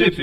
Trip 0.00 0.16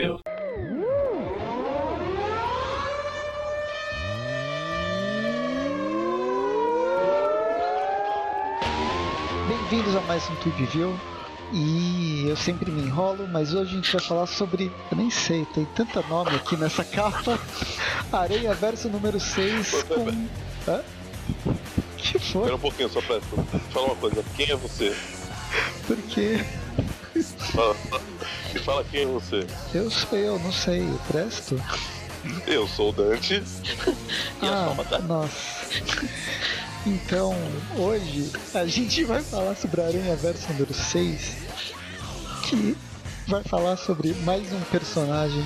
Bem-vindos 9.47 9.95
a 9.95 10.01
mais 10.07 10.27
um 10.31 10.35
Tweep 10.37 10.65
View. 10.65 10.99
E 11.53 12.25
eu 12.27 12.35
sempre 12.35 12.71
me 12.71 12.81
enrolo, 12.81 13.27
mas 13.27 13.53
hoje 13.53 13.73
a 13.73 13.75
gente 13.75 13.91
vai 13.91 14.01
falar 14.01 14.25
sobre. 14.25 14.71
Eu 14.89 14.97
nem 14.97 15.11
sei, 15.11 15.45
tem 15.53 15.63
tanto 15.75 16.03
nome 16.09 16.35
aqui 16.35 16.57
nessa 16.57 16.81
capa. 16.83 17.39
Areia 18.11 18.55
Verso 18.55 18.89
número 18.89 19.19
6 19.19 19.83
com. 19.83 20.09
Hã? 20.67 20.81
Que 21.97 22.17
foi? 22.17 22.41
Espera 22.41 22.55
um 22.55 22.59
pouquinho, 22.59 22.89
só 22.89 22.99
pra 22.99 23.21
falar 23.69 23.85
uma 23.85 23.95
coisa. 23.97 24.25
Quem 24.35 24.49
é 24.49 24.55
você? 24.55 24.95
Por 25.85 25.97
quê? 25.97 26.43
Me 28.53 28.59
fala 28.59 28.83
quem 28.83 29.03
é 29.03 29.05
você. 29.05 29.45
Eu 29.73 29.89
sou 29.91 30.17
eu, 30.17 30.39
não 30.39 30.51
sei, 30.51 30.81
eu 30.81 30.99
presto? 31.07 31.61
Eu 32.45 32.67
sou 32.67 32.89
o 32.89 32.93
Dante. 32.93 33.43
Ah, 34.41 34.75
nossa. 35.07 35.67
Então, 36.85 37.35
hoje 37.75 38.31
a 38.53 38.65
gente 38.65 39.03
vai 39.03 39.21
falar 39.21 39.55
sobre 39.55 39.81
a 39.81 39.87
Aranha 39.87 40.15
Verso 40.15 40.47
número 40.53 40.73
6, 40.73 41.37
que 42.43 42.77
vai 43.27 43.43
falar 43.43 43.75
sobre 43.77 44.13
mais 44.23 44.53
um 44.53 44.61
personagem 44.71 45.43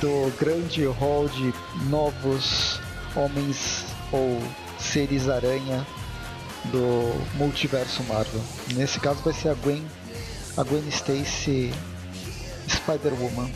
do 0.00 0.32
grande 0.38 0.84
hall 0.86 1.28
de 1.28 1.52
novos 1.88 2.80
homens 3.14 3.84
ou 4.12 4.40
seres 4.78 5.28
aranha 5.28 5.86
do 6.66 7.12
multiverso 7.36 8.02
Marvel. 8.04 8.40
Nesse 8.74 9.00
caso 9.00 9.20
vai 9.22 9.34
ser 9.34 9.48
a 9.48 9.54
Gwen, 9.54 9.84
a 10.60 10.64
Gwen 10.64 10.86
Stacy 10.88 11.72
Spider-Woman. 12.68 13.50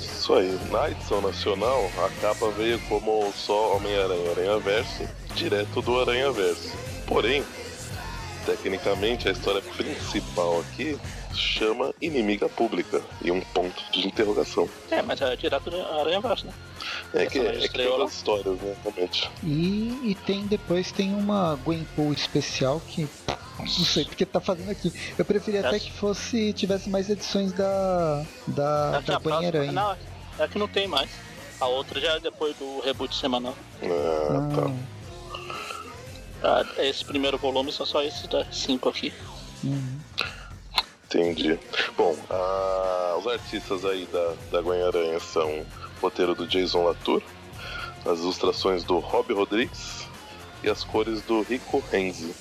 Isso 0.00 0.32
aí. 0.32 0.58
Na 0.70 0.90
edição 0.90 1.20
nacional, 1.20 1.90
a 1.98 2.08
capa 2.22 2.48
veio 2.52 2.80
como 2.88 3.30
só 3.34 3.76
Homem-Aranha 3.76 4.30
Aranha 4.30 4.58
Verso, 4.60 5.06
direto 5.34 5.82
do 5.82 6.00
Aranha 6.00 6.32
Verso. 6.32 6.72
Porém, 7.06 7.44
tecnicamente, 8.44 9.28
a 9.28 9.32
história 9.32 9.62
principal 9.76 10.60
aqui 10.60 10.98
chama 11.34 11.92
Inimiga 12.00 12.48
Pública 12.48 13.02
e 13.22 13.30
um 13.30 13.40
ponto 13.40 13.82
de 13.90 14.06
interrogação. 14.06 14.68
É, 14.90 15.02
mas 15.02 15.20
é 15.20 15.34
direto 15.36 15.70
do 15.70 15.80
Aranha 15.80 16.20
Verso, 16.20 16.46
né? 16.46 16.52
É 17.14 17.26
que, 17.26 17.38
é 17.38 17.68
que 17.68 17.68
tem 17.70 17.86
duas 17.86 18.12
histórias, 18.12 18.60
né? 18.60 18.76
Realmente. 18.82 19.30
E, 19.42 20.10
e 20.10 20.16
tem 20.26 20.46
depois 20.46 20.92
tem 20.92 21.14
uma 21.14 21.58
Gwenpool 21.64 22.12
especial 22.12 22.80
que 22.86 23.08
não 23.58 23.66
sei 23.66 24.04
porque 24.04 24.26
tá 24.26 24.40
fazendo 24.40 24.70
aqui. 24.70 24.92
Eu 25.16 25.24
preferia 25.24 25.66
até 25.66 25.78
que 25.78 25.92
fosse 25.92 26.52
tivesse 26.52 26.90
mais 26.90 27.08
edições 27.08 27.52
da 27.52 28.24
da, 28.46 29.00
é 29.02 29.06
da 29.06 29.16
a 29.16 29.18
Gwen 29.18 29.20
próxima. 29.20 29.46
Aranha. 29.48 29.72
Não, 29.72 29.96
é 30.38 30.48
que 30.48 30.58
não 30.58 30.68
tem 30.68 30.86
mais. 30.86 31.10
A 31.60 31.66
outra 31.66 32.00
já 32.00 32.16
é 32.16 32.20
depois 32.20 32.56
do 32.56 32.80
reboot 32.80 33.14
semanal. 33.14 33.54
Ah, 33.82 34.48
tá. 34.54 34.70
Ah, 36.44 36.62
Ah, 36.76 36.84
Esse 36.84 37.04
primeiro 37.04 37.38
volume 37.38 37.72
são 37.72 37.86
só 37.86 38.02
esses 38.02 38.26
da- 38.28 38.44
cinco 38.52 38.88
aqui. 38.90 39.12
hum. 39.64 39.98
Entendi. 41.06 41.58
Bom, 41.96 42.14
a- 42.28 43.16
os 43.18 43.26
artistas 43.26 43.84
aí 43.84 44.06
da, 44.12 44.34
da 44.52 44.60
Gwen 44.60 44.82
Aranha 44.82 45.18
são 45.20 45.48
o 45.60 45.66
roteiro 46.02 46.34
do 46.34 46.46
Jason 46.46 46.84
Latour, 46.84 47.22
as 48.04 48.18
ilustrações 48.18 48.82
do 48.84 48.98
Rob 48.98 49.32
Rodrigues 49.32 50.06
e 50.62 50.68
as 50.68 50.82
cores 50.84 51.22
do 51.22 51.40
Rico 51.42 51.82
Renzi. 51.90 52.34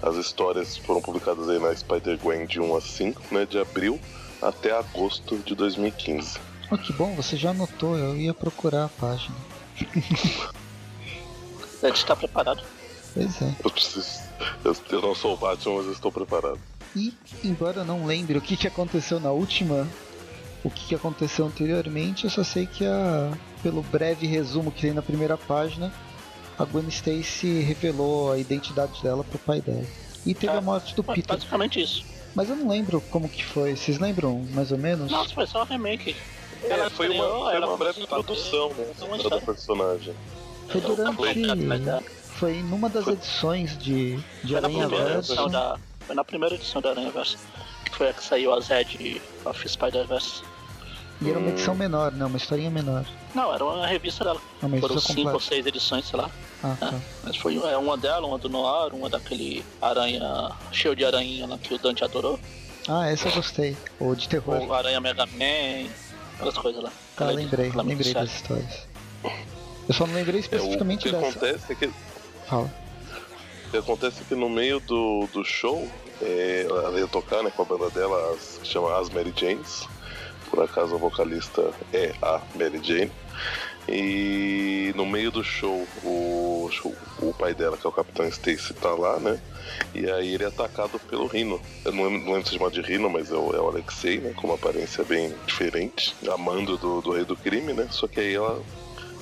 As 0.00 0.14
histórias 0.16 0.76
foram 0.78 1.02
publicadas 1.02 1.48
aí 1.48 1.58
na 1.58 1.74
Spider-Gwen 1.74 2.46
de 2.46 2.60
1 2.60 2.76
a 2.76 2.80
5, 2.80 3.22
né, 3.34 3.44
de 3.44 3.58
abril 3.58 4.00
até 4.40 4.70
agosto 4.72 5.36
de 5.38 5.54
2015. 5.54 6.38
Oh, 6.70 6.78
que 6.78 6.92
bom, 6.92 7.14
você 7.16 7.36
já 7.36 7.50
anotou, 7.50 7.96
eu 7.98 8.16
ia 8.16 8.32
procurar 8.32 8.84
a 8.86 8.88
página. 8.88 9.36
A 11.82 11.86
gente 11.88 12.04
tá 12.06 12.16
preparado. 12.16 12.62
Pois 13.14 13.42
é. 13.42 13.54
Eu 13.64 13.70
preciso. 13.70 14.20
Eu, 14.64 14.76
eu 14.90 15.02
não 15.02 15.14
sou 15.14 15.34
o 15.34 15.36
Batman, 15.36 15.76
mas 15.76 15.86
eu 15.86 15.92
estou 15.92 16.12
preparado. 16.12 16.58
E, 16.94 17.12
embora 17.44 17.80
eu 17.80 17.84
não 17.84 18.06
lembre 18.06 18.38
o 18.38 18.40
que, 18.40 18.56
que 18.56 18.66
aconteceu 18.66 19.20
na 19.20 19.30
última, 19.30 19.86
o 20.64 20.70
que, 20.70 20.88
que 20.88 20.94
aconteceu 20.94 21.46
anteriormente, 21.46 22.24
eu 22.24 22.30
só 22.30 22.42
sei 22.42 22.66
que 22.66 22.84
a, 22.84 23.30
pelo 23.62 23.82
breve 23.82 24.26
resumo 24.26 24.70
que 24.70 24.82
tem 24.82 24.92
na 24.92 25.02
primeira 25.02 25.36
página, 25.36 25.92
a 26.58 26.64
Gwen 26.64 26.88
Stacy 26.88 27.60
revelou 27.60 28.32
a 28.32 28.38
identidade 28.38 29.02
dela 29.02 29.22
pro 29.22 29.38
pai 29.38 29.60
dela. 29.60 29.84
E 30.26 30.34
teve 30.34 30.52
É, 30.52 30.56
a 30.56 30.60
morte 30.60 30.94
do 30.94 31.04
Peter. 31.04 31.36
Basicamente 31.36 31.80
isso. 31.80 32.04
Mas 32.34 32.50
eu 32.50 32.56
não 32.56 32.68
lembro 32.68 33.00
como 33.10 33.28
que 33.28 33.44
foi. 33.44 33.76
Vocês 33.76 33.98
lembram, 33.98 34.44
mais 34.50 34.70
ou 34.72 34.78
menos? 34.78 35.10
Nossa, 35.10 35.34
foi 35.34 35.46
só 35.46 35.62
um 35.62 35.66
remake. 35.66 36.14
É, 36.62 36.90
foi 36.90 37.08
uma, 37.08 37.24
foi 37.24 37.54
ela 37.54 37.66
uma 37.68 37.76
breve 37.76 38.02
introdução, 38.02 38.70
né, 38.70 38.86
da 39.30 39.40
personagem. 39.40 40.14
Foi 40.68 40.80
durante. 40.80 41.16
Foi 42.38 42.62
numa 42.62 42.88
das 42.88 43.06
edições 43.06 43.76
de, 43.78 44.16
de 44.44 44.48
Foi 44.54 44.56
Aranha 44.56 44.88
Verso. 44.88 45.48
da. 45.48 45.76
Foi 46.06 46.14
na 46.14 46.24
primeira 46.24 46.54
edição 46.54 46.80
da 46.80 46.90
Aranha 46.90 47.10
Verso. 47.10 47.36
Que 47.84 47.94
foi 47.96 48.08
a 48.10 48.12
que 48.12 48.22
saiu 48.22 48.52
a 48.54 48.60
Zed 48.60 49.20
of 49.44 49.68
Spider-Verse. 49.68 50.42
E 51.20 51.28
era 51.30 51.38
uma 51.38 51.48
edição 51.50 51.74
menor, 51.74 52.12
né? 52.12 52.24
Uma 52.24 52.36
historinha 52.36 52.70
menor. 52.70 53.04
Não, 53.34 53.52
era 53.52 53.64
uma 53.64 53.86
revista 53.86 54.22
dela. 54.24 54.40
Uma 54.62 54.78
Foram 54.78 54.98
cinco 55.00 55.18
ou 55.20 55.24
completa. 55.32 55.44
seis 55.48 55.66
edições, 55.66 56.06
sei 56.06 56.18
lá. 56.20 56.30
Ah, 56.62 56.76
tá. 56.78 56.94
Mas 57.24 57.36
foi 57.36 57.56
é, 57.56 57.76
uma 57.76 57.96
dela, 57.96 58.24
uma 58.26 58.38
do 58.38 58.48
Noir, 58.48 58.94
uma 58.94 59.10
daquele 59.10 59.64
aranha 59.82 60.52
cheio 60.70 60.94
de 60.94 61.04
aranha 61.04 61.46
lá 61.46 61.58
que 61.58 61.74
o 61.74 61.78
Dante 61.78 62.04
adorou. 62.04 62.38
Ah, 62.88 63.08
essa 63.08 63.28
eu 63.28 63.32
gostei. 63.32 63.76
O 63.98 64.14
de 64.14 64.28
terror. 64.28 64.62
O 64.64 64.72
Aranha 64.72 65.00
Mega 65.00 65.26
Man, 65.26 65.90
aquelas 66.36 66.56
coisas 66.56 66.82
lá. 66.82 66.92
Tá, 67.16 67.26
lembrei, 67.30 67.70
lembrei 67.74 68.14
das 68.14 68.32
histórias. 68.36 68.86
Eu 69.88 69.94
só 69.94 70.06
não 70.06 70.14
lembrei 70.14 70.36
É, 70.36 70.38
o 70.38 70.40
especificamente 70.40 71.02
que 71.04 71.10
dessa. 71.12 71.26
acontece 71.28 71.72
é 71.72 71.74
que 71.74 71.90
Fala. 72.48 72.70
O 73.66 73.70
que 73.70 73.76
acontece 73.76 74.22
é 74.22 74.24
que 74.24 74.34
no 74.34 74.48
meio 74.48 74.80
do, 74.80 75.28
do 75.32 75.44
show, 75.44 75.86
é, 76.22 76.66
ela 76.68 76.98
ia 76.98 77.06
tocar 77.06 77.42
né, 77.42 77.52
com 77.54 77.62
a 77.62 77.64
banda 77.66 77.90
dela, 77.90 78.32
as, 78.32 78.58
que 78.62 78.68
chama 78.68 78.98
As 78.98 79.10
Mary 79.10 79.32
Janes. 79.36 79.86
Por 80.48 80.62
acaso 80.62 80.94
a 80.94 80.98
vocalista 80.98 81.70
é 81.92 82.14
a 82.22 82.40
Mary 82.54 82.80
Jane. 82.82 83.12
E 83.86 84.92
no 84.96 85.06
meio 85.06 85.30
do 85.30 85.42
show, 85.42 85.86
o, 86.02 86.70
o 87.20 87.34
pai 87.34 87.54
dela, 87.54 87.76
que 87.76 87.86
é 87.86 87.90
o 87.90 87.92
Capitão 87.92 88.26
Stacy, 88.28 88.74
tá 88.74 88.90
lá, 88.90 89.18
né? 89.18 89.40
E 89.94 90.10
aí 90.10 90.34
ele 90.34 90.44
é 90.44 90.46
atacado 90.46 90.98
pelo 90.98 91.26
Rino. 91.26 91.60
Eu 91.84 91.92
não 91.92 92.04
lembro, 92.04 92.18
não 92.20 92.32
lembro 92.34 92.48
se 92.48 92.56
chama 92.56 92.70
de 92.70 92.82
Rino, 92.82 93.08
mas 93.08 93.30
é 93.30 93.34
o, 93.34 93.54
é 93.54 93.60
o 93.60 93.68
Alexei, 93.68 94.18
né? 94.18 94.32
Com 94.34 94.48
uma 94.48 94.56
aparência 94.56 95.04
bem 95.04 95.34
diferente. 95.46 96.14
Amando 96.30 96.76
do, 96.76 97.00
do 97.00 97.12
rei 97.12 97.24
do 97.24 97.36
crime, 97.36 97.72
né? 97.72 97.88
Só 97.90 98.06
que 98.06 98.20
aí 98.20 98.34
ela 98.34 98.62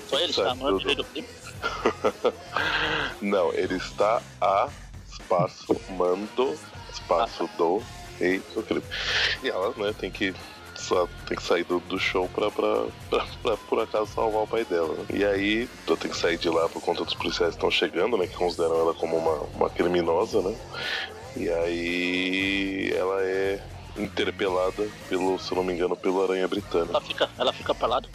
Foi 0.09 0.23
ele, 0.23 0.33
tá? 0.33 0.55
Não 0.55 0.69
é 0.69 0.71
do 0.73 0.79
rei 0.79 0.95
do 0.97 1.05
crime. 1.05 1.29
Não, 3.21 3.53
ele 3.53 3.77
está 3.77 4.23
a 4.41 4.69
espaço 5.11 5.81
mando, 5.91 6.59
espaço 6.93 7.49
do 7.57 7.83
rei 8.19 8.41
do 8.55 8.63
crime. 8.63 8.83
E 9.43 9.49
ela, 9.49 9.73
né, 9.77 9.95
tem 9.99 10.11
que 10.11 10.35
só 10.75 11.09
tem 11.27 11.37
que 11.37 11.43
sair 11.43 11.65
do, 11.65 11.81
do 11.81 11.99
show 11.99 12.29
pra, 12.29 12.51
pra, 12.51 12.85
pra, 13.09 13.27
pra, 13.43 13.57
por 13.57 13.81
acaso 13.81 14.13
salvar 14.13 14.43
o 14.43 14.47
pai 14.47 14.65
dela. 14.65 14.93
né? 14.95 15.05
E 15.15 15.25
aí, 15.25 15.69
então 15.83 15.97
tem 15.97 16.11
que 16.11 16.17
sair 16.17 16.37
de 16.37 16.49
lá 16.49 16.69
por 16.69 16.83
conta 16.83 17.05
dos 17.05 17.15
policiais 17.15 17.53
que 17.53 17.57
estão 17.57 17.71
chegando, 17.71 18.17
né? 18.17 18.27
Que 18.27 18.37
consideram 18.37 18.79
ela 18.79 18.95
como 18.95 19.17
uma, 19.17 19.37
uma 19.55 19.71
criminosa, 19.71 20.43
né? 20.43 20.55
E 21.35 21.49
aí 21.49 22.93
ela 22.95 23.23
é 23.23 23.61
interpelada 23.97 24.87
pelo, 25.09 25.39
se 25.39 25.55
não 25.55 25.65
me 25.65 25.73
engano, 25.73 25.97
pelo 25.97 26.23
Aranha 26.23 26.47
Britânico. 26.47 26.91
Ela 26.91 27.01
fica, 27.01 27.31
ela 27.39 27.53
fica 27.53 27.75
pelada. 27.75 28.09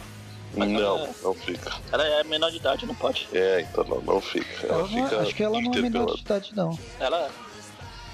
Mas 0.54 0.68
Não, 0.70 0.80
ela- 0.80 1.10
não 1.22 1.34
fica. 1.34 1.72
Ela 1.90 2.04
é 2.06 2.24
menor 2.24 2.50
de 2.50 2.56
idade, 2.58 2.84
não 2.86 2.94
pode. 2.94 3.26
É, 3.32 3.60
então 3.62 3.84
não, 3.84 4.00
não 4.02 4.20
fica. 4.20 4.66
Ela 4.66 4.78
Ela 4.80 4.88
não- 4.88 5.04
fica 5.08 5.20
acho 5.22 5.34
que 5.34 5.42
ela 5.42 5.60
não 5.60 5.72
é 5.72 5.80
menor 5.80 6.14
de 6.14 6.20
idade, 6.20 6.52
não. 6.54 6.78
Ela 7.00 7.18
é. 7.18 7.30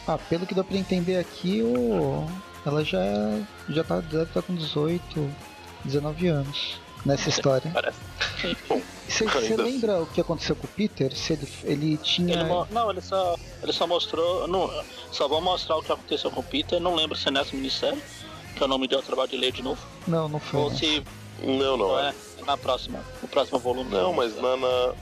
Ah, 0.06 0.16
pelo 0.18 0.46
que 0.46 0.54
dá 0.54 0.62
pra 0.64 0.76
entender 0.76 1.18
aqui, 1.18 1.62
o... 1.62 2.26
ela 2.64 2.84
já, 2.84 3.00
é- 3.04 3.42
já 3.68 3.84
tá, 3.84 4.00
deve 4.00 4.22
estar 4.24 4.40
com 4.42 4.54
18, 4.54 5.30
19 5.84 6.28
anos 6.28 6.80
nessa 7.04 7.28
história. 7.28 7.70
Parece. 7.74 7.98
Você 9.08 9.24
ainda 9.24 9.62
lembra 9.62 10.02
o 10.02 10.06
que 10.06 10.20
aconteceu 10.20 10.54
com 10.54 10.66
o 10.66 10.70
Peter? 10.70 11.14
Se 11.16 11.32
ele, 11.32 11.48
ele 11.64 11.96
tinha. 11.98 12.34
Ele 12.40 12.48
não, 12.70 12.90
ele 12.90 13.00
só, 13.00 13.36
ele 13.62 13.72
só 13.72 13.86
mostrou. 13.86 14.46
Não, 14.46 14.70
só 15.10 15.26
vou 15.26 15.40
mostrar 15.40 15.76
o 15.76 15.82
que 15.82 15.90
aconteceu 15.92 16.30
com 16.30 16.40
o 16.40 16.44
Peter. 16.44 16.78
Não 16.80 16.94
lembro 16.94 17.16
se 17.16 17.28
é 17.28 17.30
nessa 17.30 17.54
minissérie, 17.56 18.00
que 18.54 18.62
eu 18.62 18.68
não 18.68 18.78
me 18.78 18.86
deu 18.86 19.00
o 19.00 19.02
trabalho 19.02 19.28
de 19.28 19.36
ler 19.36 19.50
de 19.52 19.62
novo. 19.62 19.80
Não, 20.06 20.28
não 20.28 20.38
foi. 20.38 20.60
Ou 20.60 20.70
se 20.70 21.02
Não, 21.42 21.76
não. 21.76 21.88
não 21.88 21.98
é 21.98 22.14
na 22.48 22.56
próxima, 22.56 23.04
no 23.20 23.28
próximo 23.28 23.58
volume. 23.58 23.90
Não, 23.90 24.12
mas 24.14 24.34
na, 24.36 24.56
na- 24.56 24.94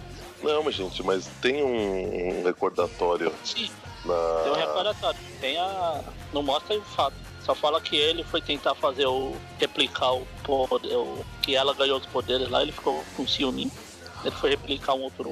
Não, 0.42 0.62
mas 0.64 0.74
gente, 0.74 1.00
mas 1.04 1.26
tem 1.40 1.62
um, 1.62 2.40
um 2.40 2.44
recordatório 2.44 3.32
Sim, 3.44 3.70
na. 4.04 4.40
tem 4.42 4.52
um 4.52 4.56
recordatório. 4.56 5.18
Tem 5.40 5.56
a. 5.56 6.00
Não 6.32 6.42
mostra 6.42 6.76
o 6.76 6.82
fato. 6.82 7.14
Só 7.44 7.54
fala 7.54 7.80
que 7.80 7.94
ele 7.94 8.24
foi 8.24 8.40
tentar 8.42 8.74
fazer 8.74 9.06
o. 9.06 9.32
replicar 9.58 10.12
o 10.12 10.26
poder. 10.42 10.96
O, 10.96 11.24
que 11.40 11.54
ela 11.54 11.72
ganhou 11.72 11.98
os 11.98 12.06
poderes 12.06 12.48
lá, 12.50 12.60
ele 12.62 12.72
ficou 12.72 13.04
com 13.16 13.24
ciúme. 13.26 13.70
Ele 14.24 14.34
foi 14.34 14.50
replicar 14.50 14.94
um 14.94 15.02
outro 15.02 15.30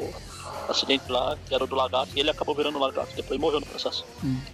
acidente 0.69 1.11
lá, 1.11 1.37
que 1.47 1.55
era 1.55 1.67
do 1.67 1.75
lagarto, 1.75 2.11
e 2.15 2.21
ele 2.21 2.31
acabou 2.31 2.55
virando 2.55 2.79
lagarto, 2.79 3.15
depois 3.15 3.39
morreu 3.39 3.61
no 3.61 3.67
processo. 3.67 4.05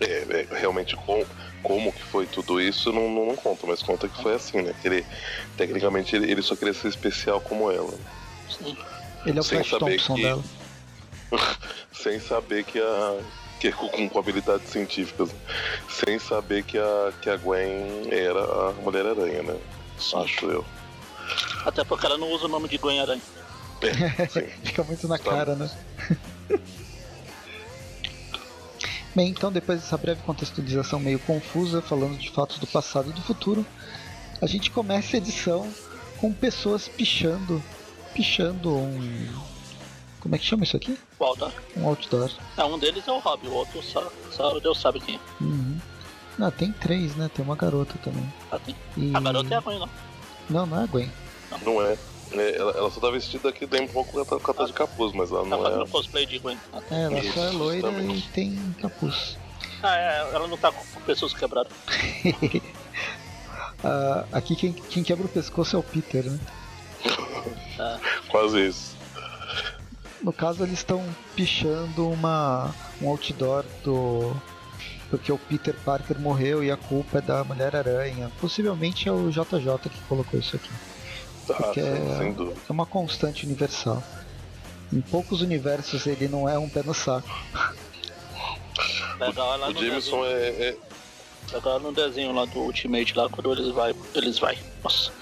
É, 0.00 0.06
é, 0.06 0.58
realmente 0.58 0.96
com, 0.96 1.24
como 1.62 1.92
que 1.92 2.02
foi 2.02 2.26
tudo 2.26 2.60
isso 2.60 2.92
não, 2.92 3.08
não, 3.10 3.26
não, 3.26 3.36
conta, 3.36 3.66
mas 3.66 3.82
conta 3.82 4.08
que 4.08 4.22
foi 4.22 4.34
assim, 4.34 4.62
né? 4.62 4.74
Que 4.80 4.88
ele, 4.88 5.06
tecnicamente 5.56 6.16
ele, 6.16 6.30
ele 6.30 6.42
só 6.42 6.56
queria 6.56 6.74
ser 6.74 6.88
especial 6.88 7.40
como 7.40 7.70
ela. 7.70 7.92
Sim. 8.48 8.76
Ele 9.26 9.38
é 9.38 9.40
o 9.40 9.44
Flash 9.44 9.70
Thompson 9.70 10.14
que... 10.14 10.22
dela. 10.22 10.42
sem 11.92 12.18
saber 12.20 12.64
que 12.64 12.78
a. 12.78 13.20
Que, 13.60 13.68
é 13.68 13.72
com, 13.72 14.08
com 14.08 14.18
habilidades 14.18 14.70
científicas, 14.70 15.28
sem 15.86 16.18
saber 16.18 16.64
que 16.64 16.78
a, 16.78 17.12
que 17.20 17.28
a 17.28 17.36
Gwen 17.36 18.08
era 18.10 18.42
a 18.42 18.72
Mulher-Aranha, 18.82 19.42
né? 19.42 19.56
Sim. 19.98 20.16
Acho 20.16 20.46
eu. 20.46 20.64
Até 21.66 21.84
porque 21.84 22.06
ela 22.06 22.16
não 22.16 22.32
usa 22.32 22.46
o 22.46 22.48
nome 22.48 22.68
de 22.68 22.78
Gwen 22.78 23.00
Aranha. 23.00 23.20
É, 23.82 24.26
Fica 24.64 24.84
muito 24.84 25.08
na 25.08 25.18
cara, 25.18 25.54
né? 25.54 25.70
Bem, 29.14 29.30
então 29.30 29.50
depois 29.50 29.80
dessa 29.80 29.98
breve 29.98 30.22
contextualização 30.22 31.00
meio 31.00 31.18
confusa, 31.20 31.82
falando 31.82 32.16
de 32.16 32.30
fatos 32.30 32.58
do 32.58 32.66
passado 32.66 33.10
e 33.10 33.12
do 33.12 33.20
futuro, 33.22 33.66
a 34.40 34.46
gente 34.46 34.70
começa 34.70 35.16
a 35.16 35.18
edição 35.18 35.68
com 36.18 36.32
pessoas 36.32 36.86
pichando, 36.86 37.60
pichando 38.14 38.76
um 38.76 39.50
como 40.20 40.34
é 40.34 40.38
que 40.38 40.44
chama 40.44 40.64
isso 40.64 40.76
aqui? 40.76 40.98
O 41.18 41.24
outdoor. 41.24 41.52
Um 41.76 41.86
outdoor. 41.86 42.30
É, 42.56 42.64
um 42.64 42.78
deles 42.78 43.08
é 43.08 43.12
o 43.12 43.18
Rob, 43.18 43.48
o 43.48 43.52
outro 43.52 43.82
só, 43.82 44.06
só 44.30 44.58
Deus 44.60 44.78
sabe 44.78 45.00
quem 45.00 45.16
é. 45.16 45.42
Uhum. 45.42 45.78
Não, 46.38 46.50
tem 46.50 46.72
três, 46.72 47.16
né? 47.16 47.30
Tem 47.34 47.44
uma 47.44 47.56
garota 47.56 47.94
também. 48.04 48.32
Ah, 48.52 48.58
tem. 48.58 48.76
E... 48.96 49.14
A 49.14 49.20
garota 49.20 49.54
é 49.54 49.56
a 49.56 49.60
Gwen, 49.60 49.78
não? 49.78 49.88
Não, 50.48 50.66
não 50.66 50.80
é 50.80 50.84
a 50.84 50.86
Gwen. 50.86 51.10
Não, 51.50 51.58
não 51.58 51.82
é. 51.82 51.96
É. 52.32 52.56
ela, 52.56 52.72
ela, 52.72 52.90
só 52.90 53.00
tá 53.00 53.10
vestida 53.10 53.48
aqui 53.48 53.66
dentro 53.66 53.86
um 53.86 54.04
pouco 54.04 54.24
com 54.24 54.50
a 54.50 54.54
tá 54.54 54.64
de 54.64 54.72
capuz, 54.72 55.12
mas 55.12 55.30
ela 55.30 55.42
tá 55.42 55.48
não 55.48 55.62
tá 55.62 55.70
é. 55.70 55.72
Ela 55.72 55.88
cosplay 55.88 56.26
de 56.26 56.38
Gwen. 56.38 56.58
É, 56.90 57.02
ela 57.02 57.18
Isso, 57.18 57.32
só 57.32 57.44
é 57.44 57.50
loira 57.50 57.90
e 57.90 58.20
tem 58.32 58.74
capuz. 58.80 59.36
Ah, 59.82 59.96
é, 59.96 60.34
ela 60.34 60.46
não 60.46 60.56
tá 60.56 60.70
com 60.70 61.00
pessoas 61.02 61.32
quebradas. 61.32 61.72
ah, 63.82 64.24
aqui 64.32 64.54
quem, 64.54 64.72
quem 64.72 65.02
quebra 65.02 65.26
o 65.26 65.28
pescoço 65.28 65.76
é 65.76 65.78
o 65.78 65.82
Peter, 65.82 66.24
né? 66.24 66.38
É. 67.78 67.98
Quase 68.28 68.66
isso. 68.66 68.96
No 70.22 70.32
caso, 70.32 70.62
eles 70.62 70.80
estão 70.80 71.02
pichando 71.34 72.08
uma, 72.08 72.74
um 73.00 73.08
outdoor 73.08 73.64
do. 73.82 74.36
Porque 75.08 75.32
o 75.32 75.38
Peter 75.38 75.74
Parker 75.84 76.20
morreu 76.20 76.62
e 76.62 76.70
a 76.70 76.76
culpa 76.76 77.18
é 77.18 77.20
da 77.20 77.42
Mulher-Aranha. 77.42 78.30
Possivelmente 78.40 79.08
é 79.08 79.12
o 79.12 79.30
JJ 79.30 79.90
que 79.90 80.00
colocou 80.08 80.38
isso 80.38 80.54
aqui. 80.54 80.70
Porque 81.54 81.80
é, 81.80 82.54
é 82.68 82.72
uma 82.72 82.86
constante 82.86 83.44
universal. 83.44 84.02
Em 84.92 85.00
poucos 85.00 85.40
universos 85.40 86.06
ele 86.06 86.28
não 86.28 86.48
é 86.48 86.58
um 86.58 86.68
pé 86.68 86.82
no 86.82 86.94
saco. 86.94 87.28
Legal, 89.18 89.60
o 89.60 89.74
Jameson 89.74 90.24
é, 90.24 90.48
é. 90.48 90.76
Legal 91.52 91.80
no 91.80 91.92
desenho 91.92 92.32
lá 92.32 92.44
do 92.44 92.60
Ultimate, 92.60 93.16
lá 93.16 93.28
quando 93.28 93.52
eles 93.52 93.68
vai. 93.72 93.94
Eles 94.14 94.38
vai. 94.38 94.58
Nossa. 94.82 95.12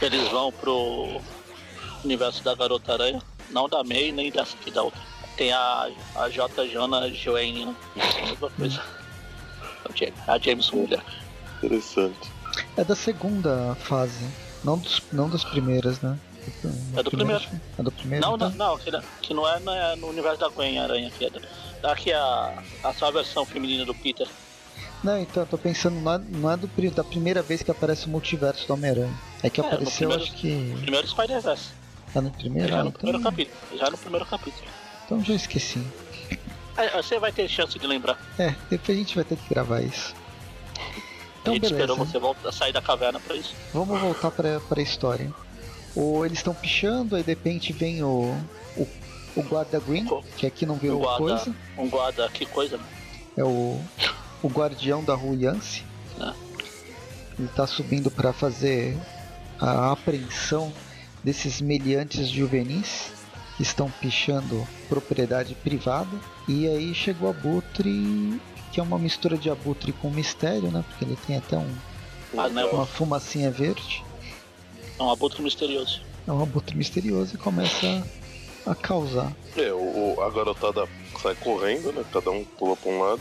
Eles 0.00 0.28
vão 0.28 0.52
pro 0.52 1.20
universo 2.04 2.42
da 2.44 2.54
Garota 2.54 2.92
Aranha. 2.92 3.22
Não 3.50 3.68
da 3.68 3.82
May, 3.84 4.12
nem 4.12 4.30
dessa 4.30 4.56
aqui 4.56 4.70
da 4.70 4.82
outra. 4.82 5.00
Tem 5.36 5.52
a, 5.52 5.90
a 6.16 6.28
J. 6.28 6.68
Jona 6.68 7.10
Joanne, 7.12 7.66
né? 7.66 7.76
Mesma 7.96 8.50
coisa. 8.50 8.82
A 10.26 10.38
Jameson 10.38 10.76
mulher. 10.76 11.04
Interessante. 11.58 12.32
É 12.76 12.84
da 12.84 12.94
segunda 12.94 13.74
fase, 13.80 14.24
não, 14.64 14.78
dos, 14.78 15.02
não 15.12 15.28
das 15.28 15.44
primeiras, 15.44 16.00
né? 16.00 16.18
É 16.96 17.02
do 17.02 17.10
primeiro. 17.10 17.44
É 17.78 17.82
do 17.82 17.92
primeiro? 17.92 18.26
Não, 18.26 18.36
então? 18.36 18.50
não, 18.50 18.68
não 18.70 18.78
que, 18.78 18.90
que 19.22 19.34
não 19.34 19.48
é, 19.48 19.60
não 19.60 19.74
é 19.74 19.96
no 19.96 20.08
universo 20.08 20.40
da 20.40 20.48
Gwen 20.48 20.78
Aranha, 20.78 21.10
que 21.10 21.24
é 21.24 21.30
da, 21.30 21.92
aqui 21.92 22.10
é 22.10 22.16
a, 22.16 22.62
a 22.82 22.92
sua 22.92 23.10
versão 23.10 23.44
feminina 23.44 23.84
do 23.84 23.94
Peter. 23.94 24.28
Não, 25.02 25.20
então, 25.20 25.42
eu 25.42 25.46
tô 25.46 25.58
pensando, 25.58 26.00
não 26.00 26.14
é, 26.14 26.18
não 26.18 26.50
é 26.50 26.56
do, 26.56 26.66
da 26.90 27.04
primeira 27.04 27.42
vez 27.42 27.62
que 27.62 27.70
aparece 27.70 28.06
o 28.06 28.08
multiverso 28.08 28.66
do 28.66 28.72
Homem-Aranha. 28.72 29.14
É 29.42 29.50
que 29.50 29.60
é, 29.60 29.64
apareceu, 29.66 30.08
primeiro, 30.08 30.22
acho 30.22 30.32
que. 30.34 30.76
Primeiro 30.80 31.06
Spider-Verse. 31.06 31.68
Tá 32.12 32.22
no 32.22 32.30
primeiro? 32.30 32.68
Já 32.68 32.80
ah, 32.80 32.82
no 32.84 32.88
então... 32.88 33.00
primeiro 33.00 33.22
capítulo. 33.22 33.78
Já 33.78 33.90
no 33.90 33.98
primeiro 33.98 34.26
capítulo. 34.26 34.64
Então 35.04 35.22
já 35.22 35.34
esqueci. 35.34 35.86
você 36.94 37.18
vai 37.18 37.32
ter 37.32 37.48
chance 37.48 37.78
de 37.78 37.86
lembrar. 37.86 38.18
É, 38.38 38.54
depois 38.70 38.96
a 38.96 39.00
gente 39.00 39.14
vai 39.14 39.24
ter 39.24 39.36
que 39.36 39.48
gravar 39.48 39.82
isso. 39.82 40.14
Então, 41.44 41.54
a 41.54 41.58
beleza. 41.58 41.74
esperou 41.74 41.96
você 41.98 42.18
voltar, 42.18 42.50
sair 42.52 42.72
da 42.72 42.80
caverna 42.80 43.20
pra 43.20 43.36
isso. 43.36 43.54
Vamos 43.74 44.00
voltar 44.00 44.30
pra, 44.30 44.60
pra 44.60 44.80
história. 44.80 45.30
Ou 45.94 46.24
eles 46.24 46.38
estão 46.38 46.54
pichando, 46.54 47.14
aí 47.14 47.22
de 47.22 47.28
repente 47.28 47.70
vem 47.70 48.02
o, 48.02 48.34
o, 48.78 48.88
o 49.36 49.42
guarda 49.42 49.78
Green, 49.78 50.06
que 50.38 50.46
aqui 50.46 50.64
não 50.64 50.76
virou 50.76 51.00
um 51.00 51.02
guarda, 51.02 51.18
coisa. 51.18 51.56
Um 51.76 51.88
guarda, 51.90 52.28
que 52.30 52.46
coisa, 52.46 52.78
né? 52.78 52.84
É 53.36 53.44
o, 53.44 53.78
o 54.42 54.48
guardião 54.48 55.04
da 55.04 55.14
rua 55.14 55.36
Yance. 55.36 55.84
É. 56.18 56.32
Ele 57.38 57.48
tá 57.48 57.66
subindo 57.66 58.10
para 58.10 58.32
fazer 58.32 58.96
a 59.60 59.92
apreensão 59.92 60.72
desses 61.22 61.60
meliantes 61.60 62.28
juvenis 62.28 63.12
que 63.58 63.62
estão 63.62 63.90
pichando 63.90 64.66
propriedade 64.88 65.54
privada. 65.56 66.16
E 66.48 66.66
aí 66.66 66.94
chegou 66.94 67.28
Abutre, 67.28 68.40
que 68.74 68.80
é 68.80 68.82
uma 68.82 68.98
mistura 68.98 69.38
de 69.38 69.48
Abutre 69.48 69.92
com 69.92 70.10
mistério, 70.10 70.68
né? 70.68 70.84
Porque 70.88 71.04
ele 71.04 71.16
tem 71.24 71.36
até 71.36 71.56
um, 71.56 71.74
ah, 72.36 72.48
uma 72.72 72.84
fumacinha 72.84 73.48
verde. 73.48 74.04
É 74.98 75.02
um 75.02 75.12
abutre 75.12 75.40
misterioso. 75.42 76.02
É 76.26 76.32
um 76.32 76.42
abutre 76.42 76.76
misterioso 76.76 77.36
e 77.36 77.38
começa 77.38 78.04
a, 78.66 78.72
a 78.72 78.74
causar. 78.74 79.32
É, 79.56 79.72
o, 79.72 80.20
a 80.20 80.28
garotada 80.28 80.88
sai 81.22 81.36
correndo, 81.36 81.92
né? 81.92 82.04
Cada 82.12 82.32
um 82.32 82.44
pula 82.44 82.74
pra 82.74 82.90
um 82.90 83.00
lado. 83.00 83.20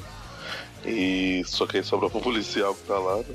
E 0.84 1.44
só 1.46 1.68
que 1.68 1.78
aí 1.78 1.84
sobra 1.84 2.10
pro 2.10 2.20
policial 2.22 2.74
que 2.74 2.88
tá 2.88 2.98
lá, 2.98 3.18
né? 3.18 3.26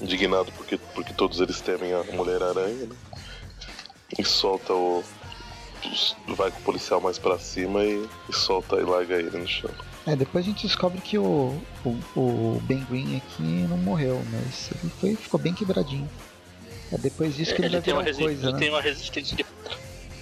indignado 0.00 0.52
porque, 0.52 0.78
porque 0.94 1.12
todos 1.12 1.40
eles 1.40 1.60
temem 1.60 1.92
a 1.92 2.04
Mulher-Aranha, 2.04 2.86
né? 2.86 2.96
E 4.16 4.24
solta 4.24 4.72
o. 4.72 5.02
Vai 6.36 6.52
com 6.52 6.60
o 6.60 6.62
policial 6.62 7.00
mais 7.00 7.18
pra 7.18 7.36
cima 7.36 7.82
e, 7.82 8.08
e 8.28 8.32
solta 8.32 8.76
e 8.76 8.84
larga 8.84 9.16
ele 9.16 9.36
no 9.36 9.48
chão. 9.48 9.70
É, 10.06 10.16
depois 10.16 10.44
a 10.44 10.48
gente 10.48 10.66
descobre 10.66 11.00
que 11.00 11.16
o, 11.16 11.56
o, 11.84 11.88
o 12.16 12.62
Ben 12.64 12.84
Green 12.90 13.16
aqui 13.16 13.42
não 13.42 13.76
morreu, 13.76 14.20
mas 14.32 14.70
ele 14.72 14.92
foi, 15.00 15.14
ficou 15.16 15.38
bem 15.38 15.54
quebradinho. 15.54 16.08
É 16.90 16.98
depois 16.98 17.36
disso 17.36 17.54
que 17.54 17.62
ele, 17.62 17.76
ele 17.76 17.80
vai 17.80 18.02
virar 18.02 18.14
coisa, 18.16 18.42
ele 18.46 18.52
né? 18.52 18.58
tem 18.58 18.68
uma 18.68 18.80
resistência 18.80 19.36
de... 19.36 19.46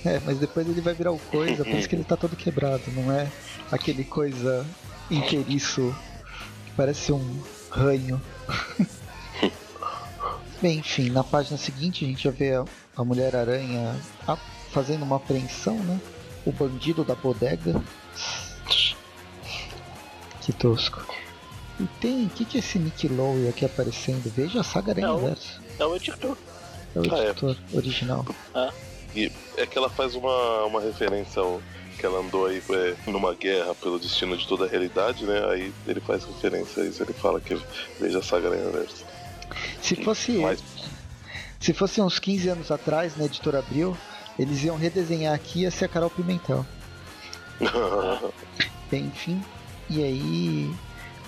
É, 0.05 0.21
mas 0.25 0.38
depois 0.38 0.69
ele 0.69 0.81
vai 0.81 0.94
virar 0.94 1.12
o 1.12 1.19
coisa, 1.19 1.65
por 1.65 1.75
isso 1.75 1.88
que 1.88 1.94
ele 1.94 2.05
tá 2.05 2.17
todo 2.17 2.37
quebrado, 2.37 2.82
não 2.93 3.12
é 3.12 3.31
aquele 3.71 4.05
coisa 4.05 4.67
inteiriço 5.11 5.94
que 6.67 6.73
parece 6.73 7.12
um 7.12 7.43
ranho. 7.71 8.21
Bem, 10.61 10.79
enfim, 10.79 11.11
na 11.11 11.25
página 11.25 11.56
seguinte 11.56 12.05
a 12.05 12.09
gente 12.09 12.25
já 12.25 12.31
vê 12.31 12.55
a, 12.55 12.64
a 12.97 13.05
Mulher-Aranha 13.05 13.97
fazendo 14.71 15.02
uma 15.02 15.16
apreensão, 15.16 15.76
né? 15.78 15.99
O 16.45 16.52
bandido 16.52 17.05
da 17.05 17.14
bodega. 17.14 17.83
Que 20.50 20.57
tosco. 20.57 21.07
E 21.78 21.85
tem. 22.00 22.26
O 22.26 22.28
que, 22.30 22.45
que 22.45 22.59
é 22.59 22.61
esse 22.61 22.76
Nick 22.76 23.07
Lowe 23.07 23.49
aqui 23.49 23.64
aparecendo? 23.64 24.30
Veja 24.35 24.61
a 24.61 24.64
saga 24.64 24.90
Aranha 24.90 25.14
Verso. 25.16 25.61
É 25.78 25.87
o 25.87 25.95
editor. 25.95 26.37
É 26.97 26.99
o 26.99 27.04
editor 27.04 27.57
ah, 27.57 27.64
é. 27.73 27.76
original. 27.76 28.26
Ah. 28.52 28.73
E 29.14 29.30
é 29.57 29.64
que 29.64 29.78
ela 29.78 29.88
faz 29.88 30.16
uma, 30.16 30.64
uma 30.64 30.80
referência 30.80 31.40
ao 31.40 31.62
que 31.97 32.04
ela 32.04 32.19
andou 32.19 32.47
aí 32.47 32.61
é, 32.69 32.97
numa 33.09 33.33
guerra 33.35 33.75
pelo 33.76 33.99
destino 33.99 34.37
de 34.37 34.47
toda 34.49 34.64
a 34.64 34.69
realidade, 34.69 35.25
né? 35.25 35.40
Aí 35.50 35.73
ele 35.87 36.00
faz 36.00 36.25
referência 36.25 36.83
a 36.83 36.87
isso, 36.87 37.00
ele 37.02 37.12
fala 37.12 37.40
que 37.40 37.61
veja 38.00 38.19
a 38.19 38.23
saga 38.23 38.49
Aranha 38.49 38.71
Verso. 38.71 39.04
Se 39.80 39.95
fosse. 39.97 40.33
Mas... 40.33 40.61
Se 41.61 41.73
fosse 41.73 42.00
uns 42.00 42.19
15 42.19 42.49
anos 42.49 42.71
atrás, 42.73 43.16
na 43.16 43.26
editora 43.26 43.61
Abril, 43.61 43.97
eles 44.37 44.64
iam 44.64 44.76
redesenhar 44.76 45.35
aqui 45.35 45.61
ia 45.61 45.71
ser 45.71 45.85
a 45.85 45.88
Carol 45.88 46.11
Pimentel. 46.11 46.66
Bem, 48.90 49.04
enfim. 49.14 49.40
E 49.90 50.02
aí. 50.02 50.75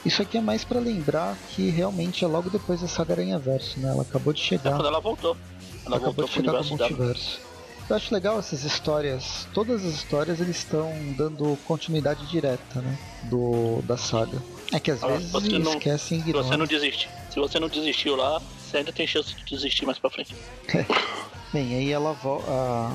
Isso 0.04 0.20
aqui 0.20 0.38
é 0.38 0.40
mais 0.40 0.64
para 0.64 0.80
lembrar 0.80 1.36
que 1.50 1.68
realmente 1.70 2.24
é 2.24 2.26
logo 2.26 2.50
depois 2.50 2.80
da 2.80 2.88
saga 2.88 3.14
Aranha 3.14 3.38
Verso, 3.38 3.78
né? 3.78 3.90
Ela 3.90 4.02
acabou 4.02 4.32
de 4.32 4.40
chegar. 4.40 4.70
É 4.70 4.74
quando 4.74 4.86
ela 4.86 5.00
voltou. 5.00 5.36
Ela, 5.84 5.96
ela 5.96 5.96
acabou 5.98 6.24
de 6.24 6.32
chegar 6.32 6.52
no 6.52 6.64
multiverso. 6.64 7.38
Dela. 7.38 7.52
Eu 7.88 7.96
acho 7.96 8.14
legal 8.14 8.38
essas 8.38 8.64
histórias. 8.64 9.46
Todas 9.52 9.84
as 9.84 9.94
histórias 9.94 10.40
eles 10.40 10.56
estão 10.56 10.90
dando 11.16 11.58
continuidade 11.66 12.26
direta, 12.26 12.80
né? 12.80 12.98
Do, 13.24 13.82
da 13.82 13.96
saga. 13.96 14.42
É 14.72 14.80
que 14.80 14.90
às 14.90 15.02
ah, 15.02 15.08
vezes 15.08 15.32
esquecem 15.34 16.18
e 16.18 16.20
ignoram. 16.20 16.44
Se 16.44 16.50
você 16.50 16.56
não 16.56 16.66
desiste. 16.66 17.08
Se 17.30 17.38
você 17.38 17.60
não 17.60 17.68
desistiu 17.68 18.16
lá, 18.16 18.40
você 18.58 18.78
ainda 18.78 18.92
tem 18.92 19.06
chance 19.06 19.34
de 19.34 19.44
desistir 19.44 19.84
mais 19.84 19.98
pra 19.98 20.10
frente. 20.10 20.34
Bem, 21.52 21.74
aí 21.74 21.92
ela 21.92 22.12
volta. 22.12 22.50
A, 22.50 22.92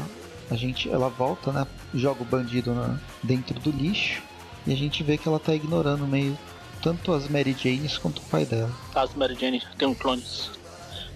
a 0.50 0.56
gente, 0.56 0.90
ela 0.90 1.10
volta, 1.10 1.52
né? 1.52 1.68
Joga 1.94 2.24
o 2.24 2.26
bandido 2.26 2.74
na, 2.74 2.98
dentro 3.22 3.60
do 3.60 3.70
lixo. 3.70 4.24
E 4.68 4.74
a 4.74 4.76
gente 4.76 5.02
vê 5.02 5.18
que 5.18 5.28
ela 5.28 5.40
tá 5.40 5.56
ignorando 5.56 6.06
meio 6.06 6.38
tanto 6.84 7.14
as 7.14 7.28
Mary 7.30 7.56
Janes 7.58 7.98
quanto 7.98 8.20
o 8.20 8.26
pai 8.26 8.46
dela. 8.46 8.70
As 8.94 9.14
Mary 9.14 9.36
Jane 9.40 9.64
tem 9.78 9.88
um 9.88 9.96
clones. 9.96 10.52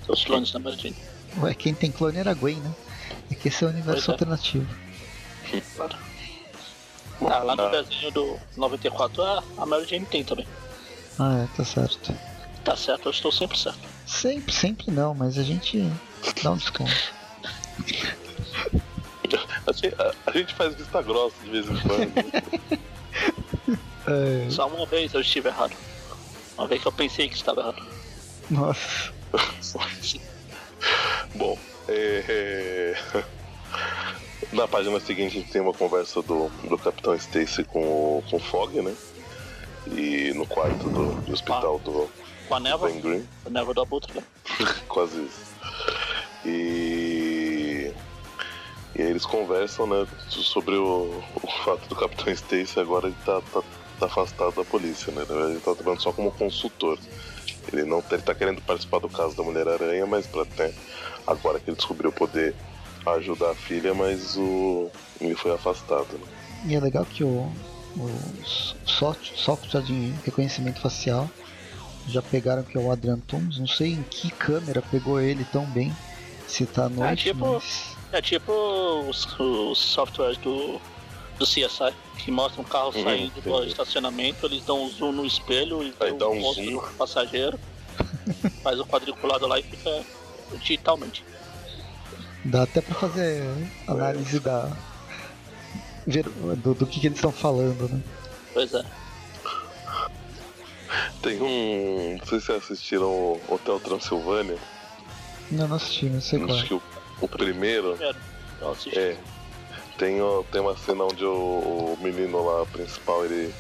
São 0.06 0.16
os 0.16 0.24
clones 0.24 0.52
da 0.52 0.60
Mary 0.60 0.78
Jane. 0.78 0.96
Ué, 1.42 1.54
quem 1.54 1.74
tem 1.74 1.92
clone 1.92 2.18
era 2.18 2.32
a 2.32 2.34
Gwen, 2.34 2.56
né? 2.56 2.72
É 3.30 3.36
que 3.36 3.50
esse 3.50 3.66
é 3.66 3.68
o 3.68 3.70
universo 3.70 4.10
é. 4.10 4.14
alternativo. 4.14 4.68
Claro. 5.76 5.98
Ah, 7.22 7.40
lá 7.40 7.58
no 7.58 7.70
desenho 7.70 8.10
do 8.12 8.40
94 8.56 9.22
a, 9.22 9.44
a 9.58 9.66
Mary 9.66 9.86
Jane 9.86 10.06
tem 10.06 10.24
também. 10.24 10.48
Ah, 11.20 11.44
é, 11.44 11.58
tá 11.58 11.66
certo. 11.66 12.16
Tá 12.64 12.78
certo, 12.78 13.08
eu 13.08 13.12
estou 13.12 13.34
sempre 13.34 13.58
certo. 13.58 13.80
Sempre, 14.08 14.54
sempre 14.54 14.92
não, 14.92 15.14
mas 15.14 15.38
a 15.38 15.44
gente 15.44 15.92
dá 16.42 16.52
um 16.52 16.58
desconto. 16.58 16.90
a 20.26 20.32
gente 20.32 20.56
faz 20.56 20.74
vista 20.74 21.02
grossa 21.02 21.36
de 21.44 21.50
vez 21.50 21.70
em 21.70 21.78
quando. 21.80 22.82
É... 24.08 24.50
Só 24.50 24.68
uma 24.68 24.86
vez 24.86 25.14
eu 25.14 25.22
estive 25.22 25.50
errado. 25.50 25.76
Uma 26.58 26.68
vez 26.68 26.82
que 26.82 26.88
eu 26.88 26.92
pensei 26.92 27.30
que 27.30 27.36
estava 27.36 27.62
errado. 27.62 27.84
Nossa. 28.50 29.14
Bom, 31.36 31.58
é... 31.88 32.96
na 34.52 34.68
página 34.68 35.00
seguinte 35.00 35.38
a 35.38 35.42
gente 35.42 35.52
tem 35.52 35.62
uma 35.62 35.74
conversa 35.74 36.22
do, 36.22 36.50
do 36.68 36.78
Capitão 36.78 37.16
Stacy 37.16 37.64
com 37.64 37.80
o, 37.80 38.24
com 38.30 38.38
o 38.38 38.40
Fog, 38.40 38.82
né? 38.82 38.96
E 39.88 40.34
no 40.34 40.46
quarto 40.46 40.90
do, 40.90 41.14
do 41.22 41.34
hospital 41.34 41.80
ah, 41.82 41.84
do. 41.84 42.10
Com 42.48 42.56
a 42.56 42.60
névoa? 42.60 42.90
Ben 42.90 43.02
Green. 43.02 43.28
A 43.46 43.50
névoa 43.50 43.74
do 43.74 43.82
Abutre, 43.82 44.14
né? 44.14 44.24
Quase 44.88 45.22
isso. 45.22 45.52
E. 46.46 47.31
E 48.96 49.02
aí 49.02 49.10
eles 49.10 49.26
conversam, 49.26 49.88
né, 49.88 50.06
sobre 50.28 50.76
o, 50.76 51.24
o 51.42 51.48
fato 51.64 51.88
do 51.88 51.96
Capitão 51.96 52.32
Stacy 52.34 52.80
agora 52.80 53.08
ele 53.08 53.16
tá, 53.26 53.42
tá, 53.54 53.62
tá 54.00 54.06
afastado 54.06 54.56
da 54.56 54.66
polícia, 54.66 55.14
né? 55.14 55.26
Ele 55.30 55.60
tá 55.60 55.74
trabalhando 55.74 56.02
só 56.02 56.12
como 56.12 56.32
consultor. 56.32 56.98
Ele 57.72 57.84
não 57.84 58.04
ele 58.12 58.22
tá 58.22 58.36
querendo 58.36 58.62
participar 58.62 59.00
do 59.00 59.08
caso 59.08 59.36
da 59.36 59.44
Mulher-Aranha, 59.44 60.06
mas 60.06 60.28
para 60.28 60.42
até 60.42 60.74
agora 61.26 61.60
que 61.60 61.70
ele 61.70 61.78
descobriu 61.78 62.12
poder 62.12 62.56
ajudar 63.06 63.52
a 63.52 63.56
filha, 63.56 63.94
mas 63.94 64.36
o 64.38 64.90
ele 65.20 65.36
foi 65.36 65.54
afastado. 65.54 66.08
Né? 66.14 66.26
E 66.66 66.76
é 66.76 66.80
legal 66.80 67.06
que 67.06 67.24
o, 67.24 67.52
os 67.96 68.76
software 68.86 69.82
de 69.82 70.14
reconhecimento 70.26 70.80
facial 70.82 71.30
já 72.08 72.22
pegaram 72.22 72.64
que 72.64 72.78
é 72.78 72.82
o 72.82 72.92
Adrian 72.92 73.20
Toomes, 73.20 73.58
não 73.58 73.68
sei 73.68 73.94
em 73.94 74.04
que 74.04 74.32
câmera 74.32 74.82
pegou 74.82 75.20
ele 75.20 75.46
tão 75.46 75.66
bem, 75.66 75.96
se 76.48 76.66
tá 76.66 76.86
à 76.86 76.90
noite. 76.90 77.30
É 77.30 77.34
tipo, 77.34 77.54
mas... 77.54 77.91
é 78.12 78.22
tipo 78.22 78.52
os, 79.10 79.28
os 79.40 79.78
softwares 79.78 80.38
do, 80.38 80.80
do 81.38 81.46
CSI, 81.46 81.94
que 82.18 82.32
mostram 82.32 82.64
o 82.64 82.68
carro 82.68 82.92
uhum, 82.96 83.04
saindo 83.04 83.34
sim. 83.36 83.42
do 83.42 83.64
estacionamento, 83.64 84.46
eles 84.46 84.64
dão 84.64 84.84
um 84.84 84.90
zoom 84.90 85.12
no 85.12 85.26
espelho 85.26 85.84
e 85.84 85.94
Aí 86.00 86.14
dá 86.14 86.28
um 86.28 86.54
zoom. 86.54 86.82
passageiro, 86.98 87.60
faz 88.64 88.80
o 88.80 88.86
quadriculado 88.86 89.48
lá 89.48 89.60
e 89.60 89.64
fica 89.64 90.04
digitalmente. 90.60 91.24
Dá 92.44 92.64
até 92.64 92.82
pra 92.82 92.96
fazer 92.96 93.44
análise 93.88 94.40
da. 94.40 94.72
Do, 96.64 96.74
do 96.74 96.88
que, 96.88 97.00
que 97.00 97.08
eles 97.08 97.20
estão 97.20 97.32
falando, 97.32 97.88
né? 97.88 98.02
Pois 98.54 98.74
é. 98.74 98.84
Tem 101.22 101.40
um. 101.40 102.18
Não 102.18 102.26
sei 102.26 102.40
se 102.40 102.48
vocês 102.48 102.64
assistiram 102.64 103.40
Hotel 103.48 103.80
Transilvânia. 103.80 104.58
Não, 105.52 105.68
não 105.68 105.76
assisti, 105.76 106.06
não 106.06 106.20
sei 106.20 106.40
qual. 106.40 106.58
Acho 106.58 106.66
que 106.66 106.74
o, 106.74 106.82
o 107.22 107.28
primeiro. 107.28 107.98
É. 108.02 109.18
Tem, 109.98 110.18
tem 110.52 110.62
uma 110.62 110.78
cena 110.78 111.04
onde 111.04 111.24
o, 111.24 111.32
o 111.32 111.98
menino 112.02 112.44
lá 112.44 112.66
principal 112.66 113.24
ele 113.26 113.54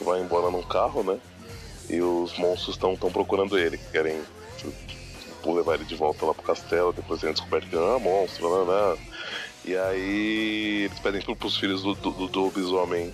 vai 0.00 0.20
embora 0.20 0.50
num 0.50 0.62
carro, 0.62 1.02
né? 1.02 1.18
E 1.88 2.00
os 2.00 2.36
monstros 2.38 2.76
estão 2.76 2.96
procurando 2.96 3.58
ele, 3.58 3.78
querem 3.90 4.20
tipo, 4.56 5.54
levar 5.54 5.74
ele 5.74 5.84
de 5.84 5.94
volta 5.94 6.26
lá 6.26 6.34
pro 6.34 6.42
castelo, 6.42 6.92
depois 6.92 7.22
ele 7.22 7.32
descobre 7.32 7.66
que 7.66 7.74
é 7.74 7.78
um 7.78 8.00
monstro, 8.00 8.64
né, 8.64 8.72
né? 8.72 8.98
E 9.64 9.76
aí 9.76 10.84
eles 10.84 10.98
pedem 11.00 11.20
pros 11.34 11.56
filhos 11.56 11.82
do, 11.82 11.94
do, 11.94 12.28
do 12.28 12.40
lobisomem 12.40 13.12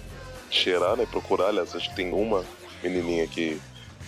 cheirar, 0.50 0.96
né? 0.96 1.06
Procurar, 1.06 1.48
aliás, 1.48 1.74
acho 1.74 1.88
que 1.90 1.96
tem 1.96 2.12
uma 2.12 2.44
menininha 2.82 3.26
que, 3.26 3.60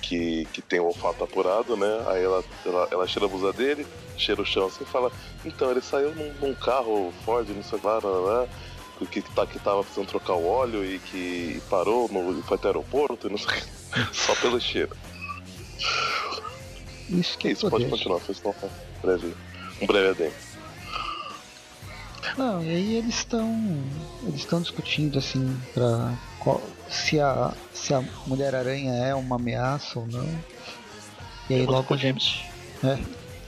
que, 0.03 0.47
que 0.53 0.63
tem 0.63 0.81
o 0.81 0.87
olfato 0.87 1.25
apurado, 1.25 1.77
né? 1.77 2.05
Aí 2.07 2.23
ela, 2.23 2.45
ela, 2.65 2.89
ela 2.91 3.07
cheira 3.07 3.27
a 3.27 3.29
blusa 3.29 3.53
dele, 3.53 3.87
cheira 4.17 4.41
o 4.41 4.47
chão 4.47 4.67
assim 4.67 4.85
e 4.85 4.87
fala, 4.87 5.11
então, 5.45 5.71
ele 5.71 5.81
saiu 5.81 6.15
num, 6.15 6.33
num 6.41 6.55
carro 6.55 7.13
Ford, 7.25 7.49
não 7.49 7.63
sei 7.63 7.79
lá, 7.83 8.01
né? 8.01 8.49
Que, 9.11 9.21
tá, 9.21 9.47
que 9.47 9.59
tava 9.59 9.83
precisando 9.83 10.09
trocar 10.09 10.35
o 10.35 10.47
óleo 10.47 10.85
e 10.85 10.99
que 10.99 11.63
parou, 11.69 12.09
no, 12.11 12.43
foi 12.43 12.57
até 12.57 12.69
o 12.69 12.71
aeroporto, 12.71 13.27
e 13.27 13.31
não 13.31 13.39
sei 13.39 13.63
Só 14.13 14.35
pelo 14.37 14.61
cheiro. 14.61 14.97
Isso 17.11 17.37
que 17.39 17.49
é 17.49 17.53
Isso, 17.53 17.69
pode 17.69 17.87
continuar, 17.87 18.21
foi 18.21 18.35
só 18.35 18.51
um 18.51 18.71
breve, 19.03 19.35
um 19.81 19.87
breve 19.87 20.09
adendo. 20.09 20.35
Não, 22.37 22.63
e 22.63 22.69
aí 22.69 22.97
eles 22.97 23.15
estão 23.15 23.49
eles 24.25 24.41
estão 24.41 24.61
discutindo 24.61 25.19
assim 25.19 25.57
para 25.73 26.13
se 26.89 27.21
a 27.21 27.53
se 27.73 27.95
a 27.95 28.03
Mulher 28.27 28.55
Aranha 28.55 28.93
é 28.93 29.15
uma 29.15 29.37
ameaça 29.37 29.99
ou 29.99 30.07
não. 30.07 30.29
E 31.49 31.55
aí 31.55 31.67
logo 31.67 31.95
o 31.95 31.99
James. 31.99 32.41
É. 32.85 32.99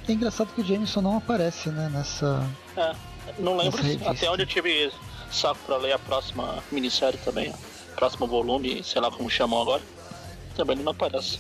É 0.09 0.13
engraçado 0.13 0.53
que 0.55 0.63
o 0.63 0.65
Jameson 0.65 1.03
não 1.03 1.19
aparece, 1.19 1.69
né, 1.69 1.91
nessa 1.93 2.43
É, 2.77 2.95
não 3.39 3.57
lembro 3.57 3.79
até 4.09 4.31
onde 4.31 4.43
eu 4.43 4.47
tive 4.47 4.91
saco 5.31 5.61
para 5.67 5.77
ler 5.77 5.93
a 5.93 5.99
próxima 5.99 6.63
minissérie 6.73 7.19
também, 7.19 7.53
próximo 7.95 8.27
volume, 8.27 8.83
sei 8.83 9.03
lá 9.03 9.11
como 9.11 9.29
chamam 9.29 9.61
agora. 9.61 9.83
Também 10.57 10.77
não 10.77 10.93
aparece 10.93 11.39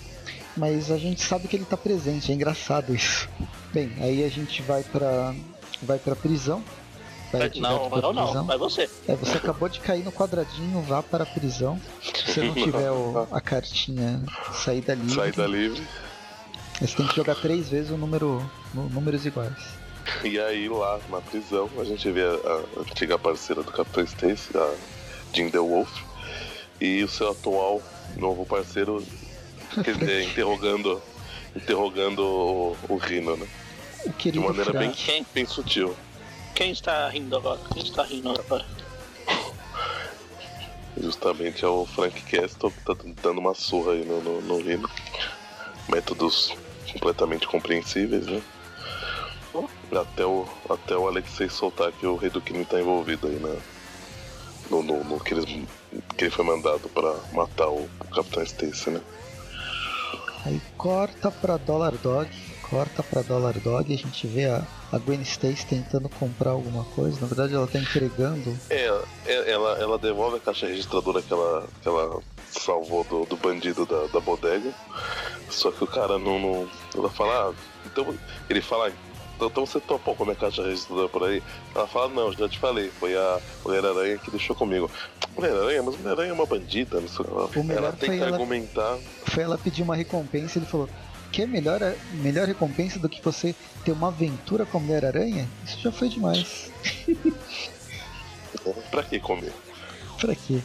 mas 0.59 0.91
a 0.91 0.99
gente 0.99 1.23
sabe 1.23 1.47
que 1.47 1.57
ele 1.57 1.63
está 1.63 1.77
presente, 1.77 2.33
é 2.33 2.35
engraçado 2.35 2.95
isso. 2.95 3.29
Bem, 3.73 3.93
aí 4.01 4.25
a 4.25 4.29
gente 4.29 4.61
vai 4.63 4.83
para 4.83 5.35
vai 5.81 5.99
para 5.99 6.17
prisão. 6.17 6.63
Vai 7.33 7.51
não, 7.57 7.91
não, 7.91 8.35
não, 8.35 8.45
vai 8.47 8.57
você. 8.57 8.89
É, 9.07 9.15
você 9.15 9.37
acabou 9.37 9.69
de 9.69 9.81
cair 9.81 10.03
no 10.03 10.11
quadradinho, 10.11 10.81
vá 10.83 11.03
para 11.03 11.25
a 11.25 11.27
prisão. 11.27 11.81
Se 12.03 12.33
você 12.33 12.43
não 12.43 12.55
tiver 12.57 12.91
o, 12.91 13.29
a 13.31 13.41
cartinha 13.41 14.23
saída 14.53 14.95
livre. 14.95 15.15
Saída 15.15 15.47
livre. 15.47 15.87
Você 16.81 16.97
tem 16.97 17.07
que 17.07 17.17
jogar 17.17 17.35
três 17.35 17.69
vezes 17.69 17.91
o 17.91 17.99
número, 17.99 18.49
números 18.73 19.27
iguais. 19.27 19.79
E 20.25 20.39
aí 20.39 20.69
lá 20.69 20.99
na 21.11 21.21
prisão 21.21 21.69
a 21.79 21.85
gente 21.85 22.11
vê 22.11 22.23
a, 22.23 22.27
a 22.27 22.81
antiga 22.81 23.19
parceira 23.19 23.63
do 23.63 23.71
Capitão 23.71 24.03
Stacy, 24.05 24.57
a 24.57 24.75
Jim 25.35 25.51
Wolf, 25.51 25.91
e 26.81 27.05
o 27.05 27.09
seu 27.09 27.31
atual 27.33 27.83
novo 28.17 28.47
parceiro 28.47 29.05
Quer 29.83 29.97
dizer, 29.97 30.23
interrogando, 30.29 31.03
interrogando 31.55 32.23
o, 32.23 32.77
o 32.89 32.97
Rino, 32.97 33.37
né? 33.37 33.47
O 34.07 34.31
De 34.31 34.39
maneira 34.39 34.73
bem, 34.73 34.95
bem 35.35 35.47
sutil. 35.47 35.95
Quem 36.59 36.73
está 36.73 37.09
rindo 37.09 37.37
agora? 37.37 37.61
Quem 37.73 37.85
está 37.85 38.03
rindo 38.03 38.31
agora? 38.31 38.67
Justamente 41.01 41.65
é 41.65 41.69
o 41.69 41.87
Frank 41.87 42.21
Castle 42.23 42.73
que 42.73 42.81
tá 42.81 42.97
dando 43.23 43.39
uma 43.39 43.55
surra 43.55 43.93
aí 43.93 44.05
no, 44.05 44.21
no, 44.21 44.41
no 44.41 44.59
Rino. 44.61 44.91
Métodos 45.89 46.53
completamente 46.93 47.47
compreensíveis, 47.47 48.27
né? 48.27 48.43
Até 49.93 50.27
o, 50.27 50.49
até 50.69 50.97
o 50.97 51.07
Alexei 51.07 51.49
soltar 51.49 51.93
que 51.93 52.05
o 52.05 52.17
Rei 52.17 52.29
do 52.29 52.41
Crime 52.41 52.65
tá 52.65 52.81
envolvido 52.81 53.29
aí, 53.29 53.37
né? 53.37 53.57
No, 54.69 54.83
no, 54.83 55.05
no 55.05 55.21
que, 55.21 55.35
eles, 55.35 55.45
que 55.45 56.25
ele 56.25 56.31
foi 56.31 56.45
mandado 56.45 56.89
para 56.89 57.15
matar 57.33 57.69
o, 57.69 57.89
o 58.01 58.05
Capitão 58.13 58.43
Stacy, 58.43 58.91
né? 58.91 59.01
Aí 60.45 60.61
corta 60.77 61.31
pra 61.31 61.57
Dollar 61.57 61.95
Dog, 61.99 62.29
corta 62.71 63.03
pra 63.03 63.23
Dollar 63.23 63.59
Dog 63.59 63.91
e 63.91 63.95
a 63.95 63.99
gente 63.99 64.27
vê 64.27 64.47
a, 64.47 64.63
a 64.93 64.99
Gwen 64.99 65.23
Stacy 65.23 65.67
tentando 65.67 66.09
comprar 66.09 66.51
alguma 66.51 66.85
coisa. 66.85 67.21
Na 67.21 67.27
verdade, 67.27 67.55
ela 67.55 67.67
tá 67.67 67.79
entregando. 67.79 68.57
É, 68.71 69.01
é, 69.27 69.51
ela, 69.51 69.79
ela 69.79 69.99
devolve 69.99 70.37
a 70.37 70.41
caixa 70.41 70.67
registradora 70.67 71.23
que 71.23 71.33
ela, 71.33 71.67
que 71.83 71.89
ela 71.89 72.21
salvou 72.51 73.05
do, 73.05 73.25
do 73.25 73.37
bandido 73.37 73.87
da, 73.87 74.07
da 74.07 74.21
bodega. 74.21 74.73
Só 75.51 75.71
que 75.71 75.85
o 75.85 75.87
cara 75.87 76.19
não. 76.19 76.39
não 76.39 76.71
ela 76.95 77.11
fala, 77.11 77.51
ah, 77.51 77.55
então. 77.87 78.15
Ele 78.49 78.61
fala, 78.61 78.93
então 79.47 79.65
você 79.65 79.81
topou 79.81 80.15
com 80.15 80.25
a 80.25 80.27
minha 80.27 80.37
caixa 80.37 80.63
registradora 80.63 81.09
por 81.09 81.25
aí? 81.25 81.43
Ela 81.75 81.87
fala, 81.87 82.09
não, 82.09 82.33
já 82.33 82.49
te 82.49 82.59
falei, 82.59 82.91
foi 82.99 83.17
a 83.17 83.41
Mulher-Aranha 83.65 84.19
que 84.19 84.31
deixou 84.31 84.57
comigo. 84.57 84.91
Mulher-Aranha, 85.37 85.83
mas 85.83 85.97
Mulher-Aranha 85.97 86.31
é 86.31 86.33
uma 86.33 86.47
bandida, 86.47 87.01
não 87.01 87.09
sei 87.09 87.25
ela, 87.29 87.51
ela 87.73 87.93
tenta 87.93 88.15
ela, 88.15 88.33
argumentar. 88.33 88.99
Foi 89.27 89.43
ela 89.45 89.57
pedir 89.57 89.83
uma 89.83 89.95
recompensa 89.95 90.59
ele 90.59 90.67
falou, 90.67 90.89
que 91.31 91.43
é 91.43 91.47
melhor, 91.47 91.81
melhor 92.15 92.47
recompensa 92.47 92.99
do 92.99 93.09
que 93.09 93.23
você 93.23 93.55
ter 93.85 93.93
uma 93.93 94.09
aventura 94.09 94.65
com 94.67 94.79
a 94.79 94.81
Mulher-Aranha? 94.81 95.49
Isso 95.65 95.81
já 95.81 95.93
foi 95.93 96.09
demais. 96.09 96.71
pra 98.91 99.03
que 99.03 99.21
comer? 99.21 99.53
Pra 100.21 100.35
quê? 100.35 100.61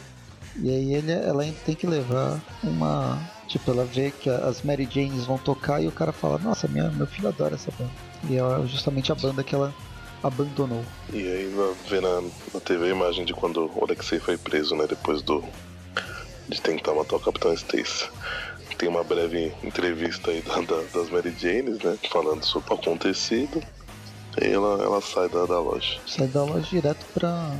E 0.60 0.70
aí 0.70 0.94
ele, 0.94 1.12
ela 1.12 1.44
tem 1.64 1.74
que 1.74 1.86
levar 1.86 2.40
uma. 2.62 3.18
Tipo, 3.48 3.72
ela 3.72 3.84
vê 3.84 4.10
que 4.10 4.30
as 4.30 4.62
Mary 4.62 4.88
Janes 4.90 5.26
vão 5.26 5.36
tocar 5.36 5.82
e 5.82 5.86
o 5.86 5.92
cara 5.92 6.12
fala, 6.12 6.38
nossa, 6.38 6.66
minha, 6.66 6.90
meu 6.90 7.06
filho 7.06 7.28
adora 7.28 7.54
essa 7.54 7.70
banda. 7.78 7.90
E 8.28 8.36
é 8.36 8.66
justamente 8.66 9.12
a 9.12 9.14
banda 9.14 9.44
que 9.44 9.54
ela 9.54 9.74
abandonou. 10.22 10.82
E 11.12 11.18
aí 11.18 11.54
vê 11.86 12.00
na, 12.00 12.22
na 12.52 12.60
TV 12.60 12.86
a 12.86 12.90
imagem 12.90 13.24
de 13.24 13.34
quando 13.34 13.70
o 13.74 13.84
Alexei 13.84 14.18
foi 14.18 14.38
preso, 14.38 14.74
né? 14.74 14.86
Depois 14.88 15.22
do. 15.22 15.44
de 16.48 16.60
tentar 16.60 16.94
matar 16.94 17.16
o 17.16 17.20
Capitão 17.20 17.52
Stacy. 17.52 18.08
Tem 18.78 18.88
uma 18.88 19.04
breve 19.04 19.52
entrevista 19.62 20.30
aí 20.30 20.42
da, 20.42 20.60
da, 20.60 20.82
das 20.92 21.10
Mary 21.10 21.34
Janes, 21.38 21.78
né? 21.78 21.96
Falando 22.10 22.44
sobre 22.44 22.72
o 22.72 22.74
acontecido. 22.74 23.62
E 24.40 24.46
ela, 24.46 24.82
ela 24.82 25.00
sai 25.00 25.28
da, 25.28 25.46
da 25.46 25.60
loja. 25.60 26.00
Sai 26.06 26.26
da 26.26 26.42
loja 26.42 26.66
direto 26.68 27.06
pra, 27.14 27.56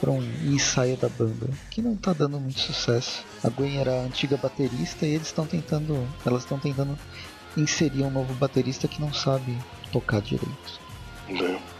para 0.00 0.10
um 0.10 0.22
ensaio 0.44 0.96
da 0.96 1.08
banda, 1.08 1.48
que 1.70 1.82
não 1.82 1.96
tá 1.96 2.12
dando 2.12 2.40
muito 2.40 2.60
sucesso. 2.60 3.24
A 3.42 3.48
Gwen 3.48 3.78
era 3.78 3.92
a 3.92 4.04
antiga 4.04 4.36
baterista 4.36 5.06
e 5.06 5.14
eles 5.14 5.26
estão 5.26 5.46
tentando, 5.46 6.06
elas 6.24 6.42
estão 6.42 6.58
tentando 6.58 6.98
inserir 7.56 8.02
um 8.02 8.10
novo 8.10 8.32
baterista 8.34 8.88
que 8.88 9.00
não 9.00 9.12
sabe 9.12 9.56
tocar 9.92 10.20
direito. 10.20 10.80
É. 11.28 11.74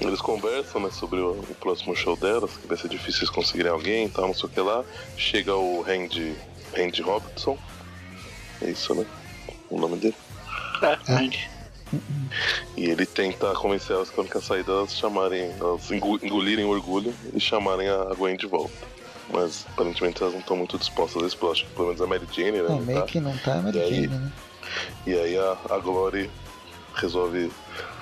Eles 0.00 0.20
conversam 0.20 0.80
né, 0.80 0.90
sobre 0.90 1.20
o, 1.20 1.30
o, 1.30 1.54
próximo 1.60 1.94
show 1.94 2.16
delas, 2.16 2.56
que 2.56 2.66
vai 2.66 2.76
ser 2.76 2.88
difícil 2.88 3.20
eles 3.20 3.30
conseguirem 3.30 3.70
alguém 3.70 4.06
e 4.06 4.08
tal, 4.08 4.26
não 4.26 4.34
sei 4.34 4.46
o 4.46 4.48
que 4.48 4.60
lá. 4.60 4.84
Chega 5.16 5.54
o 5.54 5.80
Randy, 5.80 6.34
Randy 6.76 7.02
Robertson. 7.02 7.58
É 8.60 8.70
isso, 8.70 8.94
né? 8.94 9.06
O 9.70 9.78
nome 9.78 9.96
dele? 9.96 10.16
É, 10.82 10.98
Randy. 11.12 11.50
E 12.76 12.86
ele 12.86 13.04
tenta 13.04 13.52
convencer 13.54 13.94
elas 13.94 14.10
que 14.10 14.18
a 14.18 14.22
única 14.22 14.40
saída 14.40 14.72
elas 14.72 14.96
chamarem, 14.96 15.52
elas 15.60 15.90
engolirem 15.90 16.64
o 16.64 16.70
orgulho 16.70 17.14
e 17.34 17.40
chamarem 17.40 17.88
a 17.88 18.14
Gwen 18.14 18.36
de 18.36 18.46
volta. 18.46 18.72
Mas 19.30 19.66
aparentemente 19.72 20.22
elas 20.22 20.32
não 20.32 20.40
estão 20.40 20.56
muito 20.56 20.78
dispostas 20.78 21.22
a 21.22 21.26
isso, 21.26 21.50
acho 21.50 21.64
que 21.64 21.74
pelo 21.74 21.88
menos 21.88 22.00
a 22.00 22.06
Mary 22.06 22.26
Jane, 22.32 22.62
né? 22.62 22.68
Não, 22.68 22.80
meio 22.80 23.00
tá. 23.00 23.06
que 23.06 23.20
não 23.20 23.36
tá 23.38 23.54
a 23.54 23.62
Mary 23.62 23.78
e 23.78 23.82
Jane, 23.82 23.96
aí, 23.96 24.06
né? 24.08 24.32
E 25.06 25.14
aí 25.14 25.38
a, 25.38 25.56
a 25.70 25.78
Glory 25.78 26.30
resolve, 26.94 27.50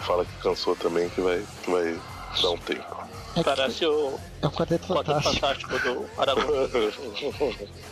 fala 0.00 0.25
que 0.25 0.33
cansou 0.43 0.77
também, 0.77 1.09
que 1.11 1.21
vai, 1.21 1.43
que 1.62 1.71
vai 1.71 1.99
dar 2.41 2.50
um 2.50 2.59
tempo. 2.59 3.00
É 3.37 3.43
Parece 3.43 3.87
o. 3.87 4.19
É 4.43 4.47
o 4.47 4.50
Quarteto 4.50 4.87
Fantástico. 4.87 5.35
Fantástico 5.35 5.79
do 5.79 6.07
Aragorn. 6.21 6.69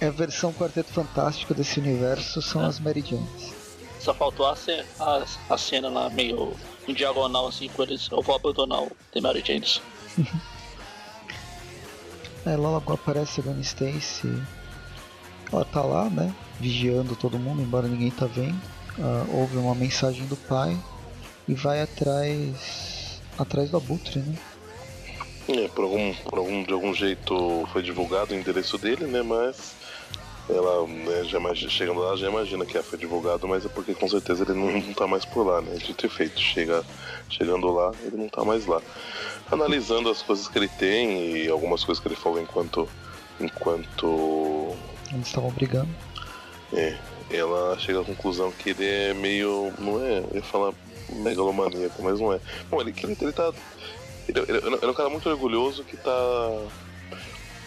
é 0.00 0.08
a 0.08 0.10
versão 0.10 0.52
Quarteto 0.52 0.92
Fantástico 0.92 1.54
desse 1.54 1.78
universo, 1.78 2.42
são 2.42 2.62
é. 2.62 2.66
as 2.66 2.80
Mary 2.80 3.00
Janes. 3.00 3.54
Só 4.00 4.12
faltou 4.12 4.46
a, 4.46 4.56
cena, 4.56 4.84
a, 4.98 5.24
a 5.50 5.58
cena 5.58 5.88
lá 5.88 6.10
meio 6.10 6.56
em 6.88 6.94
diagonal 6.94 7.46
assim 7.46 7.68
com 7.68 7.84
eles. 7.84 8.08
Eu 8.10 8.20
vou 8.20 8.34
abandonar 8.34 8.82
o 8.82 8.90
The 9.12 9.20
Mary 9.20 9.44
Janes. 9.46 9.80
é, 12.44 12.56
logo 12.56 12.92
aparece 12.92 13.40
a 13.40 13.44
Gwen 13.44 13.60
Stacy. 13.60 14.42
Ela 15.52 15.64
tá 15.64 15.82
lá, 15.82 16.10
né? 16.10 16.34
Vigiando 16.58 17.14
todo 17.14 17.38
mundo, 17.38 17.62
embora 17.62 17.86
ninguém 17.86 18.10
tá 18.10 18.26
vendo. 18.26 18.60
Uh, 18.98 19.36
ouve 19.36 19.56
uma 19.56 19.74
mensagem 19.74 20.26
do 20.26 20.36
pai 20.36 20.76
e 21.46 21.54
vai 21.54 21.80
atrás 21.80 23.20
atrás 23.38 23.70
do 23.70 23.76
abutre, 23.76 24.20
né? 24.20 24.36
É, 25.48 25.68
por 25.68 25.84
algum, 25.84 26.14
por 26.14 26.38
algum, 26.38 26.62
de 26.62 26.72
algum 26.72 26.94
jeito 26.94 27.68
foi 27.72 27.82
divulgado 27.82 28.32
o 28.32 28.36
endereço 28.36 28.78
dele, 28.78 29.06
né? 29.06 29.22
Mas 29.22 29.74
ela 30.48 30.86
né, 30.86 31.24
já 31.24 31.38
imagina, 31.38 31.70
chegando 31.70 32.00
lá 32.00 32.16
já 32.16 32.28
imagina 32.28 32.66
que 32.66 32.80
foi 32.82 32.98
divulgado, 32.98 33.46
mas 33.46 33.64
é 33.64 33.68
porque 33.68 33.94
com 33.94 34.08
certeza 34.08 34.42
ele 34.42 34.54
não, 34.54 34.72
não 34.72 34.92
tá 34.92 35.06
mais 35.06 35.24
por 35.24 35.46
lá, 35.46 35.60
né? 35.60 35.76
De 35.76 35.94
ter 35.94 36.08
feito. 36.08 36.40
Chega, 36.40 36.84
chegando 37.28 37.70
lá, 37.72 37.92
ele 38.02 38.16
não 38.16 38.28
tá 38.28 38.44
mais 38.44 38.66
lá. 38.66 38.80
Analisando 39.50 40.08
as 40.08 40.22
coisas 40.22 40.48
que 40.48 40.58
ele 40.58 40.68
tem 40.68 41.36
e 41.36 41.48
algumas 41.48 41.84
coisas 41.84 42.02
que 42.02 42.08
ele 42.08 42.16
falou 42.16 42.40
enquanto. 42.40 42.88
enquanto. 43.40 44.74
Eles 45.12 45.26
estavam 45.26 45.50
brigando. 45.50 45.90
É. 46.72 46.96
Ela 47.30 47.78
chega 47.78 48.00
à 48.00 48.04
conclusão 48.04 48.52
que 48.52 48.70
ele 48.70 48.86
é 48.86 49.14
meio. 49.14 49.72
não 49.78 50.02
é. 50.04 50.18
Eu 50.18 50.36
ia 50.36 50.42
falar 50.42 50.72
megalomaníaco, 51.10 52.02
mas 52.02 52.20
não 52.20 52.32
é. 52.32 52.40
Bom, 52.70 52.80
ele, 52.80 52.94
ele, 53.02 53.16
ele 53.20 53.32
tá. 53.32 53.52
Ele, 54.28 54.40
ele, 54.40 54.58
ele 54.58 54.84
é 54.84 54.88
um 54.88 54.94
cara 54.94 55.08
muito 55.08 55.28
orgulhoso 55.28 55.84
que 55.84 55.96
tá 55.96 56.10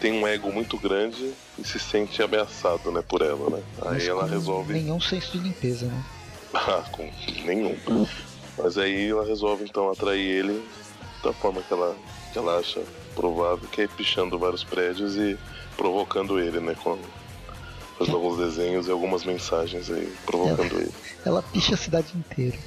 tem 0.00 0.12
um 0.12 0.26
ego 0.26 0.52
muito 0.52 0.78
grande 0.78 1.32
e 1.58 1.64
se 1.64 1.78
sente 1.78 2.22
ameaçado, 2.22 2.90
né, 2.92 3.02
por 3.02 3.22
ela, 3.22 3.50
né? 3.50 3.62
Aí 3.82 4.06
ela 4.06 4.26
resolve. 4.26 4.74
Nenhum 4.74 5.00
senso 5.00 5.32
de 5.32 5.38
limpeza, 5.38 5.86
né? 5.86 6.04
ah, 6.54 6.84
com 6.92 7.10
nenhum. 7.44 7.76
Mas 8.58 8.78
aí 8.78 9.10
ela 9.10 9.24
resolve 9.24 9.64
então 9.64 9.90
atrair 9.90 10.20
ele 10.20 10.66
da 11.22 11.32
forma 11.32 11.62
que 11.62 11.72
ela, 11.72 11.96
que 12.32 12.38
ela 12.38 12.58
acha 12.58 12.82
provável, 13.14 13.66
que 13.68 13.82
é 13.82 13.88
pichando 13.88 14.38
vários 14.38 14.62
prédios 14.62 15.16
e 15.16 15.38
provocando 15.76 16.38
ele, 16.38 16.60
né? 16.60 16.74
Com, 16.82 16.98
fazendo 17.98 18.16
alguns 18.16 18.38
desenhos 18.38 18.86
e 18.86 18.90
algumas 18.90 19.24
mensagens 19.24 19.90
aí, 19.90 20.12
provocando 20.24 20.72
ela, 20.72 20.82
ele. 20.82 20.92
Ela 21.24 21.42
picha 21.42 21.74
a 21.74 21.78
cidade 21.78 22.16
inteira. 22.16 22.58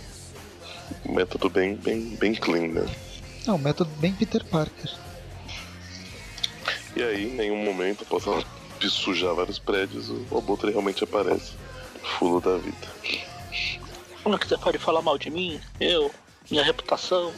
Método 1.06 1.50
bem, 1.50 1.76
bem, 1.76 2.16
bem 2.20 2.34
clean, 2.34 2.70
né? 2.70 2.86
Não, 3.50 3.58
método 3.58 3.90
bem 3.98 4.14
Peter 4.14 4.46
Parker. 4.46 4.92
E 6.96 7.02
aí, 7.02 7.32
em 7.32 7.34
nenhum 7.34 7.58
momento, 7.66 8.04
após 8.04 8.28
ela 8.28 8.44
sujar 8.80 9.34
vários 9.34 9.58
prédios, 9.58 10.08
o 10.30 10.38
Abutre 10.38 10.70
realmente 10.70 11.04
aparece, 11.04 11.54
fulo 12.20 12.40
da 12.40 12.58
vida. 12.58 12.88
Como 14.22 14.36
é 14.36 14.38
que 14.38 14.48
você 14.48 14.56
pode 14.56 14.78
falar 14.78 15.02
mal 15.02 15.18
de 15.18 15.32
mim? 15.32 15.60
Eu, 15.80 16.12
minha 16.52 16.64
reputação. 16.64 17.34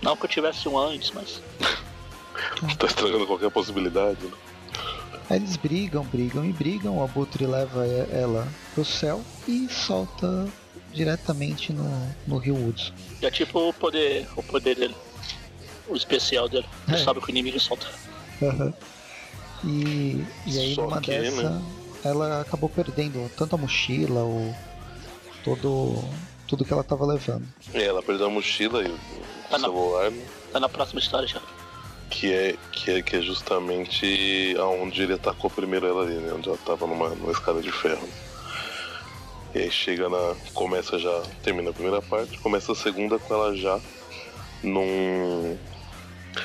Não 0.00 0.16
que 0.16 0.24
eu 0.24 0.30
tivesse 0.30 0.66
um 0.66 0.78
antes, 0.78 1.10
mas. 1.10 1.42
tá 2.78 2.86
estragando 2.86 3.26
qualquer 3.26 3.50
possibilidade, 3.50 4.24
né? 4.24 4.32
Aí 5.28 5.36
eles 5.36 5.58
brigam, 5.58 6.04
brigam 6.04 6.42
e 6.42 6.54
brigam. 6.54 6.96
O 6.96 7.04
Abutre 7.04 7.44
leva 7.44 7.86
ela 7.86 8.48
pro 8.74 8.82
céu 8.82 9.22
e 9.46 9.68
solta 9.68 10.48
diretamente 10.90 11.70
no, 11.70 12.14
no 12.26 12.38
Rio 12.38 12.54
Woods. 12.54 12.94
É 13.20 13.30
tipo 13.30 13.68
o 13.68 13.74
poder, 13.74 14.26
o 14.36 14.42
poder 14.42 14.74
dele. 14.74 14.94
O 15.88 15.96
especial 15.96 16.48
dele. 16.48 16.66
Ele 16.88 16.96
é. 16.96 17.04
sabe 17.04 17.20
que 17.20 17.26
o 17.28 17.30
inimigo 17.30 17.60
solta. 17.60 17.86
Uhum. 18.40 18.72
E, 19.64 20.24
e 20.46 20.58
aí 20.58 20.74
Só 20.74 20.82
numa 20.82 21.00
que, 21.00 21.10
dessa 21.10 21.50
né? 21.50 21.62
ela 22.04 22.40
acabou 22.40 22.68
perdendo 22.68 23.30
tanto 23.36 23.54
a 23.54 23.58
mochila, 23.58 24.22
o 24.24 24.54
todo 25.42 26.04
tudo 26.46 26.64
que 26.64 26.72
ela 26.72 26.84
tava 26.84 27.06
levando. 27.06 27.46
É, 27.72 27.84
ela 27.84 28.02
perdeu 28.02 28.26
a 28.26 28.30
mochila 28.30 28.82
e 28.82 28.90
o 28.90 28.98
tá 29.50 29.58
celular. 29.58 30.10
Na, 30.10 30.22
tá 30.52 30.60
na 30.60 30.68
próxima 30.68 31.00
história 31.00 31.26
já. 31.26 31.40
Que 32.10 32.32
é, 32.32 32.56
que 32.70 32.90
é, 32.90 33.02
que 33.02 33.16
é 33.16 33.22
justamente 33.22 34.54
aonde 34.58 35.02
ele 35.02 35.14
atacou 35.14 35.50
primeiro 35.50 35.86
ela 35.86 36.02
ali, 36.02 36.14
né? 36.14 36.32
Onde 36.34 36.48
ela 36.48 36.58
tava 36.58 36.86
numa, 36.86 37.08
numa 37.10 37.32
escada 37.32 37.60
de 37.62 37.72
ferro. 37.72 38.06
E 39.54 39.58
aí 39.58 39.70
chega 39.70 40.08
na. 40.08 40.34
Começa 40.52 40.98
já. 40.98 41.22
Termina 41.42 41.70
a 41.70 41.72
primeira 41.72 42.02
parte, 42.02 42.38
começa 42.38 42.72
a 42.72 42.74
segunda 42.74 43.18
com 43.18 43.34
ela 43.34 43.56
já 43.56 43.80
num 44.64 45.56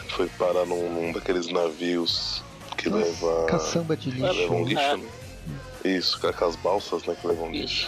foi 0.10 0.28
parar 0.30 0.65
num, 0.65 0.89
num 0.93 1.12
daqueles 1.12 1.47
navios 1.47 2.43
que 2.78 2.89
Nossa, 2.89 3.06
leva. 3.06 3.45
Caçamba 3.45 3.97
de 3.97 4.12
lixo. 4.12 4.34
Levam 4.34 4.63
lixo, 4.63 4.82
é. 4.82 4.97
né? 4.97 5.10
Isso, 5.84 6.19
com 6.19 6.45
as 6.45 6.56
balsas, 6.58 7.04
né, 7.06 7.15
que 7.19 7.28
levam 7.28 7.52
lixo. 7.52 7.88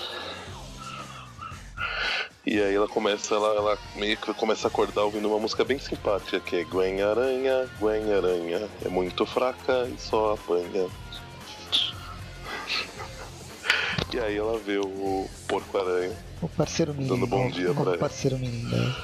E 2.45 2.59
aí 2.59 2.73
ela 2.73 2.87
começa, 2.87 3.35
ela, 3.35 3.55
ela 3.55 3.77
meio 3.95 4.17
que 4.17 4.33
começa 4.33 4.67
a 4.67 4.69
acordar 4.69 5.03
ouvindo 5.03 5.27
uma 5.27 5.39
música 5.39 5.63
bem 5.63 5.77
simpática, 5.77 6.39
que 6.39 6.55
é 6.55 6.63
Gwen 6.63 7.01
Aranha, 7.01 7.69
Gwen 7.79 8.11
Aranha, 8.11 8.67
é 8.83 8.89
muito 8.89 9.25
fraca 9.27 9.87
e 9.87 10.01
só 10.01 10.33
apanha. 10.33 10.89
E 14.11 14.19
aí 14.19 14.35
ela 14.35 14.57
vê 14.57 14.79
o 14.79 15.29
Porco 15.47 15.77
Aranha. 15.77 16.17
O 16.41 16.47
parceiro 16.49 16.93
menino. 16.93 17.15
Dando 17.15 17.27
bom 17.27 17.49
dia 17.49 17.73
pra 17.73 17.83
ele. 17.83 17.95
O 17.95 17.99
parceiro 17.99 18.37
menino. 18.39 18.95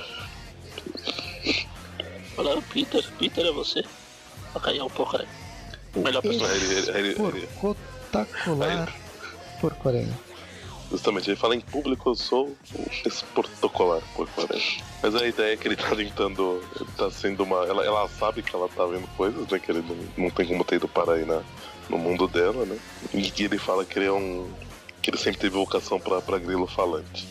Falaram, 2.37 2.61
Peter, 2.61 3.03
Peter 3.17 3.45
é 3.47 3.51
você. 3.51 3.83
Ok, 4.53 4.77
é 4.77 4.83
um 4.83 4.89
pouco 4.89 5.17
aí. 5.17 5.27
Melhor 5.95 6.21
personagem. 6.21 7.15
Porcotacular 7.59 8.95
por 9.59 9.73
Coreia. 9.73 10.27
Justamente, 10.91 11.31
ele 11.31 11.35
fala 11.35 11.55
em 11.55 11.59
público, 11.59 12.11
eu 12.11 12.15
sou 12.15 12.55
esse 13.03 13.23
protocolar 13.25 14.01
por 14.15 14.29
Coreia. 14.29 14.63
Mas 15.01 15.15
a 15.15 15.27
ideia 15.27 15.53
é 15.53 15.57
que 15.57 15.67
ele 15.67 15.75
tá 15.75 15.95
tentando. 15.95 16.63
Ele 16.79 16.89
tá 16.95 17.09
sendo 17.09 17.43
uma. 17.43 17.65
Ela, 17.65 17.83
ela 17.83 18.07
sabe 18.07 18.43
que 18.43 18.55
ela 18.55 18.69
tá 18.69 18.85
vendo 18.85 19.07
coisas, 19.17 19.47
né? 19.47 19.57
Que 19.57 19.71
ele 19.71 19.81
não, 19.81 20.25
não 20.25 20.29
tem 20.29 20.45
como 20.45 20.63
ter 20.63 20.75
ido 20.75 20.87
parar 20.87 21.13
aí 21.13 21.25
na, 21.25 21.41
no 21.89 21.97
mundo 21.97 22.27
dela, 22.27 22.65
né? 22.65 22.77
E 23.13 23.31
que 23.31 23.45
ele 23.45 23.57
fala 23.57 23.83
que 23.83 23.97
ele 23.97 24.05
é 24.05 24.11
um. 24.11 24.47
que 25.01 25.09
ele 25.09 25.17
sempre 25.17 25.39
teve 25.39 25.55
vocação 25.55 25.99
pra, 25.99 26.21
pra 26.21 26.37
grilo 26.37 26.67
falante. 26.67 27.27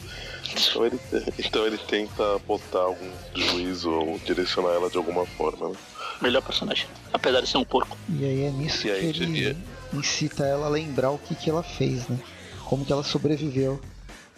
Então 0.53 0.87
ele, 0.87 1.01
então 1.39 1.67
ele 1.67 1.79
tenta 1.79 2.39
botar 2.47 2.81
algum 2.81 3.11
juízo 3.35 3.91
ou 3.91 4.19
direcionar 4.21 4.71
ela 4.71 4.91
de 4.91 4.97
alguma 4.97 5.27
forma, 5.27 5.71
né? 5.71 5.77
Melhor 6.21 6.43
personagem, 6.43 6.87
apesar 7.13 7.41
de 7.41 7.47
ser 7.47 7.59
um 7.59 7.65
porco. 7.65 7.97
E 8.09 8.25
aí 8.25 8.45
é 8.45 8.51
nisso 8.51 8.83
que 8.83 8.89
ele 8.89 9.57
incita 9.93 10.45
ela 10.45 10.67
a 10.67 10.71
lembrar 10.71 11.11
o 11.11 11.19
que, 11.19 11.35
que 11.35 11.51
ela 11.51 11.63
fez, 11.63 12.09
né? 12.09 12.19
Como 12.65 12.85
que 12.85 12.93
ela 12.93 13.03
sobreviveu 13.03 13.81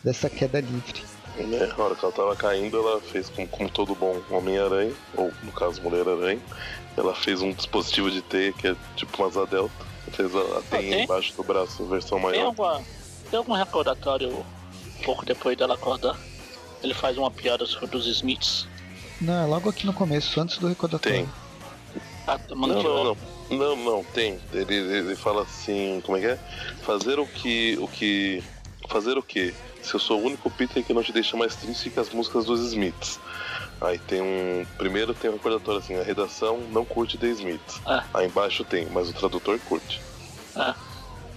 dessa 0.02 0.28
queda 0.28 0.60
livre. 0.60 1.02
É, 1.36 1.66
na 1.66 1.84
hora 1.84 1.94
que 1.94 2.04
ela 2.04 2.12
tava 2.12 2.34
caindo, 2.34 2.76
ela 2.78 3.00
fez 3.00 3.28
como, 3.28 3.46
como 3.46 3.70
todo 3.70 3.94
bom 3.94 4.20
Homem-Aranha, 4.28 4.92
ou 5.16 5.32
no 5.44 5.52
caso 5.52 5.80
Mulher-Aranha, 5.82 6.40
ela 6.96 7.14
fez 7.14 7.40
um 7.40 7.52
dispositivo 7.52 8.10
de 8.10 8.20
teia 8.22 8.52
que 8.52 8.66
é 8.66 8.76
tipo 8.96 9.16
uma 9.18 9.28
asa 9.28 9.46
delta. 9.46 9.86
Fez 10.10 10.34
a, 10.34 10.40
a 10.40 10.62
teia 10.62 10.96
ah, 10.96 11.02
embaixo 11.04 11.34
do 11.36 11.44
braço, 11.44 11.84
versão 11.86 12.18
maior. 12.18 12.32
Tem, 12.32 12.42
alguma, 12.42 12.82
tem 13.30 13.38
algum 13.38 13.52
recordatório 13.52 14.44
pouco 14.98 15.24
depois 15.24 15.56
dela 15.56 15.74
acordar, 15.74 16.18
ele 16.82 16.94
faz 16.94 17.16
uma 17.18 17.30
piada 17.30 17.66
sobre 17.66 17.96
os 17.96 18.06
Smiths. 18.06 18.66
Não, 19.20 19.42
é 19.42 19.46
logo 19.46 19.68
aqui 19.68 19.84
no 19.86 19.92
começo, 19.92 20.40
antes 20.40 20.58
do 20.58 20.68
recordatório. 20.68 21.18
Tem. 21.18 21.28
Ah, 22.26 22.38
não, 22.50 22.68
não, 22.68 22.82
não, 22.82 23.16
não, 23.50 23.76
não, 23.76 24.04
tem. 24.04 24.38
Ele, 24.52 24.74
ele 24.74 25.16
fala 25.16 25.42
assim, 25.42 26.00
como 26.04 26.18
é 26.18 26.20
que 26.20 26.26
é? 26.26 26.38
Fazer 26.82 27.18
o 27.18 27.26
que. 27.26 27.76
o 27.80 27.88
que. 27.88 28.42
Fazer 28.88 29.16
o 29.18 29.22
que? 29.22 29.54
se 29.88 29.94
eu 29.94 30.00
sou 30.00 30.20
o 30.20 30.24
único 30.24 30.50
Peter 30.50 30.84
que 30.84 30.92
não 30.92 31.02
te 31.02 31.12
deixa 31.12 31.36
mais 31.36 31.56
triste 31.56 31.90
que 31.90 31.98
as 31.98 32.10
músicas 32.10 32.44
dos 32.44 32.60
Smiths. 32.60 33.18
Aí 33.80 33.98
tem 33.98 34.20
um. 34.20 34.66
Primeiro 34.76 35.14
tem 35.14 35.30
um 35.30 35.34
recordatório 35.34 35.80
assim, 35.80 35.96
a 35.96 36.02
redação 36.02 36.58
não 36.70 36.84
curte 36.84 37.16
The 37.16 37.28
Smiths. 37.28 37.80
Ah. 37.86 38.04
Aí 38.12 38.26
embaixo 38.26 38.64
tem, 38.64 38.86
mas 38.86 39.08
o 39.08 39.12
tradutor 39.12 39.58
curte. 39.60 40.00
Ah, 40.54 40.74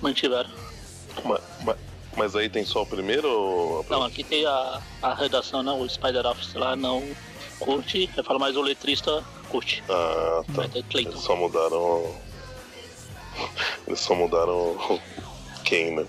mantiveram. 0.02 0.50
Mas, 1.24 1.42
mas, 1.64 1.78
mas 2.18 2.36
aí 2.36 2.50
tem 2.50 2.66
só 2.66 2.82
o 2.82 2.86
primeiro 2.86 3.28
ou. 3.30 3.86
Não, 3.90 4.04
aqui 4.04 4.24
tem 4.24 4.46
a, 4.46 4.82
a 5.02 5.14
redação, 5.14 5.64
não, 5.64 5.82
o 5.82 5.90
Spider 5.90 6.26
Office 6.26 6.54
lá 6.54 6.76
não 6.76 7.04
curte, 7.60 8.10
eu 8.18 8.24
falo 8.24 8.40
mais 8.40 8.58
o 8.58 8.62
letrista 8.62 9.24
curte. 9.50 9.84
Ah, 9.90 10.44
tá. 10.54 10.64
Eles 10.94 11.20
só 11.20 11.36
mudaram. 11.36 12.16
Eles 13.88 14.00
só 14.00 14.16
mudaram 14.16 15.00
quem, 15.64 15.96
né? 15.96 16.06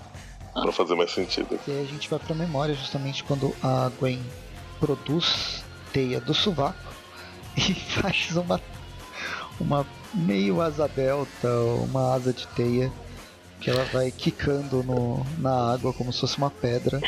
Pra 0.53 0.71
fazer 0.71 0.95
mais 0.95 1.11
sentido. 1.11 1.59
E 1.67 1.71
aí 1.71 1.81
a 1.81 1.85
gente 1.85 2.09
vai 2.09 2.19
pra 2.19 2.35
memória 2.35 2.75
justamente 2.75 3.23
quando 3.23 3.55
a 3.63 3.89
Gwen 3.99 4.21
produz 4.79 5.63
teia 5.91 6.19
do 6.19 6.33
sovaco 6.33 6.93
e 7.57 7.73
faz 7.73 8.35
uma, 8.35 8.61
uma 9.59 9.85
meio 10.13 10.61
asa 10.61 10.87
delta, 10.87 11.49
uma 11.81 12.13
asa 12.13 12.33
de 12.33 12.45
teia 12.49 12.91
que 13.63 13.69
ela 13.69 13.85
vai 13.85 14.11
quicando 14.11 14.83
no, 14.83 15.25
na 15.37 15.73
água 15.73 15.93
como 15.93 16.11
se 16.11 16.19
fosse 16.19 16.37
uma 16.37 16.49
pedra 16.49 16.99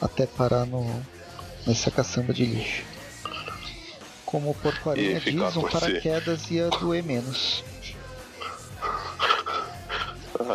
até 0.00 0.26
parar 0.26 0.66
no, 0.66 0.84
nessa 1.66 1.90
caçamba 1.90 2.34
de 2.34 2.44
lixo. 2.44 2.82
Como 4.26 4.50
o 4.50 4.54
porco-aranha 4.54 5.20
diz, 5.20 5.56
um 5.56 5.62
paraquedas 5.62 6.50
ia 6.50 6.68
doer 6.68 7.02
menos. 7.02 7.64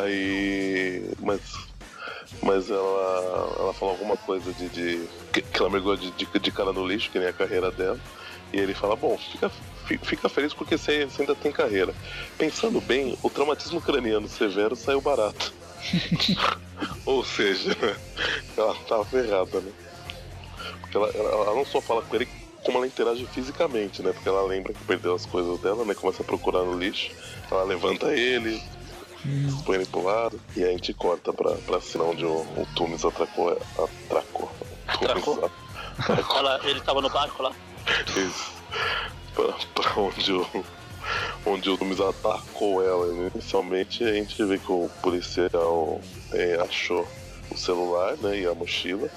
Aí. 0.03 1.09
Mas. 1.19 1.41
Mas 2.41 2.69
ela. 2.69 3.55
Ela 3.59 3.73
falou 3.73 3.93
alguma 3.95 4.17
coisa 4.17 4.51
de. 4.53 4.69
de 4.69 5.07
que, 5.33 5.41
que 5.41 5.59
ela 5.59 5.69
mergulhou 5.69 5.97
de, 5.97 6.11
de, 6.11 6.27
de 6.39 6.51
cara 6.51 6.71
no 6.73 6.85
lixo, 6.87 7.09
que 7.11 7.19
nem 7.19 7.27
a 7.27 7.33
carreira 7.33 7.71
dela. 7.71 7.99
E 8.53 8.57
ele 8.57 8.73
fala, 8.73 8.95
bom, 8.95 9.17
fica, 9.17 9.49
fi- 9.49 9.61
fica 9.97 10.27
feliz 10.27 10.53
porque 10.53 10.77
você, 10.77 11.05
você 11.05 11.21
ainda 11.21 11.35
tem 11.35 11.51
carreira. 11.51 11.93
Pensando 12.37 12.81
bem, 12.81 13.17
o 13.23 13.29
traumatismo 13.29 13.81
craniano 13.81 14.27
severo 14.27 14.75
saiu 14.75 15.01
barato. 15.01 15.53
Ou 17.05 17.23
seja, 17.23 17.75
ela 18.55 18.75
tava 18.87 19.05
ferrada, 19.05 19.59
né? 19.61 19.71
Porque 20.81 20.97
ela, 20.97 21.09
ela, 21.09 21.29
ela 21.29 21.55
não 21.55 21.65
só 21.65 21.81
fala 21.81 22.01
com 22.01 22.15
ele 22.15 22.27
como 22.63 22.77
ela 22.79 22.87
interage 22.87 23.25
fisicamente, 23.27 24.01
né? 24.01 24.11
Porque 24.11 24.27
ela 24.27 24.41
lembra 24.43 24.73
que 24.73 24.83
perdeu 24.83 25.15
as 25.15 25.25
coisas 25.25 25.59
dela, 25.61 25.85
né? 25.85 25.93
Começa 25.93 26.21
a 26.21 26.25
procurar 26.25 26.63
no 26.63 26.77
lixo. 26.77 27.11
Ela 27.49 27.63
levanta 27.63 28.13
ele, 28.13 28.61
põe 29.65 29.77
ele 29.77 29.85
pro 29.85 30.03
lado, 30.03 30.39
e 30.55 30.63
aí 30.63 30.69
a 30.69 30.71
gente 30.73 30.93
corta 30.93 31.31
pra, 31.31 31.51
pra 31.51 31.79
cena 31.79 32.03
onde 32.03 32.25
o, 32.25 32.41
o 32.41 32.67
Tumis 32.75 33.05
atracou. 33.05 33.51
Atracou. 33.51 34.51
Atracou? 34.87 35.33
atracou. 35.97 36.37
Ela, 36.37 36.59
ele 36.65 36.81
tava 36.81 37.01
no 37.01 37.09
barco 37.09 37.41
lá. 37.41 37.51
Isso. 38.15 38.56
Pra 39.33 40.01
onde 40.01 40.33
o. 40.33 40.65
Onde 41.45 41.69
o 41.69 41.77
Tumis 41.77 42.01
atacou 42.01 42.83
ela. 42.83 43.07
Inicialmente 43.33 44.03
a 44.03 44.11
gente 44.11 44.43
vê 44.43 44.57
que 44.57 44.71
o 44.71 44.89
policial 45.01 46.01
é, 46.33 46.55
achou 46.55 47.07
o 47.49 47.57
celular 47.57 48.17
né, 48.17 48.39
e 48.39 48.45
a 48.45 48.53
mochila. 48.53 49.09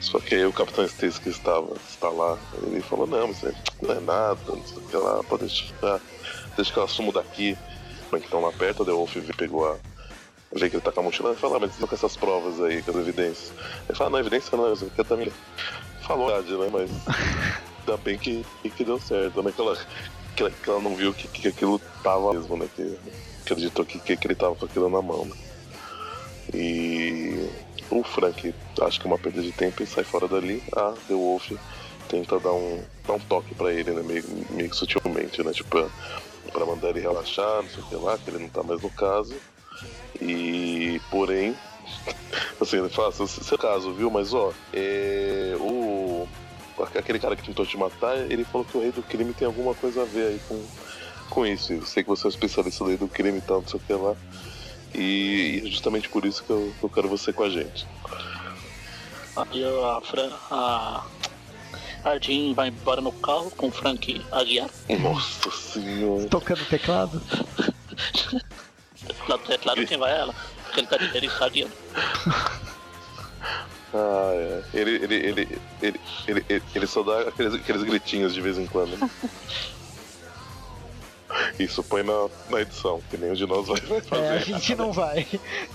Só 0.00 0.20
que 0.20 0.34
aí 0.34 0.46
o 0.46 0.52
Capitão 0.52 0.84
Stacy 0.84 1.20
que 1.20 1.28
estava 1.30 1.74
está 1.88 2.08
lá, 2.08 2.38
ele 2.62 2.80
falou, 2.80 3.06
não, 3.06 3.28
mas 3.28 3.42
não 3.82 3.94
é 3.94 4.00
nada, 4.00 4.38
não 4.46 4.64
sei 4.64 4.78
o 4.78 4.80
que 4.82 4.96
lá, 4.96 5.22
pode 5.24 5.46
deixar, 5.46 6.00
deixa 6.54 6.72
que 6.72 6.78
ela 6.78 6.88
sumo 6.88 7.12
daqui. 7.12 7.56
Mas 8.10 8.20
que 8.20 8.26
estão 8.26 8.40
lá 8.40 8.52
perto, 8.52 8.82
o 8.82 8.86
The 8.86 8.92
Wolf 8.92 9.16
pegou 9.36 9.68
a. 9.68 9.76
Vê 10.52 10.70
que 10.70 10.76
ele 10.76 10.82
tá 10.82 10.92
com 10.92 11.00
a 11.00 11.02
mochila 11.02 11.32
e 11.32 11.36
fala, 11.36 11.56
ah, 11.56 11.60
mas 11.60 11.76
com 11.76 11.94
essas 11.94 12.16
provas 12.16 12.60
aí, 12.60 12.80
com 12.82 12.92
as 12.92 12.96
evidências. 12.98 13.52
Ele 13.88 13.98
fala, 13.98 14.10
não, 14.10 14.18
evidência 14.20 14.56
não, 14.56 14.72
isso 14.72 14.86
aqui 14.86 15.02
também. 15.02 15.32
Falou 16.02 16.32
a 16.32 16.40
verdade, 16.40 16.56
né? 16.56 16.68
Mas 16.72 16.90
ainda 17.86 17.96
bem 17.96 18.18
que, 18.18 18.44
que 18.62 18.84
deu 18.84 18.98
certo, 18.98 19.42
né? 19.42 19.52
Que 19.52 19.60
ela, 19.60 19.78
que 20.34 20.42
ela, 20.42 20.50
que 20.50 20.70
ela 20.70 20.80
não 20.80 20.94
viu 20.96 21.14
que, 21.14 21.28
que 21.28 21.48
aquilo 21.48 21.80
tava 22.02 22.32
mesmo, 22.32 22.56
né? 22.56 22.68
Que 22.74 22.98
acreditou 23.42 23.84
que, 23.84 23.98
que, 24.00 24.16
que 24.16 24.26
ele 24.26 24.34
tava 24.34 24.54
com 24.56 24.66
aquilo 24.66 24.88
na 24.88 25.00
mão, 25.00 25.24
né? 25.24 25.36
E 26.52 27.48
o 27.90 28.02
Frank 28.02 28.54
acha 28.80 29.00
que 29.00 29.06
é 29.06 29.10
uma 29.10 29.18
perda 29.18 29.42
de 29.42 29.52
tempo 29.52 29.82
e 29.82 29.86
sai 29.86 30.04
fora 30.04 30.28
dali. 30.28 30.62
A 30.74 30.92
The 31.08 31.14
Wolf 31.14 31.52
tenta 32.08 32.38
dar 32.38 32.52
um, 32.52 32.82
dar 33.06 33.14
um 33.14 33.20
toque 33.20 33.54
pra 33.54 33.72
ele, 33.72 33.92
né? 33.92 34.02
Meio, 34.02 34.24
meio 34.50 34.70
que 34.70 34.76
sutilmente, 34.76 35.42
né? 35.42 35.52
Tipo, 35.52 35.90
pra 36.52 36.66
mandar 36.66 36.90
ele 36.90 37.00
relaxar, 37.00 37.62
não 37.62 37.70
sei 37.70 37.82
o 37.82 37.86
que 37.86 37.96
lá, 37.96 38.18
que 38.18 38.30
ele 38.30 38.38
não 38.38 38.48
tá 38.48 38.62
mais 38.62 38.80
no 38.82 38.90
caso. 38.90 39.34
E 40.20 41.00
porém, 41.10 41.54
assim, 42.60 42.78
ele 42.78 42.88
fala, 42.88 43.12
seu 43.12 43.58
caso, 43.58 43.92
viu? 43.92 44.10
Mas 44.10 44.32
ó, 44.34 44.52
é, 44.72 45.54
o. 45.58 46.26
Aquele 46.78 47.18
cara 47.18 47.36
que 47.36 47.42
tentou 47.42 47.64
te 47.64 47.76
matar, 47.76 48.16
ele 48.30 48.44
falou 48.44 48.64
que 48.64 48.76
o 48.76 48.80
rei 48.80 48.92
do 48.92 49.02
crime 49.02 49.32
tem 49.32 49.46
alguma 49.46 49.74
coisa 49.74 50.02
a 50.02 50.04
ver 50.04 50.26
aí 50.28 50.40
com, 50.48 50.62
com 51.30 51.46
isso. 51.46 51.72
Eu 51.72 51.86
sei 51.86 52.02
que 52.02 52.08
você 52.08 52.26
é 52.26 52.28
um 52.28 52.30
especialista 52.30 52.84
do 52.84 52.88
rei 52.88 52.98
do 52.98 53.08
crime 53.08 53.38
e 53.38 53.40
tal, 53.40 53.60
não 53.60 53.68
sei 53.68 53.80
o 53.80 53.82
que 53.82 53.92
lá. 53.92 54.14
E, 54.94 55.60
e 55.62 55.66
é 55.66 55.70
justamente 55.70 56.08
por 56.08 56.24
isso 56.24 56.44
que 56.44 56.50
eu, 56.50 56.72
que 56.78 56.84
eu 56.84 56.90
quero 56.90 57.08
você 57.08 57.32
com 57.32 57.44
a 57.44 57.50
gente. 57.50 57.86
Aí 59.36 59.64
a 59.64 60.00
Fran. 60.00 60.30
A. 60.50 61.04
A 62.04 62.18
Jean 62.18 62.54
vai 62.54 62.68
embora 62.68 63.00
no 63.00 63.10
carro 63.10 63.50
com 63.50 63.66
o 63.66 63.70
Frank 63.70 64.24
Aguiar. 64.30 64.70
Nossa 65.00 65.50
senhora. 65.50 66.28
Tocando 66.28 66.64
teclado? 66.66 67.20
Do 69.26 69.38
teclado 69.38 69.84
quem 69.86 69.98
vai 69.98 70.12
é 70.12 70.18
ela. 70.20 70.34
Porque 70.64 70.80
ele 70.80 70.86
tá 70.86 71.48
de 71.48 71.52
guiando. 71.52 71.72
Ah, 73.98 74.30
é. 74.34 74.62
Ele, 74.74 74.90
ele, 74.96 75.14
ele, 75.14 75.58
ele, 75.82 76.00
ele, 76.28 76.44
ele, 76.48 76.62
ele 76.74 76.86
só 76.86 77.02
dá 77.02 77.20
aqueles, 77.22 77.54
aqueles 77.54 77.82
gritinhos 77.82 78.34
de 78.34 78.40
vez 78.40 78.58
em 78.58 78.66
quando. 78.66 78.96
né? 78.98 79.08
Isso 81.58 81.82
põe 81.82 82.02
na, 82.02 82.28
na 82.50 82.60
edição, 82.60 83.00
que 83.10 83.16
nenhum 83.16 83.34
de 83.34 83.46
nós 83.46 83.66
vai, 83.66 83.80
fazer. 83.80 84.22
É, 84.22 84.28
a 84.30 84.38
gente 84.38 84.74
não 84.74 84.92
vai. 84.92 85.26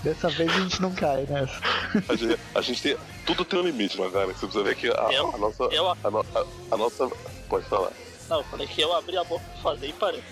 Dessa 0.02 0.28
vez 0.28 0.50
a 0.50 0.60
gente 0.60 0.80
não 0.80 0.92
cai 0.92 1.26
nessa. 1.28 1.60
A 2.08 2.14
gente, 2.16 2.38
a 2.54 2.60
gente 2.62 2.82
tem. 2.82 2.96
Tudo 3.26 3.44
tem 3.44 3.60
um 3.60 3.62
limite, 3.62 3.98
Magari. 4.00 4.28
Você 4.32 4.46
precisa 4.46 4.64
ver 4.64 4.74
que 4.76 4.88
a, 4.88 5.08
Eu? 5.12 5.34
a 5.34 5.38
nossa. 5.38 5.64
Eu? 5.64 5.88
A, 5.90 6.10
no- 6.10 6.26
a- 6.34 6.44
a 6.70 6.76
nossa. 6.76 7.08
Pode 7.48 7.66
falar. 7.66 7.90
Não, 8.28 8.38
eu 8.38 8.44
falei 8.44 8.66
que 8.66 8.80
eu 8.80 8.94
abri 8.94 9.16
a 9.16 9.24
boca 9.24 9.44
pra 9.52 9.62
fazer 9.72 9.88
e 9.88 9.92
parei. 9.92 10.22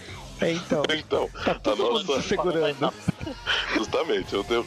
É, 0.41 0.53
então. 0.53 0.83
Então, 0.91 1.29
Tá 1.45 1.53
a 1.53 1.55
todo 1.57 1.85
mundo 1.85 2.05
nossa. 2.05 2.23
se 2.23 2.29
segurando. 2.29 2.95
Justamente, 3.75 4.35
eu 4.35 4.45
tenho. 4.45 4.65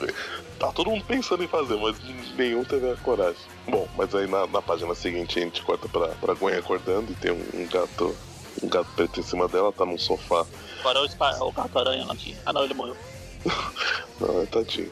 Tá 0.60 0.72
todo 0.72 0.90
mundo 0.92 1.04
pensando 1.06 1.44
em 1.44 1.48
fazer, 1.48 1.76
mas 1.78 1.96
nenhum 2.36 2.64
teve 2.64 2.90
a 2.92 2.96
coragem. 2.98 3.42
Bom, 3.68 3.88
mas 3.98 4.14
aí 4.16 4.28
na, 4.28 4.48
na 4.48 4.62
página 4.62 4.94
seguinte 4.96 5.40
a 5.40 5.42
gente 5.42 5.62
corta 5.64 5.88
pra, 5.90 6.08
pra 6.10 6.34
Gwen 6.34 6.56
acordando 6.56 7.12
e 7.12 7.16
tem 7.16 7.32
um, 7.32 7.44
um 7.62 7.68
gato. 7.68 8.16
Um 8.62 8.70
gato 8.70 8.88
preto 8.96 9.20
em 9.20 9.24
cima 9.24 9.48
dela, 9.48 9.72
tá 9.74 9.84
num 9.84 9.98
sofá. 9.98 10.46
Agora 10.82 11.02
o, 11.02 11.10
Spa- 11.10 11.38
o 11.42 11.52
gato 11.52 11.80
aranha 11.80 12.06
lá 12.06 12.14
aqui. 12.14 12.38
Ah 12.46 12.54
não, 12.54 12.64
ele 12.64 12.74
morreu. 12.76 12.96
Não, 14.22 14.42
é 14.42 14.46
tadinho. 14.46 14.92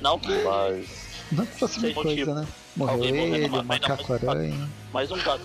Não 0.00 0.18
que 0.18 0.32
Mas. 0.42 0.88
Não 1.30 1.44
que 1.46 1.58
fosse 1.58 1.78
uma 1.78 1.84
Sem 1.86 1.94
coisa, 1.94 2.08
motivo. 2.10 2.34
né? 2.34 2.48
Morreu 2.74 2.94
Alguém 2.94 3.12
morrendo 3.12 3.36
ele, 3.36 3.48
não, 3.48 3.64
macaco-aranha. 3.64 4.68
mais 4.92 5.10
um 5.10 5.18
gato. 5.22 5.44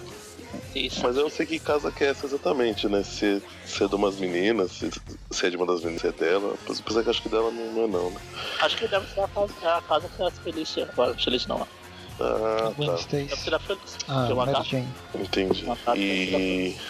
Isso. 0.75 1.01
Mas 1.03 1.15
eu 1.17 1.23
não 1.23 1.29
sei 1.29 1.45
que 1.45 1.59
casa 1.59 1.91
que 1.91 2.03
é 2.03 2.07
essa 2.07 2.25
exatamente, 2.25 2.87
né? 2.87 3.03
Se, 3.03 3.41
se 3.65 3.83
é 3.83 3.87
de 3.87 3.95
umas 3.95 4.17
meninas, 4.17 4.71
se, 4.71 4.89
se 5.31 5.45
é 5.45 5.49
de 5.49 5.57
uma 5.57 5.65
das 5.65 5.81
meninas, 5.81 6.01
se 6.01 6.07
é 6.07 6.11
dela. 6.11 6.55
Apesar 6.79 7.03
que 7.03 7.09
acho 7.09 7.21
que 7.21 7.29
dela 7.29 7.51
não, 7.51 7.73
não 7.73 7.83
é 7.83 7.87
não, 7.87 8.11
né? 8.11 8.21
Acho 8.61 8.77
que 8.77 8.87
deve 8.87 9.07
ser 9.07 9.21
a 9.21 9.27
casa, 9.27 9.53
é 9.61 9.67
a 9.67 9.81
casa 9.81 10.09
que 10.09 10.21
é 10.21 10.27
a 10.27 10.31
Felícia. 10.31 10.89
Agora, 10.91 11.15
Felícia 11.15 11.47
não. 11.49 11.67
Ah, 12.19 12.71
Gwen 12.75 12.89
tá. 12.89 12.99
Deve 13.09 13.35
ser 13.35 13.53
a 13.53 13.59
Felícia. 13.59 13.99
Ah, 14.07 14.27
uma 14.31 14.45
Mary. 14.45 14.69
Jane. 14.69 14.87
Entendi. 15.15 15.63
Uma 15.65 15.75
casa 15.75 15.97
E. 15.97 16.75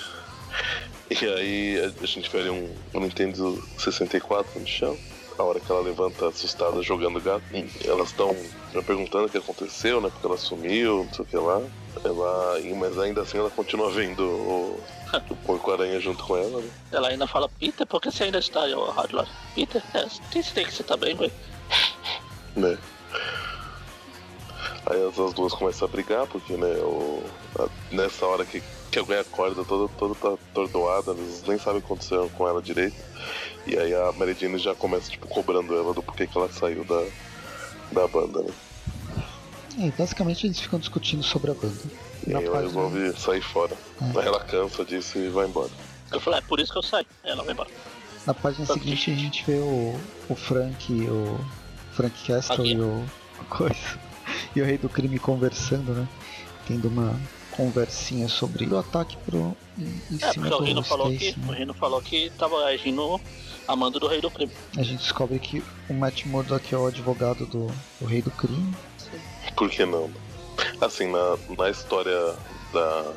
E 1.09 1.25
aí 1.25 1.79
a 2.01 2.05
gente 2.05 2.35
ali 2.35 2.49
um, 2.49 2.75
um 2.93 2.99
Nintendo 2.99 3.63
64 3.77 4.59
no 4.59 4.67
chão. 4.67 4.97
A 5.37 5.43
hora 5.43 5.59
que 5.59 5.71
ela 5.71 5.81
levanta 5.81 6.27
assustada 6.29 6.81
jogando 6.81 7.21
gato, 7.21 7.43
elas 7.85 8.07
estão 8.07 8.35
perguntando 8.85 9.25
o 9.27 9.29
que 9.29 9.37
aconteceu, 9.37 10.01
né? 10.01 10.09
Porque 10.09 10.25
ela 10.25 10.37
sumiu, 10.37 11.03
não 11.05 11.13
sei 11.13 11.23
o 11.25 11.27
que 11.27 11.37
lá. 11.37 11.61
Ela, 12.03 12.59
mas 12.75 12.97
ainda 12.97 13.21
assim 13.21 13.37
ela 13.37 13.49
continua 13.51 13.91
vendo 13.91 14.21
o, 14.23 14.83
o 15.29 15.35
porco-aranha 15.35 15.99
junto 15.99 16.23
com 16.23 16.35
ela, 16.37 16.59
né? 16.61 16.69
Ela 16.91 17.09
ainda 17.09 17.27
fala, 17.27 17.47
Peter, 17.59 17.85
por 17.85 18.01
que 18.01 18.09
você 18.11 18.23
ainda 18.25 18.39
está 18.39 18.63
aí, 18.63 18.73
lá? 18.73 19.27
Peter, 19.53 19.83
é, 19.93 20.05
tem 20.31 20.41
tem 20.41 20.65
que 20.65 20.73
você 20.73 20.83
tá 20.83 20.97
bem, 20.97 21.15
Gwen. 21.15 21.31
né? 22.55 22.77
Aí 24.87 25.05
as, 25.05 25.19
as 25.19 25.33
duas 25.33 25.53
começam 25.53 25.87
a 25.87 25.91
brigar, 25.91 26.25
porque 26.27 26.53
né, 26.53 26.77
o, 26.77 27.23
a- 27.59 27.67
nessa 27.91 28.25
hora 28.25 28.43
que, 28.45 28.61
que 28.91 28.99
a 28.99 29.01
Gwen 29.03 29.19
acorda 29.19 29.63
toda, 29.63 29.91
toda 29.97 30.15
tá 30.15 30.33
atordoada, 30.33 31.11
eles 31.11 31.43
nem 31.47 31.57
sabem 31.57 31.79
o 31.79 31.81
que 31.81 31.87
aconteceu 31.87 32.29
com 32.37 32.47
ela 32.47 32.61
direito. 32.61 32.95
E 33.65 33.77
aí 33.77 33.93
a 33.93 34.11
Mary 34.13 34.33
Jane 34.39 34.57
já 34.57 34.73
começa 34.73 35.09
tipo, 35.11 35.27
cobrando 35.27 35.73
ela 35.75 35.93
do 35.93 36.01
porquê 36.01 36.25
que 36.27 36.37
ela 36.37 36.49
saiu 36.51 36.83
da, 36.85 37.05
da 37.91 38.07
banda, 38.07 38.41
né? 38.43 38.51
É, 39.79 39.91
basicamente 39.91 40.47
eles 40.47 40.59
ficam 40.59 40.79
discutindo 40.79 41.21
sobre 41.21 41.51
a 41.51 41.53
banda. 41.53 41.77
E 42.25 42.33
aí 42.35 42.43
ela 42.45 42.55
página- 42.61 42.81
resolve 42.81 43.19
sair 43.19 43.41
fora. 43.41 43.75
É. 44.01 44.19
Aí 44.19 44.25
ela 44.25 44.39
cansa 44.39 44.83
disso 44.85 45.17
e 45.19 45.29
vai 45.29 45.45
embora. 45.45 45.69
Eu 46.11 46.19
falei, 46.21 46.39
é 46.39 46.41
por 46.41 46.59
isso 46.59 46.71
que 46.71 46.77
eu 46.77 46.83
saio. 46.83 47.05
Ela 47.23 47.43
vai 47.43 47.53
embora. 47.53 47.69
Na 48.25 48.33
página 48.33 48.65
seguinte 48.65 49.11
a 49.11 49.15
gente 49.15 49.43
vê 49.45 49.55
o, 49.59 49.99
o 50.29 50.35
Frank, 50.35 50.91
o 51.09 51.39
Frank 51.93 52.15
Castle 52.25 52.55
Aqui. 52.61 52.73
e 52.73 52.79
o, 52.81 53.05
o 53.41 53.45
coisa. 53.49 53.99
e 54.55 54.61
o 54.61 54.65
Rei 54.65 54.77
do 54.77 54.89
Crime 54.89 55.19
conversando, 55.19 55.91
né? 55.93 56.07
Tendo 56.67 56.87
uma 56.87 57.17
conversinha 57.57 58.29
sobre 58.29 58.65
o 58.67 58.77
ataque 58.77 59.17
pro, 59.25 59.57
em, 59.77 59.83
em 60.11 60.17
É, 60.21 60.31
cima 60.31 60.47
porque 60.47 60.63
o 60.63 60.65
Rino 60.65 60.83
falou 60.83 61.11
Stacy, 61.11 61.33
que 61.33 61.39
né? 61.39 61.47
o 61.47 61.51
Rino 61.51 61.73
falou 61.73 62.01
que 62.01 62.29
tava 62.37 62.63
agindo 62.65 63.19
a 63.67 63.75
mando 63.75 63.99
do 63.99 64.07
rei 64.07 64.21
do 64.21 64.29
crime. 64.31 64.51
A 64.77 64.83
gente 64.83 64.99
descobre 64.99 65.39
que 65.39 65.61
o 65.89 65.93
Matt 65.93 66.25
Murdock 66.25 66.73
é 66.73 66.77
o 66.77 66.85
advogado 66.85 67.45
do, 67.47 67.67
do 67.99 68.05
Rei 68.05 68.21
do 68.21 68.31
Crime. 68.31 68.73
Por 69.55 69.69
que 69.69 69.85
não? 69.85 70.09
Assim, 70.79 71.11
na, 71.11 71.37
na 71.57 71.69
história 71.69 72.35
da, 72.71 73.11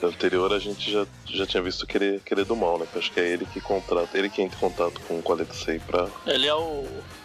da 0.00 0.08
anterior 0.08 0.52
a 0.52 0.58
gente 0.58 0.90
já, 0.90 1.06
já 1.26 1.46
tinha 1.46 1.62
visto 1.62 1.86
que 1.86 1.96
ele, 1.96 2.20
que 2.24 2.34
ele 2.34 2.40
é 2.40 2.44
do 2.44 2.56
mal, 2.56 2.78
né? 2.78 2.86
Acho 2.96 3.12
que 3.12 3.20
é 3.20 3.28
ele 3.28 3.46
que 3.46 3.60
contrata, 3.60 4.16
ele 4.18 4.28
que 4.30 4.42
entra 4.42 4.56
em 4.56 4.60
contato 4.60 5.00
com 5.02 5.20
o 5.24 5.32
Alexei 5.32 5.78
pra. 5.78 6.08
Ele 6.26 6.46
é 6.46 6.54
o, 6.54 6.84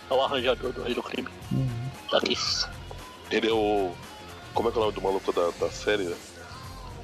é 0.09 0.13
o 0.13 0.21
arranjador 0.21 0.71
do 0.73 0.83
rei 0.83 0.93
do 0.93 1.01
crime. 1.01 1.27
Uhum. 1.51 1.69
Daqui. 2.11 2.37
Ele 3.31 3.47
é 3.47 3.53
o. 3.53 3.91
Como 4.53 4.69
é 4.69 4.71
que 4.71 4.77
é 4.77 4.81
o 4.81 4.83
nome 4.85 4.95
do 4.95 5.01
maluco 5.01 5.31
da, 5.31 5.49
da 5.59 5.69
série? 5.71 6.03
né? 6.03 6.15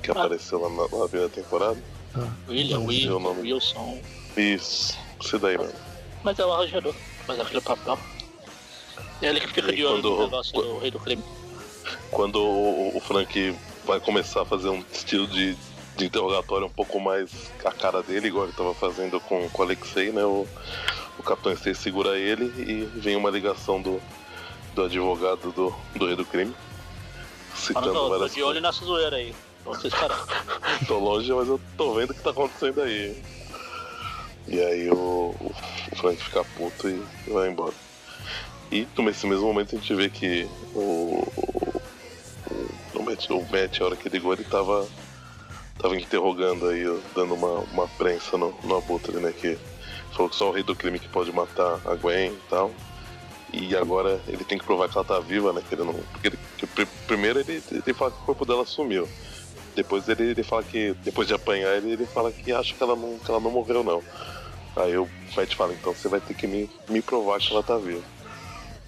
Que 0.03 0.11
Ah. 0.11 0.13
apareceu 0.13 0.59
lá 0.59 0.69
na, 0.69 0.97
na 0.97 1.07
primeira 1.07 1.29
temporada? 1.29 1.77
Tá. 2.13 2.27
William, 2.47 2.79
Não 2.79 2.87
sei 2.87 3.05
Will, 3.07 3.15
o 3.17 3.19
nome. 3.19 3.41
Wilson. 3.41 3.99
Isso, 4.37 4.97
esse 5.23 5.37
daí 5.37 5.57
mesmo. 5.57 5.73
Mas 6.23 6.37
é 6.39 6.45
o 6.45 6.51
arranjador. 6.53 6.93
Faz 7.25 7.39
aquele 7.39 7.61
papel. 7.61 7.97
É 9.21 9.27
ele 9.27 9.39
que 9.39 9.47
fica 9.47 9.71
E 9.71 9.75
de 9.75 9.85
olho 9.85 10.01
quando- 10.01 10.15
no 10.17 10.23
negócio 10.23 10.53
do 10.53 10.77
rei 10.79 10.91
do 10.91 10.99
crime. 10.99 11.23
Quando 12.11 12.41
o, 12.41 12.95
o 12.97 12.99
Frank 12.99 13.55
vai 13.85 13.99
começar 13.99 14.41
a 14.41 14.45
fazer 14.45 14.69
um 14.69 14.83
estilo 14.91 15.27
de, 15.27 15.55
de 15.95 16.05
interrogatório 16.05 16.67
um 16.67 16.69
pouco 16.69 16.99
mais 16.99 17.29
a 17.63 17.71
cara 17.71 18.01
dele, 18.01 18.27
igual 18.27 18.45
ele 18.45 18.51
estava 18.51 18.73
fazendo 18.73 19.19
com, 19.19 19.47
com 19.49 19.61
o 19.61 19.65
Alexei, 19.65 20.11
né? 20.11 20.23
O, 20.25 20.47
o 21.17 21.23
Capitão 21.23 21.53
Stacy 21.53 21.79
segura 21.81 22.17
ele 22.17 22.45
e 22.59 22.83
vem 22.99 23.15
uma 23.15 23.29
ligação 23.29 23.81
do, 23.81 24.01
do 24.73 24.83
advogado 24.83 25.51
do, 25.51 25.73
do 25.95 26.05
rei 26.07 26.15
do 26.15 26.25
crime. 26.25 26.53
Citando 27.55 27.87
tô, 27.87 27.93
tô 27.93 28.09
várias 28.09 28.33
de 28.33 28.43
olho 28.43 28.61
nessa 28.61 28.83
zoeira 28.85 29.15
aí. 29.15 29.33
Vocês. 29.63 29.93
Tô 30.87 30.99
longe, 30.99 31.33
mas 31.33 31.47
eu 31.47 31.59
tô 31.75 31.95
vendo 31.95 32.11
o 32.11 32.13
que 32.13 32.21
tá 32.21 32.29
acontecendo 32.29 32.81
aí. 32.81 33.19
E 34.47 34.59
aí 34.59 34.91
o, 34.91 35.33
o 35.39 35.95
Frank 35.95 36.23
fica 36.23 36.43
puto 36.55 36.87
e 36.87 37.03
vai 37.27 37.49
embora. 37.49 37.73
E 38.71 38.87
nesse 38.99 39.25
mesmo 39.25 39.47
momento 39.47 39.75
a 39.75 39.79
gente 39.79 39.95
vê 39.95 40.09
que 40.09 40.47
o. 40.75 41.23
o, 42.51 42.99
o, 42.99 43.03
Matt, 43.03 43.29
o 43.31 43.41
Matt, 43.51 43.81
a 43.81 43.85
hora 43.85 43.95
que 43.95 44.09
ligou, 44.09 44.33
ele 44.33 44.43
tava. 44.43 44.87
tava 45.79 45.95
interrogando 45.95 46.67
aí, 46.67 46.83
dando 47.15 47.33
uma, 47.33 47.59
uma 47.71 47.87
prensa 47.87 48.37
no, 48.37 48.55
no 48.63 48.77
Abutre, 48.77 49.17
né? 49.17 49.31
Que 49.31 49.57
falou 50.11 50.29
que 50.29 50.35
só 50.35 50.49
o 50.49 50.51
rei 50.51 50.63
do 50.63 50.75
crime 50.75 50.99
que 50.99 51.09
pode 51.09 51.31
matar 51.31 51.79
a 51.85 51.95
Gwen 51.95 52.31
e 52.31 52.49
tal. 52.49 52.71
E 53.57 53.75
agora 53.75 54.19
ele 54.27 54.43
tem 54.43 54.57
que 54.57 54.65
provar 54.65 54.89
que 54.89 54.97
ela 54.97 55.05
tá 55.05 55.17
viva, 55.19 55.53
né? 55.53 55.61
Que 55.67 55.75
ele 55.75 55.83
não. 55.85 55.93
Porque 55.93 56.27
ele- 56.27 56.39
que 56.57 56.67
pri- 56.67 56.87
primeiro 57.07 57.39
ele, 57.39 57.63
ele 57.71 57.93
fala 57.93 58.11
que 58.11 58.17
o 58.17 58.25
corpo 58.25 58.45
dela 58.45 58.65
sumiu. 58.65 59.07
Depois 59.75 60.07
ele, 60.09 60.23
ele 60.31 60.43
fala 60.43 60.61
que, 60.63 60.93
depois 61.03 61.27
de 61.27 61.33
apanhar 61.33 61.75
ele, 61.77 61.93
ele 61.93 62.05
fala 62.05 62.31
que 62.31 62.51
acha 62.51 62.73
que 62.73 62.83
ela 62.83 62.95
não, 62.95 63.17
que 63.17 63.29
ela 63.31 63.39
não 63.39 63.51
morreu 63.51 63.81
não. 63.83 64.03
Aí 64.75 64.97
o 64.97 65.07
Matt 65.35 65.53
fala, 65.55 65.73
então 65.73 65.93
você 65.93 66.09
vai 66.09 66.19
ter 66.19 66.33
que 66.33 66.47
me, 66.47 66.69
me 66.89 67.01
provar 67.01 67.39
que 67.39 67.51
ela 67.51 67.63
tá 67.63 67.77
viva. 67.77 68.03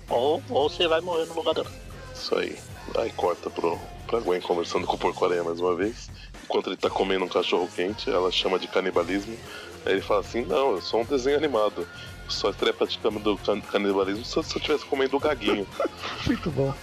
Ou, 0.09 0.41
ou 0.49 0.69
você 0.69 0.87
vai 0.87 0.99
morrer 1.01 1.25
no 1.25 1.33
lugar 1.35 1.53
dela. 1.53 1.71
Isso 2.13 2.37
aí. 2.37 2.57
Aí 2.97 3.09
corta 3.11 3.49
pro, 3.49 3.77
pra 4.05 4.19
Gwen 4.19 4.41
conversando 4.41 4.85
com 4.85 4.95
o 4.95 4.99
porco 4.99 5.23
aranha 5.25 5.43
mais 5.43 5.59
uma 5.61 5.75
vez. 5.75 6.09
Enquanto 6.43 6.67
ele 6.67 6.77
tá 6.77 6.89
comendo 6.89 7.23
um 7.25 7.29
cachorro 7.29 7.69
quente, 7.73 8.09
ela 8.09 8.31
chama 8.31 8.59
de 8.59 8.67
canibalismo. 8.67 9.37
Aí 9.85 9.93
ele 9.93 10.01
fala 10.01 10.21
assim, 10.21 10.43
não, 10.45 10.71
eu 10.71 10.81
sou 10.81 11.01
um 11.01 11.05
desenho 11.05 11.37
animado. 11.37 11.87
Só 12.29 12.49
estaria 12.49 12.73
praticando 12.73 13.19
do 13.19 13.37
can- 13.37 13.61
canibalismo 13.61 14.23
se 14.25 14.37
eu 14.37 14.43
se 14.43 14.55
eu 14.55 14.57
estivesse 14.59 14.85
comendo 14.85 15.15
o 15.17 15.19
gaguinho. 15.19 15.67
Muito 16.27 16.51
bom. 16.51 16.73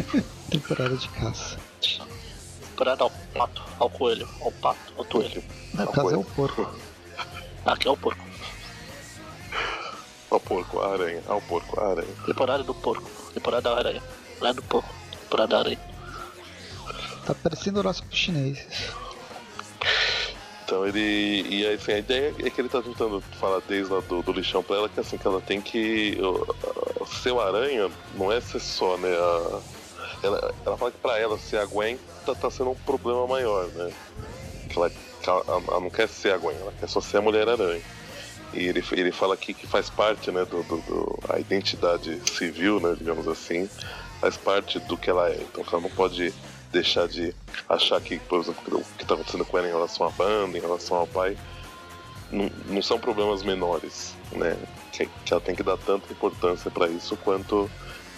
Temporada 0.50 0.96
de 0.96 1.08
caça. 1.08 1.58
Esperar 1.80 3.00
ao 3.00 3.10
pato, 3.34 3.62
ao 3.78 3.90
coelho, 3.90 4.28
ao 4.40 4.52
pato, 4.52 4.92
ao 4.96 5.04
coelho. 5.04 5.42
No 5.74 5.86
caso 5.88 6.10
é 6.14 6.16
o 6.18 6.24
porco. 6.24 6.74
Aqui 7.64 7.88
é 7.88 7.90
o 7.90 7.96
porco. 7.96 8.24
Ao 10.30 10.38
porco, 10.40 10.80
a 10.80 10.92
aranha, 10.92 11.22
ao 11.26 11.40
porco, 11.42 11.80
a 11.80 11.88
aranha. 11.90 12.14
Temporada 12.24 12.62
do 12.62 12.74
porco. 12.74 13.10
Temporada 13.34 13.70
da 13.70 13.76
aranha. 13.76 14.02
Lá 14.40 14.52
do 14.52 14.62
porco. 14.62 14.94
Temporada 15.22 15.48
da 15.48 15.58
aranha. 15.58 15.78
Tá 17.26 17.34
parecendo 17.34 17.78
horóscopo 17.80 18.14
chinês. 18.14 18.58
Então 20.70 20.86
ele. 20.86 21.42
E 21.48 21.66
aí, 21.66 21.74
assim, 21.74 21.90
a 21.92 21.98
ideia 21.98 22.32
é 22.38 22.48
que 22.48 22.60
ele 22.60 22.68
tá 22.68 22.80
tentando 22.80 23.20
falar 23.32 23.60
desde 23.66 23.92
lá 23.92 24.00
do, 24.02 24.22
do 24.22 24.32
lixão 24.32 24.62
pra 24.62 24.76
ela 24.76 24.88
que 24.88 25.00
assim, 25.00 25.18
que 25.18 25.26
ela 25.26 25.42
tem 25.42 25.60
que. 25.60 26.16
Ser 27.06 27.32
o 27.32 27.40
aranha 27.40 27.92
não 28.14 28.30
é 28.30 28.40
ser 28.40 28.60
só, 28.60 28.96
né? 28.96 29.08
a- 29.12 29.62
ela, 30.22 30.54
ela 30.64 30.78
fala 30.78 30.92
que 30.92 30.98
pra 30.98 31.18
ela 31.18 31.36
ser 31.38 31.58
a 31.58 31.66
Gwen 31.66 31.98
tá, 32.24 32.36
tá 32.36 32.50
sendo 32.50 32.70
um 32.70 32.76
problema 32.76 33.26
maior, 33.26 33.72
né? 33.72 33.92
Que 34.68 34.78
ela, 34.78 34.92
ela, 35.26 35.44
ela 35.48 35.80
não 35.80 35.90
quer 35.90 36.08
ser 36.08 36.32
a 36.32 36.38
Gwen, 36.38 36.56
ela 36.58 36.72
quer 36.72 36.88
só 36.88 37.00
ser 37.00 37.16
a 37.18 37.22
Mulher 37.22 37.48
Aranha. 37.48 37.82
E 38.52 38.66
ele, 38.68 38.82
ele 38.92 39.12
fala 39.12 39.34
aqui 39.34 39.54
que 39.54 39.66
faz 39.66 39.90
parte, 39.90 40.30
né, 40.30 40.44
do, 40.44 40.62
do, 40.62 40.82
do- 40.82 41.18
a 41.28 41.40
identidade 41.40 42.20
civil, 42.28 42.80
né, 42.80 42.94
digamos 42.96 43.26
assim, 43.28 43.68
faz 44.20 44.36
parte 44.36 44.78
do 44.80 44.96
que 44.98 45.10
ela 45.10 45.28
é. 45.30 45.42
Então 45.42 45.64
ela 45.72 45.82
não 45.82 45.90
pode 45.90 46.34
deixar 46.72 47.08
de 47.08 47.34
achar 47.68 48.00
que, 48.00 48.18
por 48.20 48.40
exemplo, 48.40 48.78
o 48.78 48.84
que 48.96 49.02
está 49.02 49.14
acontecendo 49.14 49.44
com 49.44 49.58
ela 49.58 49.66
em 49.68 49.70
relação 49.72 50.06
à 50.06 50.10
banda, 50.10 50.56
em 50.56 50.60
relação 50.60 50.96
ao 50.96 51.06
pai, 51.06 51.36
não, 52.30 52.50
não 52.66 52.82
são 52.82 52.98
problemas 52.98 53.42
menores, 53.42 54.14
né? 54.32 54.56
Que, 54.92 55.06
que 55.24 55.32
ela 55.32 55.40
tem 55.40 55.54
que 55.54 55.62
dar 55.62 55.76
tanta 55.78 56.12
importância 56.12 56.70
para 56.70 56.88
isso 56.88 57.16
quanto 57.16 57.70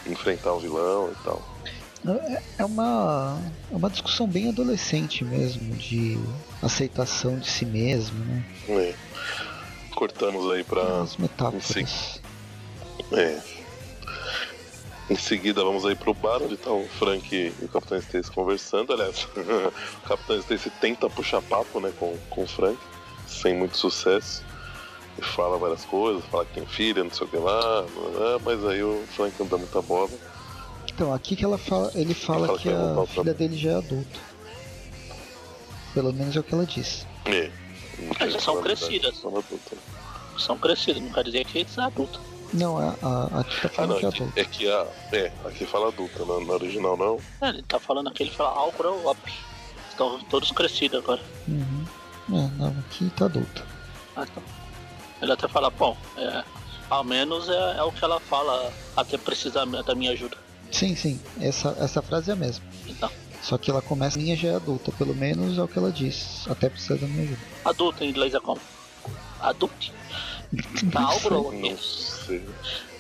enfrentar 0.06 0.52
o 0.52 0.58
vilão 0.60 1.10
e 1.12 1.24
tal. 1.24 1.42
É- 2.06 2.42
É 2.58 2.64
uma, 2.64 3.38
é 3.70 3.76
uma 3.76 3.88
discussão 3.88 4.26
bem 4.26 4.48
adolescente 4.48 5.24
mesmo, 5.24 5.74
de 5.76 6.18
aceitação 6.60 7.38
de 7.38 7.48
si 7.48 7.64
mesmo, 7.64 8.22
né? 8.24 8.44
É. 8.68 8.94
Cortamos 9.94 10.50
aí 10.52 10.64
para 10.64 11.02
As 11.02 11.16
metáforas. 11.16 11.64
sim. 11.64 11.84
É. 13.12 13.38
Em 15.10 15.16
seguida 15.16 15.64
vamos 15.64 15.84
aí 15.84 15.94
pro 15.94 16.14
bar 16.14 16.42
onde 16.42 16.56
tá 16.56 16.70
o 16.70 16.86
Frank 16.98 17.34
e 17.34 17.64
o 17.64 17.68
Capitão 17.68 17.98
Stacy 17.98 18.30
conversando. 18.30 18.92
Aliás, 18.92 19.24
o 19.34 20.08
Capitão 20.08 20.38
Stacy 20.38 20.70
tenta 20.80 21.10
puxar 21.10 21.42
papo 21.42 21.80
né, 21.80 21.92
com, 21.98 22.16
com 22.30 22.44
o 22.44 22.46
Frank, 22.46 22.78
sem 23.26 23.54
muito 23.54 23.76
sucesso. 23.76 24.44
E 25.18 25.22
fala 25.22 25.58
várias 25.58 25.84
coisas, 25.84 26.24
fala 26.26 26.46
que 26.46 26.54
tem 26.54 26.66
filha, 26.66 27.04
não 27.04 27.10
sei 27.10 27.26
o 27.26 27.30
que 27.30 27.36
lá, 27.36 27.84
mas 28.42 28.64
aí 28.64 28.82
o 28.82 29.04
Frank 29.14 29.34
não 29.38 29.46
dá 29.46 29.58
muita 29.58 29.82
bola. 29.82 30.10
Então, 30.94 31.12
aqui 31.12 31.36
que 31.36 31.44
ela 31.44 31.58
fala, 31.58 31.90
ele 31.94 32.14
fala 32.14 32.46
fala 32.46 32.58
que 32.58 32.68
que 32.68 32.74
voltar 32.74 33.02
a 33.02 33.06
filha 33.06 33.34
dele 33.34 33.56
já 33.56 33.72
é 33.72 33.74
adulta. 33.74 34.20
Pelo 35.92 36.12
menos 36.12 36.34
é 36.34 36.40
o 36.40 36.42
que 36.42 36.54
ela 36.54 36.64
disse. 36.64 37.06
É. 37.26 37.50
Mas 38.18 38.42
são 38.42 38.62
crescidas. 38.62 39.16
são 39.18 39.30
adultas. 39.36 39.78
São 40.38 40.58
crescidos, 40.58 41.02
não 41.02 41.12
quer 41.12 41.24
dizer 41.24 41.44
que 41.44 41.58
eles 41.58 41.72
são 41.72 41.84
adultos. 41.84 42.20
Não, 42.52 42.76
a, 42.78 42.94
a, 43.02 43.40
aqui 43.40 43.60
tá 43.62 43.68
Ah, 43.68 43.70
falando 43.70 43.90
não, 43.90 43.98
que 43.98 44.04
é 44.04 44.08
aqui, 44.08 44.22
adulta. 44.22 44.40
é 44.40 44.44
que 44.44 44.68
a. 44.70 44.86
É, 45.12 45.32
aqui 45.46 45.64
fala 45.66 45.88
adulta, 45.88 46.18
na, 46.24 46.40
na 46.40 46.52
original 46.54 46.96
não. 46.96 47.18
É, 47.40 47.48
ele 47.50 47.62
tá 47.62 47.78
falando 47.80 48.08
aqui, 48.08 48.22
ele 48.24 48.30
fala 48.30 48.70
grow 48.72 49.10
up. 49.10 49.32
Estão 49.90 50.18
todos 50.24 50.50
crescidos 50.52 50.98
agora. 51.02 51.20
Uhum. 51.48 51.84
É, 52.30 52.50
não, 52.58 52.68
aqui 52.80 53.10
tá 53.16 53.24
adulta. 53.26 53.64
Ah, 54.16 54.24
então. 54.30 54.42
Ele 55.20 55.32
até 55.32 55.46
fala, 55.48 55.70
bom, 55.70 55.96
é, 56.16 56.44
ao 56.90 57.04
menos 57.04 57.48
é, 57.48 57.76
é 57.78 57.82
o 57.82 57.92
que 57.92 58.04
ela 58.04 58.18
fala 58.20 58.72
até 58.96 59.16
precisar 59.16 59.64
da 59.66 59.94
minha 59.94 60.10
ajuda. 60.12 60.36
Sim, 60.70 60.96
sim, 60.96 61.20
essa, 61.40 61.76
essa 61.78 62.00
frase 62.02 62.30
é 62.30 62.32
a 62.32 62.36
mesma. 62.36 62.64
Então, 62.86 63.10
Só 63.42 63.56
que 63.58 63.70
ela 63.70 63.80
começa, 63.82 64.18
minha 64.18 64.34
já 64.36 64.48
é 64.48 64.54
adulta, 64.56 64.90
pelo 64.92 65.14
menos 65.14 65.58
é 65.58 65.62
o 65.62 65.68
que 65.68 65.78
ela 65.78 65.92
diz. 65.92 66.46
Até 66.48 66.68
precisa 66.68 66.96
da 66.96 67.06
minha 67.06 67.22
ajuda. 67.24 67.38
adulto 67.64 68.02
em 68.04 68.08
inglês 68.10 68.34
é 68.34 68.40
como? 68.40 68.60
Adult. 69.40 69.90
Tá, 70.92 71.18
grow 71.22 71.52
Não 71.52 71.78
sei. 71.78 72.44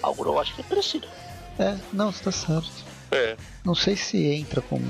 I'll 0.04 0.14
grow 0.14 0.40
acho 0.40 0.54
que 0.54 0.60
é 0.62 0.64
crescido. 0.64 1.06
É, 1.58 1.76
não, 1.92 2.10
você 2.10 2.24
tá 2.24 2.32
certo. 2.32 2.70
É, 3.10 3.36
Não 3.64 3.74
sei 3.74 3.94
se 3.94 4.26
entra 4.32 4.62
como. 4.62 4.84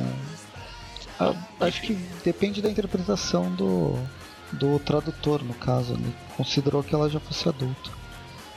Ah, 1.18 1.34
acho 1.60 1.82
que 1.82 1.94
depende 2.24 2.62
da 2.62 2.70
interpretação 2.70 3.52
do, 3.54 3.98
do 4.52 4.78
tradutor, 4.78 5.42
no 5.42 5.54
caso. 5.54 5.94
Ele 5.94 6.14
considerou 6.36 6.82
que 6.82 6.94
ela 6.94 7.10
já 7.10 7.18
fosse 7.20 7.48
adulta. 7.48 7.90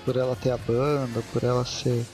Por 0.05 0.15
ela 0.17 0.35
ter 0.35 0.51
a 0.51 0.57
banda, 0.57 1.23
por 1.33 1.43
ela 1.43 1.65
ser. 1.65 2.05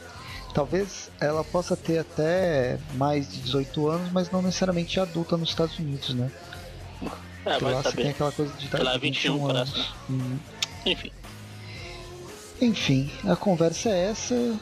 Talvez 0.54 1.10
ela 1.20 1.44
possa 1.44 1.76
ter 1.78 2.00
até 2.00 2.78
mais 2.96 3.30
de 3.32 3.40
18 3.42 3.88
anos, 3.90 4.12
mas 4.12 4.32
não 4.32 4.42
necessariamente 4.42 5.00
adulta 5.00 5.36
nos 5.38 5.50
Estados 5.50 5.78
Unidos, 5.78 6.14
né? 6.14 6.32
É, 7.46 7.52
Porque 7.52 7.64
vai 7.66 7.74
lá 7.74 7.82
você 7.82 7.92
tem 7.92 7.92
saber. 7.98 8.10
aquela 8.10 8.32
coisa 8.32 8.54
de 8.54 8.68
Porque 8.68 8.84
lá 8.84 8.94
é 8.94 8.96
idade 8.98 9.12
de 9.12 9.20
21, 9.20 9.34
21 9.34 9.48
parece, 9.48 9.72
anos. 9.74 9.88
né? 9.88 9.96
Uhum. 10.10 10.40
Enfim, 10.86 11.12
Enfim, 12.62 13.10
a 13.28 13.36
conversa 13.36 13.90
é 13.90 14.12
essa. 14.12 14.60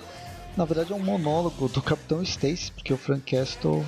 Na 0.56 0.66
verdade 0.66 0.92
é 0.92 0.96
um 0.96 1.04
monólogo 1.04 1.68
do 1.68 1.82
Capitão 1.82 2.24
Stacy, 2.24 2.72
porque 2.72 2.94
o 2.94 2.98
Frank 2.98 3.36
Castle 3.36 3.86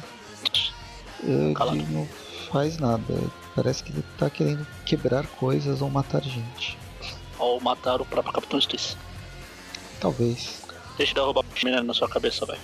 ele 1.23 1.53
Calado. 1.53 1.77
não 1.89 2.07
faz 2.51 2.77
nada. 2.77 3.03
Parece 3.55 3.83
que 3.83 3.91
ele 3.91 4.03
tá 4.17 4.29
querendo 4.29 4.65
quebrar 4.85 5.25
coisas 5.27 5.81
ou 5.81 5.89
matar 5.89 6.21
gente. 6.23 6.77
ou 7.39 7.59
matar 7.59 8.01
o 8.01 8.05
próprio 8.05 8.33
Capitão 8.33 8.59
Stacy. 8.59 8.95
Talvez. 9.99 10.61
Deixa 10.97 11.11
eu 11.11 11.15
derrubar 11.15 11.43
a 11.49 11.59
chaminé 11.59 11.81
na 11.81 11.93
sua 11.93 12.07
cabeça, 12.07 12.45
velho. 12.45 12.59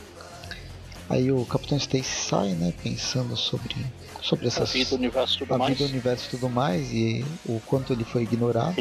Aí 1.10 1.32
o 1.32 1.46
Capitão 1.46 1.78
Stacy 1.78 2.04
sai, 2.04 2.50
né, 2.50 2.74
pensando 2.84 3.36
sobre, 3.38 3.76
sobre 4.22 4.48
essas... 4.48 4.70
A 4.70 4.74
vida, 4.74 4.94
o 4.94 4.98
universo 4.98 5.36
e 5.36 5.40
tudo 5.40 5.54
a 5.54 5.58
mais. 5.58 5.74
vida, 5.74 5.86
o 5.86 5.92
universo 5.92 6.26
e 6.26 6.30
tudo 6.30 6.50
mais, 6.50 6.92
e 6.92 7.26
o 7.46 7.62
quanto 7.66 7.94
ele 7.94 8.04
foi 8.04 8.24
ignorado. 8.24 8.76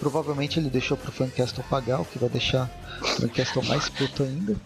Provavelmente 0.00 0.58
ele 0.60 0.70
deixou 0.70 0.96
pro 0.96 1.10
Fancastle 1.10 1.64
pagar, 1.68 2.00
o 2.00 2.04
que 2.04 2.18
vai 2.18 2.28
deixar 2.28 2.70
o 3.02 3.06
Fancastle 3.20 3.64
mais 3.64 3.88
puto 3.88 4.22
ainda. 4.22 4.56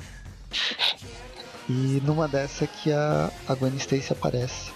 E 1.69 2.03
numa 2.05 2.29
dessa 2.29 2.67
que 2.67 2.93
a, 2.93 3.31
a 3.49 3.55
Gwen 3.55 3.77
Stacy 3.77 4.13
aparece 4.13 4.71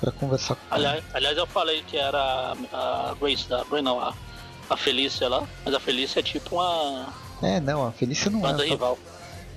para 0.00 0.12
conversar 0.12 0.54
com 0.54 0.74
aliás, 0.74 1.02
aliás, 1.14 1.36
eu 1.36 1.46
falei 1.46 1.82
que 1.82 1.96
era 1.96 2.52
a 2.72 3.14
Grace 3.20 3.48
da 3.48 3.64
Gwen, 3.64 3.82
não, 3.82 3.98
a, 3.98 4.14
a 4.68 4.76
Felícia 4.76 5.28
lá, 5.28 5.42
mas 5.64 5.74
a 5.74 5.80
Felícia 5.80 6.20
é 6.20 6.22
tipo 6.22 6.56
uma. 6.56 7.08
É, 7.42 7.58
não, 7.60 7.86
a 7.86 7.92
Felícia 7.92 8.30
não 8.30 8.40
banda 8.40 8.64
é. 8.64 8.68
rival. 8.68 8.98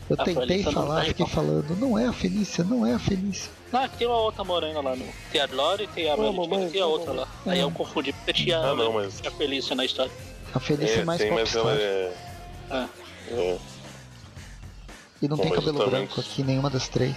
Eu 0.10 0.16
A 0.20 0.24
tentei 0.24 0.48
Felícia 0.48 0.72
falar, 0.72 1.04
é 1.04 1.08
fiquei 1.10 1.26
rival. 1.26 1.46
falando, 1.46 1.76
não 1.80 2.00
é 2.00 2.08
a 2.08 2.14
Felícia, 2.14 2.64
não 2.64 2.86
é 2.88 2.94
a 2.94 3.00
Felícia. 3.00 3.52
Não, 3.72 3.82
é 3.84 3.88
que 3.88 3.98
tem 3.98 4.08
uma 4.08 4.18
outra 4.18 4.44
morena 4.44 4.82
lá 4.82 4.96
no. 4.96 5.06
Tem 5.32 5.40
a 5.42 5.46
Lori, 5.52 5.86
tem 5.88 6.10
a 6.10 6.18
Mary 6.18 6.70
tem 6.72 6.82
a 6.82 6.86
outra 6.88 7.12
lá. 7.14 7.28
mamãe. 7.46 7.54
Aí 7.54 7.60
É. 7.60 7.64
eu 7.64 7.70
confundi 7.70 8.12
porque 8.14 8.34
tinha, 8.34 8.58
Ah, 8.58 8.74
não, 8.74 8.94
mas- 8.94 9.20
tinha 9.20 9.30
a 9.30 9.34
Felícia 9.36 9.76
na 9.76 9.86
história. 9.86 10.12
A 10.54 10.60
Felícia 10.60 10.96
é, 10.96 11.00
É, 11.00 11.04
mais 11.06 11.22
tem, 11.22 11.32
mas 11.32 11.56
ela 11.56 11.74
é. 11.74 12.14
É. 12.72 12.88
é. 13.32 13.60
E 15.22 15.28
não 15.28 15.36
Bom, 15.38 15.44
tem 15.44 15.52
cabelo 15.52 15.78
justamente- 15.78 15.92
branco 16.08 16.22
aqui, 16.22 16.44
nenhuma 16.44 16.70
das 16.70 16.88
três. 16.88 17.16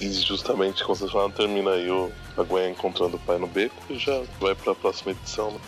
E 0.00 0.10
justamente 0.10 0.82
como 0.82 0.96
vocês 0.96 1.10
falaram, 1.12 1.30
termina 1.30 1.70
aí 1.72 1.90
o, 1.90 2.10
a 2.36 2.42
Gwen 2.42 2.70
encontrando 2.72 3.16
o 3.16 3.20
pai 3.20 3.36
no 3.38 3.46
beco 3.46 3.74
e 3.90 3.98
já 3.98 4.22
vai 4.40 4.54
pra 4.54 4.74
próxima 4.74 5.12
edição, 5.12 5.50
né? 5.50 5.60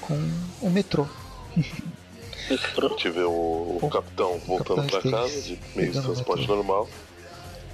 Com 0.00 0.14
o 0.62 0.70
metrô. 0.70 1.06
A 1.56 2.88
gente 2.88 3.10
vê 3.10 3.22
o, 3.22 3.78
o 3.82 3.88
capitão 3.90 4.38
voltando 4.46 4.82
Capitão 4.88 5.00
pra 5.00 5.10
casa 5.10 5.42
de 5.42 5.58
meio 5.74 5.90
de 5.92 5.98
o 5.98 6.02
transporte 6.02 6.46
normal. 6.46 6.88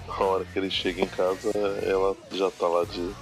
Na 0.09 0.19
hora 0.25 0.45
que 0.47 0.59
ele 0.59 0.71
chega 0.71 1.03
em 1.03 1.07
casa, 1.07 1.51
ela 1.83 2.16
já 2.33 2.51
tá 2.51 2.66
lá 2.66 2.85
de. 2.85 3.14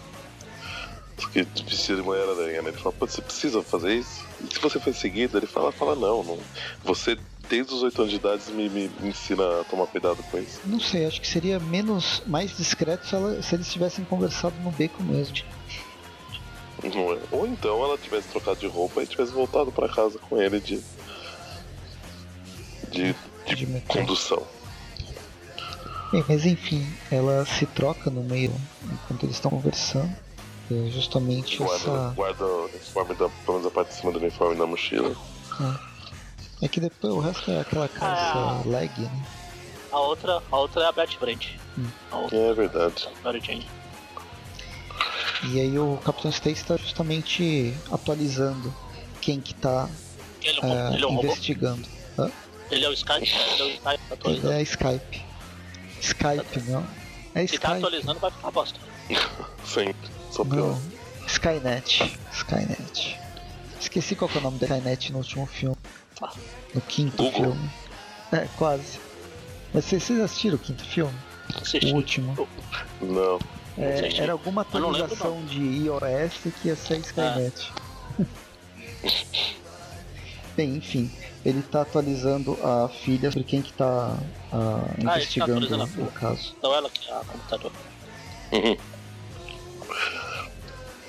Que 1.33 1.46
vestida 1.64 1.98
de 2.00 2.03
Mulher-Aranha, 2.03 2.62
né? 2.62 2.68
Ele 2.70 2.79
fala, 2.79 2.92
Pô, 2.92 3.07
você 3.07 3.22
precisa 3.22 3.62
fazer 3.62 3.94
isso? 3.94 4.24
E 4.40 4.53
se 4.53 4.61
você 4.61 4.79
foi 4.81 4.92
seguido, 4.92 5.37
ele 5.38 5.46
fala, 5.46 5.70
fala, 5.72 5.94
não, 5.94 6.22
não. 6.24 6.38
Você, 6.85 7.16
desde 7.48 7.72
os 7.72 7.83
8 7.83 8.00
anos 8.03 8.11
de 8.11 8.16
idade, 8.18 8.53
me, 8.53 8.68
me, 8.68 8.88
me 9.00 9.09
ensina 9.09 9.61
a 9.61 9.64
tomar 9.64 9.87
cuidado 9.87 10.22
com 10.31 10.38
isso. 10.38 10.61
Não 10.64 10.81
sei, 10.81 11.07
acho 11.07 11.20
que 11.20 11.27
seria 11.29 11.59
menos, 11.61 12.22
mais 12.27 12.57
discreto 12.57 13.07
se, 13.07 13.14
ela- 13.14 13.40
se 13.42 13.55
eles 13.55 13.72
tivessem 13.72 14.05
conversado 14.05 14.55
no 14.62 14.70
beco 14.72 15.03
mesmo. 15.03 15.37
É? 16.83 17.18
Ou 17.31 17.46
então 17.46 17.83
ela 17.83 17.96
tivesse 17.96 18.29
trocado 18.29 18.61
de 18.61 18.66
roupa 18.66 19.03
e 19.03 19.07
tivesse 19.07 19.33
voltado 19.33 19.72
pra 19.72 19.88
casa 19.88 20.18
com 20.18 20.40
ele 20.40 20.61
de. 20.61 20.83
de, 22.90 23.14
de, 23.46 23.55
De 23.66 23.81
condução. 23.87 24.42
Bem, 26.12 26.24
mas 26.29 26.44
enfim, 26.44 26.87
ela 27.11 27.44
se 27.46 27.64
troca 27.66 28.11
no 28.11 28.22
meio 28.22 28.55
enquanto 28.85 29.24
eles 29.24 29.37
estão 29.37 29.50
conversando. 29.50 30.14
É 30.70 30.90
justamente 30.90 31.59
Guarda, 31.59 31.74
essa. 31.77 32.12
guarda 32.16 32.44
o 32.44 32.64
uniforme 32.66 33.14
da, 33.14 33.29
pelo 33.29 33.59
menos 33.59 33.66
a 33.66 33.70
parte 33.70 33.88
de 33.90 33.94
cima 33.96 34.12
do 34.12 34.18
uniforme 34.18 34.57
da 34.57 34.66
mochila. 34.66 35.14
É 36.62 36.68
que 36.68 36.81
depois 36.81 37.12
o 37.12 37.20
resto 37.20 37.50
é 37.50 37.61
aquela 37.61 37.88
calça 37.88 38.33
Ah. 38.38 38.62
leg, 38.64 38.90
né? 38.98 39.27
A 39.92 40.00
outra, 40.00 40.42
a 40.50 40.57
outra 40.57 40.83
é 40.83 40.87
a 40.87 40.92
Beth 40.92 41.16
Brand. 41.20 41.44
Hum. 41.79 41.87
A 42.11 42.16
outra 42.16 42.37
É 42.38 42.55
verdade. 42.55 43.07
é 43.07 43.09
a 43.20 43.22
Mary 43.24 43.40
Jane. 43.44 43.66
E 45.53 45.61
aí 45.61 45.79
o 45.79 45.98
Capitão 46.05 46.31
Stacy 46.31 46.53
está 46.62 46.77
justamente 46.79 47.74
atualizando 47.92 48.74
quem 49.20 49.40
que 49.40 49.55
tá 49.55 49.88
Ele, 50.42 50.59
é 50.62 50.66
é, 50.66 50.94
ele 50.94 51.05
é 51.05 51.07
um 51.07 51.18
investigando. 51.18 51.87
Hã? 52.18 52.31
Ele 52.70 52.85
é 52.85 52.88
o 52.88 52.92
Skype? 52.94 53.29
Ele 53.29 53.62
é 53.62 53.64
o 53.64 53.68
Skype 53.68 53.88
Ele 53.88 54.12
atualizando. 54.12 54.53
é 54.55 54.62
Skype. 54.62 55.22
Skype, 56.00 56.61
não. 56.70 56.87
É 57.35 57.46
Se 57.46 57.59
tá 57.59 57.68
Skype. 57.68 57.72
atualizando, 57.87 58.20
vai 58.20 58.31
ficar 58.31 58.50
bosta. 58.50 58.81
Sempre. 59.66 60.13
Só 60.35 60.44
pior. 60.44 60.70
Não. 60.70 60.83
Skynet. 61.29 62.18
Skynet. 62.33 63.20
Esqueci 63.81 64.16
qual 64.16 64.29
que 64.29 64.37
é 64.37 64.40
o 64.40 64.42
nome 64.42 64.59
da 64.59 64.66
Skynet 64.66 65.12
no 65.12 65.18
último 65.18 65.47
filme. 65.47 65.77
Ah. 66.20 66.33
No 66.75 66.81
quinto 66.81 67.23
Google. 67.23 67.53
filme. 67.53 67.70
É, 68.33 68.49
quase. 68.57 68.99
Mas 69.73 69.85
vocês, 69.85 70.11
assistiram 70.18 70.57
o 70.57 70.59
quinto 70.59 70.85
filme? 70.85 71.16
Assisti. 71.55 71.92
O 71.92 71.94
último. 71.94 72.49
Não. 73.01 73.38
É, 73.79 74.23
era 74.23 74.33
alguma 74.33 74.66
Eu 74.73 74.81
não 74.81 74.90
lembro, 74.90 75.14
atualização 75.14 75.44
de 75.44 75.61
iOS 75.61 76.53
que 76.61 76.66
ia 76.68 76.75
ser 76.75 76.99
Skynet. 76.99 77.73
Bem, 80.57 80.77
enfim, 80.77 81.12
ele 81.44 81.62
tá 81.62 81.83
atualizando 81.83 82.59
a 82.61 82.88
filha 82.88 83.31
sobre 83.31 83.47
quem 83.47 83.62
que 83.62 83.73
tá 83.73 84.18
ah, 84.53 84.81
tá 84.97 85.03
investigando 85.16 85.64
atualizando 85.64 86.03
a 86.03 86.07
o 86.07 86.11
caso. 86.11 86.55
Então 86.59 86.75
ela 86.75 86.90
que 86.90 87.09
é 87.09 87.12
a 87.12 87.20
computador. 87.20 87.70
Uhum. 88.51 88.77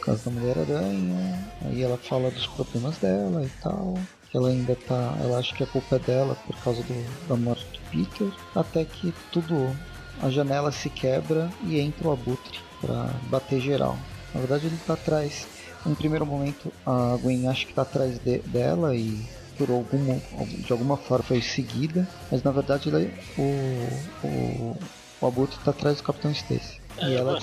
O 0.05 0.11
caso 0.11 0.25
da 0.25 0.31
Mulher-Aranha. 0.31 1.51
Aí 1.65 1.81
ela 1.81 1.97
fala 1.97 2.29
dos 2.29 2.45
problemas 2.47 2.97
dela 2.99 3.43
e 3.43 3.49
tal. 3.63 3.95
Ela 4.33 4.49
ainda 4.49 4.75
tá. 4.75 5.17
Ela 5.21 5.39
acha 5.39 5.55
que 5.55 5.63
a 5.63 5.67
culpa 5.67 5.95
é 5.95 5.99
dela 5.99 6.35
por 6.45 6.55
causa 6.57 6.83
do, 6.83 7.27
da 7.27 7.35
morte 7.35 7.65
do 7.71 7.79
Peter. 7.89 8.31
Até 8.55 8.85
que 8.85 9.13
tudo. 9.31 9.75
A 10.21 10.29
janela 10.29 10.71
se 10.71 10.89
quebra 10.89 11.49
e 11.65 11.77
entra 11.79 12.07
o 12.07 12.11
abutre 12.11 12.59
pra 12.79 13.09
bater 13.29 13.59
geral. 13.59 13.97
Na 14.33 14.39
verdade 14.39 14.67
ele 14.67 14.77
tá 14.87 14.93
atrás. 14.93 15.45
Em 15.85 15.93
primeiro 15.93 16.25
momento 16.25 16.71
a 16.85 17.17
Gwen 17.21 17.47
acha 17.49 17.65
que 17.65 17.73
tá 17.73 17.81
atrás 17.81 18.17
de- 18.19 18.39
dela 18.39 18.95
e 18.95 19.25
por 19.57 19.69
algum, 19.69 20.17
de 20.65 20.71
alguma 20.71 20.95
forma 20.95 21.23
foi 21.25 21.41
seguida. 21.41 22.07
Mas 22.31 22.41
na 22.43 22.51
verdade 22.51 22.87
ele- 22.89 23.11
o, 23.37 23.87
o, 24.25 24.75
o 25.19 25.27
abutre 25.27 25.57
tá 25.65 25.71
atrás 25.71 25.97
do 25.97 26.03
Capitão 26.03 26.31
Stacy. 26.31 26.79
E 27.01 27.13
É, 27.13 27.15
ela 27.15 27.37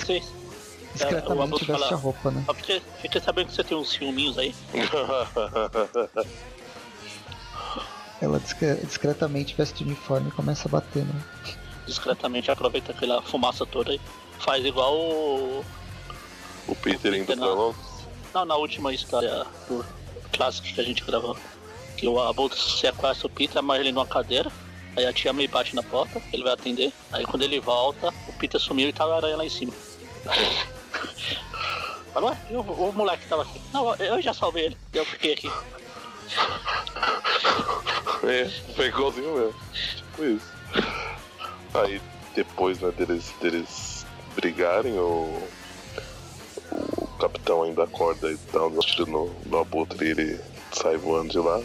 discretamente 0.95 1.65
veste 1.65 1.73
fala- 1.73 1.93
a 1.93 1.97
roupa, 1.97 2.31
né? 2.31 2.43
Só 2.47 2.55
porque 2.55 2.83
fiquei 3.01 3.21
sabendo 3.21 3.47
que 3.49 3.55
você 3.55 3.65
tem 3.65 3.77
uns 3.77 3.95
filminhos 3.95 4.39
aí. 4.39 4.55
Ela 8.21 8.39
discre- 8.39 8.77
discretamente 8.87 9.55
veste 9.55 9.83
o 9.83 9.87
uniforme 9.87 10.29
e 10.29 10.33
começa 10.33 10.69
a 10.69 10.71
bater, 10.71 11.05
né? 11.05 11.23
Discretamente 11.87 12.51
aproveita 12.51 12.93
aquela 12.93 13.21
fumaça 13.23 13.67
toda 13.67 13.93
e 13.95 14.01
faz 14.39 14.65
igual 14.65 14.95
o. 14.97 15.65
o 16.69 16.75
Peter 16.77 17.13
indo 17.15 17.27
pra 17.27 17.37
Não. 17.37 17.55
Londres. 17.55 17.83
Não, 18.33 18.45
na 18.45 18.55
última 18.57 18.95
história 18.95 19.45
do 19.69 19.85
clássico 20.33 20.69
que 20.69 20.81
a 20.81 20.85
gente 20.85 21.03
gravou. 21.05 21.37
Que 21.97 22.07
o 22.07 22.21
Abutre 22.21 22.59
sequestra 22.59 23.27
o 23.27 23.31
Peter, 23.31 23.59
amarra 23.59 23.81
ele 23.81 23.93
numa 23.93 24.07
cadeira. 24.07 24.51
Aí 24.97 25.05
a 25.07 25.13
tia 25.13 25.33
May 25.33 25.49
bate 25.49 25.75
na 25.75 25.83
porta, 25.83 26.23
ele 26.33 26.43
vai 26.45 26.53
atender. 26.53 26.93
Aí 27.11 27.25
quando 27.25 27.43
ele 27.43 27.59
volta, 27.61 28.13
o 28.29 28.33
Peter 28.35 28.61
sumiu 28.61 28.89
e 28.89 28.93
tava 28.93 29.15
a 29.15 29.17
aranha 29.17 29.37
lá 29.37 29.45
em 29.45 29.51
cima. 29.51 29.73
Mas 32.15 32.25
ué, 32.25 32.37
e 32.51 32.57
o, 32.57 32.61
o 32.61 32.93
moleque 32.93 33.23
que 33.25 33.29
tava 33.29 33.43
aqui? 33.43 33.61
Não, 33.73 33.95
eu 33.97 34.21
já 34.21 34.35
salvei 34.35 34.67
ele. 34.67 34.77
Eu 34.93 35.05
fiquei 35.05 35.33
aqui. 35.33 35.51
É, 38.25 38.49
foi 38.75 38.87
igualzinho 38.87 39.35
mesmo. 39.35 39.55
Tipo 39.97 40.25
isso. 40.25 40.53
Aí 41.75 42.01
depois 42.35 42.81
né, 42.81 42.91
deles, 42.93 43.33
deles 43.41 44.07
brigarem, 44.35 44.99
o, 44.99 45.43
o 46.99 47.07
capitão 47.19 47.63
ainda 47.63 47.85
acorda 47.85 48.31
e 48.31 48.39
dá 48.53 48.65
um 48.65 48.79
tiro 48.81 49.07
no, 49.11 49.35
no 49.47 49.59
abutre 49.59 50.07
e 50.07 50.11
ele 50.11 50.41
sai 50.73 50.97
voando 50.97 51.31
de 51.31 51.39
lá. 51.39 51.61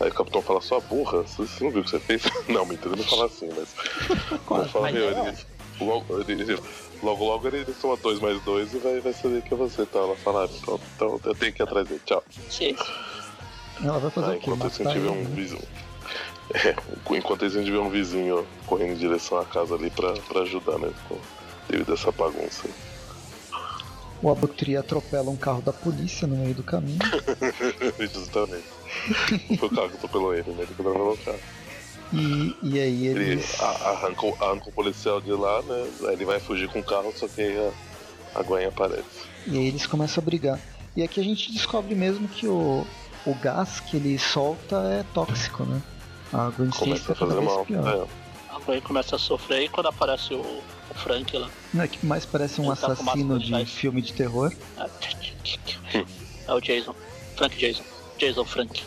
Aí 0.00 0.08
o 0.08 0.14
capitão 0.14 0.42
fala, 0.42 0.60
sua 0.60 0.80
burra, 0.80 1.22
você 1.22 1.62
não 1.62 1.70
viu 1.70 1.80
o 1.80 1.84
que 1.84 1.90
você 1.90 2.00
fez? 2.00 2.22
Não, 2.48 2.66
mentira, 2.66 2.88
ele 2.88 2.96
não 3.02 3.08
fala 3.08 3.26
assim, 3.26 3.48
mas. 3.56 3.68
Ele 4.10 4.68
fala, 4.68 4.90
meu, 4.90 5.08
é, 5.08 5.28
ele, 5.28 5.38
logo, 5.80 6.20
ele- 6.20 6.42
ele- 6.42 6.62
logo 7.02 7.24
logo 7.24 7.46
ele 7.48 7.64
soma 7.74 7.96
2 7.96 8.20
mais 8.20 8.40
2 8.42 8.74
e 8.74 8.78
vai, 8.78 9.00
vai 9.00 9.12
saber 9.12 9.42
que 9.42 9.52
é 9.54 9.56
você, 9.56 9.84
tá? 9.86 9.98
Ela 9.98 10.16
fala, 10.16 10.44
"Ah, 10.44 10.48
então, 10.62 10.80
então 10.96 11.20
eu 11.24 11.34
tenho 11.34 11.52
que 11.52 11.62
ir 11.62 11.64
atrás 11.64 11.86
dele, 11.88 12.00
tchau. 12.04 12.22
Sim. 12.48 12.76
Ela 13.82 13.98
vai 13.98 14.10
fazer 14.10 14.30
Ah, 14.32 14.34
o 14.36 14.38
quê? 14.40 14.50
enquanto 14.50 14.70
isso 14.72 14.82
a 14.82 14.84
Matar 14.84 14.94
gente 14.94 15.02
vê 15.02 15.08
ele, 15.10 15.20
um 15.20 15.28
né? 15.28 15.36
vizinho. 15.36 15.62
É, 16.54 16.76
enquanto 17.16 17.46
isso 17.46 17.56
a 17.56 17.60
gente 17.62 17.70
vê 17.72 17.78
um 17.78 17.88
vizinho 17.88 18.46
correndo 18.66 18.92
em 18.92 18.96
direção 18.96 19.38
à 19.38 19.46
casa 19.46 19.74
ali 19.74 19.88
pra, 19.90 20.12
pra 20.12 20.42
ajudar, 20.42 20.78
né? 20.78 20.92
com- 21.08 21.18
Devido 21.68 21.90
a 21.90 21.94
essa 21.94 22.12
bagunça. 22.12 22.68
O 24.22 24.30
Abutre 24.30 24.76
atropela 24.76 25.30
um 25.30 25.36
carro 25.36 25.62
da 25.62 25.72
polícia 25.72 26.26
no 26.28 26.36
meio 26.36 26.54
do 26.54 26.62
caminho. 26.62 26.98
Justamente. 28.12 28.66
Foi 29.58 29.68
o 29.68 29.74
carro 29.74 29.88
que 29.88 29.96
atropelou 29.96 30.34
ele, 30.34 30.50
né? 30.52 30.62
Ele 30.64 30.74
quebrou 30.74 30.94
pelo 30.94 31.16
carro. 31.16 31.40
E, 32.14 32.56
e 32.62 32.78
aí 32.80 33.06
Ele 33.06 33.24
eles. 33.32 33.60
a- 33.60 33.90
arranca, 33.90 34.26
o- 34.26 34.36
arranca 34.40 34.68
o 34.68 34.72
policial 34.72 35.20
de 35.20 35.32
lá, 35.32 35.60
né? 35.62 35.86
Aí 36.08 36.12
ele 36.14 36.24
vai 36.24 36.38
fugir 36.40 36.68
com 36.68 36.78
o 36.80 36.84
carro, 36.84 37.12
só 37.16 37.26
que 37.28 37.40
aí 37.40 37.58
a, 38.34 38.38
a 38.38 38.42
Gwen 38.42 38.66
aparece. 38.66 39.02
E 39.46 39.56
aí 39.58 39.66
eles 39.66 39.86
começam 39.86 40.22
a 40.22 40.24
brigar. 40.24 40.60
E 40.96 41.02
aqui 41.02 41.20
a 41.20 41.24
gente 41.24 41.50
descobre 41.52 41.94
mesmo 41.94 42.28
que 42.28 42.46
o, 42.46 42.86
o 43.26 43.34
gás 43.34 43.80
que 43.80 43.96
ele 43.96 44.18
solta 44.18 44.76
é 44.76 45.04
tóxico, 45.12 45.64
né? 45.64 45.82
A 46.32 46.50
Gwen 46.50 46.68
Stacy 46.70 46.78
Começa 46.84 47.06
tá 47.06 47.12
a 47.12 47.16
cada 47.16 47.34
vez 47.34 47.46
mal. 47.46 47.64
pior. 47.64 48.08
É. 48.08 48.54
A 48.54 48.58
Gwen 48.60 48.80
começa 48.80 49.16
a 49.16 49.18
sofrer 49.18 49.62
e 49.64 49.68
quando 49.68 49.86
aparece 49.88 50.32
o, 50.34 50.38
o 50.40 50.94
Frank 50.94 51.36
lá. 51.36 51.50
Não 51.72 51.82
é 51.82 51.88
que 51.88 52.04
mais 52.06 52.24
parece 52.24 52.60
um 52.60 52.66
Ele 52.70 52.76
tá 52.76 52.92
assassino 52.92 53.34
máscara 53.38 53.64
de 53.64 53.70
filme 53.70 54.00
de 54.00 54.12
terror. 54.12 54.52
É, 54.78 56.04
é 56.46 56.52
o 56.54 56.60
Jason. 56.60 56.94
Frank 57.36 57.56
Jason. 57.58 57.82
Jason 58.18 58.44
Frank. 58.44 58.82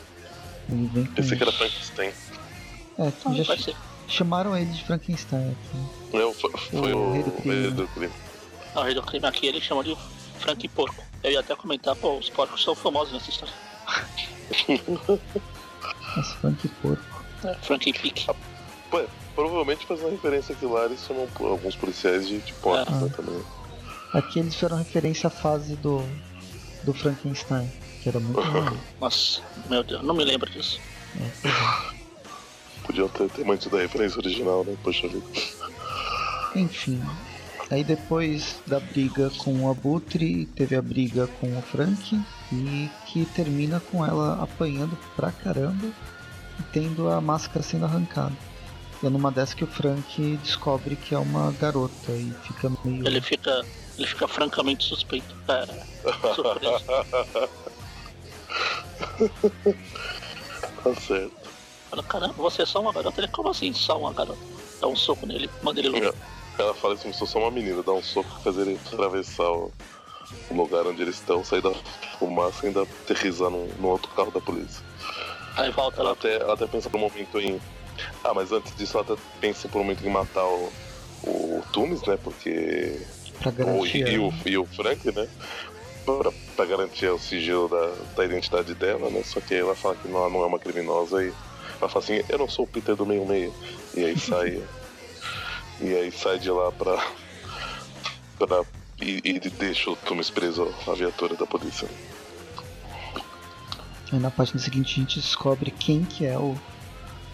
Ele. 0.69 1.07
Pensei 1.15 1.37
que 1.37 1.43
era 1.43 1.51
Frankenstein. 1.51 2.11
É, 2.99 3.11
Ah, 3.25 3.33
já, 3.33 3.57
ser. 3.57 3.75
chamaram 4.07 4.57
ele 4.57 4.71
de 4.71 4.83
Frankenstein 4.83 5.51
aqui. 5.51 5.77
Foi, 6.11 6.51
foi 6.51 6.93
o, 6.93 6.97
o, 6.97 7.13
rei 7.13 7.23
do 7.23 7.31
crime. 7.31 7.61
Rei 7.61 7.71
do 7.71 7.87
crime. 7.89 8.13
Não, 8.73 8.81
o 8.81 8.85
rei 8.85 8.93
do 8.93 9.03
crime 9.03 9.25
aqui 9.25 9.47
ele 9.47 9.61
chamou 9.61 9.83
de 9.83 9.95
Frank 10.39 10.67
Porco. 10.69 11.03
Eu 11.23 11.31
ia 11.31 11.39
até 11.39 11.55
comentar, 11.55 11.95
pô, 11.95 12.17
os 12.17 12.29
porcos 12.29 12.63
são 12.63 12.75
famosos 12.75 13.13
nessa 13.13 13.29
história. 13.29 13.53
Mas 16.15 16.31
Frank 16.33 16.67
Porco. 16.81 17.25
É, 17.43 17.53
Frank 17.55 17.93
Pick. 17.93 18.25
Ah, 18.29 18.35
pô, 18.89 19.03
provavelmente 19.35 19.85
fazendo 19.85 20.09
referência 20.09 20.55
aqui 20.55 20.65
lá, 20.65 20.85
eles 20.85 21.05
chamam 21.05 21.27
alguns 21.39 21.75
policiais 21.75 22.27
de, 22.27 22.39
de 22.39 22.53
porcos 22.53 22.95
é. 22.95 22.99
né, 22.99 23.13
também. 23.15 23.43
Aqui 24.13 24.39
eles 24.39 24.55
fizeram 24.55 24.77
referência 24.77 25.27
à 25.27 25.29
fase 25.29 25.75
do, 25.75 26.01
do 26.83 26.93
Frankenstein, 26.93 27.69
que 28.01 28.09
era 28.09 28.19
muito 28.19 28.39
Nossa, 28.99 29.41
meu 29.69 29.83
Deus, 29.83 30.01
não 30.01 30.15
me 30.15 30.23
lembro 30.23 30.49
disso. 30.49 30.79
É. 31.19 31.96
Podiam 32.87 33.07
ter, 33.09 33.29
ter 33.29 33.45
mantido 33.45 33.77
a 33.77 33.81
referência 33.81 34.17
original, 34.17 34.63
né? 34.63 34.75
Poxa 34.81 35.07
vida. 35.07 35.25
Enfim. 36.55 37.01
Aí 37.69 37.83
depois 37.83 38.61
da 38.65 38.79
briga 38.79 39.29
com 39.37 39.65
o 39.65 39.69
Abutre, 39.69 40.45
teve 40.55 40.75
a 40.75 40.81
briga 40.81 41.27
com 41.39 41.57
o 41.57 41.61
Frank 41.61 42.17
e 42.51 42.89
que 43.05 43.25
termina 43.25 43.81
com 43.91 44.05
ela 44.05 44.41
apanhando 44.41 44.97
pra 45.15 45.31
caramba 45.31 45.87
e 46.59 46.63
tendo 46.71 47.09
a 47.09 47.19
máscara 47.19 47.61
sendo 47.61 47.83
arrancada. 47.85 48.35
E 49.03 49.05
é 49.05 49.09
numa 49.09 49.31
dessas 49.31 49.53
que 49.53 49.65
o 49.65 49.67
Frank 49.67 50.37
descobre 50.37 50.95
que 50.95 51.13
é 51.13 51.19
uma 51.19 51.51
garota 51.51 52.11
e 52.13 52.33
fica 52.43 52.71
meio. 52.83 53.05
Ele 53.05 53.21
fica. 53.21 53.65
Ele 53.97 54.07
fica 54.07 54.27
francamente 54.27 54.85
suspeito. 54.85 55.35
É, 55.47 55.65
surpreso. 56.33 56.85
tá 60.83 60.95
certo. 60.95 61.46
Fala, 61.89 62.03
caramba, 62.03 62.33
você 62.33 62.63
é 62.63 62.65
só 62.65 62.81
uma 62.81 62.91
garota? 62.91 63.19
Ele, 63.19 63.27
como 63.29 63.49
assim, 63.49 63.71
só 63.73 63.97
uma 63.97 64.13
garota? 64.13 64.39
Dá 64.81 64.87
um 64.87 64.95
soco 64.95 65.25
nele, 65.25 65.49
manda 65.61 65.79
ele 65.79 65.89
longe. 65.89 66.13
Ela 66.57 66.73
fala 66.73 66.95
assim, 66.95 67.13
sou 67.13 67.27
só 67.27 67.39
uma 67.39 67.51
menina, 67.51 67.83
dá 67.83 67.93
um 67.93 68.03
soco 68.03 68.29
e 68.39 68.43
fazer 68.43 68.61
ele 68.61 68.79
atravessar 68.91 69.49
o, 69.49 69.71
o, 70.49 70.55
lugar 70.55 70.85
onde 70.87 71.01
eles 71.01 71.15
estão, 71.15 71.43
sair 71.43 71.61
da 71.61 71.71
fumaça 72.19 72.65
e 72.65 72.67
ainda 72.67 72.81
aterrizar 72.81 73.49
no, 73.49 73.67
no 73.75 73.89
outro 73.89 74.09
carro 74.11 74.31
da 74.31 74.41
polícia. 74.41 74.83
Aí 75.55 75.71
volta 75.71 76.01
ela. 76.01 76.11
Até, 76.11 76.35
ela 76.35 76.53
até 76.53 76.67
pensa 76.67 76.89
por 76.89 76.97
um 76.97 77.01
momento 77.01 77.39
em. 77.39 77.59
Ah, 78.23 78.33
mas 78.33 78.51
antes 78.51 78.75
disso 78.75 78.97
ela 78.97 79.05
até 79.05 79.21
pensa 79.39 79.67
por 79.67 79.79
um 79.79 79.83
momento 79.83 80.05
em 80.05 80.09
matar 80.09 80.45
o, 80.45 80.71
o 81.23 81.63
Tunis, 81.71 82.01
né? 82.03 82.17
Porque. 82.23 83.01
Pra 83.39 83.51
garantir. 83.51 84.03
O, 84.03 84.07
e, 84.07 84.19
o, 84.19 84.33
e 84.45 84.57
o 84.57 84.65
Frank, 84.65 85.11
né? 85.11 85.27
Pra, 86.05 86.31
pra 86.55 86.65
garantir 86.65 87.07
o 87.07 87.19
sigilo 87.19 87.67
da, 87.67 87.93
da 88.15 88.25
identidade 88.25 88.73
dela, 88.73 89.09
né? 89.09 89.21
Só 89.23 89.39
que 89.39 89.53
ela 89.53 89.75
fala 89.75 89.95
que 89.95 90.07
não, 90.07 90.29
não 90.29 90.43
é 90.43 90.45
uma 90.45 90.59
criminosa 90.59 91.23
e 91.23 91.33
ela 91.79 91.89
fala 91.89 92.03
assim, 92.03 92.23
eu 92.27 92.37
não 92.37 92.49
sou 92.49 92.65
o 92.65 92.67
Peter 92.67 92.95
do 92.95 93.05
meio 93.05 93.25
meio. 93.25 93.53
E 93.95 94.03
aí 94.03 94.19
sai. 94.19 94.61
e 95.79 95.95
aí 95.95 96.11
sai 96.11 96.39
de 96.39 96.49
lá 96.49 96.71
pra. 96.71 97.03
pra 98.37 98.63
e, 98.99 99.21
e 99.23 99.39
deixa 99.39 99.91
o 99.91 99.95
Thomas 99.95 100.29
preso 100.29 100.73
à 100.87 100.93
viatura 100.93 101.35
da 101.35 101.45
polícia. 101.45 101.87
Aí 104.11 104.19
na 104.19 104.31
página 104.31 104.59
seguinte 104.59 104.93
a 104.93 105.03
gente 105.03 105.19
descobre 105.19 105.69
quem 105.69 106.03
que 106.03 106.25
é 106.25 106.37
o, 106.37 106.57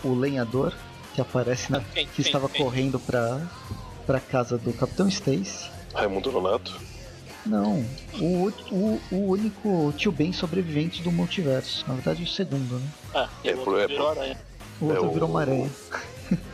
o 0.04 0.14
lenhador 0.14 0.74
que 1.14 1.22
aparece 1.22 1.72
na. 1.72 1.80
Quem, 1.80 2.06
que 2.08 2.16
quem, 2.16 2.26
estava 2.26 2.50
quem? 2.50 2.62
correndo 2.62 3.00
pra, 3.00 3.42
pra 4.06 4.20
casa 4.20 4.58
do 4.58 4.74
Capitão 4.74 5.08
Stacy. 5.08 5.70
Raimundo 5.94 6.32
Nonato? 6.32 6.82
Não, 7.46 7.86
o, 8.20 8.52
o, 8.72 9.02
o 9.12 9.16
único 9.32 9.94
tio 9.98 10.12
Ben 10.12 10.32
sobrevivente 10.32 11.02
do 11.02 11.12
multiverso. 11.12 11.84
Na 11.88 11.94
verdade, 11.94 12.24
o 12.24 12.28
segundo, 12.28 12.80
né? 12.80 12.88
Ah, 13.14 13.30
e 13.44 13.50
é, 13.50 13.54
o 13.54 13.60
outro 13.60 13.80
é, 13.80 13.88
virou 13.88 14.10
aranha. 14.10 14.42
O 14.82 14.86
outro 14.86 15.06
é 15.06 15.14
virou 15.14 15.30
uma 15.30 15.42
aranha. 15.42 15.72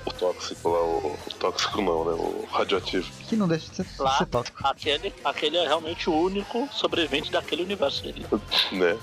O 0.05 0.11
tóxico 0.11 0.69
lá, 0.69 0.81
o, 0.81 1.17
o, 1.25 1.33
tóxico 1.35 1.81
não, 1.81 2.05
né? 2.05 2.11
O 2.11 2.47
radioativo. 2.51 3.09
Que 3.27 3.35
não 3.35 3.47
deixa 3.47 3.69
de 3.69 3.77
ser, 3.77 3.85
lá, 4.01 4.17
ser 4.17 4.25
tóxico. 4.25 4.67
Aquele, 4.67 5.13
aquele 5.23 5.57
é 5.57 5.67
realmente 5.67 6.09
o 6.09 6.13
único 6.13 6.67
sobrevivente 6.71 7.31
daquele 7.31 7.63
universo 7.63 8.03
dele. 8.03 8.25
né? 8.71 8.97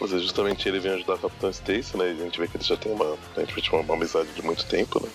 Mas 0.00 0.12
é 0.12 0.18
justamente 0.18 0.68
ele 0.68 0.80
vem 0.80 0.92
ajudar 0.92 1.14
a 1.14 1.18
Capitã 1.18 1.50
Stacy, 1.50 1.96
né? 1.96 2.12
E 2.12 2.20
a 2.20 2.24
gente 2.24 2.38
vê 2.38 2.48
que 2.48 2.56
eles 2.56 2.66
já 2.66 2.76
têm 2.76 2.92
uma, 2.92 3.16
a 3.36 3.40
gente 3.40 3.70
uma, 3.70 3.82
uma 3.82 3.94
amizade 3.94 4.28
de 4.32 4.42
muito 4.42 4.64
tempo, 4.66 5.02
né? 5.02 5.08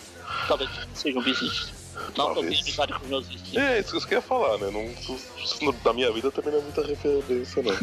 Talvez 0.47 0.69
sejam 0.93 1.21
vizinhos. 1.21 1.73
Não, 2.17 2.29
eu 2.29 2.35
tenho 2.35 2.61
amizade 2.61 2.93
com 2.93 3.07
meus 3.07 3.27
vizinhos. 3.27 3.57
É, 3.57 3.79
isso 3.79 3.91
que 3.91 3.97
eu 3.97 4.01
queria 4.01 4.21
falar, 4.21 4.57
né? 4.57 4.71
Não, 4.71 5.73
da 5.83 5.93
minha 5.93 6.11
vida 6.11 6.31
também 6.31 6.51
não 6.51 6.59
é 6.59 6.63
muita 6.63 6.85
referência, 6.85 7.61
não. 7.61 7.75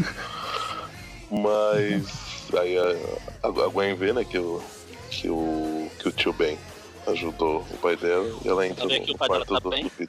Mas 1.42 2.27
aí 2.56 2.78
a, 2.78 3.48
a 3.48 3.68
Gwen 3.68 3.94
vê, 3.94 4.12
né, 4.12 4.24
que 4.24 4.38
o, 4.38 4.62
que 5.10 5.28
o, 5.28 5.90
que 5.98 6.08
o 6.08 6.12
tio 6.12 6.32
Ben 6.32 6.58
ajudou 7.06 7.66
o 7.70 7.76
pai 7.78 7.96
dela 7.96 8.30
e 8.44 8.48
ela 8.48 8.66
entra 8.66 8.84
no, 8.84 9.06
no 9.06 9.18
quarto 9.18 9.54
tá 9.54 9.58
do, 9.58 9.70
do 9.70 9.90
Peter. 9.90 10.08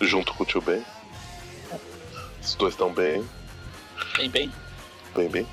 Junto 0.00 0.32
com 0.34 0.42
o 0.42 0.46
tio 0.46 0.60
Ben. 0.60 0.84
Os 2.42 2.54
dois 2.54 2.74
estão 2.74 2.92
bem. 2.92 3.26
Bem, 4.16 4.30
bem. 4.30 4.52
Bem, 5.14 5.28
bem. 5.28 5.46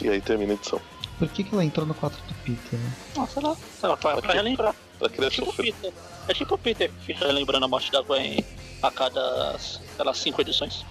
E 0.00 0.08
aí 0.08 0.20
termina 0.20 0.52
a 0.52 0.56
edição. 0.56 0.80
Por 1.18 1.28
que, 1.28 1.44
que 1.44 1.54
ela 1.54 1.64
entrou 1.64 1.86
no 1.86 1.94
quarto 1.94 2.16
do 2.26 2.34
Peter? 2.42 2.78
Né? 2.78 2.92
Nossa, 3.14 3.38
ela, 3.38 3.56
ela 3.82 3.96
pra, 3.96 4.20
pra 4.20 4.32
relembrar. 4.32 4.74
Ela 5.00 5.08
queria 5.08 5.28
é 5.28 5.30
tipo 5.30 5.52
Peter. 5.52 5.92
É 6.28 6.34
tipo 6.34 6.54
o 6.54 6.58
Peter 6.58 6.90
que 6.90 7.04
fica 7.06 7.26
lembrando 7.26 7.64
a 7.64 7.68
morte 7.68 7.90
da 7.92 8.02
Gwen 8.02 8.44
a 8.82 8.90
cada, 8.90 9.58
sei 9.58 10.14
cinco 10.14 10.40
edições. 10.40 10.84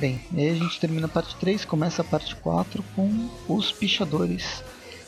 Bem, 0.00 0.18
aí 0.34 0.48
a 0.48 0.54
gente 0.54 0.80
termina 0.80 1.04
a 1.04 1.10
parte 1.10 1.36
3, 1.36 1.66
começa 1.66 2.00
a 2.00 2.04
parte 2.04 2.34
4 2.34 2.82
com 2.96 3.28
os 3.46 3.70
pichadores 3.70 4.64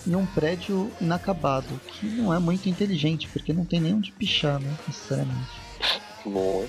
em 0.06 0.14
um 0.14 0.26
prédio 0.26 0.92
inacabado, 1.00 1.80
que 1.86 2.04
não 2.04 2.34
é 2.34 2.38
muito 2.38 2.68
inteligente, 2.68 3.26
porque 3.28 3.54
não 3.54 3.64
tem 3.64 3.80
nem 3.80 3.94
onde 3.94 4.12
pichar, 4.12 4.60
né? 4.60 4.76
Sinceramente. 4.84 5.50
Não. 6.26 6.66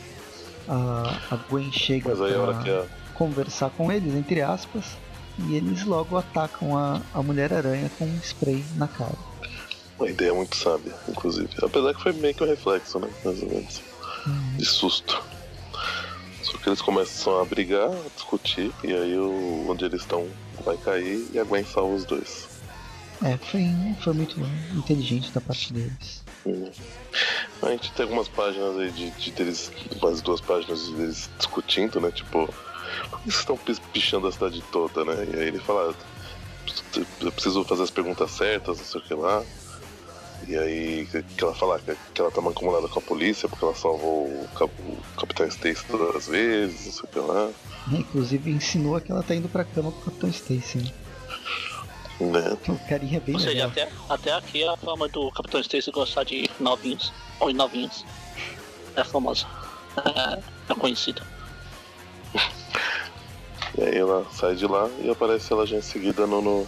A, 0.69 1.19
a 1.32 1.36
Gwen 1.36 1.69
chega 1.69 2.15
pra 2.15 2.63
é... 2.65 2.86
conversar 3.13 3.69
com 3.71 3.91
eles, 3.91 4.15
entre 4.15 4.41
aspas, 4.41 4.95
e 5.39 5.55
eles 5.55 5.84
logo 5.84 6.15
atacam 6.15 6.78
a, 6.78 7.01
a 7.13 7.21
Mulher-Aranha 7.21 7.91
com 7.99 8.05
um 8.05 8.19
spray 8.24 8.63
na 8.78 8.88
cara. 8.88 9.17
Uma 9.99 10.09
ideia 10.09 10.34
muito 10.34 10.55
sábia, 10.55 10.93
inclusive. 11.09 11.49
Apesar 11.61 11.93
que 11.93 12.01
foi 12.01 12.13
meio 12.13 12.34
que 12.34 12.41
um 12.41 12.47
reflexo, 12.47 12.99
né? 12.99 13.09
Mais 13.26 13.43
ou 13.43 13.49
menos. 13.49 13.82
Hum. 14.26 14.57
De 14.57 14.65
susto. 14.65 15.21
Só 16.53 16.57
que 16.59 16.69
eles 16.69 16.81
começam 16.81 17.41
a 17.41 17.45
brigar, 17.45 17.89
a 17.89 18.09
discutir, 18.15 18.71
e 18.83 18.93
aí 18.93 19.17
o, 19.17 19.65
onde 19.67 19.85
eles 19.85 20.01
estão 20.01 20.27
vai 20.63 20.77
cair 20.77 21.27
e 21.33 21.39
a 21.39 21.43
Gwen 21.43 21.65
salva 21.65 21.95
os 21.95 22.05
dois. 22.05 22.47
É, 23.23 23.37
foi, 23.37 23.65
foi 24.03 24.13
muito 24.13 24.39
inteligente 24.75 25.31
da 25.31 25.41
parte 25.41 25.73
deles. 25.73 26.23
Hum. 26.45 26.69
A 27.61 27.69
gente 27.69 27.91
tem 27.93 28.03
algumas 28.03 28.27
páginas 28.27 28.77
aí 28.77 28.91
de, 28.91 29.09
de 29.11 29.31
deles, 29.31 29.71
umas 29.99 30.21
duas 30.21 30.41
páginas 30.41 30.87
deles 30.89 31.29
discutindo, 31.37 31.99
né? 31.99 32.11
Tipo, 32.11 32.47
por 33.09 33.19
que 33.19 33.31
vocês 33.31 33.39
estão 33.39 33.57
pichando 33.91 34.27
a 34.27 34.31
cidade 34.31 34.61
toda, 34.71 35.03
né? 35.03 35.27
E 35.33 35.39
aí 35.39 35.47
ele 35.47 35.59
fala, 35.59 35.95
eu 37.21 37.31
preciso 37.31 37.63
fazer 37.63 37.83
as 37.83 37.91
perguntas 37.91 38.29
certas, 38.31 38.77
não 38.77 38.85
sei 38.85 39.01
o 39.01 39.03
que 39.03 39.13
lá. 39.13 39.43
E 40.47 40.57
aí 40.57 41.05
que 41.05 41.43
ela 41.43 41.53
fala 41.53 41.79
que 41.79 42.21
ela 42.21 42.31
tá 42.31 42.41
mancomunada 42.41 42.87
com 42.87 42.99
a 42.99 43.01
polícia 43.01 43.47
porque 43.47 43.63
ela 43.63 43.75
salvou 43.75 44.25
o, 44.25 44.47
cap 44.55 44.71
o 44.81 44.97
Capitão 45.19 45.47
Stacy 45.47 45.85
todas 45.87 46.15
as 46.15 46.27
vezes, 46.27 46.85
não 46.85 46.91
sei 46.91 47.03
o 47.03 47.07
que 47.07 47.19
lá. 47.19 47.51
É, 47.91 47.95
inclusive 47.97 48.51
insinua 48.51 48.99
que 48.99 49.11
ela 49.11 49.23
tá 49.23 49.35
indo 49.35 49.47
pra 49.47 49.63
cama 49.63 49.91
com 49.91 49.99
o 49.99 50.03
Capitão 50.03 50.29
Stacy. 50.29 50.77
Né? 50.79 50.93
né? 52.19 52.57
O 52.67 52.87
carinha 52.87 53.17
é 53.17 53.19
bem 53.19 53.35
Ou 53.35 53.41
seja, 53.41 53.65
até, 53.65 53.89
até 54.09 54.33
aqui 54.33 54.63
a 54.63 54.75
fama 54.77 55.07
do 55.07 55.31
Capitão 55.31 55.61
Stacy 55.61 55.91
gostar 55.91 56.23
de 56.23 56.49
novinhos, 56.59 57.11
ou 57.39 57.53
novinhos, 57.53 58.05
é 58.95 59.03
famosa. 59.03 59.45
É, 59.97 60.39
é 60.71 60.75
conhecida. 60.75 61.21
E 63.77 63.83
aí 63.83 63.97
ela 63.97 64.25
sai 64.31 64.55
de 64.55 64.67
lá 64.67 64.87
e 64.99 65.09
aparece 65.09 65.51
ela 65.51 65.65
já 65.65 65.77
em 65.77 65.81
seguida 65.81 66.27
no, 66.27 66.41
no 66.41 66.67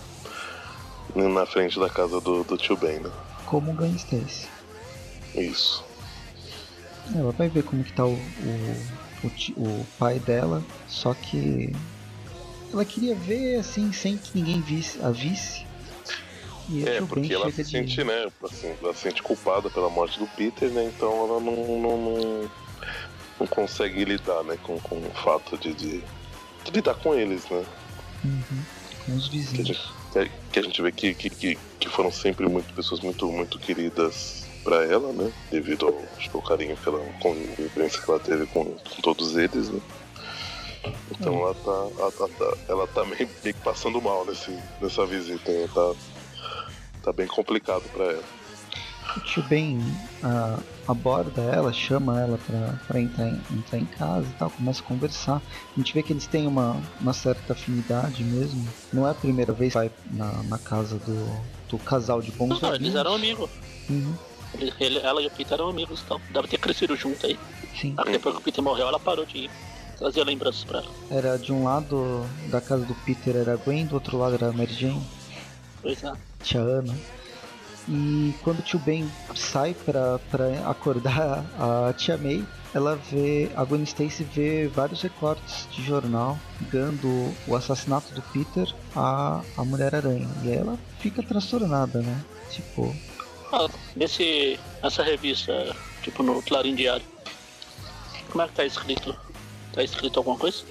na 1.29 1.45
frente 1.45 1.79
da 1.79 1.89
casa 1.89 2.19
do, 2.19 2.43
do 2.43 2.57
tio 2.57 2.75
Ben, 2.75 2.99
né? 2.99 3.11
Como 3.45 3.73
Stacy. 3.95 4.47
Isso. 5.35 5.83
Ela 7.13 7.31
vai 7.31 7.49
ver 7.49 7.63
como 7.63 7.83
que 7.83 7.93
tá 7.93 8.05
o, 8.05 8.13
o, 8.13 9.27
o, 9.57 9.61
o 9.61 9.85
pai 9.99 10.19
dela, 10.19 10.63
só 10.87 11.13
que 11.13 11.71
ela 12.73 12.83
queria 12.83 13.15
ver 13.15 13.57
assim 13.57 13.93
sem 13.93 14.17
que 14.17 14.31
ninguém 14.35 14.61
visse, 14.61 14.99
a 15.03 15.11
visse. 15.11 15.65
E 16.67 16.83
é, 16.87 16.99
porque 17.01 17.31
ela 17.31 17.51
se 17.51 17.63
de... 17.63 17.69
sente, 17.69 18.03
né, 18.03 18.27
assim, 18.43 18.75
ela 18.81 18.93
se 18.93 19.01
sente 19.01 19.21
culpada 19.21 19.69
pela 19.69 19.89
morte 19.89 20.17
do 20.17 20.25
Peter, 20.25 20.69
né, 20.71 20.85
então 20.85 21.11
ela 21.11 21.39
não, 21.39 21.55
não, 21.55 21.97
não, 21.97 22.51
não 23.39 23.47
consegue 23.47 24.03
lidar, 24.03 24.43
né, 24.43 24.57
com, 24.63 24.79
com 24.79 24.95
o 24.95 25.11
fato 25.11 25.55
de, 25.59 25.73
de, 25.73 26.03
de 26.63 26.71
lidar 26.71 26.95
com 26.95 27.13
eles, 27.13 27.47
né. 27.49 27.63
Uhum, 28.23 28.63
com 29.05 29.15
os 29.15 29.27
vizinhos 29.27 29.93
que 30.51 30.59
a 30.59 30.61
gente 30.61 30.81
vê 30.81 30.91
que, 30.91 31.13
que, 31.13 31.57
que 31.79 31.89
foram 31.89 32.11
sempre 32.11 32.47
muito 32.47 32.73
pessoas 32.73 33.01
muito, 33.01 33.27
muito 33.29 33.59
queridas 33.59 34.45
para 34.63 34.83
ela, 34.85 35.11
né? 35.13 35.31
Devido 35.51 35.87
ao, 35.87 36.01
ao 36.33 36.41
carinho 36.41 36.75
que 36.75 36.87
ela, 36.87 36.99
com 37.19 37.33
a 37.33 37.61
imprensa 37.61 38.01
que 38.01 38.09
ela 38.09 38.19
teve 38.19 38.45
com, 38.47 38.65
com 38.65 39.01
todos 39.01 39.35
eles, 39.35 39.69
né? 39.69 39.79
Então 41.11 41.33
hum. 41.35 41.41
ela, 41.41 41.53
tá, 41.53 41.87
ela 41.99 42.11
tá, 42.11 42.57
ela 42.67 42.87
tá 42.87 43.05
meio, 43.05 43.29
meio 43.43 43.55
passando 43.63 44.01
mal 44.01 44.25
nesse, 44.25 44.57
nessa 44.81 45.05
visita. 45.05 45.51
Ela 45.51 45.67
tá, 45.67 45.95
tá 47.03 47.13
bem 47.13 47.27
complicado 47.27 47.83
para 47.91 48.05
ela. 48.05 48.23
O 49.15 49.19
tio 49.21 49.43
Ben 49.43 49.79
uh, 49.79 50.61
aborda 50.87 51.41
ela, 51.41 51.71
chama 51.71 52.19
ela 52.19 52.37
pra, 52.37 52.79
pra 52.87 52.99
entrar, 52.99 53.27
em, 53.27 53.41
entrar 53.51 53.77
em 53.77 53.85
casa 53.85 54.27
e 54.27 54.33
tal, 54.33 54.49
começa 54.49 54.81
a 54.81 54.83
conversar. 54.85 55.41
A 55.75 55.79
gente 55.79 55.93
vê 55.93 56.03
que 56.03 56.13
eles 56.13 56.27
têm 56.27 56.47
uma, 56.47 56.81
uma 56.99 57.13
certa 57.13 57.53
afinidade 57.53 58.23
mesmo. 58.23 58.67
Não 58.91 59.07
é 59.07 59.11
a 59.11 59.13
primeira 59.13 59.53
vez 59.53 59.73
que 59.73 59.79
vai 59.79 59.91
na, 60.11 60.43
na 60.43 60.57
casa 60.57 60.97
do, 60.97 61.41
do 61.69 61.77
casal 61.79 62.21
de 62.21 62.31
bons 62.31 62.59
Não, 62.61 62.75
eles 62.75 62.95
eram 62.95 63.15
amigos. 63.15 63.49
Uhum. 63.89 64.13
Ele, 64.53 64.73
ele, 64.79 64.99
ela 64.99 65.21
e 65.21 65.27
o 65.27 65.31
Peter 65.31 65.53
eram 65.53 65.69
amigos, 65.69 66.01
então 66.03 66.19
deve 66.31 66.47
ter 66.47 66.57
crescido 66.57 66.95
junto 66.95 67.25
aí. 67.25 67.37
Sim. 67.79 67.95
Depois 68.11 68.35
que 68.35 68.41
o 68.41 68.43
Peter 68.43 68.63
morreu, 68.63 68.87
ela 68.87 68.99
parou 68.99 69.25
de 69.25 69.39
ir. 69.39 69.51
Trazia 69.97 70.23
lembranças 70.23 70.63
pra 70.63 70.79
ela. 70.79 70.91
Era 71.09 71.37
de 71.37 71.53
um 71.53 71.63
lado 71.63 72.25
da 72.49 72.59
casa 72.59 72.85
do 72.85 72.93
Peter 73.05 73.35
era 73.35 73.53
a 73.53 73.55
Gwen, 73.55 73.85
do 73.85 73.95
outro 73.95 74.17
lado 74.17 74.35
era 74.35 74.49
a 74.49 74.51
Mary 74.51 74.73
Jane. 74.73 75.01
Pois 75.81 76.03
é. 76.03 76.11
Tia 76.43 76.59
Ana. 76.59 76.93
E 77.87 78.33
quando 78.43 78.59
o 78.59 78.61
tio 78.63 78.79
Ben 78.79 79.09
sai 79.35 79.73
pra 79.73 80.19
acordar 80.67 81.45
a 81.59 81.93
tia 81.93 82.17
May, 82.17 82.43
ela 82.73 82.95
vê, 82.95 83.49
a 83.55 83.63
Gwen 83.63 83.83
Stacy 83.83 84.23
vê 84.23 84.67
vários 84.67 85.01
recortes 85.01 85.67
de 85.71 85.81
jornal 85.81 86.37
ligando 86.59 87.33
o 87.47 87.55
assassinato 87.55 88.13
do 88.13 88.21
Peter 88.21 88.73
à, 88.95 89.41
à 89.55 89.63
Mulher-Aranha. 89.63 90.27
E 90.43 90.51
ela 90.51 90.77
fica 90.99 91.23
transtornada, 91.23 92.01
né? 92.01 92.21
Tipo. 92.51 92.93
Ah, 93.53 93.69
nesse, 93.95 94.59
nessa 94.83 95.03
revista, 95.03 95.73
tipo 96.01 96.21
no 96.21 96.41
Clarim 96.41 96.75
Diário, 96.75 97.05
como 98.29 98.43
é 98.43 98.47
que 98.47 98.53
tá 98.55 98.65
escrito? 98.65 99.15
Tá 99.71 99.81
escrito 99.81 100.17
alguma 100.19 100.37
coisa? 100.37 100.63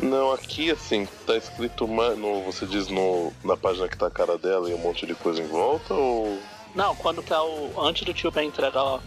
Não, 0.00 0.32
aqui 0.32 0.70
assim, 0.70 1.06
tá 1.26 1.36
escrito 1.36 1.86
no, 1.86 2.42
você 2.44 2.66
diz 2.66 2.88
no, 2.88 3.32
na 3.44 3.56
página 3.56 3.88
que 3.88 3.96
tá 3.96 4.06
a 4.06 4.10
cara 4.10 4.38
dela 4.38 4.70
e 4.70 4.74
um 4.74 4.78
monte 4.78 5.06
de 5.06 5.14
coisa 5.14 5.42
em 5.42 5.46
volta 5.46 5.92
ou. 5.94 6.38
Não, 6.74 6.94
quando 6.96 7.22
tá 7.22 7.42
o. 7.42 7.72
Antes 7.80 8.04
do 8.04 8.14
tio 8.14 8.30
Ben 8.30 8.48
entregar 8.48 9.00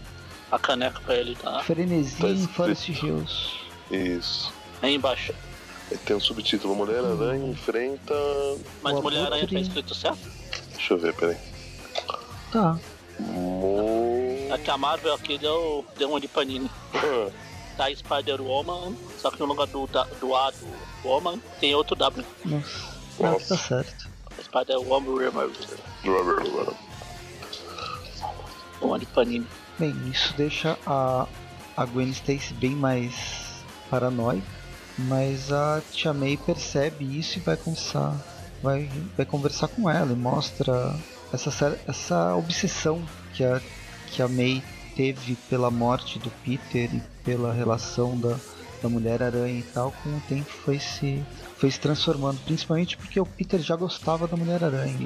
a 0.52 0.60
caneca 0.60 1.00
pra 1.02 1.16
ele, 1.16 1.36
tá? 1.36 1.64
Frenesim 1.64 2.22
Tá 2.22 2.30
escrito. 2.30 2.54
Forest 2.54 2.90
Hills. 2.90 3.52
Isso. 3.90 4.54
Aí 4.82 4.94
embaixo. 4.96 5.34
Tem 6.06 6.16
um 6.16 6.20
subtítulo 6.20 6.76
Mulher-Aranha 6.76 7.48
enfrenta. 7.48 8.14
Mas 8.82 8.98
O 8.98 9.02
Mulher-Aranha 9.02 9.42
tá 9.42 9.56
Abutre. 9.56 9.62
escrito 9.62 9.96
certo? 9.96 10.20
Deixa 10.72 10.94
eu 10.94 10.98
ver, 10.98 11.14
peraí. 11.16 11.38
Tá. 12.52 12.80
Mo... 13.20 14.48
É 14.52 14.58
que 14.58 14.70
a 14.70 14.78
Marvel 14.78 15.14
aqui 15.14 15.38
deu, 15.38 15.86
deu 15.98 16.10
uma 16.10 16.20
de 16.20 16.28
panini. 16.28 16.70
Ah, 16.94 17.30
Tá 17.78 17.94
Spider-Woman, 17.94 18.96
só 19.18 19.30
que 19.32 19.40
no 19.40 19.46
lugar 19.48 19.68
do, 19.68 19.86
da- 19.88 20.08
do 20.20 20.36
A 20.36 20.52
do 20.52 20.68
Woman 21.08 21.40
tem 21.60 21.76
outro 21.76 21.96
W. 21.96 22.26
Nossa. 22.46 22.96
Não, 23.20 23.32
Nossa. 23.34 23.56
tá 23.56 23.62
certo. 23.62 24.10
Spider-Woman 24.44 25.18
Removed. 25.18 25.68
Uma 28.82 29.00
de 29.00 29.06
panini. 29.08 29.48
Bem, 29.80 29.94
isso 30.10 30.34
deixa 30.38 30.78
a, 30.86 31.28
a 31.76 31.86
Gwen 31.86 32.10
Stacy 32.12 32.54
bem 32.54 32.72
mais 32.72 33.64
paranoica, 33.90 34.46
mas 34.98 35.52
a 35.52 35.82
Tia 35.92 36.14
May 36.14 36.38
percebe 36.38 37.04
isso 37.20 37.38
e 37.40 37.42
vai 37.42 37.58
conversar, 37.58 38.16
vai, 38.62 38.90
vai 39.18 39.26
conversar 39.26 39.68
com 39.68 39.90
ela 39.90 40.12
e 40.12 40.16
mostra 40.16 40.96
essa, 41.34 41.78
essa 41.88 42.36
obsessão 42.36 43.04
que 43.34 43.44
a, 43.44 43.62
que 44.08 44.22
a 44.22 44.28
May 44.28 44.64
teve 44.96 45.36
pela 45.50 45.70
morte 45.70 46.20
do 46.20 46.30
Peter 46.44 46.94
e 46.94 47.02
pela 47.26 47.52
relação 47.52 48.18
da, 48.20 48.38
da 48.82 48.88
Mulher-Aranha 48.88 49.60
e 49.60 49.64
tal, 49.64 49.92
com 50.04 50.10
o 50.10 50.22
tempo 50.30 50.50
foi 50.64 50.80
se, 50.80 51.24
foi 51.58 51.70
se 51.72 51.80
transformando, 51.80 52.40
principalmente 52.46 52.96
porque 52.96 53.20
o 53.20 53.26
Peter 53.26 53.60
já 53.60 53.76
gostava 53.76 54.28
da 54.28 54.38
Mulher-Aranha. 54.38 54.98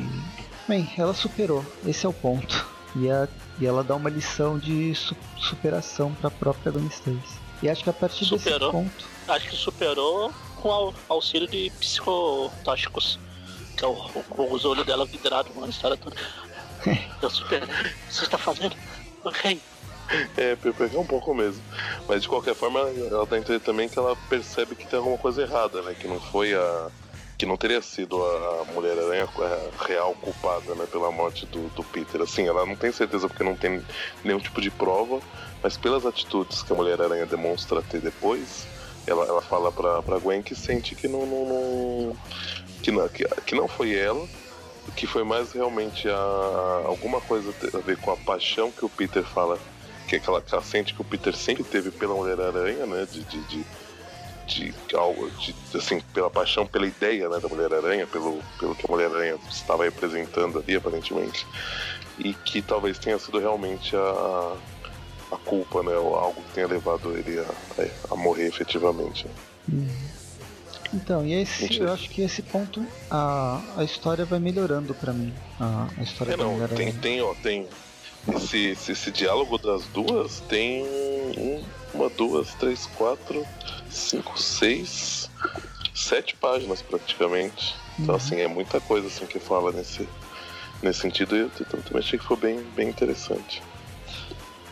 Bem, 0.68 0.88
ela 0.98 1.14
superou, 1.14 1.66
esse 1.86 2.06
é 2.06 2.10
o 2.10 2.14
ponto. 2.14 2.68
E, 2.96 3.10
a, 3.10 3.28
e 3.60 3.66
ela 3.66 3.84
dá 3.84 3.96
uma 3.96 4.10
lição 4.10 4.58
de 4.60 4.94
su- 4.96 5.16
superação 5.38 6.14
para 6.16 6.28
a 6.28 6.32
própria 6.32 6.72
Gwen 6.72 6.88
Stacy. 6.88 7.40
E 7.62 7.70
acho 7.70 7.84
que 7.84 7.90
a 7.90 7.94
partir 7.94 8.26
Superou. 8.26 8.60
desse 8.60 8.72
ponto, 8.72 9.06
Acho 9.28 9.50
que 9.50 9.56
superou 9.56 10.34
com 10.56 10.72
au- 10.72 10.94
auxílio 11.08 11.48
de 11.48 11.72
psicotóxicos. 11.80 13.20
Que 13.78 13.86
é 13.86 13.88
o, 13.88 13.92
o, 13.92 14.54
os 14.54 14.66
olhos 14.66 14.86
dela 14.86 15.06
vidrado, 15.06 15.50
mano, 15.54 15.68
a 15.68 15.70
história 15.70 15.96
toda. 15.98 16.16
Eu. 17.22 17.30
O 17.30 17.32
que 17.32 18.14
você 18.14 18.26
tá 18.28 18.38
fazendo? 18.38 18.76
Ok. 19.24 19.62
É, 20.38 20.56
pe- 20.56 20.74
pegar 20.74 21.00
um 21.00 21.06
pouco 21.06 21.34
mesmo. 21.34 21.62
Mas 22.08 22.22
de 22.24 22.28
qualquer 22.28 22.56
forma, 22.56 22.80
ela 22.80 23.26
dá 23.26 23.36
a 23.36 23.40
entender 23.40 23.60
também 23.60 23.88
que 23.88 23.98
ela 24.00 24.16
percebe 24.30 24.76
que 24.76 24.88
tem 24.88 24.98
alguma 24.98 25.18
coisa 25.18 25.42
errada, 25.42 25.82
né? 25.82 25.96
Que 26.00 26.08
não 26.08 26.20
foi 26.20 26.54
a. 26.54 26.88
Que 27.38 27.46
não 27.46 27.56
teria 27.56 27.82
sido 27.82 28.22
a 28.22 28.66
Mulher-Aranha 28.74 29.28
real 29.88 30.14
culpada, 30.16 30.76
né? 30.76 30.86
Pela 30.92 31.10
morte 31.12 31.46
do, 31.46 31.70
do 31.70 31.84
Peter. 31.86 32.22
Assim, 32.22 32.48
ela 32.48 32.66
não 32.66 32.76
tem 32.76 32.92
certeza 32.92 33.28
porque 33.30 33.44
não 33.46 33.56
tem 33.56 33.82
nenhum 34.26 34.40
tipo 34.40 34.60
de 34.60 34.70
prova, 34.70 35.20
mas 35.64 35.78
pelas 35.78 36.06
atitudes 36.06 36.62
que 36.64 36.74
a 36.74 36.76
Mulher-Aranha 36.76 37.26
demonstra 37.26 37.82
ter 37.82 38.02
depois, 38.02 38.68
ela, 39.08 39.24
ela 39.26 39.42
fala 39.42 39.72
pra, 39.72 40.02
pra 40.04 40.20
Gwen 40.20 40.42
que 40.42 40.54
sente 40.54 40.96
que 40.96 41.08
não. 41.08 41.26
não, 41.26 41.46
não- 41.46 42.18
que, 42.84 42.92
não 42.92 43.08
que, 43.08 43.24
que 43.46 43.56
não 43.56 43.68
foi 43.70 43.96
ela, 43.96 44.28
que 44.96 45.06
foi 45.08 45.24
mais 45.24 45.52
realmente 45.54 46.10
a, 46.10 46.82
alguma 46.86 47.22
coisa 47.22 47.54
a 47.74 47.78
ver 47.80 47.98
com 47.98 48.12
a 48.12 48.18
paixão 48.18 48.70
que 48.72 48.84
o 48.84 48.90
Peter 48.90 49.24
fala 49.24 49.58
que 50.10 50.16
é 50.16 50.18
aquela 50.18 50.42
que 50.42 50.54
ela 50.54 50.64
sente 50.64 50.94
que 50.94 51.02
o 51.02 51.06
Peter 51.06 51.36
sempre 51.36 51.64
teve 51.64 51.92
pela 51.92 52.16
Mulher-Aranha, 52.16 52.86
né? 52.86 53.06
De, 53.06 53.24
de, 53.24 53.46
de, 53.46 53.66
de, 54.48 54.96
algo- 54.96 55.30
de- 55.32 55.56
assim, 55.78 56.02
pela 56.14 56.30
paixão, 56.32 56.66
pela 56.66 56.88
ideia 56.88 57.30
né, 57.30 57.40
da 57.40 57.48
Mulher-Aranha, 57.48 58.08
pelo, 58.08 58.42
pelo 58.60 58.76
que 58.76 58.86
a 58.88 58.92
Mulher-Aranha 58.92 59.38
estava 59.48 59.84
representando 59.84 60.60
ali, 60.60 60.76
aparentemente. 60.76 61.46
E 62.18 62.34
que 62.34 62.62
talvez 62.62 62.98
tenha 62.98 63.20
sido 63.20 63.40
realmente 63.40 63.96
a, 63.96 64.58
a 65.32 65.38
culpa, 65.38 65.84
né? 65.84 65.96
Ou 65.96 66.16
algo 66.16 66.42
que 66.42 66.54
tenha 66.56 66.68
levado 66.68 67.16
ele 67.16 67.40
a, 67.40 68.14
a, 68.14 68.16
morrer 68.16 68.48
efetivamente. 68.48 69.28
então, 70.94 71.24
e 71.26 71.34
esse, 71.34 71.64
Mentira. 71.64 71.86
eu 71.86 71.94
acho 71.94 72.10
que 72.10 72.22
esse 72.22 72.42
ponto 72.42 72.84
a, 73.12 73.62
a 73.78 73.84
história 73.84 74.26
vai 74.26 74.40
melhorando 74.40 74.94
para 74.96 75.14
mim. 75.14 75.32
A, 75.60 75.88
a 75.98 76.04
história 76.04 76.34
É, 76.34 76.38
da 76.38 76.44
não, 76.44 76.68
tem, 76.70 76.92
tem, 76.94 77.22
ó, 77.22 77.34
tem. 77.36 77.68
Esse, 78.28 78.58
esse, 78.72 78.92
esse 78.92 79.12
diálogo 79.12 79.58
das 79.58 79.88
duas 79.88 80.40
tem 80.42 80.84
um, 80.84 81.64
uma, 81.94 82.10
duas, 82.10 82.54
três, 82.56 82.86
quatro, 82.86 83.46
cinco, 83.90 84.40
seis, 84.40 85.30
sete 85.94 86.36
páginas 86.36 86.82
praticamente. 86.82 87.76
Então, 87.98 88.16
Uhum. 88.16 88.16
assim, 88.16 88.36
é 88.40 88.48
muita 88.48 88.80
coisa 88.80 89.08
assim 89.08 89.26
que 89.26 89.40
fala 89.40 89.72
nesse, 89.72 90.08
nesse 90.82 91.00
sentido 91.00 91.36
e 91.36 91.40
eu, 91.42 91.50
também 91.50 92.00
achei 92.00 92.18
que 92.20 92.26
foi 92.26 92.38
bem, 92.38 92.62
bem 92.76 92.90
interessante. 92.90 93.62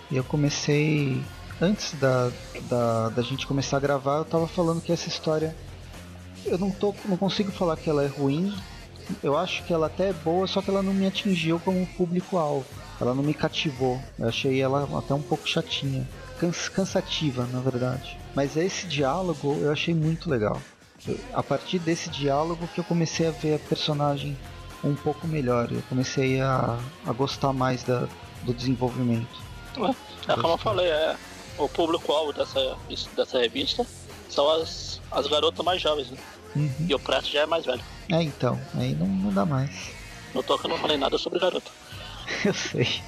E 0.09 0.15
eu 0.17 0.23
comecei. 0.23 1.21
Antes 1.59 1.93
da, 1.95 2.31
da, 2.69 3.09
da 3.09 3.21
gente 3.23 3.47
começar 3.47 3.77
a 3.77 3.79
gravar, 3.79 4.17
eu 4.17 4.25
tava 4.25 4.47
falando 4.47 4.79
que 4.81 4.91
essa 4.91 5.07
história. 5.07 5.55
Eu 6.45 6.57
não, 6.57 6.69
tô, 6.69 6.93
não 7.05 7.17
consigo 7.17 7.51
falar 7.51 7.75
que 7.75 7.89
ela 7.89 8.03
é 8.03 8.07
ruim. 8.07 8.55
Eu 9.23 9.35
acho 9.35 9.63
que 9.63 9.73
ela 9.73 9.87
até 9.87 10.09
é 10.09 10.13
boa, 10.13 10.45
só 10.47 10.61
que 10.61 10.69
ela 10.69 10.83
não 10.83 10.93
me 10.93 11.07
atingiu 11.07 11.59
como 11.59 11.85
público-alvo. 11.97 12.65
Ela 12.99 13.13
não 13.13 13.23
me 13.23 13.33
cativou. 13.33 13.99
Eu 14.17 14.27
achei 14.27 14.61
ela 14.61 14.87
até 14.97 15.13
um 15.13 15.21
pouco 15.21 15.47
chatinha. 15.47 16.07
Cans- 16.39 16.69
cansativa, 16.69 17.45
na 17.51 17.59
verdade. 17.59 18.17
Mas 18.35 18.55
esse 18.57 18.87
diálogo 18.87 19.57
eu 19.61 19.71
achei 19.71 19.93
muito 19.93 20.29
legal. 20.29 20.59
A 21.33 21.41
partir 21.41 21.79
desse 21.79 22.09
diálogo 22.09 22.67
que 22.73 22.79
eu 22.79 22.83
comecei 22.83 23.27
a 23.27 23.31
ver 23.31 23.55
a 23.55 23.59
personagem 23.59 24.37
um 24.83 24.95
pouco 24.95 25.27
melhor. 25.27 25.71
Eu 25.71 25.81
comecei 25.89 26.41
a, 26.41 26.77
a 27.05 27.11
gostar 27.13 27.53
mais 27.53 27.83
da, 27.83 28.07
do 28.43 28.53
desenvolvimento. 28.53 29.47
É 30.27 30.33
como 30.35 30.53
eu 30.53 30.57
falei, 30.57 30.87
é, 30.87 31.15
o 31.57 31.69
público-alvo 31.69 32.33
dessa, 32.33 32.75
dessa 33.15 33.39
revista 33.39 33.85
são 34.29 34.49
as, 34.49 34.99
as 35.11 35.27
garotas 35.27 35.63
mais 35.63 35.81
jovens, 35.81 36.09
né? 36.11 36.17
Uhum. 36.55 36.71
E 36.89 36.93
o 36.95 36.99
Pratt 36.99 37.31
já 37.31 37.41
é 37.41 37.45
mais 37.45 37.65
velho. 37.65 37.81
É, 38.09 38.21
então, 38.21 38.59
aí 38.75 38.95
não, 38.95 39.07
não 39.07 39.31
dá 39.33 39.45
mais. 39.45 39.91
No 40.33 40.43
toque 40.43 40.65
eu 40.65 40.69
não 40.69 40.77
falei 40.77 40.97
nada 40.97 41.17
sobre 41.17 41.39
garota. 41.39 41.71
Eu 42.45 42.53
sei. 42.53 43.01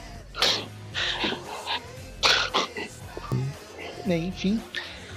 Bem, 4.06 4.28
enfim, 4.28 4.62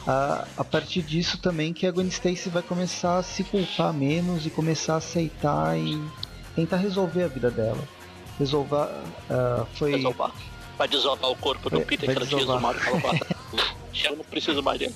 a, 0.07 0.47
a 0.57 0.65
partir 0.65 1.03
disso 1.03 1.39
também 1.39 1.73
que 1.73 1.87
a 1.87 1.91
Gwen 1.91 2.09
Stacy 2.09 2.49
vai 2.49 2.63
começar 2.63 3.19
a 3.19 3.23
se 3.23 3.45
culpar 3.45 3.93
menos 3.93 4.45
e 4.45 4.51
começar 4.51 4.95
a 4.95 4.97
aceitar 4.97 5.79
e 5.79 6.03
tentar 6.55 6.77
resolver 6.77 7.25
a 7.25 7.29
vida 7.29 7.51
dela. 7.51 7.83
Resolver. 8.39 8.89
ah, 9.31 9.67
foi. 9.75 9.97
Desovar. 9.97 10.33
Vai 10.77 10.89
desovar 10.89 11.31
o 11.31 11.37
corpo 11.37 11.71
do 11.71 11.81
Peter 11.83 12.11
que 12.11 12.17
ela 12.17 12.27
tinha 12.27 12.43
exumado. 12.43 12.79
Eu 14.05 14.17
não 14.17 14.25
preciso 14.25 14.63
mais 14.63 14.79
dele. 14.79 14.95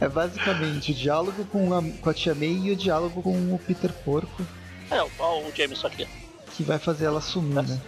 É 0.00 0.08
basicamente 0.08 0.92
o 0.92 0.94
diálogo 0.94 1.44
com 1.46 1.74
a, 1.74 1.82
com 1.82 2.10
a 2.10 2.14
Tia 2.14 2.34
May 2.34 2.60
e 2.64 2.70
o 2.70 2.76
diálogo 2.76 3.22
com 3.22 3.54
o 3.54 3.58
Peter 3.58 3.92
Porco 3.92 4.46
É, 4.90 5.00
ó, 5.18 5.40
o 5.40 5.52
Jameson 5.54 5.88
aqui. 5.88 6.06
que 6.54 6.62
vai 6.62 6.78
fazer 6.78 7.06
ela 7.06 7.20
sumir, 7.20 7.62
né? 7.62 7.80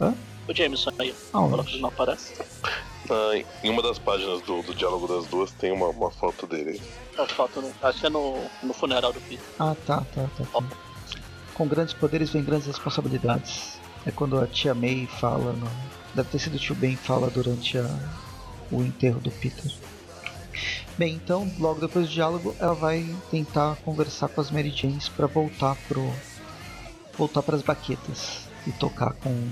Hã? 0.00 0.14
O 0.48 0.54
Jameson 0.54 0.90
aí. 0.98 1.14
Aonde? 1.32 1.50
Fala 1.50 1.64
que 1.64 1.72
ele 1.72 1.82
não 1.82 1.88
aparece. 1.88 2.34
Ah, 3.10 3.32
em 3.62 3.70
uma 3.70 3.82
das 3.82 3.98
páginas 3.98 4.40
do, 4.42 4.62
do 4.62 4.74
diálogo 4.74 5.06
das 5.06 5.26
duas 5.26 5.50
tem 5.52 5.72
uma, 5.72 5.88
uma 5.88 6.10
foto 6.10 6.46
dele. 6.46 6.80
É, 7.18 7.26
falta 7.26 7.60
no, 7.60 7.72
acho 7.82 8.00
que 8.00 8.06
é 8.06 8.10
no, 8.10 8.38
no 8.62 8.72
funeral 8.72 9.12
do 9.12 9.20
Peter. 9.22 9.44
Ah, 9.58 9.74
tá, 9.86 10.04
tá, 10.14 10.28
tá. 10.36 10.44
tá. 10.44 10.64
Com 11.54 11.66
grandes 11.66 11.92
poderes 11.92 12.30
vem 12.30 12.42
grandes 12.42 12.66
responsabilidades. 12.66 13.78
É 14.06 14.10
quando 14.10 14.38
a 14.38 14.46
tia 14.46 14.74
May 14.74 15.06
fala. 15.06 15.52
No... 15.52 15.68
Deve 16.14 16.28
ter 16.30 16.38
sido 16.38 16.54
o 16.54 16.58
tio 16.58 16.74
Ben 16.74 16.96
fala 16.96 17.28
durante 17.30 17.78
a... 17.78 17.86
o 18.70 18.82
enterro 18.82 19.20
do 19.20 19.30
Peter. 19.30 19.70
Bem, 20.96 21.14
então, 21.14 21.50
logo 21.58 21.80
depois 21.80 22.06
do 22.06 22.12
diálogo, 22.12 22.54
ela 22.58 22.74
vai 22.74 23.08
tentar 23.30 23.76
conversar 23.84 24.28
com 24.28 24.40
as 24.40 24.50
Mary 24.50 24.70
Janes 24.70 25.08
para 25.08 25.26
voltar 25.26 25.76
pro 25.88 26.12
voltar 27.16 27.42
para 27.42 27.56
as 27.56 27.62
baquetas 27.62 28.48
e 28.66 28.72
tocar 28.72 29.12
com, 29.14 29.48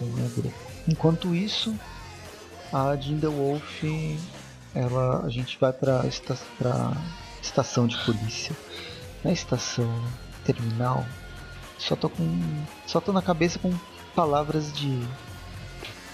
com 0.00 0.06
o 0.06 0.28
grupo. 0.30 0.54
Enquanto 0.88 1.34
isso, 1.34 1.74
a 2.72 2.96
Jinda 2.96 3.28
Wolf, 3.28 3.84
ela, 4.74 5.24
a 5.24 5.28
gente 5.28 5.58
vai 5.60 5.72
para 5.72 6.06
esta, 6.06 6.36
pra 6.58 6.92
estação 7.42 7.86
de 7.86 7.96
polícia. 8.04 8.56
Na 9.22 9.32
estação 9.32 9.92
terminal, 10.44 11.04
só 11.78 11.94
tô 11.94 12.08
com, 12.08 12.64
só 12.86 13.00
tô 13.00 13.12
na 13.12 13.20
cabeça 13.20 13.58
com 13.58 13.72
palavras 14.14 14.72
de, 14.72 14.98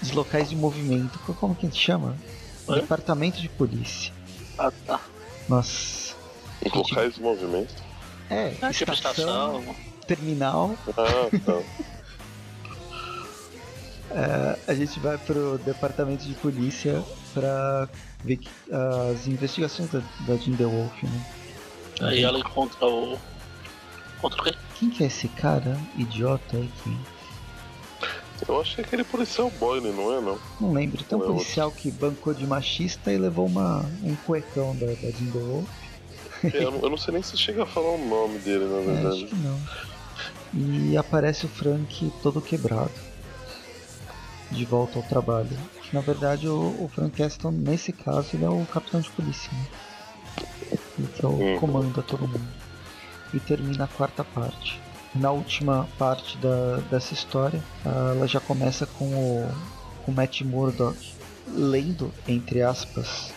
de 0.01 0.13
locais 0.13 0.49
de 0.49 0.55
movimento. 0.55 1.17
Como 1.19 1.55
que 1.55 1.65
a 1.65 1.69
gente 1.69 1.81
chama? 1.81 2.17
Departamento 2.67 3.39
de 3.39 3.47
polícia. 3.47 4.13
Ah, 4.57 4.71
tá. 4.85 4.99
Nossa. 5.47 6.15
Locais 6.73 7.15
de 7.15 7.21
movimento? 7.21 7.73
É, 8.29 8.49
tipo 8.49 8.91
estação, 8.91 8.91
estação, 8.91 9.75
terminal. 10.05 10.75
Ah, 10.89 11.29
tá. 11.45 11.61
É, 14.17 14.57
a 14.71 14.73
gente 14.73 14.99
vai 14.99 15.15
pro 15.15 15.59
departamento 15.59 16.25
de 16.25 16.33
polícia 16.33 17.03
pra 17.35 17.87
ver 18.23 18.37
que, 18.37 18.49
as 19.13 19.27
investigações 19.27 19.91
da, 19.91 20.01
da 20.25 20.35
Jim 20.37 20.55
The 20.55 20.63
Wolf, 20.63 21.03
né? 21.03 21.25
Aí 22.01 22.23
ela 22.23 22.39
encontra 22.39 22.83
o. 22.87 23.15
Encontra 24.17 24.41
o 24.41 24.43
quê? 24.43 24.53
Quem 24.73 24.89
que 24.89 25.03
é 25.03 25.07
esse 25.07 25.27
cara 25.27 25.77
idiota 25.95 26.57
aí 26.57 26.67
que. 26.83 26.97
Eu 28.47 28.59
achei 28.59 28.83
aquele 28.83 29.03
policial 29.03 29.51
Boyle, 29.59 29.91
não 29.91 30.11
é 30.11 30.19
não? 30.19 30.39
Não 30.59 30.73
lembro. 30.73 31.03
Tem 31.03 31.15
um 31.15 31.21
não 31.21 31.29
é 31.29 31.33
policial 31.33 31.69
é 31.75 31.79
que 31.79 31.91
bancou 31.91 32.33
de 32.33 32.47
machista 32.47 33.13
e 33.13 33.19
levou 33.19 33.45
uma, 33.45 33.85
um 34.03 34.15
cuecão 34.25 34.75
da, 34.75 34.87
da 34.87 35.11
Jim 35.11 35.29
The 35.31 35.39
Wolf. 35.39 35.69
É, 36.43 36.63
eu, 36.63 36.71
não, 36.71 36.79
eu, 36.79 36.89
não, 36.89 36.97
sei 36.97 37.13
nem 37.13 37.21
se 37.21 37.37
chega 37.37 37.63
a 37.63 37.65
falar 37.67 37.91
o 37.91 38.03
nome 38.03 38.39
dele, 38.39 38.65
na 38.65 38.79
verdade. 38.79 39.21
É, 39.21 39.25
acho 39.25 39.27
que 39.27 39.35
não. 39.35 39.59
E 40.53 40.97
aparece 40.97 41.45
o 41.45 41.49
Frank 41.49 42.11
todo 42.23 42.41
quebrado 42.41 43.06
de 44.51 44.65
volta 44.65 44.99
ao 44.99 45.03
trabalho. 45.03 45.49
Na 45.91 46.01
verdade, 46.01 46.47
o, 46.47 46.59
o 46.83 46.89
Frank 46.93 47.21
Aston, 47.21 47.51
nesse 47.51 47.91
caso, 47.91 48.29
ele 48.33 48.45
é 48.45 48.49
o 48.49 48.65
capitão 48.65 48.99
de 48.99 49.09
polícia. 49.09 49.51
Né? 49.51 49.65
Ele 50.97 51.07
que 51.07 51.25
é 51.25 51.27
o 51.27 51.31
uhum. 51.31 51.59
comanda 51.59 52.01
todo 52.01 52.27
mundo. 52.27 52.47
E 53.33 53.39
termina 53.39 53.85
a 53.85 53.87
quarta 53.87 54.23
parte. 54.23 54.81
Na 55.15 55.31
última 55.31 55.87
parte 55.97 56.37
da, 56.37 56.77
dessa 56.91 57.13
história, 57.13 57.61
ela 57.85 58.27
já 58.27 58.39
começa 58.39 58.85
com 58.85 59.05
o, 59.05 59.51
com 60.05 60.11
Matt 60.11 60.41
Murdock 60.41 60.97
lendo, 61.47 62.11
entre 62.27 62.61
aspas. 62.61 63.33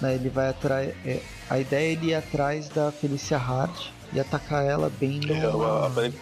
Né, 0.00 0.14
ele 0.14 0.28
vai 0.28 0.48
atrás. 0.48 0.94
É, 1.04 1.22
a 1.48 1.58
ideia 1.58 1.88
é 1.88 1.92
ele 1.92 2.06
ir 2.08 2.14
atrás 2.14 2.68
da 2.68 2.92
Felicia 2.92 3.38
Hard 3.38 3.74
e 4.12 4.20
atacar 4.20 4.64
ela 4.64 4.90
bem 4.98 5.20
no. 5.20 5.32
É, 5.32 6.16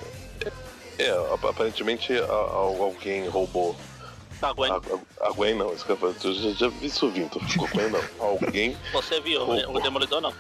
é, 0.99 1.11
aparentemente 1.49 2.13
alguém 2.19 3.29
roubou. 3.29 3.77
A 4.43 4.53
Gwen. 4.53 4.73
A, 4.73 5.27
a 5.27 5.31
Gwen 5.33 5.55
não, 5.55 5.73
isso 5.73 5.85
que 5.87 5.93
eu, 5.93 6.35
já, 6.35 6.51
já 6.53 6.69
vi 6.69 6.87
isso 6.87 7.09
vindo, 7.09 7.41
ficou 7.41 7.69
Gwen 7.69 7.91
não. 7.91 8.01
Alguém. 8.19 8.77
Você 8.93 9.21
viu, 9.21 9.45
roubou. 9.45 9.77
o 9.77 9.81
Demolidor 9.81 10.21
não. 10.21 10.35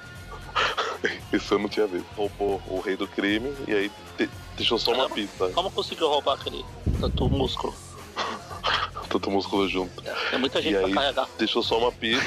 isso 1.32 1.54
eu 1.54 1.58
não 1.58 1.68
tinha 1.68 1.86
visto. 1.86 2.06
Roubou 2.16 2.60
o 2.68 2.80
rei 2.80 2.96
do 2.96 3.08
crime 3.08 3.54
e 3.66 3.74
aí 3.74 3.90
te, 4.16 4.28
deixou 4.56 4.78
só 4.78 4.92
uma 4.92 5.08
pista. 5.08 5.48
Como 5.50 5.70
conseguiu 5.70 6.08
roubar 6.08 6.34
aquele 6.34 6.64
tanto 7.00 7.28
músculo? 7.30 7.74
tanto 9.08 9.30
músculo 9.30 9.68
junto. 9.68 10.02
É, 10.06 10.30
tem 10.30 10.38
muita 10.38 10.60
gente 10.60 10.74
e 10.74 10.78
pra 10.78 10.86
aí, 10.86 10.94
carregar. 10.94 11.28
Deixou 11.38 11.62
só 11.62 11.78
uma 11.78 11.92
pista, 11.92 12.24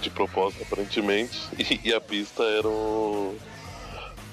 de 0.00 0.10
propósito 0.10 0.64
aparentemente, 0.64 1.40
e, 1.58 1.88
e 1.88 1.94
a 1.94 2.00
pista 2.00 2.42
era 2.42 2.68
o. 2.68 3.36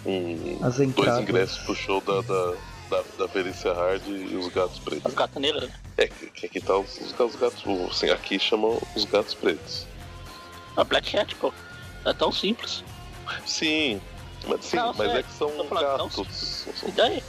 Um, 0.04 0.58
dois 0.96 1.20
ingressos 1.20 1.60
pro 1.60 1.76
show 1.76 2.02
da, 2.02 2.22
da 2.22 2.56
da, 2.92 3.04
da 3.18 3.28
Felicia 3.28 3.74
Hard 3.74 4.06
e 4.06 4.36
os 4.36 4.50
gatos 4.50 4.78
pretos. 4.80 5.06
As 5.06 5.14
gatas 5.14 5.42
negras, 5.42 5.70
né? 5.70 5.76
É, 5.98 6.08
que, 6.08 6.46
aqui 6.46 6.60
tá 6.60 6.78
os, 6.78 7.00
os, 7.00 7.18
os 7.18 7.36
gatos. 7.38 7.64
Assim, 7.90 8.10
aqui 8.10 8.38
chamam 8.38 8.80
os 8.96 9.06
gatos 9.06 9.34
pretos. 9.34 9.88
A 10.76 10.84
Black 10.84 11.12
Cat, 11.12 11.34
pô. 11.36 11.54
É 12.06 12.14
tão 12.14 12.32
simples. 12.32 12.84
Sim, 13.46 14.02
mas, 14.46 14.66
sim, 14.66 14.76
não, 14.76 14.94
mas 14.94 15.12
é, 15.12 15.20
é 15.20 15.24
que 15.24 15.32
são 15.32 15.50
gatos. 15.70 16.66
E 16.86 16.92
daí? 16.92 17.24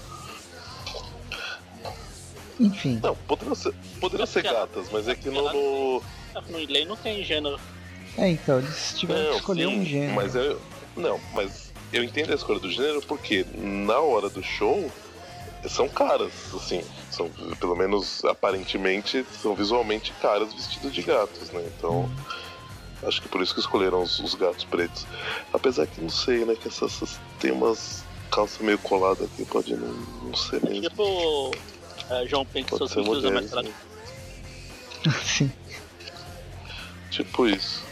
Enfim. 2.59 3.01
Não, 3.03 3.15
poderiam 3.15 3.55
ser, 3.55 3.75
poderiam 4.01 4.27
ser 4.27 4.43
gatas, 4.43 4.89
mas 4.91 5.07
é 5.07 5.15
que 5.15 5.31
no. 5.31 5.43
No, 5.53 6.03
no 6.49 6.59
lei 6.59 6.85
não 6.85 6.97
tem 6.97 7.23
gênero. 7.23 7.61
É, 8.19 8.29
então, 8.29 8.59
eles 8.59 8.95
tiveram 8.99 9.31
que 9.31 9.37
escolher 9.37 9.69
sim, 9.69 9.81
um 9.81 9.85
gênero. 9.85 10.15
Mas 10.15 10.35
eu. 10.35 10.61
Não, 10.97 11.21
mas 11.33 11.73
eu 11.93 12.03
entendo 12.03 12.33
a 12.33 12.35
escolha 12.35 12.59
do 12.59 12.71
gênero 12.71 13.01
porque 13.03 13.47
na 13.55 13.99
hora 13.99 14.29
do 14.29 14.43
show 14.43 14.91
são 15.69 15.89
caras, 15.89 16.33
assim. 16.55 16.83
São, 17.11 17.31
pelo 17.61 17.77
menos 17.77 18.25
aparentemente, 18.25 19.25
são 19.41 19.55
visualmente 19.55 20.13
caras 20.21 20.53
vestidos 20.53 20.93
de 20.93 21.03
gatos, 21.03 21.51
né? 21.51 21.65
Então. 21.77 22.11
Acho 23.05 23.21
que 23.21 23.29
por 23.29 23.43
isso 23.43 23.53
que 23.53 23.59
escolheram 23.59 24.01
os, 24.01 24.21
os 24.21 24.35
gatos 24.37 24.63
pretos. 24.63 25.07
Apesar 25.53 25.89
que 25.89 26.01
não 26.01 26.09
sei, 26.09 26.45
né? 26.45 26.55
Que 26.55 26.69
essas, 26.69 26.95
essas 26.95 27.21
tem 27.41 27.51
umas 27.51 28.05
calças 28.31 28.61
meio 28.61 28.79
coladas 28.79 29.27
aqui, 29.27 29.45
pode 29.45 29.75
não, 29.75 29.89
não 29.89 30.35
ser 30.37 30.63
mesmo. 30.63 30.89
Tipo 30.89 31.51
é, 32.11 32.27
João 32.27 32.45
Penck, 32.47 32.77
seus 32.77 32.93
filhos 32.93 33.25
mais 33.25 33.51
Sim. 35.25 35.51
Tipo 37.11 37.47
isso. 37.47 37.83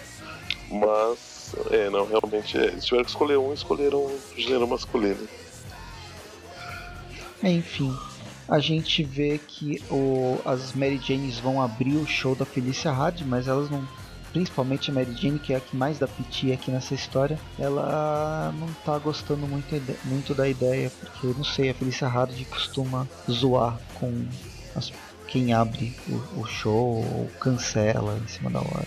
Mas, 0.70 1.54
é, 1.70 1.90
não, 1.90 2.06
realmente, 2.06 2.56
é, 2.56 2.66
eles 2.66 2.84
tiveram 2.84 3.04
que 3.04 3.10
escolher 3.10 3.36
um, 3.36 3.52
escolheram 3.52 3.98
o 3.98 4.20
gênero 4.36 4.68
masculino. 4.68 5.28
Enfim, 7.42 7.96
a 8.48 8.58
gente 8.58 9.02
vê 9.02 9.38
que 9.38 9.82
o, 9.90 10.38
as 10.44 10.72
Mary 10.74 10.98
Janes 10.98 11.38
vão 11.38 11.62
abrir 11.62 11.96
o 11.96 12.06
show 12.06 12.34
da 12.34 12.44
Felícia 12.44 12.90
Hard, 12.90 13.22
mas 13.22 13.48
elas 13.48 13.70
não. 13.70 13.86
Principalmente 14.32 14.90
a 14.90 14.94
Mary 14.94 15.12
Jane, 15.16 15.40
que 15.40 15.52
é 15.52 15.56
a 15.56 15.60
que 15.60 15.76
mais 15.76 15.98
dá 15.98 16.06
piti 16.06 16.52
aqui 16.52 16.70
nessa 16.70 16.94
história, 16.94 17.36
ela 17.58 18.54
não 18.58 18.68
tá 18.84 18.96
gostando 18.96 19.44
muito, 19.44 19.66
muito 20.04 20.34
da 20.34 20.48
ideia, 20.48 20.88
porque 21.00 21.26
não 21.36 21.42
sei, 21.42 21.70
a 21.70 21.74
Felícia 21.74 22.06
Hard 22.06 22.32
costuma 22.44 23.08
zoar 23.28 23.76
com 23.94 24.24
as, 24.76 24.92
quem 25.26 25.52
abre 25.52 25.96
o, 26.08 26.42
o 26.42 26.46
show 26.46 27.04
ou 27.04 27.28
cancela 27.40 28.20
em 28.22 28.28
cima 28.28 28.50
da 28.50 28.60
hora. 28.60 28.86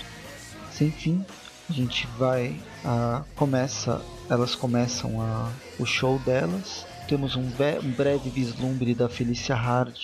Sem 0.71 0.91
fim, 0.91 1.25
a 1.69 1.73
gente 1.73 2.07
vai. 2.17 2.57
A, 2.85 3.23
começa. 3.35 4.01
Elas 4.29 4.55
começam 4.55 5.21
a, 5.21 5.51
o 5.77 5.85
show 5.85 6.19
delas 6.19 6.85
temos 7.07 7.35
um, 7.35 7.41
um 7.41 7.91
breve 7.91 8.29
vislumbre 8.29 8.93
da 8.93 9.09
Felicia 9.09 9.55
Hard 9.55 9.95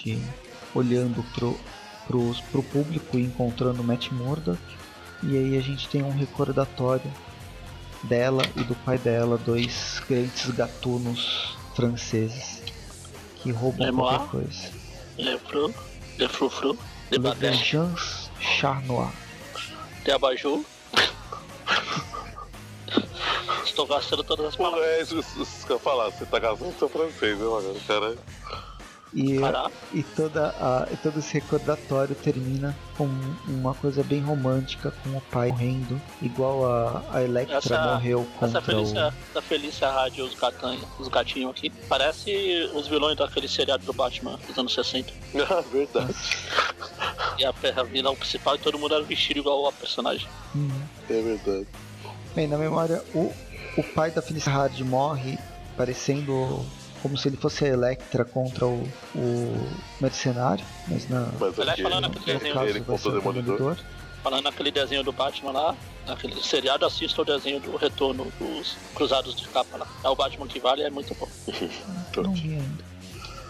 olhando 0.73 1.23
pro, 1.33 1.57
pros, 2.07 2.41
pro 2.41 2.63
público 2.63 3.17
e 3.17 3.23
encontrando 3.23 3.83
Matt 3.83 4.11
Murdock. 4.11 4.59
E 5.23 5.37
aí 5.37 5.57
a 5.57 5.61
gente 5.61 5.87
tem 5.89 6.01
um 6.01 6.11
recordatório 6.11 7.11
dela 8.03 8.43
e 8.55 8.63
do 8.63 8.75
pai 8.75 8.97
dela, 8.97 9.37
dois 9.37 10.01
grandes 10.07 10.49
gatunos 10.51 11.57
franceses 11.75 12.61
que 13.41 13.51
roubam 13.51 13.87
Le 13.87 13.93
qualquer 13.93 14.27
coisa. 14.29 14.69
Le 15.17 15.37
Fru, 15.39 15.73
Le 16.17 16.27
Frufru, 16.27 16.77
Le 17.11 17.33
Vengeance 17.35 18.29
Charnois. 18.39 19.11
De 20.03 20.11
Abajur. 20.11 20.63
Estou 23.79 23.95
gastando 23.95 24.23
todas 24.25 24.45
as 24.47 24.55
palavras. 24.57 24.85
É 24.85 25.01
isso, 25.01 25.19
isso 25.19 25.65
que 25.65 25.71
eu 25.71 25.79
falar, 25.79 26.09
você 26.09 26.25
tá 26.25 26.37
gastando 26.37 26.77
seu 26.77 26.89
francês, 26.89 27.39
né, 27.39 27.45
mano? 27.45 27.79
Cara. 27.87 28.15
E, 29.13 29.39
e, 29.93 30.03
toda 30.03 30.49
a, 30.49 30.87
e 30.91 30.97
todo 30.97 31.19
esse 31.19 31.33
recordatório 31.35 32.13
termina 32.13 32.77
com 32.97 33.09
uma 33.47 33.73
coisa 33.73 34.03
bem 34.03 34.19
romântica, 34.19 34.91
com 35.01 35.17
o 35.17 35.21
pai 35.21 35.47
morrendo, 35.47 35.99
igual 36.21 36.69
a, 36.69 37.03
a 37.13 37.23
Electra 37.23 37.57
essa, 37.57 37.93
morreu 37.93 38.27
contra 38.37 38.59
essa 38.59 38.61
Felícia, 38.61 39.05
o... 39.07 39.29
Essa 39.31 39.41
Felícia 39.41 39.89
Rádio, 39.89 40.25
os, 40.25 40.35
gatanho, 40.35 40.81
os 40.99 41.07
gatinhos 41.07 41.51
aqui, 41.51 41.69
parece 41.87 42.69
os 42.73 42.85
vilões 42.85 43.15
daquele 43.15 43.47
seriado 43.47 43.85
do 43.85 43.93
Batman 43.93 44.37
dos 44.45 44.57
anos 44.57 44.73
60. 44.73 45.11
Ah, 45.49 45.61
verdade. 45.71 46.13
e 47.37 47.45
a, 47.45 47.49
a 47.49 47.83
vilão 47.83 48.13
principal 48.13 48.55
e 48.55 48.59
todo 48.59 48.77
mundo 48.77 48.93
era 48.93 49.03
vestido 49.05 49.39
igual 49.39 49.67
a 49.67 49.71
personagem. 49.71 50.27
Uhum. 50.53 50.83
É 51.09 51.21
verdade. 51.21 51.67
Bem, 52.35 52.47
na 52.47 52.57
memória, 52.57 53.01
o, 53.15 53.33
o 53.77 53.83
pai 53.83 54.11
da 54.11 54.21
Felicia 54.21 54.51
Hard 54.51 54.79
morre 54.81 55.37
parecendo 55.77 56.65
como 57.01 57.17
se 57.17 57.29
ele 57.29 57.37
fosse 57.37 57.65
a 57.65 57.69
Electra 57.69 58.25
contra 58.25 58.65
o, 58.65 58.83
o 59.15 59.69
mercenário, 60.01 60.65
mas 60.87 61.09
na 61.09 61.29
mas 61.39 61.55
falando 61.81 62.09
no, 62.09 62.19
desenho, 62.19 62.63
ele 62.63 62.81
contra 62.81 63.09
o 63.09 63.11
demolidor. 63.13 63.77
Falando 64.21 64.43
naquele 64.43 64.69
desenho 64.69 65.01
do 65.01 65.13
Batman 65.13 65.51
lá, 65.51 65.75
naquele 66.05 66.35
seriado, 66.43 66.85
assista 66.85 67.21
o 67.21 67.25
desenho 67.25 67.61
do 67.61 67.77
retorno 67.77 68.27
dos 68.37 68.75
Cruzados 68.93 69.33
de 69.33 69.47
Capa 69.47 69.77
lá. 69.77 69.87
É 70.03 70.09
o 70.09 70.15
Batman 70.15 70.45
que 70.45 70.59
vale, 70.59 70.83
é 70.83 70.89
muito 70.89 71.15
bom. 71.15 71.27
Não 72.21 72.33
vi 72.33 72.55
ainda. 72.55 72.89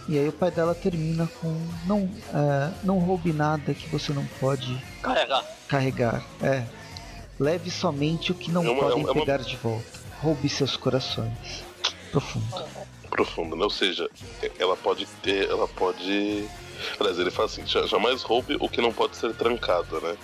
E 0.07 0.17
aí 0.17 0.27
o 0.27 0.33
pai 0.33 0.49
dela 0.49 0.73
termina 0.73 1.29
com 1.39 1.55
não, 1.85 2.09
é, 2.33 2.71
não 2.83 2.97
roube 2.97 3.31
nada 3.31 3.75
que 3.75 3.87
você 3.89 4.11
não 4.11 4.25
pode 4.39 4.75
carregar. 5.03 5.45
Carregar, 5.67 6.25
é. 6.41 6.63
Leve 7.39 7.69
somente 7.69 8.31
o 8.31 8.35
que 8.35 8.49
não 8.49 8.65
é 8.65 8.71
uma, 8.71 8.81
podem 8.81 9.03
é 9.03 9.05
uma... 9.05 9.13
pegar 9.13 9.37
de 9.37 9.55
volta. 9.55 9.98
Roube 10.21 10.49
seus 10.49 10.75
corações. 10.75 11.63
Profundo. 12.11 12.65
Profundo, 13.09 13.55
né? 13.55 13.63
Ou 13.63 13.69
seja, 13.69 14.09
ela 14.57 14.75
pode 14.75 15.05
ter, 15.21 15.49
ela 15.49 15.67
pode. 15.67 16.47
Aliás, 16.99 17.19
ele 17.19 17.31
fala 17.31 17.47
assim: 17.47 17.65
jamais 17.65 18.21
roube 18.21 18.57
o 18.59 18.69
que 18.69 18.81
não 18.81 18.91
pode 18.91 19.15
ser 19.15 19.33
trancado, 19.33 19.99
né? 20.01 20.17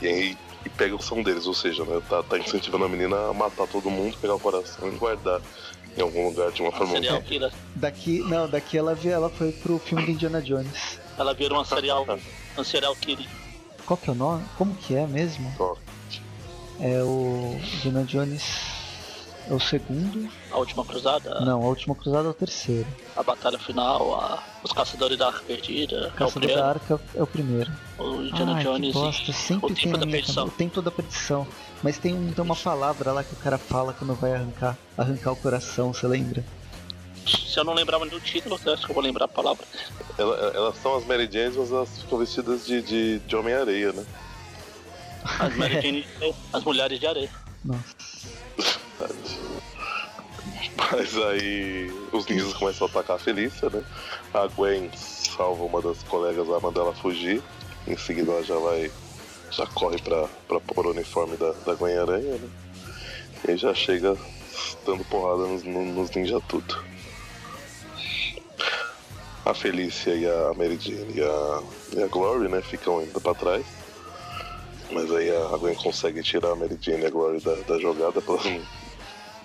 E 0.00 0.06
aí 0.06 0.38
e 0.64 0.68
pega 0.68 0.94
o 0.94 1.02
som 1.02 1.22
deles, 1.22 1.46
ou 1.46 1.54
seja, 1.54 1.84
né, 1.84 2.00
tá, 2.08 2.22
tá 2.22 2.38
incentivando 2.38 2.84
a 2.84 2.88
menina 2.88 3.16
a 3.28 3.32
matar 3.32 3.66
todo 3.66 3.90
mundo, 3.90 4.16
pegar 4.18 4.34
o 4.34 4.40
coração 4.40 4.88
e 4.88 4.92
guardar 4.92 5.40
em 5.96 6.00
algum 6.00 6.28
lugar 6.28 6.50
de 6.52 6.62
uma 6.62 6.70
forma. 6.70 6.92
Serial 6.94 7.22
killer. 7.22 7.52
Daqui, 7.74 8.20
não, 8.20 8.48
daqui 8.48 8.78
ela, 8.78 8.96
ela 9.04 9.28
foi 9.28 9.52
pro 9.52 9.78
filme 9.78 10.04
de 10.04 10.12
Indiana 10.12 10.40
Jones. 10.40 11.00
Ela 11.18 11.34
virou 11.34 11.58
uma 11.58 11.64
serial, 11.64 12.06
um 12.56 12.64
serial 12.64 12.94
killer. 12.96 13.26
Qual 13.84 13.96
que 13.96 14.08
é 14.08 14.12
o 14.12 14.16
nome? 14.16 14.44
Como 14.56 14.74
que 14.74 14.94
é 14.94 15.06
mesmo? 15.06 15.52
Qual? 15.56 15.76
É 16.80 17.02
o 17.02 17.58
Indiana 17.74 18.04
Jones 18.04 18.81
é 19.48 19.54
o 19.54 19.60
segundo. 19.60 20.28
A 20.50 20.58
última 20.58 20.84
cruzada? 20.84 21.40
Não, 21.40 21.62
a 21.62 21.66
última 21.66 21.94
cruzada 21.94 22.28
é 22.28 22.30
o 22.30 22.34
terceiro. 22.34 22.86
A 23.16 23.22
batalha 23.22 23.58
final, 23.58 24.14
a... 24.14 24.42
os 24.62 24.72
caçadores 24.72 25.18
da 25.18 25.28
arca 25.28 25.42
perdida. 25.46 26.12
Caçador 26.16 26.50
é 26.50 26.54
da 26.54 26.68
arca 26.68 27.00
é 27.14 27.22
o 27.22 27.26
primeiro. 27.26 27.70
O 27.98 28.22
Indiana 28.22 28.54
Ai, 28.56 28.64
Jones. 28.64 28.86
Que 28.88 28.92
bosta. 28.92 29.32
Sempre 29.32 29.72
o 29.72 29.74
tempo 29.74 29.98
da 29.98 30.06
perdição. 30.06 30.46
O 30.46 30.50
tempo 30.50 30.82
da 30.82 30.90
perdição. 30.90 31.46
Mas 31.82 31.98
tem, 31.98 32.14
tem 32.32 32.44
uma 32.44 32.56
palavra 32.56 33.12
lá 33.12 33.24
que 33.24 33.32
o 33.34 33.38
cara 33.38 33.58
fala 33.58 33.92
quando 33.92 34.14
vai 34.14 34.34
arrancar, 34.34 34.78
arrancar 34.96 35.32
o 35.32 35.36
coração, 35.36 35.92
você 35.92 36.06
lembra? 36.06 36.44
Se 37.26 37.58
eu 37.58 37.64
não 37.64 37.74
lembrava 37.74 38.06
do 38.06 38.20
título, 38.20 38.58
eu 38.64 38.72
acho 38.72 38.84
que 38.84 38.90
eu 38.90 38.94
vou 38.94 39.02
lembrar 39.02 39.26
a 39.26 39.28
palavra. 39.28 39.64
Ela, 40.18 40.36
elas 40.54 40.76
são 40.78 40.96
as 40.96 41.04
Mary 41.04 41.28
Janes, 41.30 41.56
mas 41.56 41.70
elas 41.70 41.98
ficam 41.98 42.18
vestidas 42.18 42.66
de, 42.66 42.82
de, 42.82 43.18
de 43.20 43.36
Homem-Areia, 43.36 43.92
né? 43.92 44.04
As 45.38 45.56
Mary 45.56 45.80
Jane, 45.80 46.06
as 46.52 46.64
mulheres 46.64 46.98
de 46.98 47.06
areia. 47.06 47.30
Nossa. 47.64 47.94
Mas 50.92 51.16
aí 51.16 51.90
os 52.12 52.26
ninjas 52.26 52.52
começam 52.54 52.86
a 52.86 52.90
atacar 52.90 53.16
a 53.16 53.18
Felícia, 53.18 53.70
né? 53.70 53.82
A 54.34 54.46
Gwen 54.46 54.90
salva 54.94 55.64
uma 55.64 55.80
das 55.80 56.02
colegas 56.04 56.46
lá, 56.46 56.60
manda 56.60 56.80
ela 56.80 56.94
fugir. 56.94 57.42
Em 57.86 57.96
seguida 57.96 58.32
ela 58.32 58.42
já 58.42 58.58
vai. 58.58 58.90
Já 59.50 59.66
corre 59.66 59.98
pra, 59.98 60.28
pra 60.48 60.60
pôr 60.60 60.86
o 60.86 60.90
uniforme 60.90 61.36
da, 61.36 61.52
da 61.66 61.74
Gwen 61.74 61.98
Aranha, 61.98 62.36
né? 62.36 62.48
E 63.48 63.56
já 63.56 63.74
chega 63.74 64.16
dando 64.86 65.04
porrada 65.04 65.46
nos, 65.46 65.62
nos 65.64 66.10
tudo. 66.48 66.92
A 69.44 69.52
Felícia 69.52 70.14
e 70.14 70.26
a 70.26 70.54
Mary 70.54 70.78
Jane 70.80 71.14
e 71.14 71.22
a, 71.22 71.62
e 71.96 72.02
a 72.02 72.06
Glory, 72.06 72.48
né, 72.48 72.62
ficam 72.62 73.02
indo 73.02 73.20
pra 73.20 73.34
trás. 73.34 73.66
Mas 74.92 75.10
aí 75.10 75.30
a 75.30 75.56
Gwen 75.56 75.74
consegue 75.74 76.22
tirar 76.22 76.52
a 76.52 76.56
Mary 76.56 76.78
Jane 76.80 77.02
e 77.02 77.06
a 77.06 77.10
Glory 77.10 77.40
da, 77.40 77.54
da 77.54 77.78
jogada 77.78 78.20
pra 78.20 78.36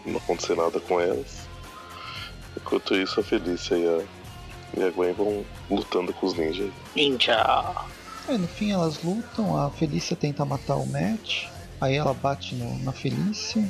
não 0.05 0.17
acontecer 0.17 0.55
nada 0.55 0.79
com 0.79 0.99
elas. 0.99 1.47
Enquanto 2.55 2.95
isso, 2.95 3.19
a 3.19 3.23
Felícia 3.23 3.75
e 3.75 3.87
a, 3.87 4.03
e 4.77 4.83
a 4.83 4.91
Gwen 4.91 5.13
vão 5.13 5.45
lutando 5.69 6.13
com 6.13 6.25
os 6.27 6.33
ninjas. 6.33 6.71
Ninja! 6.95 7.85
É, 8.27 8.37
no 8.37 8.47
fim 8.47 8.71
elas 8.71 9.01
lutam, 9.03 9.57
a 9.57 9.69
Felícia 9.69 10.15
tenta 10.15 10.43
matar 10.43 10.75
o 10.75 10.85
Matt, 10.85 11.45
aí 11.79 11.95
ela 11.95 12.13
bate 12.13 12.55
no, 12.55 12.77
na 12.83 12.91
Felícia. 12.91 13.63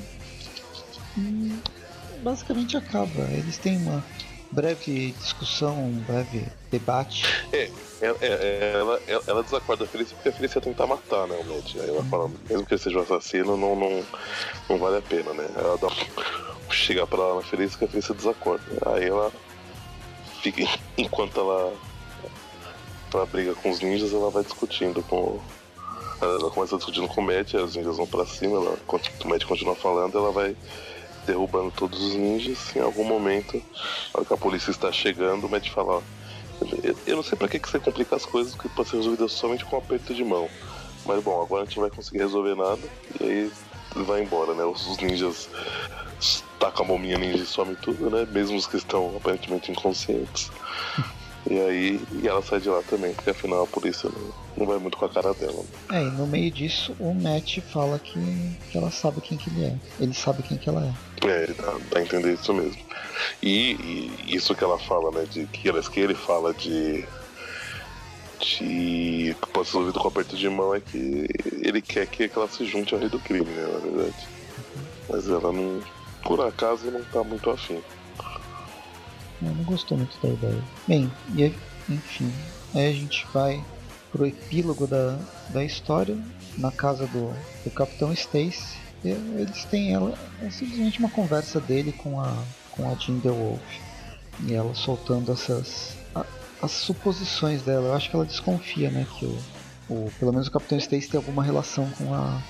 E 1.16 1.54
basicamente 2.24 2.76
acaba. 2.76 3.22
Eles 3.32 3.58
têm 3.58 3.78
uma 3.78 4.04
breve 4.52 5.12
discussão, 5.20 5.76
um 5.78 6.00
breve 6.08 6.45
debate. 6.72 7.26
É, 7.52 7.70
é, 8.02 8.16
é, 8.22 8.72
ela, 8.76 9.02
ela, 9.08 9.24
ela 9.28 9.43
desacorda 9.43 9.84
a 9.84 9.88
Felícia 9.88 10.16
porque 10.16 10.30
a 10.30 10.34
Felícia 10.34 10.62
tenta 10.62 10.86
matar, 10.88 11.28
né, 11.28 11.36
o 11.36 11.45
Matt. 11.45 11.76
Aí 11.76 11.89
ela 11.89 12.04
fala, 12.06 12.30
mesmo 12.50 12.66
que 12.66 12.74
ele 12.74 12.82
seja 12.82 13.00
um 13.00 13.02
assassino, 13.02 13.58
não, 13.58 13.76
não, 13.76 14.04
não 14.70 14.78
vale 14.78 14.98
a 14.98 15.02
pena, 15.02 15.34
né? 15.34 15.48
Ela 15.56 15.78
dá 15.78 15.88
chega 16.70 17.08
pra 17.08 17.20
lá 17.20 17.36
na 17.36 17.41
Felícia 17.41 17.78
que 17.78 17.86
a 17.86 17.88
Felícia 17.88 18.14
desacorda. 18.14 18.64
Aí 18.86 19.06
ela 19.06 19.32
fica, 20.41 20.64
enquanto 20.98 21.39
ela, 21.39 21.74
ela 23.14 23.26
briga 23.26 23.54
com 23.56 23.70
os 23.70 23.80
ninjas, 23.82 24.14
ela 24.14 24.30
vai 24.30 24.43
discutindo 24.43 25.02
com. 25.04 25.39
Ela 26.20 26.50
começa 26.50 26.76
discutindo 26.78 27.08
com 27.08 27.22
o 27.22 27.24
Matt, 27.24 27.54
os 27.54 27.76
ninjas 27.76 27.98
vão 27.98 28.08
pra 28.08 28.26
cima, 28.26 28.58
ela, 28.58 28.78
o 28.88 29.28
Matt 29.28 29.45
continua 29.45 29.76
falando, 29.76 30.18
ela 30.18 30.32
vai 30.32 30.56
derrubando 31.28 31.72
todos 31.72 32.02
os 32.02 32.16
ninjas. 32.16 32.76
Em 32.76 32.80
algum 32.80 33.04
momento, 33.04 33.62
a 34.14 34.34
a 34.34 34.38
polícia 34.38 34.72
está 34.72 34.92
chegando, 34.92 35.46
o 35.46 35.50
Matt 35.50 35.70
fala: 35.70 36.02
Eu 37.06 37.18
não 37.18 37.24
sei 37.24 37.38
para 37.38 37.48
que, 37.48 37.60
você 37.60 37.80
complica 37.80 38.16
as 38.16 38.26
coisas, 38.26 38.56
que 38.56 38.68
pode 38.70 38.90
ser 38.90 38.98
resolvido 38.98 39.30
somente 39.30 39.66
com 39.66 39.76
um 39.76 39.80
aperto 39.80 40.14
de 40.14 40.24
mão. 40.24 40.50
Mas 41.06 41.24
bom, 41.24 41.42
agora 41.42 41.64
a 41.64 41.66
gente 41.66 41.80
vai 41.80 41.90
conseguir 41.90 42.20
resolver 42.20 42.56
nada. 42.56 42.82
E 43.22 43.24
aí 43.24 43.52
vai 43.96 44.24
embora, 44.24 44.54
né? 44.54 44.64
Os, 44.64 44.98
ninjas 44.98 45.50
tacam 46.60 46.86
a 46.86 46.88
mominha 46.88 47.18
ninja 47.18 47.44
e 47.44 47.46
some 47.46 47.76
tudo, 47.76 48.10
né? 48.10 48.28
Mesmo 48.32 48.58
os 48.58 48.66
que 48.66 48.78
estão 48.78 49.16
aparentemente 49.16 49.72
inconscientes. 49.72 50.52
E 51.50 51.60
aí 51.60 52.02
e 52.22 52.28
ela 52.28 52.41
sai 52.41 52.60
de 52.60 52.70
lá 52.70 52.82
também, 52.84 53.14
porque 53.14 53.30
afinal 53.30 53.64
a 53.64 53.68
polícia 53.68 54.10
não, 54.10 54.34
não 54.58 54.66
vai 54.66 54.78
muito 54.78 54.98
com 54.98 55.06
a 55.06 55.10
cara 55.10 55.34
dela. 55.34 55.64
Né? 55.89 56.00
É, 56.00 56.04
e 56.04 56.12
no 56.12 56.28
meio 56.28 56.52
disso 56.52 56.95
o 57.00 57.14
Matt 57.14 57.60
fala 57.72 57.98
que, 58.00 58.20
que 58.70 58.78
ela 58.78 58.91
sabe 58.91 59.22
quem 59.22 59.38
que 59.38 59.50
ele 59.50 59.66
é. 59.66 59.76
Ele 60.00 60.14
sabe 60.14 60.43
quem 60.43 60.58
que 60.58 60.68
ela 60.68 60.84
é. 60.84 61.28
É, 61.28 61.43
ele 61.43 61.54
dá, 61.54 61.78
dá 61.91 62.00
a 62.00 62.02
entender 62.02 62.34
isso 62.34 62.54
mesmo. 62.54 62.78
E, 63.41 63.72
e, 64.28 64.36
isso 64.36 64.54
que 64.54 64.64
ela 64.64 64.78
fala, 64.78 65.12
né? 65.12 65.26
De 65.30 65.45
que, 65.48 65.72
que 65.72 66.00
ele 66.00 66.16
fala 66.16 66.54
de. 66.54 67.06
De. 68.39 69.36
que 69.41 69.50
pode 69.54 69.70
ser 69.70 69.78
ouvido 69.78 70.00
com 70.00 70.08
aperto 70.08 70.36
de 70.36 70.50
mão 70.50 70.76
é 70.76 70.80
que 70.80 71.28
ele 71.62 71.82
quer 71.82 72.06
que 72.08 72.30
ela 72.36 72.48
se 72.48 72.66
junte 72.66 72.93
ao 72.93 73.00
rei 73.00 73.10
do 73.10 73.20
crime, 73.20 73.45
né? 73.45 73.68
Na 73.74 73.80
verdade. 73.80 74.28
Mas 75.10 75.28
ela 75.28 75.52
não. 75.52 75.82
Por 76.24 76.41
acaso 76.41 76.91
não 76.91 77.04
tá 77.06 77.24
muito 77.24 77.50
afim. 77.50 77.82
Eu 79.42 79.54
não 79.54 79.64
gostou 79.64 79.98
muito 79.98 80.18
da 80.22 80.30
ideia. 80.30 80.64
Bem, 80.88 81.12
e 81.36 81.54
enfim, 81.90 82.32
aí 82.74 82.90
a 82.90 82.94
gente 82.94 83.26
vai 83.34 83.64
pro 84.12 84.26
epílogo 84.26 84.88
da, 84.88 85.18
da 85.50 85.64
história, 85.64 86.18
na 86.58 86.72
casa 86.72 87.06
do, 87.08 87.34
do 87.64 87.72
Capitão 87.72 88.12
Stacy. 88.14 88.78
E 89.04 89.10
eles 89.10 89.64
têm 89.66 89.94
ela, 89.94 90.18
é 90.42 90.50
simplesmente 90.50 91.00
uma 91.00 91.10
conversa 91.10 91.60
dele 91.60 91.92
com 91.92 92.20
a, 92.20 92.34
com 92.72 92.90
a 92.90 92.96
Jean 92.96 93.20
Wolf. 93.20 93.62
E 94.46 94.54
ela 94.54 94.74
soltando 94.74 95.32
essas. 95.32 95.96
A, 96.16 96.26
as 96.62 96.72
suposições 96.72 97.62
dela. 97.62 97.88
Eu 97.88 97.94
acho 97.94 98.10
que 98.10 98.16
ela 98.16 98.26
desconfia, 98.26 98.90
né? 98.90 99.06
Que 99.18 99.26
o, 99.26 99.38
o, 99.90 100.12
pelo 100.20 100.32
menos 100.32 100.48
o 100.48 100.52
Capitão 100.52 100.78
Stacy 100.78 101.10
tem 101.10 101.18
alguma 101.18 101.44
relação 101.44 101.90
com 101.92 102.14
a, 102.14 102.42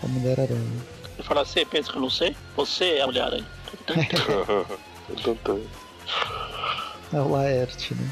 com 0.00 0.06
a 0.06 0.10
Mulher 0.10 0.40
Aranha. 0.40 0.82
Ele 1.16 1.26
fala 1.26 1.42
assim, 1.42 1.64
pensa 1.64 1.90
que 1.90 1.96
eu 1.96 2.02
não 2.02 2.10
sei? 2.10 2.36
Você 2.56 2.96
é 2.96 3.02
a 3.02 3.06
Mulher 3.06 3.24
Aranha. 3.24 3.46
É 7.12 7.20
o 7.20 7.28
Laerte, 7.28 7.94
né? 7.94 8.10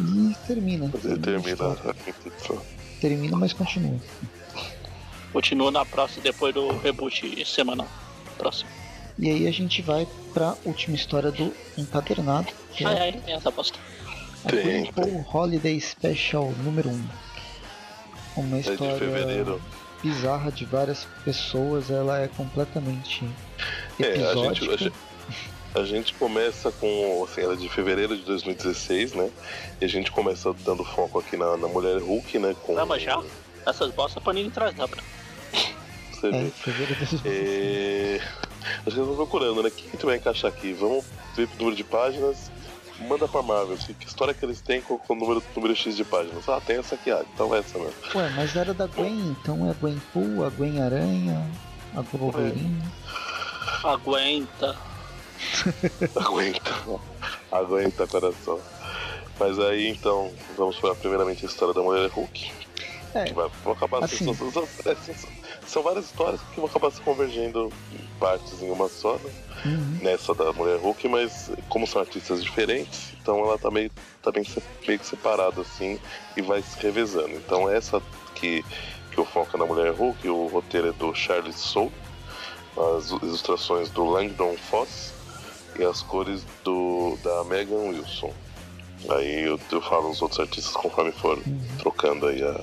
E 0.00 0.34
termina. 0.46 0.90
Termina. 0.90 1.76
Termina, 3.00 3.36
mas 3.36 3.52
continua. 3.52 3.98
Continua 5.32 5.70
na 5.70 5.84
próxima, 5.84 6.22
depois 6.22 6.54
do 6.54 6.76
reboot 6.78 7.44
semanal. 7.44 7.88
Próximo. 8.36 8.70
E 9.18 9.30
aí 9.30 9.46
a 9.46 9.52
gente 9.52 9.80
vai 9.82 10.06
pra 10.32 10.56
última 10.64 10.96
história 10.96 11.30
do 11.30 11.52
Encadernado. 11.78 12.48
Que 12.72 12.84
ai, 12.84 12.94
é 12.94 13.00
ai, 13.00 13.22
essa 13.34 13.50
bosta. 13.50 13.78
A 14.44 15.36
Holiday 15.36 15.80
Special 15.80 16.52
número 16.62 16.90
1. 16.90 17.08
Uma 18.36 18.58
história 18.58 19.04
é 19.04 19.44
bizarra 20.04 20.52
de 20.52 20.66
várias 20.66 21.08
pessoas, 21.24 21.90
ela 21.90 22.20
é 22.20 22.28
completamente 22.28 23.24
episódica. 23.98 24.66
É, 24.66 24.74
a 24.74 24.76
gente, 24.76 24.92
a 25.74 25.84
gente 25.84 26.14
começa 26.14 26.70
com, 26.70 27.24
assim, 27.24 27.40
ela 27.40 27.54
é 27.54 27.56
de 27.56 27.70
fevereiro 27.70 28.14
de 28.14 28.22
2016, 28.24 29.14
né? 29.14 29.30
E 29.80 29.84
a 29.86 29.88
gente 29.88 30.12
começa 30.12 30.52
dando 30.62 30.84
foco 30.84 31.18
aqui 31.18 31.38
na, 31.38 31.56
na 31.56 31.68
mulher 31.68 32.02
Hulk, 32.02 32.38
né? 32.38 32.54
Com... 32.62 32.74
Não, 32.74 32.84
mas 32.84 33.02
já? 33.02 33.18
Essas 33.66 33.94
pra 34.22 34.32
ninguém 34.34 34.50
traz 34.50 34.76
rápido. 34.76 35.02
Você 36.12 36.30
vê. 36.30 36.36
É, 36.36 36.50
fevereiro 36.50 37.06
de 37.06 37.16
2016. 37.16 37.24
É... 37.24 38.20
Acho 38.86 38.96
que 38.96 39.00
eu 39.00 39.06
tô 39.06 39.14
procurando, 39.14 39.62
né? 39.62 39.68
O 39.68 39.72
que, 39.72 39.88
que 39.88 39.96
tu 39.96 40.06
vai 40.06 40.16
encaixar 40.16 40.50
aqui? 40.50 40.74
Vamos 40.74 41.04
ver 41.34 41.44
o 41.44 41.58
número 41.58 41.76
de 41.76 41.84
páginas. 41.84 42.50
Manda 42.98 43.26
pra 43.26 43.42
Marvel, 43.42 43.74
assim, 43.74 43.92
que 43.92 44.06
história 44.06 44.32
que 44.32 44.44
eles 44.44 44.60
têm 44.60 44.80
com, 44.80 45.00
o 45.08 45.14
número, 45.14 45.42
número 45.54 45.74
X 45.74 45.96
de 45.96 46.04
páginas? 46.04 46.48
Ah, 46.48 46.60
tem 46.60 46.78
essa 46.78 46.94
aqui, 46.94 47.10
ah, 47.10 47.24
então 47.34 47.48
vai 47.48 47.58
essa 47.58 47.76
mesmo. 47.78 47.94
Ué, 48.14 48.30
mas 48.36 48.54
era 48.54 48.72
da 48.72 48.86
Gwen, 48.86 49.36
então 49.40 49.66
é 49.66 49.70
a 49.70 49.74
Gwen 49.74 50.00
Pool, 50.12 50.44
a 50.44 50.50
Gwen 50.50 50.80
Aranha, 50.80 51.50
a 51.96 52.00
Wolverine. 52.00 52.82
É. 53.84 53.88
Aguenta. 53.88 54.76
Aguenta. 56.16 57.00
Aguenta, 57.50 58.06
coração. 58.06 58.60
Mas 59.38 59.58
aí 59.58 59.88
então, 59.88 60.32
vamos 60.56 60.76
para 60.78 60.94
primeiramente 60.94 61.44
a 61.44 61.48
história 61.48 61.74
da 61.74 61.82
mulher 61.82 62.08
Hulk. 62.10 62.52
É, 63.14 63.24
que 63.24 63.34
vai, 63.34 63.48
acabar 63.72 64.04
assim, 64.04 64.24
são 65.66 65.82
várias 65.82 66.06
histórias 66.06 66.40
que 66.52 66.56
vão 66.56 66.66
acabar 66.66 66.90
se 66.90 67.00
convergendo 67.00 67.72
em 67.92 68.18
partes 68.18 68.60
em 68.62 68.70
uma 68.70 68.88
só, 68.88 69.14
né? 69.14 69.30
Uhum. 69.64 69.98
Nessa 70.02 70.34
da 70.34 70.52
Mulher 70.52 70.78
Hulk, 70.78 71.08
mas 71.08 71.50
como 71.68 71.86
são 71.86 72.00
artistas 72.00 72.42
diferentes, 72.42 73.14
então 73.20 73.38
ela 73.38 73.58
tá 73.58 73.70
meio, 73.70 73.90
tá 74.22 74.30
meio, 74.30 74.46
meio 74.86 74.98
que 74.98 75.06
separada 75.06 75.62
assim 75.62 75.98
e 76.36 76.42
vai 76.42 76.62
se 76.62 76.78
revezando. 76.80 77.30
Então 77.30 77.70
essa 77.70 78.02
que, 78.34 78.64
que 79.10 79.20
o 79.20 79.24
foco 79.24 79.56
é 79.56 79.58
na 79.58 79.66
Mulher 79.66 79.92
Hulk, 79.92 80.28
o 80.28 80.48
roteiro 80.48 80.88
é 80.88 80.92
do 80.92 81.14
Charles 81.14 81.56
Soule, 81.56 81.92
as 82.96 83.10
ilustrações 83.10 83.88
do 83.90 84.04
Langdon 84.04 84.56
Foss 84.70 85.12
e 85.78 85.84
as 85.84 86.02
cores 86.02 86.44
do 86.62 87.16
da 87.22 87.44
Megan 87.44 87.88
Wilson. 87.88 88.32
Aí 89.08 89.44
eu, 89.44 89.58
eu 89.70 89.80
falo 89.82 90.10
os 90.10 90.20
outros 90.20 90.40
artistas 90.40 90.74
conforme 90.74 91.12
for 91.12 91.38
uhum. 91.38 91.60
trocando 91.78 92.26
aí 92.26 92.42
a, 92.42 92.60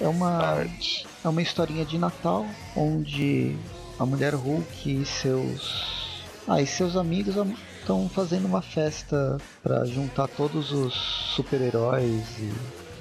é 0.00 0.08
uma, 0.08 0.30
arte. 0.30 1.06
É 1.26 1.28
uma 1.28 1.42
historinha 1.42 1.84
de 1.84 1.98
Natal 1.98 2.46
onde 2.76 3.56
a 3.98 4.06
mulher 4.06 4.32
Hulk 4.32 5.02
e 5.02 5.04
seus. 5.04 6.22
Ah, 6.46 6.62
e 6.62 6.66
seus 6.68 6.96
amigos 6.96 7.34
estão 7.80 8.08
fazendo 8.08 8.46
uma 8.46 8.62
festa 8.62 9.36
para 9.60 9.84
juntar 9.86 10.28
todos 10.28 10.70
os 10.70 10.94
super-heróis 11.34 12.22
e. 12.38 12.52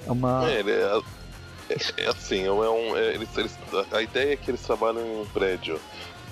É 0.08 0.12
uma. 0.12 0.44
É, 0.50 0.62
é, 0.62 1.02
é, 1.70 2.04
é 2.04 2.10
assim, 2.10 2.46
é 2.46 2.52
um, 2.52 2.98
é, 2.98 3.14
eles, 3.14 3.30
eles, 3.38 3.56
a 3.92 4.02
ideia 4.02 4.34
é 4.34 4.36
que 4.36 4.50
eles 4.50 4.62
trabalham 4.62 5.06
em 5.06 5.22
um 5.22 5.26
prédio 5.28 5.80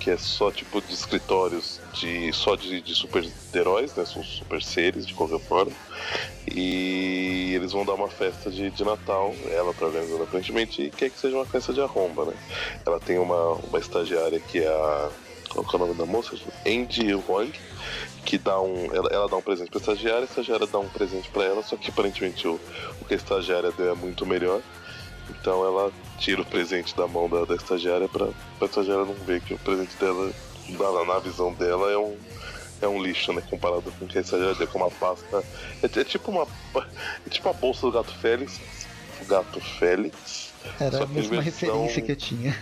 que 0.00 0.10
é 0.10 0.16
só 0.16 0.50
tipo 0.50 0.82
de 0.82 0.92
escritórios 0.92 1.80
de 1.94 2.32
só 2.32 2.56
de, 2.56 2.80
de 2.80 2.94
super-heróis, 2.94 3.94
né? 3.94 4.04
São 4.04 4.22
super 4.22 4.62
seres 4.62 5.06
de 5.06 5.14
qualquer 5.14 5.40
forma. 5.40 5.72
E 6.50 7.52
eles 7.54 7.72
vão 7.72 7.84
dar 7.84 7.94
uma 7.94 8.08
festa 8.08 8.50
de, 8.50 8.70
de 8.70 8.84
Natal, 8.84 9.34
ela 9.50 9.72
tá 9.72 9.86
organizando 9.86 10.22
aparentemente, 10.22 10.82
e 10.82 10.90
quer 10.90 11.10
que 11.10 11.18
seja 11.18 11.36
uma 11.36 11.46
festa 11.46 11.72
de 11.72 11.80
arromba, 11.80 12.26
né? 12.26 12.34
Ela 12.84 13.00
tem 13.00 13.18
uma, 13.18 13.52
uma 13.54 13.78
estagiária 13.78 14.38
que 14.40 14.58
é 14.58 14.68
a. 14.68 15.10
Qual 15.48 15.66
é 15.72 15.76
o 15.76 15.78
nome 15.78 15.94
da 15.94 16.04
moça? 16.04 16.36
Andy 16.66 17.14
Wang, 17.28 17.52
que 18.24 18.38
dá 18.38 18.60
um. 18.60 18.92
Ela, 18.92 19.08
ela 19.10 19.28
dá 19.28 19.36
um 19.36 19.42
presente 19.42 19.70
pra 19.70 19.78
estagiária, 19.78 20.22
a 20.22 20.24
estagiária 20.24 20.66
dá 20.66 20.78
um 20.78 20.88
presente 20.88 21.28
para 21.30 21.44
ela, 21.44 21.62
só 21.62 21.76
que 21.76 21.90
aparentemente 21.90 22.46
o, 22.48 22.60
o 23.00 23.04
que 23.04 23.14
a 23.14 23.16
estagiária 23.16 23.70
deu 23.70 23.92
é 23.92 23.94
muito 23.94 24.26
melhor. 24.26 24.60
Então 25.30 25.64
ela 25.64 25.92
tira 26.18 26.42
o 26.42 26.44
presente 26.44 26.96
da 26.96 27.06
mão 27.06 27.28
da, 27.28 27.44
da 27.44 27.54
estagiária 27.54 28.08
pra, 28.08 28.28
pra 28.58 28.66
estagiária 28.66 29.04
não 29.04 29.14
ver 29.14 29.40
que 29.40 29.54
o 29.54 29.58
presente 29.58 29.96
dela, 29.96 30.30
na, 30.68 31.04
na 31.04 31.18
visão 31.18 31.52
dela, 31.52 31.90
é 31.90 31.98
um, 31.98 32.16
é 32.80 32.88
um 32.88 33.02
lixo, 33.02 33.32
né? 33.32 33.42
Comparado 33.48 33.92
com 33.92 34.04
o 34.04 34.08
que 34.08 34.18
a 34.18 34.22
deu 34.22 34.66
com 34.68 34.78
uma 34.78 34.90
pasta. 34.90 35.44
É, 35.82 36.00
é, 36.00 36.04
tipo 36.04 36.30
uma. 36.30 36.46
É 37.26 37.30
tipo 37.30 37.48
a 37.48 37.52
bolsa 37.52 37.82
do 37.82 37.92
gato 37.92 38.12
Félix. 38.18 38.60
Gato 39.26 39.60
Félix. 39.60 40.52
Era 40.80 41.04
a 41.04 41.06
mesma 41.06 41.40
versão, 41.40 41.42
referência 41.42 42.02
que 42.02 42.12
eu 42.12 42.16
tinha. 42.16 42.58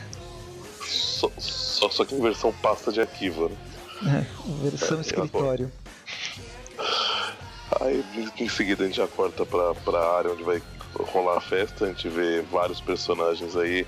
Só, 0.87 1.31
só, 1.39 1.89
só 1.89 2.05
que 2.05 2.15
em 2.15 2.21
versão 2.21 2.53
pasta 2.53 2.93
de 2.93 3.01
arquivo, 3.01 3.49
né? 3.49 3.57
É, 4.05 4.63
versão 4.63 4.99
é, 4.99 5.01
escritório. 5.01 5.73
Aí 7.81 8.05
em 8.39 8.49
seguida 8.49 8.85
a 8.85 8.87
gente 8.87 8.97
já 8.97 9.07
corta 9.07 9.47
pra, 9.47 9.75
pra 9.75 10.17
área 10.17 10.33
onde 10.33 10.43
vai 10.43 10.63
rolar 10.99 11.39
a 11.39 11.41
festa, 11.41 11.85
a 11.85 11.89
gente 11.89 12.09
vê 12.09 12.43
vários 12.43 12.81
personagens 12.81 13.57
aí, 13.57 13.87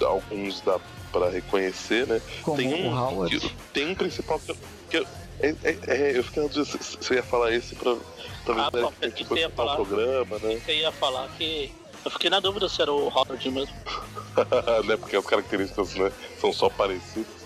alguns 0.00 0.60
dá 0.60 0.78
para 1.14 1.30
reconhecer, 1.30 2.08
né? 2.08 2.20
Como 2.42 2.56
tem 2.56 2.74
um, 2.74 2.98
Howard. 2.98 3.38
Que, 3.38 3.56
tem 3.72 3.86
um 3.88 3.94
principal 3.94 4.40
que, 4.40 4.52
que 4.90 4.96
eu, 4.98 5.06
é, 5.38 5.54
é, 5.62 5.78
é, 5.86 6.18
eu 6.18 6.24
fiquei 6.24 6.42
na 6.42 6.48
dúvida 6.48 6.64
se 6.82 6.96
você 6.96 7.14
ia 7.14 7.22
falar 7.22 7.52
esse 7.52 7.76
pra 7.76 7.96
talvez 8.44 8.84
ah, 8.84 8.92
né, 9.00 9.10
tipo, 9.10 9.36
ia 9.36 9.48
falar, 9.48 9.74
o 9.74 9.86
programa, 9.86 10.38
né? 10.40 10.56
Você 10.56 10.74
ia 10.74 10.90
falar 10.90 11.28
que. 11.38 11.72
Eu 12.04 12.10
fiquei 12.10 12.28
na 12.28 12.40
dúvida 12.40 12.68
se 12.68 12.82
era 12.82 12.92
o 12.92 13.08
Howard 13.08 13.48
mesmo. 13.48 13.74
né? 14.84 14.96
Porque 14.96 15.16
as 15.16 15.24
características 15.24 15.94
né, 15.94 16.10
são 16.40 16.52
só 16.52 16.68
parecidas. 16.68 17.44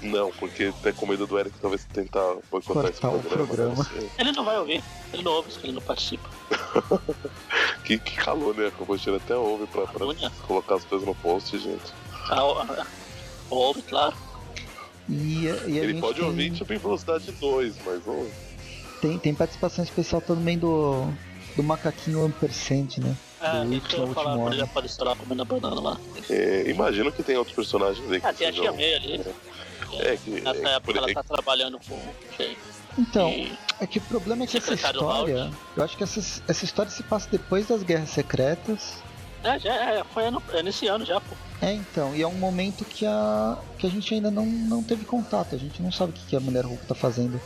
Não, 0.00 0.32
porque 0.32 0.64
até 0.64 0.92
com 0.92 1.06
medo 1.06 1.26
do 1.26 1.38
Eric 1.38 1.56
talvez 1.60 1.84
tentar 1.84 2.36
boicotar 2.50 2.90
esse 2.90 3.00
programa. 3.00 3.46
programa. 3.46 3.90
Ele 4.18 4.32
não 4.32 4.44
vai 4.44 4.58
ouvir, 4.58 4.82
ele 5.12 5.22
não 5.22 5.32
ouve 5.32 5.52
se 5.52 5.58
ele 5.62 5.72
não 5.72 5.82
participa. 5.82 6.28
que, 7.84 7.98
que 7.98 8.16
calor, 8.16 8.54
né? 8.56 8.66
A 8.66 9.16
até 9.16 9.36
ouve 9.36 9.66
pra, 9.66 9.86
pra 9.86 10.06
colocar 10.46 10.76
as 10.76 10.84
coisas 10.84 11.06
no 11.06 11.14
post, 11.16 11.56
gente. 11.58 12.01
Ah, 12.28 12.86
ouve, 13.50 13.82
claro. 13.82 14.14
E, 15.08 15.46
e 15.66 15.78
ele 15.78 16.00
pode 16.00 16.18
tem... 16.18 16.24
ouvir 16.24 16.52
tipo 16.52 16.72
em 16.72 16.78
velocidade 16.78 17.30
2, 17.32 17.76
mas 17.84 18.06
ouve. 18.06 18.30
Tem, 19.00 19.18
tem 19.18 19.34
participação 19.34 19.82
especial 19.82 20.20
também 20.20 20.56
do, 20.56 21.06
do 21.56 21.62
macaquinho 21.62 22.24
Ampersand, 22.24 22.98
né? 22.98 23.16
É, 23.40 23.64
do 23.64 23.74
isso 23.74 23.96
eu 23.96 24.06
falar 24.14 24.36
quando 24.36 24.52
ele 24.52 24.62
apareceu 24.62 25.04
lá 25.04 25.16
comendo 25.16 25.42
a 25.42 25.44
banana 25.44 25.80
lá. 25.80 26.00
É, 26.30 26.70
imagino 26.70 27.10
que 27.10 27.22
tem 27.22 27.36
outros 27.36 27.54
personagens 27.54 28.10
aí. 28.10 28.20
Ah, 28.22 28.32
tem 28.32 28.46
a 28.46 28.52
Tia 28.52 28.72
May 28.72 28.94
ali. 28.94 29.20
É. 29.20 29.52
É, 30.12 30.16
que, 30.16 30.40
Nessa 30.40 30.68
é, 30.68 30.76
época 30.76 30.98
ela 30.98 31.12
tá 31.12 31.22
trabalhando 31.22 31.78
com. 31.86 31.98
Então, 32.98 33.28
e... 33.28 33.52
é 33.80 33.86
que 33.86 33.98
o 33.98 34.02
problema 34.02 34.44
é 34.44 34.46
que 34.46 34.56
essa 34.56 34.74
história. 34.74 35.50
Eu 35.76 35.84
acho 35.84 35.96
que 35.96 36.02
essa, 36.02 36.20
essa 36.48 36.64
história 36.64 36.90
se 36.90 37.02
passa 37.02 37.28
depois 37.30 37.66
das 37.66 37.82
Guerras 37.82 38.10
Secretas. 38.10 39.02
É, 39.44 39.58
já 39.58 39.74
é, 39.74 40.04
foi 40.04 40.26
ano, 40.26 40.42
é 40.52 40.62
nesse 40.62 40.86
ano 40.86 41.04
já, 41.04 41.20
pô. 41.20 41.34
É, 41.60 41.72
então, 41.72 42.14
e 42.14 42.22
é 42.22 42.26
um 42.26 42.34
momento 42.34 42.84
que 42.84 43.06
a, 43.06 43.56
que 43.78 43.86
a 43.86 43.90
gente 43.90 44.12
ainda 44.14 44.30
não, 44.30 44.46
não 44.46 44.82
teve 44.82 45.04
contato, 45.04 45.54
a 45.54 45.58
gente 45.58 45.80
não 45.82 45.92
sabe 45.92 46.10
o 46.10 46.14
que, 46.14 46.26
que 46.26 46.36
a 46.36 46.40
Mulher 46.40 46.64
Hulk 46.64 46.86
tá 46.86 46.94
fazendo 46.94 47.40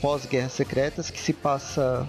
pós-Guerras 0.00 0.52
Secretas, 0.52 1.10
que 1.10 1.20
se 1.20 1.32
passa. 1.32 2.06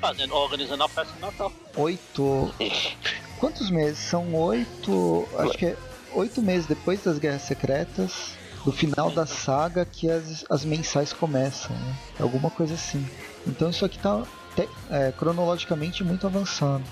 Fazendo, 0.00 0.34
organizando 0.34 0.82
a 0.82 0.88
festa 0.88 1.12
de 1.14 1.20
Natal. 1.20 1.52
Oito. 1.76 2.54
Quantos 3.38 3.70
meses? 3.70 3.98
São 3.98 4.34
oito. 4.34 5.28
Acho 5.38 5.52
que 5.52 5.66
é 5.66 5.76
oito 6.14 6.42
meses 6.42 6.66
depois 6.66 7.02
das 7.02 7.18
Guerras 7.18 7.42
Secretas 7.42 8.34
do 8.64 8.72
final 8.72 9.10
da 9.10 9.26
saga 9.26 9.84
que 9.84 10.10
as, 10.10 10.44
as 10.48 10.64
mensais 10.64 11.12
começam, 11.12 11.76
né? 11.76 11.94
Alguma 12.18 12.50
coisa 12.50 12.74
assim. 12.74 13.06
Então 13.46 13.68
isso 13.68 13.84
aqui 13.84 13.98
tá 13.98 14.22
te, 14.56 14.68
é, 14.90 15.12
cronologicamente 15.12 16.02
muito 16.02 16.26
avançado. 16.26 16.82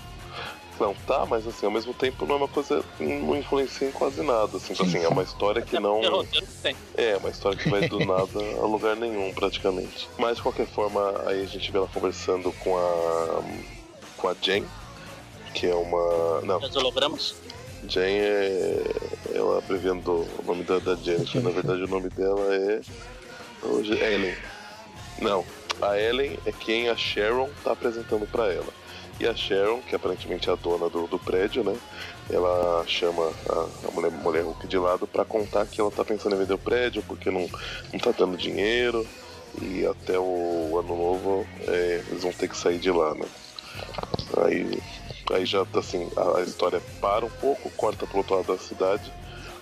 Não, 0.83 0.95
tá, 1.07 1.25
mas 1.25 1.47
assim, 1.47 1.65
ao 1.65 1.71
mesmo 1.71 1.95
tempo 1.95 2.27
não 2.27 2.35
é 2.35 2.39
uma 2.39 2.49
coisa 2.49 2.85
não 2.99 3.37
influencia 3.37 3.87
em 3.87 3.93
quase 3.93 4.21
nada. 4.21 4.57
Assim, 4.57 4.75
sim, 4.75 4.83
assim 4.83 4.99
é 4.99 5.09
uma 5.09 5.23
história 5.23 5.63
que 5.63 5.79
não. 5.79 6.01
É, 6.97 7.17
uma 7.19 7.31
história 7.31 7.57
que 7.57 7.71
vai 7.71 7.89
do 7.89 8.01
nada 8.01 8.41
a 8.61 8.67
lugar 8.67 8.97
nenhum, 8.97 9.33
praticamente. 9.33 10.09
Mas 10.19 10.39
de 10.39 10.43
qualquer 10.43 10.67
forma, 10.67 11.23
aí 11.25 11.41
a 11.41 11.47
gente 11.47 11.71
vê 11.71 11.79
ela 11.79 11.87
conversando 11.87 12.51
com 12.65 12.77
a. 12.77 13.45
com 14.17 14.29
a 14.29 14.35
Jane, 14.43 14.67
que 15.55 15.69
é 15.69 15.75
uma. 15.75 16.41
Não. 16.41 16.59
Os 16.59 16.75
hologramas? 16.75 17.37
Jane 17.89 18.19
é. 18.19 18.83
Ela 19.37 19.59
abreviando 19.59 20.11
o 20.11 20.43
nome 20.45 20.65
da, 20.65 20.81
da 20.81 20.97
Jane, 20.97 21.25
que 21.25 21.39
na 21.39 21.51
verdade 21.51 21.85
o 21.85 21.89
nome 21.89 22.11
dela 22.11 22.53
é. 22.57 22.81
Hoje, 23.63 23.93
Ellen. 23.93 24.35
Não, 25.21 25.45
a 25.81 25.97
Ellen 25.97 26.37
é 26.45 26.51
quem 26.51 26.89
a 26.89 26.97
Sharon 26.97 27.51
tá 27.63 27.71
apresentando 27.71 28.27
para 28.27 28.53
ela. 28.53 28.82
E 29.21 29.27
a 29.27 29.35
Sharon, 29.35 29.81
que 29.83 29.95
aparentemente 29.95 30.49
é 30.49 30.53
a 30.53 30.57
dona 30.57 30.89
do, 30.89 31.07
do 31.07 31.19
prédio, 31.19 31.63
né? 31.63 31.77
Ela 32.31 32.85
chama 32.87 33.31
a, 33.49 33.89
a 33.89 33.91
mulher, 33.93 34.11
mulher 34.11 34.43
Hulk 34.43 34.67
de 34.67 34.79
lado 34.79 35.07
para 35.07 35.25
contar 35.25 35.67
que 35.67 35.81
ela 35.81 35.91
tá 35.91 36.05
pensando 36.05 36.35
em 36.35 36.39
vender 36.39 36.55
o 36.55 36.59
prédio 36.59 37.03
porque 37.07 37.31
não, 37.31 37.49
não 37.93 38.01
tá 38.01 38.11
dando 38.11 38.37
dinheiro. 38.37 39.07
E 39.61 39.87
até 39.87 40.19
o 40.19 40.79
ano 40.79 40.97
novo 40.97 41.47
é, 41.69 42.03
eles 42.09 42.23
vão 42.23 42.33
ter 42.33 42.49
que 42.49 42.57
sair 42.57 42.79
de 42.79 42.91
lá, 42.91 43.15
né? 43.15 43.27
Aí 44.45 44.83
Aí 45.31 45.47
já 45.47 45.65
assim, 45.75 46.11
a, 46.17 46.39
a 46.39 46.43
história 46.43 46.81
para 47.01 47.25
um 47.25 47.31
pouco, 47.31 47.71
corta 47.71 48.07
pro 48.07 48.19
outro 48.19 48.37
lado 48.37 48.47
da 48.47 48.59
cidade, 48.59 49.13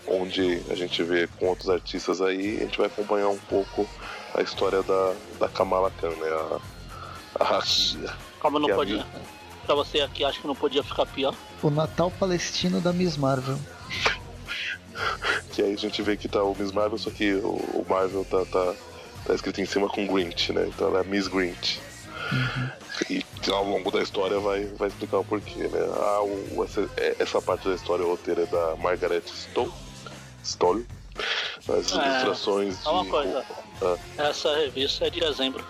onde 0.06 0.62
a 0.68 0.74
gente 0.74 1.02
vê 1.02 1.28
com 1.38 1.46
outros 1.46 1.68
artistas 1.68 2.20
aí, 2.20 2.56
a 2.56 2.60
gente 2.60 2.78
vai 2.78 2.86
acompanhar 2.86 3.28
um 3.28 3.38
pouco 3.38 3.88
a 4.34 4.42
história 4.42 4.82
da, 4.82 5.14
da 5.38 5.48
Kamala 5.48 5.90
Khan, 6.00 6.10
né? 6.10 6.28
A, 6.28 6.60
a 7.40 7.44
Rakia. 7.44 8.12
Como 8.40 8.58
não 8.58 8.68
é 8.68 8.74
podia. 8.74 9.06
Pra 9.64 9.74
você 9.74 10.00
aqui, 10.00 10.24
acho 10.24 10.40
que 10.40 10.46
não 10.46 10.54
podia 10.54 10.82
ficar 10.82 11.06
pior. 11.06 11.34
O 11.62 11.70
Natal 11.70 12.10
Palestino 12.10 12.80
da 12.80 12.92
Miss 12.92 13.16
Marvel. 13.16 13.58
que 15.52 15.62
aí 15.62 15.74
a 15.74 15.76
gente 15.76 16.02
vê 16.02 16.16
que 16.16 16.28
tá 16.28 16.42
o 16.42 16.56
Miss 16.58 16.72
Marvel, 16.72 16.98
só 16.98 17.10
que 17.10 17.34
o, 17.34 17.84
Marvel 17.88 18.24
tá, 18.24 18.44
tá, 18.46 18.74
tá 19.26 19.34
escrito 19.34 19.60
em 19.60 19.66
cima 19.66 19.88
com 19.88 20.06
Grinch, 20.06 20.52
né? 20.52 20.66
Então 20.66 20.88
ela 20.88 21.00
é 21.00 21.04
Miss 21.04 21.28
Grinch. 21.28 21.80
Uhum. 22.32 22.70
E 23.08 23.24
ao 23.50 23.64
longo 23.64 23.90
da 23.90 24.02
história 24.02 24.38
vai, 24.38 24.64
vai 24.66 24.88
explicar 24.88 25.18
o 25.18 25.24
porquê, 25.24 25.68
né? 25.68 25.80
Ah, 25.96 26.22
o, 26.22 26.64
essa, 26.64 26.88
é, 26.96 27.16
essa 27.18 27.40
parte 27.40 27.68
da 27.68 27.74
história 27.74 28.04
roteira 28.04 28.42
é 28.42 28.46
da 28.46 28.76
Margaret 28.76 29.22
Stoll. 30.42 30.84
As 31.68 31.92
é, 31.92 32.08
ilustrações. 32.08 32.76
Só 32.78 32.92
uma 32.92 33.04
de... 33.04 33.10
coisa. 33.10 33.44
Ah. 33.82 33.96
Essa 34.18 34.54
revista 34.56 35.06
é 35.06 35.10
de 35.10 35.20
dezembro. 35.20 35.64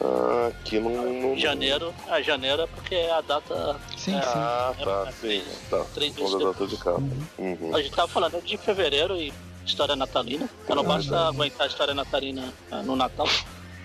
Ah, 0.00 0.48
aqui 0.48 0.78
não. 0.78 0.90
não... 0.90 1.36
Janeiro. 1.36 1.94
A 2.08 2.20
janeiro 2.20 2.62
é 2.62 2.66
porque 2.66 2.94
é 2.94 3.12
a 3.12 3.20
data. 3.20 3.80
Sim, 3.96 4.16
é, 4.16 4.22
sim. 4.22 4.32
Ah, 4.34 4.74
é, 4.78 4.84
tá, 4.84 5.12
sim. 5.20 5.42
Tá. 5.70 5.84
Três 5.94 6.14
data 6.14 6.66
de 6.66 6.76
capa. 6.76 7.00
Uhum. 7.38 7.58
Uhum. 7.60 7.76
A 7.76 7.82
gente 7.82 7.94
tava 7.94 8.08
falando 8.08 8.42
de 8.42 8.56
fevereiro 8.56 9.16
e 9.16 9.32
história 9.64 9.96
natalina. 9.96 10.48
Então 10.64 10.76
não 10.76 10.82
ah, 10.82 10.96
basta 10.96 11.10
não. 11.10 11.28
aguentar 11.28 11.64
a 11.64 11.68
história 11.68 11.94
natalina 11.94 12.52
ah, 12.70 12.82
no 12.82 12.96
Natal 12.96 13.28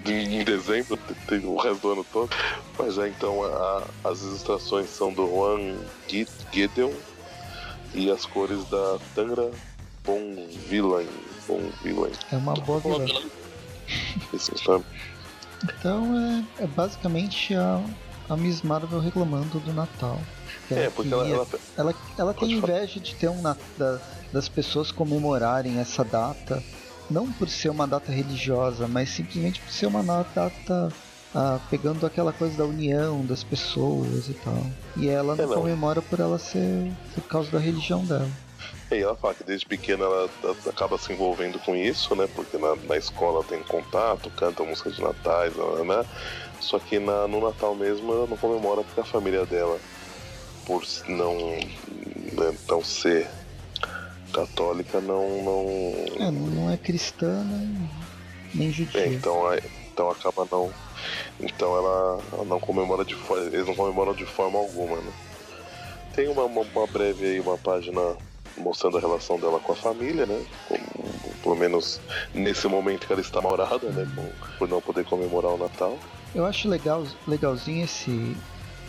em 0.05 0.43
dezembro, 0.43 0.97
tem 1.28 1.39
o 1.45 1.57
resto 1.57 1.82
do 1.82 1.91
ano 1.91 2.05
todo. 2.12 2.30
Mas 2.78 2.97
é 2.97 3.07
então 3.10 3.43
a, 3.43 3.84
as 4.03 4.22
ilustrações 4.22 4.89
são 4.89 5.12
do 5.12 5.28
Juan 5.28 5.78
Gideon 6.51 6.91
e 7.93 8.10
as 8.10 8.26
cores 8.26 8.64
da 8.66 8.97
Tangra 9.16 9.51
Bon 10.05 10.47
Villain. 10.68 11.07
Bon 11.47 11.62
Villain. 11.84 12.12
É 12.32 12.38
uma 12.38 12.53
boa 12.53 12.80
vilã. 12.80 13.05
Isso, 14.34 14.51
sabe? 14.64 14.86
Então 15.64 16.18
é, 16.18 16.64
é 16.64 16.68
basicamente 16.68 17.53
a, 17.55 17.84
a 18.30 18.38
Miss 18.38 18.62
Marvel 18.62 18.99
reclamando 18.99 19.60
do 19.60 19.74
Natal. 19.74 20.20
É, 20.72 20.89
porque 20.89 21.14
ela, 21.14 21.28
ela, 21.28 21.47
ela, 21.78 21.93
ela 22.18 22.34
tem 22.34 22.49
Pode 22.49 22.62
falar. 22.62 22.74
inveja 22.74 22.99
de 22.99 23.16
ter 23.16 23.30
um 23.30 23.41
da- 23.41 24.01
das 24.32 24.47
pessoas 24.47 24.91
comemorarem 24.91 25.80
essa 25.80 26.03
data, 26.03 26.64
não 27.10 27.32
por 27.32 27.49
ser 27.49 27.70
uma 27.70 27.88
data 27.88 28.12
religiosa, 28.12 28.88
mas 28.88 29.10
simplesmente 29.10 29.60
por 29.62 29.70
ser 29.72 29.88
uma 29.88 30.03
data 30.03 30.93
ah, 31.34 31.60
pegando 31.70 32.05
aquela 32.05 32.32
coisa 32.32 32.57
da 32.57 32.66
união 32.66 33.26
das 33.26 33.43
pessoas 33.43 34.30
e 34.30 34.34
tal. 34.36 34.66
E 34.95 35.07
ela 35.10 35.36
não, 35.36 35.43
É, 35.43 35.47
não. 35.47 35.53
comemora 35.55 36.01
por 36.01 36.20
ela 36.20 36.38
ser 36.39 36.91
por 37.16 37.24
causa 37.24 37.51
da 37.51 37.60
religião 37.60 38.05
dela. 38.05 38.30
E 38.91 39.01
ela 39.01 39.15
fala 39.15 39.35
que 39.35 39.43
desde 39.43 39.67
pequena 39.67 40.05
ela 40.05 40.31
acaba 40.67 40.97
se 40.97 41.13
envolvendo 41.13 41.59
com 41.59 41.75
isso, 41.75 42.15
né? 42.15 42.27
Porque 42.27 42.57
na, 42.57 42.75
na 42.75 42.97
escola 42.97 43.43
tem 43.43 43.63
contato, 43.63 44.31
canta 44.31 44.63
música 44.63 44.89
de 44.91 45.01
natais, 45.01 45.55
né? 45.55 46.05
Só 46.59 46.79
que 46.79 46.99
na, 46.99 47.27
no 47.27 47.41
Natal 47.41 47.75
mesmo 47.75 48.11
ela 48.13 48.27
não 48.27 48.37
comemora 48.37 48.83
porque 48.83 48.99
a 48.99 49.05
família 49.05 49.45
dela, 49.45 49.81
por 50.65 50.83
não, 51.07 51.37
né, 52.33 52.57
não 52.69 52.83
ser 52.83 53.31
católica, 54.33 55.01
não. 55.01 55.43
não 55.43 56.05
É, 56.19 56.29
não, 56.31 56.49
não 56.49 56.69
é 56.69 56.77
cristã 56.77 57.43
nem, 57.45 57.89
nem 58.53 58.71
judia. 58.71 59.01
é, 59.01 59.07
então, 59.07 59.45
aí- 59.47 59.61
então 59.91 60.09
acaba 60.09 60.47
não. 60.51 60.75
Então 61.39 61.77
ela, 61.77 62.27
ela 62.33 62.45
não 62.45 62.59
comemora 62.59 63.05
de 63.05 63.15
forma. 63.15 63.47
Eles 63.47 63.67
não 63.67 63.75
comemoram 63.75 64.15
de 64.15 64.25
forma 64.25 64.59
alguma, 64.59 65.01
né? 65.01 65.13
Tem 66.11 66.27
uma, 66.29 66.45
uma, 66.45 66.61
uma 66.61 66.87
breve 66.87 67.25
aí, 67.25 67.39
uma 67.39 67.57
página 67.57 68.01
mostrando 68.60 68.97
a 68.97 68.99
relação 69.01 69.39
dela 69.39 69.60
com 69.60 69.72
a 69.72 69.76
família, 69.76 70.26
né? 70.26 70.41
Como, 70.68 71.34
pelo 71.41 71.55
menos 71.55 71.99
nesse 72.34 72.68
momento 72.68 73.07
que 73.07 73.14
ela 73.14 73.22
está 73.22 73.41
morada, 73.41 73.89
né? 73.89 74.07
com- 74.16 74.30
por 74.57 74.68
não 74.70 74.82
poder 74.82 75.05
comemorar 75.05 75.51
o 75.53 75.57
Natal. 75.57 75.97
Eu 76.36 76.45
acho 76.45 76.68
legal, 76.68 77.03
legalzinho 77.28 77.84
esse, 77.86 78.36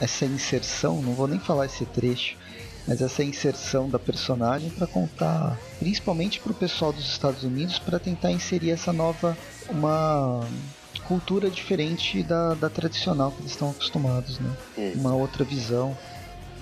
essa 0.00 0.24
inserção, 0.26 1.00
não 1.00 1.14
vou 1.14 1.26
nem 1.26 1.38
falar 1.38 1.66
esse 1.66 1.86
trecho, 1.86 2.36
mas 2.86 3.00
essa 3.00 3.22
inserção 3.24 3.88
da 3.88 3.98
personagem 3.98 4.68
para 4.70 4.86
contar, 4.86 5.58
principalmente 5.78 6.40
para 6.40 6.52
o 6.52 6.54
pessoal 6.54 6.92
dos 6.92 7.06
Estados 7.06 7.44
Unidos, 7.44 7.78
para 7.78 7.98
tentar 7.98 8.30
inserir 8.32 8.70
essa 8.72 8.92
nova, 8.92 9.36
uma 9.68 10.46
cultura 11.06 11.48
diferente 11.50 12.22
da, 12.22 12.54
da 12.54 12.68
tradicional 12.68 13.30
que 13.32 13.40
eles 13.40 13.52
estão 13.52 13.70
acostumados, 13.70 14.38
né? 14.38 14.50
Uma 14.94 15.14
outra 15.14 15.44
visão. 15.44 15.96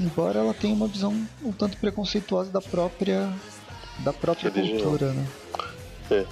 Embora 0.01 0.39
ela 0.39 0.55
tenha 0.55 0.75
uma 0.75 0.87
visão 0.87 1.27
um 1.43 1.53
tanto 1.53 1.77
preconceituosa 1.77 2.51
da 2.51 2.61
própria 2.61 3.33
da 3.99 4.13
própria 4.13 4.51
Religião. 4.51 4.91
cultura, 4.91 5.13
né? 5.13 5.27
É, 6.11 6.25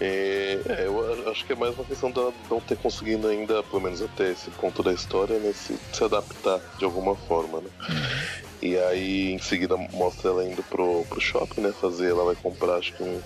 é, 0.00 0.86
eu 0.86 1.30
acho 1.30 1.44
que 1.44 1.52
é 1.52 1.56
mais 1.56 1.74
uma 1.74 1.84
questão 1.84 2.10
dela 2.10 2.32
não 2.50 2.60
ter 2.60 2.76
conseguido 2.76 3.28
ainda, 3.28 3.62
pelo 3.62 3.82
menos 3.82 4.00
até 4.02 4.32
esse 4.32 4.50
ponto 4.50 4.82
da 4.82 4.92
história, 4.92 5.38
né, 5.38 5.52
se, 5.52 5.78
se 5.92 6.02
adaptar 6.02 6.60
de 6.78 6.84
alguma 6.84 7.14
forma, 7.14 7.60
né? 7.60 7.70
E 8.60 8.76
aí 8.78 9.32
em 9.32 9.38
seguida 9.38 9.76
mostra 9.92 10.30
ela 10.30 10.44
indo 10.44 10.62
pro, 10.62 11.04
pro 11.04 11.20
shopping, 11.20 11.60
né? 11.60 11.72
Fazer, 11.72 12.10
ela 12.10 12.24
vai 12.24 12.34
comprar 12.34 12.76
acho 12.76 12.92
que 12.94 13.02
um, 13.02 13.20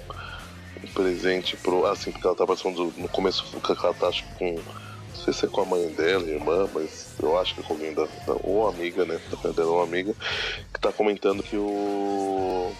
um 0.83 0.89
presente 0.95 1.57
pro. 1.57 1.87
Ah, 1.87 1.95
sim, 1.95 2.11
porque 2.11 2.27
ela 2.27 2.37
tá 2.37 2.47
passando 2.47 2.93
no 2.97 3.09
começo 3.09 3.45
ela 3.83 3.95
tá 3.95 4.09
acho 4.09 4.25
que 4.25 4.35
com. 4.35 4.86
Sei 5.27 5.35
se 5.35 5.47
é 5.47 5.49
com 5.51 5.61
a 5.63 5.67
mãe 5.67 5.93
dela, 5.95 6.29
irmã, 6.31 6.69
mas 6.73 7.13
eu 7.21 7.37
acho 7.37 7.55
que 7.55 7.61
é 7.61 7.65
com 7.65 7.75
alguém 7.75 7.93
da. 7.95 8.09
ou 8.27 8.67
amiga, 8.69 9.05
né? 9.05 9.19
Da 9.29 9.37
família 9.37 9.55
dela, 9.55 9.73
uma 9.73 9.85
amiga, 9.85 10.15
que 10.73 10.81
tá 10.81 10.93
comentando 10.93 11.43
que 11.43 11.57
o 11.59 12.79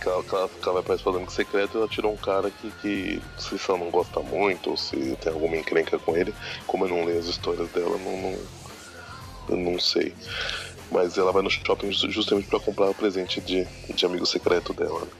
que 0.00 0.08
ela, 0.08 0.24
que 0.24 0.34
ela, 0.34 0.48
que 0.50 0.56
ela 0.68 0.74
vai 0.74 0.82
participar 0.84 1.12
do 1.18 1.30
Secreto 1.32 1.76
e 1.76 1.78
ela 1.78 1.88
tirou 1.88 2.12
um 2.14 2.18
cara 2.18 2.50
que, 2.52 2.72
que 2.72 3.22
se 3.38 3.56
ela 3.70 3.78
não 3.78 3.90
gosta 3.90 4.22
muito 4.22 4.70
ou 4.70 4.76
se 4.76 5.16
tem 5.18 5.32
alguma 5.32 5.56
encrenca 5.56 5.98
com 6.00 6.16
ele. 6.16 6.36
Como 6.66 6.84
eu 6.84 6.88
não 6.90 7.04
leio 7.04 7.18
as 7.20 7.26
histórias 7.26 7.70
dela, 7.70 7.98
não, 7.98 8.16
não, 8.16 8.50
eu 9.48 9.56
não 9.56 9.78
sei. 9.78 10.16
Mas 10.90 11.18
ela 11.18 11.32
vai 11.32 11.42
no 11.42 11.50
shopping 11.50 11.92
ju- 11.92 12.10
justamente 12.10 12.48
pra 12.48 12.60
comprar 12.60 12.90
o 12.90 12.94
presente 12.96 13.40
de, 13.42 13.68
de 13.94 14.06
amigo 14.06 14.26
secreto 14.26 14.74
dela. 14.74 15.06
né? 15.06 15.12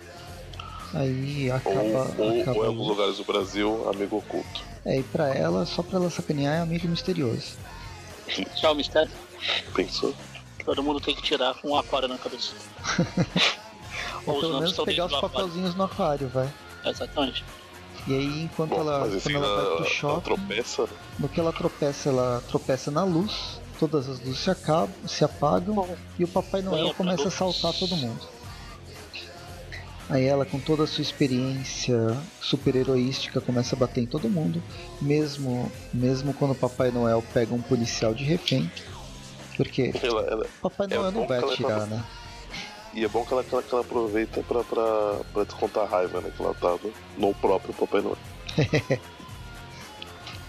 Aí 0.94 1.50
Ou, 1.50 1.56
acaba, 1.56 2.22
ou, 2.22 2.40
acaba 2.40 2.58
ou 2.58 2.64
em 2.64 2.68
alguns 2.68 2.88
lugares 2.88 3.16
do 3.18 3.24
Brasil, 3.24 3.88
amigo 3.88 4.18
oculto. 4.18 4.62
É, 4.84 4.98
e 4.98 5.02
pra 5.02 5.34
ela, 5.34 5.66
só 5.66 5.82
pra 5.82 5.98
ela 5.98 6.10
sacanear, 6.10 6.54
é 6.54 6.60
amigo 6.60 6.88
misterioso. 6.88 7.56
Tchau, 8.54 8.74
mistério. 8.74 9.10
Pensou? 9.74 10.14
Todo 10.64 10.82
mundo 10.82 11.00
tem 11.00 11.14
que 11.14 11.22
tirar 11.22 11.54
com 11.54 11.70
um 11.70 11.76
aquário 11.76 12.08
na 12.08 12.18
cabeça. 12.18 12.52
Ou 14.26 14.40
pelo 14.40 14.60
menos 14.60 14.76
pegar 14.78 15.06
os 15.06 15.20
papelzinhos 15.20 15.74
no 15.74 15.84
aquário, 15.84 16.28
vai. 16.28 16.52
Exatamente. 16.84 17.44
E 18.06 18.14
aí, 18.14 18.42
enquanto 18.42 18.70
Bom, 18.70 18.80
ela, 18.80 19.08
quando 19.08 19.36
ela 19.36 19.56
vai 19.56 19.64
pro 19.64 19.76
ela 19.76 19.84
shopping, 19.84 20.20
tropeça, 20.22 20.82
né? 20.82 20.88
no 21.18 21.28
que 21.28 21.40
ela 21.40 21.52
tropeça, 21.52 22.08
ela 22.08 22.42
tropeça 22.48 22.90
na 22.90 23.04
luz, 23.04 23.60
todas 23.80 24.08
as 24.08 24.20
luzes 24.20 24.38
se, 24.38 24.50
acabam, 24.50 24.94
se 25.06 25.24
apagam 25.24 25.88
e 26.18 26.24
o 26.24 26.28
Papai 26.28 26.62
Noel 26.62 26.94
começa 26.94 27.22
a 27.22 27.24
luz. 27.24 27.34
assaltar 27.34 27.72
todo 27.72 27.96
mundo. 27.96 28.35
Aí 30.08 30.24
ela, 30.24 30.46
com 30.46 30.60
toda 30.60 30.84
a 30.84 30.86
sua 30.86 31.02
experiência 31.02 31.98
super 32.40 32.76
heroística, 32.76 33.40
começa 33.40 33.74
a 33.74 33.78
bater 33.78 34.02
em 34.02 34.06
todo 34.06 34.28
mundo, 34.28 34.62
mesmo, 35.02 35.70
mesmo 35.92 36.32
quando 36.32 36.52
o 36.52 36.54
Papai 36.54 36.92
Noel 36.92 37.24
pega 37.34 37.52
um 37.52 37.60
policial 37.60 38.14
de 38.14 38.22
refém. 38.22 38.70
Porque 39.56 39.90
Ela, 40.02 40.20
ela, 40.22 40.46
o 40.62 40.70
Papai 40.70 40.86
É 40.90 40.94
Noel 40.96 41.10
não 41.10 41.20
bom 41.22 41.26
vai 41.26 41.38
ela 41.38 41.52
atirar, 41.52 41.80
tava- 41.80 41.86
né? 41.86 42.04
e 42.94 43.04
é 43.04 43.08
bom 43.08 43.24
que 43.26 43.32
ela, 43.32 43.42
que 43.44 43.52
ela, 43.52 43.62
que 43.62 43.72
ela 43.74 43.82
aproveita 43.82 44.42
pra, 44.44 44.62
pra, 44.62 45.20
pra 45.32 45.44
descontar 45.44 45.84
a 45.84 45.86
raiva, 45.88 46.20
né? 46.20 46.30
Que 46.34 46.42
ela 46.42 46.54
tava 46.54 46.78
no 47.18 47.34
próprio 47.34 47.74
Papai 47.74 48.00
Noel. 48.00 48.18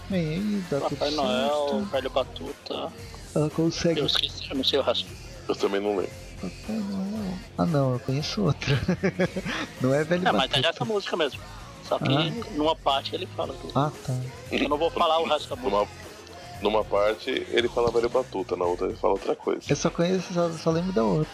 Bem, 0.08 0.26
aí 0.34 0.64
dá 0.70 0.80
tudo 0.80 0.96
Papai 0.96 1.10
Noel, 1.10 1.68
certo. 1.68 1.84
velho 1.90 2.10
Batuta. 2.10 2.92
Ela 3.34 3.50
consegue 3.50 4.00
Eu 4.00 4.06
esqueci, 4.06 4.48
eu 4.50 4.56
não 4.56 4.64
sei 4.64 4.78
o 4.78 4.82
resto. 4.82 5.06
Eu 5.48 5.54
também 5.56 5.80
não 5.80 5.96
lembro. 5.96 6.27
Papai 6.40 6.76
Noel. 6.76 7.38
Ah 7.58 7.66
não, 7.66 7.92
eu 7.94 8.00
conheço 8.00 8.42
outra. 8.44 8.74
não 9.80 9.94
é 9.94 10.04
velho 10.04 10.26
É, 10.26 10.32
mas 10.32 10.50
é 10.52 10.66
essa 10.66 10.84
música 10.84 11.16
mesmo. 11.16 11.40
Só 11.84 11.98
que 11.98 12.12
Ah. 12.12 12.30
numa 12.56 12.76
parte 12.76 13.14
ele 13.14 13.26
fala 13.36 13.54
tudo. 13.54 13.72
Ah 13.74 13.90
tá. 14.06 14.14
Eu 14.52 14.68
não 14.68 14.76
vou 14.78 14.90
falar 14.90 15.18
o 15.20 15.24
resto 15.28 15.48
da 15.48 15.56
música. 15.56 15.70
Numa, 15.70 15.88
numa 16.62 16.84
parte 16.84 17.30
ele 17.50 17.68
fala 17.68 17.90
velho 17.90 18.08
batuta, 18.08 18.56
na 18.56 18.64
outra 18.64 18.86
ele 18.86 18.96
fala 18.96 19.14
outra 19.14 19.34
coisa. 19.34 19.60
Eu 19.68 19.76
só 19.76 19.88
conheço, 19.90 20.32
só, 20.34 20.50
só 20.52 20.70
lembro 20.70 20.92
da 20.92 21.02
outra. 21.04 21.32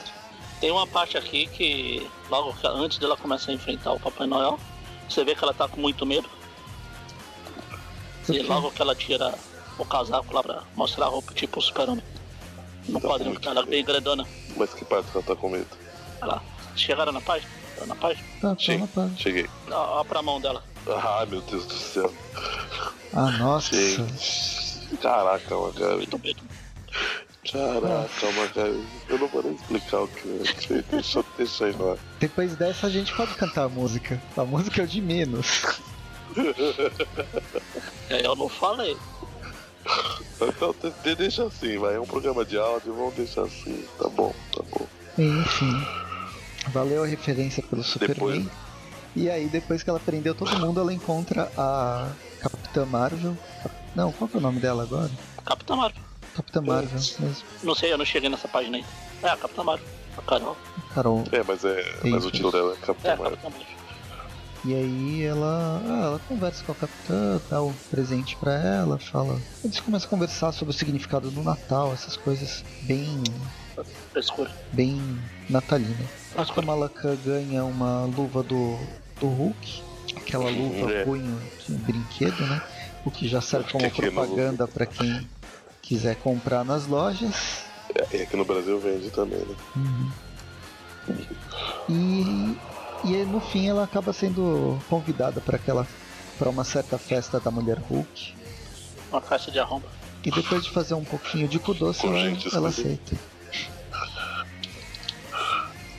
Tem 0.61 0.71
uma 0.71 0.87
parte 0.87 1.19
aqui 1.19 1.47
que, 1.49 2.09
logo 2.31 2.55
que- 2.55 2.67
antes 2.67 2.99
dela 2.99 3.17
começar 3.17 3.51
a 3.51 3.55
enfrentar 3.55 3.93
o 3.93 4.01
Papai 4.01 4.27
Noel, 4.27 4.59
você 5.09 5.23
vê 5.25 5.35
que 5.35 5.43
ela 5.45 5.53
tá 5.53 5.69
com 5.69 5.81
muito 5.81 6.07
medo. 6.07 6.29
E 8.29 8.39
logo 8.41 8.71
que 8.71 8.81
ela 8.81 8.95
tira 8.95 9.35
o 9.77 9.85
casaco 9.85 10.33
lá 10.33 10.43
pra 10.43 10.63
mostrar 10.75 11.07
a 11.07 11.09
roupa, 11.09 11.35
tipo 11.35 11.59
o 11.59 11.63
super-homem. 11.63 12.03
No 12.89 13.01
Tá 13.01 13.09
quadrinho 13.09 13.30
muito 13.30 13.41
que 13.43 13.49
ela 13.49 13.61
é 13.61 13.66
bem 13.66 13.85
grandona. 13.85 14.26
Mas 14.57 14.72
que 14.74 14.85
parte 14.85 15.11
que 15.11 15.16
ela 15.16 15.26
tá 15.26 15.35
com 15.37 15.49
medo? 15.51 15.66
Olha 16.20 16.32
lá. 16.32 16.43
Chegaram 16.76 17.12
na 17.12 17.20
página? 17.20 17.51
Tá 17.78 17.87
na 17.87 17.95
página? 17.95 18.26
Tá, 18.41 18.57
Sim. 18.59 18.74
toma 18.74 18.89
pá. 18.89 19.11
Cheguei. 19.16 19.49
Ó, 19.70 20.01
ó 20.01 20.05
pra 20.05 20.22
mão 20.22 20.41
dela. 20.41 20.62
Ah, 20.87 21.24
meu 21.28 21.41
Deus 21.43 21.64
do 21.66 21.74
céu. 21.74 22.12
Ah, 23.12 23.30
nossa. 23.39 23.74
Gente. 23.74 24.97
Caraca, 25.01 25.57
Magali. 25.57 25.97
Muito 25.97 26.18
medo. 26.18 26.43
Caraca, 27.51 28.32
Magali. 28.37 28.87
Eu 29.09 29.18
não 29.18 29.28
vou 29.28 29.43
nem 29.43 29.55
explicar 29.55 30.01
o 30.03 30.09
que 30.09 30.28
é. 30.70 30.82
Deixa, 30.91 31.24
deixa 31.37 31.64
aí 31.66 31.72
ar. 31.74 31.97
Depois 32.20 32.55
dessa 32.57 32.87
a 32.87 32.91
gente 32.91 33.14
pode 33.14 33.35
cantar 33.35 33.64
a 33.64 33.68
música. 33.68 34.20
A 34.37 34.45
música 34.45 34.82
é 34.82 34.85
o 34.85 34.89
de 34.89 35.01
menos. 35.01 35.64
É, 38.11 38.26
Eu 38.26 38.35
não 38.35 38.49
falei. 38.49 38.97
Então 40.41 40.74
de- 40.82 40.91
de- 41.03 41.14
deixa 41.14 41.45
assim, 41.47 41.78
vai. 41.78 41.95
É 41.95 42.01
um 42.01 42.07
programa 42.07 42.45
de 42.45 42.59
áudio, 42.59 42.93
vamos 42.95 43.14
deixar 43.14 43.43
assim. 43.43 43.85
Tá 43.99 44.09
bom, 44.09 44.35
tá 44.55 44.62
bom. 44.70 44.87
Enfim. 45.18 45.87
Valeu 46.72 47.05
a 47.05 47.07
referência 47.07 47.62
pelo 47.62 47.82
Superman. 47.85 48.43
Depois- 48.43 48.47
E 49.16 49.30
aí, 49.30 49.47
depois 49.49 49.82
que 49.82 49.89
ela 49.91 50.01
prendeu 50.01 50.35
todo 50.35 50.59
mundo, 50.59 50.80
ela 50.80 50.93
encontra 50.93 51.51
a 51.57 52.11
Capitã 52.41 52.85
Marvel. 52.85 53.37
Não, 53.95 54.11
qual 54.12 54.28
que 54.28 54.37
é 54.37 54.39
o 54.39 54.43
nome 54.43 54.59
dela 54.61 54.82
agora? 54.82 55.11
Capitã 55.45 55.76
Marvel. 55.76 56.03
Capitã 56.35 56.61
Marvel 56.61 56.91
mesmo. 56.93 57.35
Não 57.62 57.74
sei, 57.76 57.93
eu 57.93 57.99
não 57.99 58.05
cheguei 58.05 58.28
nessa 58.28 58.49
página 58.49 58.78
aí. 58.78 58.85
É, 59.22 59.28
a 59.28 59.37
Capitã 59.37 59.62
Marvel. 59.62 59.87
A 60.18 60.22
Carol. 60.22 60.57
Carol. 60.95 61.24
É, 61.32 61.43
mas 61.47 61.64
é. 61.64 61.99
Mas 62.03 62.14
Isso. 62.18 62.28
o 62.28 62.30
título 62.32 62.53
dela 62.53 62.72
é 62.72 62.74
É, 62.74 62.87
Capitão 62.87 63.12
a 63.12 63.16
Marvel. 63.16 63.37
Capitã 63.39 63.51
Marvel. 63.59 63.84
E 64.65 64.75
aí 64.75 65.23
ela, 65.23 65.83
ah, 65.85 66.05
ela 66.07 66.21
conversa 66.27 66.65
com 66.65 66.73
a 66.73 66.75
capitã, 66.75 67.41
dá 67.51 67.62
o 67.62 67.73
presente 67.91 68.35
pra 68.37 68.55
ela, 68.55 68.99
fala. 68.99 69.39
Eles 69.62 69.79
começam 69.79 70.07
a 70.07 70.11
conversar 70.11 70.53
sobre 70.53 70.75
o 70.75 70.77
significado 70.77 71.31
do 71.31 71.43
Natal, 71.43 71.93
essas 71.93 72.17
coisas 72.17 72.65
bem, 72.83 73.23
bem 74.73 75.21
natalina. 75.51 75.95
A 76.31 76.37
Frescura. 76.37 76.62
Kamala 76.62 76.89
Khan 76.89 77.17
ganha 77.25 77.62
uma 77.62 78.07
luva 78.07 78.43
do, 78.43 78.79
do 79.21 79.27
Hulk, 79.27 79.83
aquela 80.17 80.49
luva 80.49 80.91
É. 80.91 81.05
punho 81.05 81.39
de 81.67 81.75
brinquedo, 81.75 82.47
né? 82.47 82.62
O 83.05 83.11
que 83.11 83.29
já 83.29 83.43
serve 83.43 83.71
como 83.71 83.91
propaganda 83.91 84.67
pra 84.67 84.87
quem 84.87 85.29
quiser 85.83 86.17
comprar 86.17 86.65
nas 86.65 86.87
lojas. 86.87 87.65
É, 87.95 88.17
e 88.17 88.23
aqui 88.23 88.35
no 88.35 88.47
Brasil 88.47 88.81
vende 88.81 89.11
também, 89.11 89.41
né? 89.41 89.55
Uhum. 89.77 90.11
E, 91.89 92.57
e 93.05 93.25
no 93.25 93.41
fim 93.41 93.69
ela 93.69 93.85
acaba 93.85 94.13
sendo 94.13 94.79
convidada 94.89 95.41
para 95.41 95.57
aquela 95.57 95.87
para 96.39 96.49
uma 96.49 96.65
certa 96.65 96.99
festa 96.99 97.39
da 97.39 97.51
mulher 97.51 97.79
Hulk. 97.79 98.35
Uma 99.11 99.21
festa 99.21 99.51
de 99.51 99.59
arromba. 99.59 99.87
E 100.25 100.31
depois 100.31 100.65
de 100.65 100.71
fazer 100.71 100.95
um 100.95 101.05
pouquinho 101.05 101.47
de 101.47 101.59
cu 101.59 101.75
doce, 101.75 102.07
ela, 102.07 102.19
ela 102.53 102.69
aceita. 102.69 103.15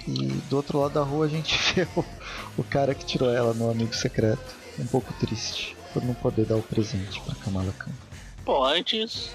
E 0.08 0.28
do 0.50 0.58
outro 0.58 0.80
lado 0.80 0.94
da 0.94 1.02
rua 1.02 1.26
a 1.26 1.30
gente 1.30 1.58
vê 1.74 1.88
o, 1.96 2.04
o 2.58 2.64
cara 2.64 2.94
que 2.94 3.06
tirou 3.06 3.30
ela 3.34 3.54
no 3.54 3.70
amigo 3.70 3.94
secreto. 3.94 4.56
Um 4.78 4.86
pouco 4.88 5.14
triste 5.14 5.76
por 5.94 6.04
não 6.04 6.14
poder 6.14 6.46
dar 6.46 6.58
o 6.58 6.62
presente 6.62 7.22
para 7.22 7.36
Kamala 7.36 7.74
Khan. 7.80 7.92
Bom, 8.44 8.64
antes, 8.66 9.30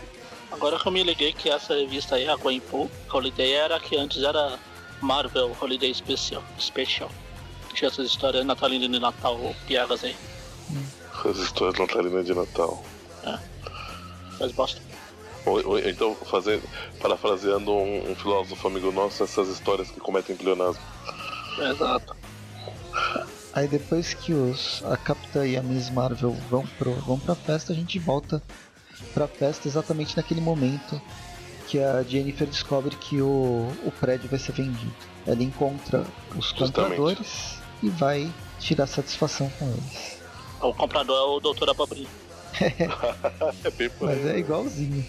agora 0.53 0.79
que 0.79 0.87
eu 0.87 0.93
me 0.93 1.03
liguei 1.03 1.33
que 1.33 1.49
essa 1.49 1.75
revista 1.75 2.17
aí, 2.17 2.29
a 2.29 2.37
Gwenpool 2.37 2.91
Holiday, 3.11 3.53
era 3.53 3.81
que 3.81 3.97
antes 3.97 4.23
era 4.23 4.59
Marvel 5.01 5.57
Holiday 5.59 5.95
Special. 5.95 6.43
Special. 6.59 7.11
Tinha 7.75 7.89
essas 7.89 8.07
histórias 8.07 8.45
natalinas 8.45 8.91
de 8.91 8.99
Natal, 8.99 9.55
piadas 9.67 10.05
aí. 10.05 10.17
Hum. 10.71 10.85
As 11.25 11.37
histórias 11.39 11.79
natalinas 11.79 12.27
de 12.27 12.35
Natal. 12.35 12.85
É. 13.25 13.39
Faz 14.39 14.53
bosta. 14.53 14.81
Ou, 15.47 15.67
ou, 15.67 15.79
então, 15.79 16.15
fazer, 16.15 16.63
parafraseando 17.01 17.73
um, 17.73 18.11
um, 18.11 18.15
filósofo 18.15 18.67
amigo 18.69 18.93
nosso, 18.93 19.23
essas 19.23 19.49
histórias 19.49 19.91
que 19.91 20.01
cometem 20.01 20.37
pleonasmo. 20.37 20.83
Exato. 21.59 22.17
Aí 23.53 23.67
depois 23.67 24.15
que 24.15 24.33
os 24.33 24.83
a 24.85 24.97
Capitã 24.97 25.47
e 25.47 25.57
a 25.57 25.63
Miss 25.63 25.91
Marvel 25.91 26.33
vão 26.49 26.65
pro 26.79 26.93
vão 27.01 27.19
pra 27.19 27.35
festa, 27.35 27.73
a 27.73 27.77
gente 27.77 27.99
volta 27.99 28.43
pra 29.13 29.27
festa 29.27 29.67
exatamente 29.67 30.17
naquele 30.17 30.41
momento 30.41 31.01
que 31.67 31.79
a 31.79 32.03
Jennifer 32.03 32.47
descobre 32.47 32.95
que 32.97 33.21
o, 33.21 33.69
o 33.85 33.93
prédio 33.99 34.29
vai 34.29 34.39
ser 34.39 34.53
vendido. 34.53 34.95
Ela 35.27 35.43
encontra 35.43 36.05
os 36.37 36.47
Justamente. 36.47 36.73
compradores 36.73 37.60
e 37.83 37.89
vai 37.89 38.33
tirar 38.59 38.87
satisfação 38.87 39.51
com 39.59 39.67
eles. 39.69 40.19
O 40.61 40.75
comprador 40.75 41.17
é 41.17 41.37
o 41.37 41.41
Doutor 41.41 41.71
Abobrinha. 41.71 42.09
é 43.65 43.71
bem 43.71 43.89
por 43.91 44.09
Mas 44.09 44.27
é 44.27 44.39
igualzinho. 44.39 45.07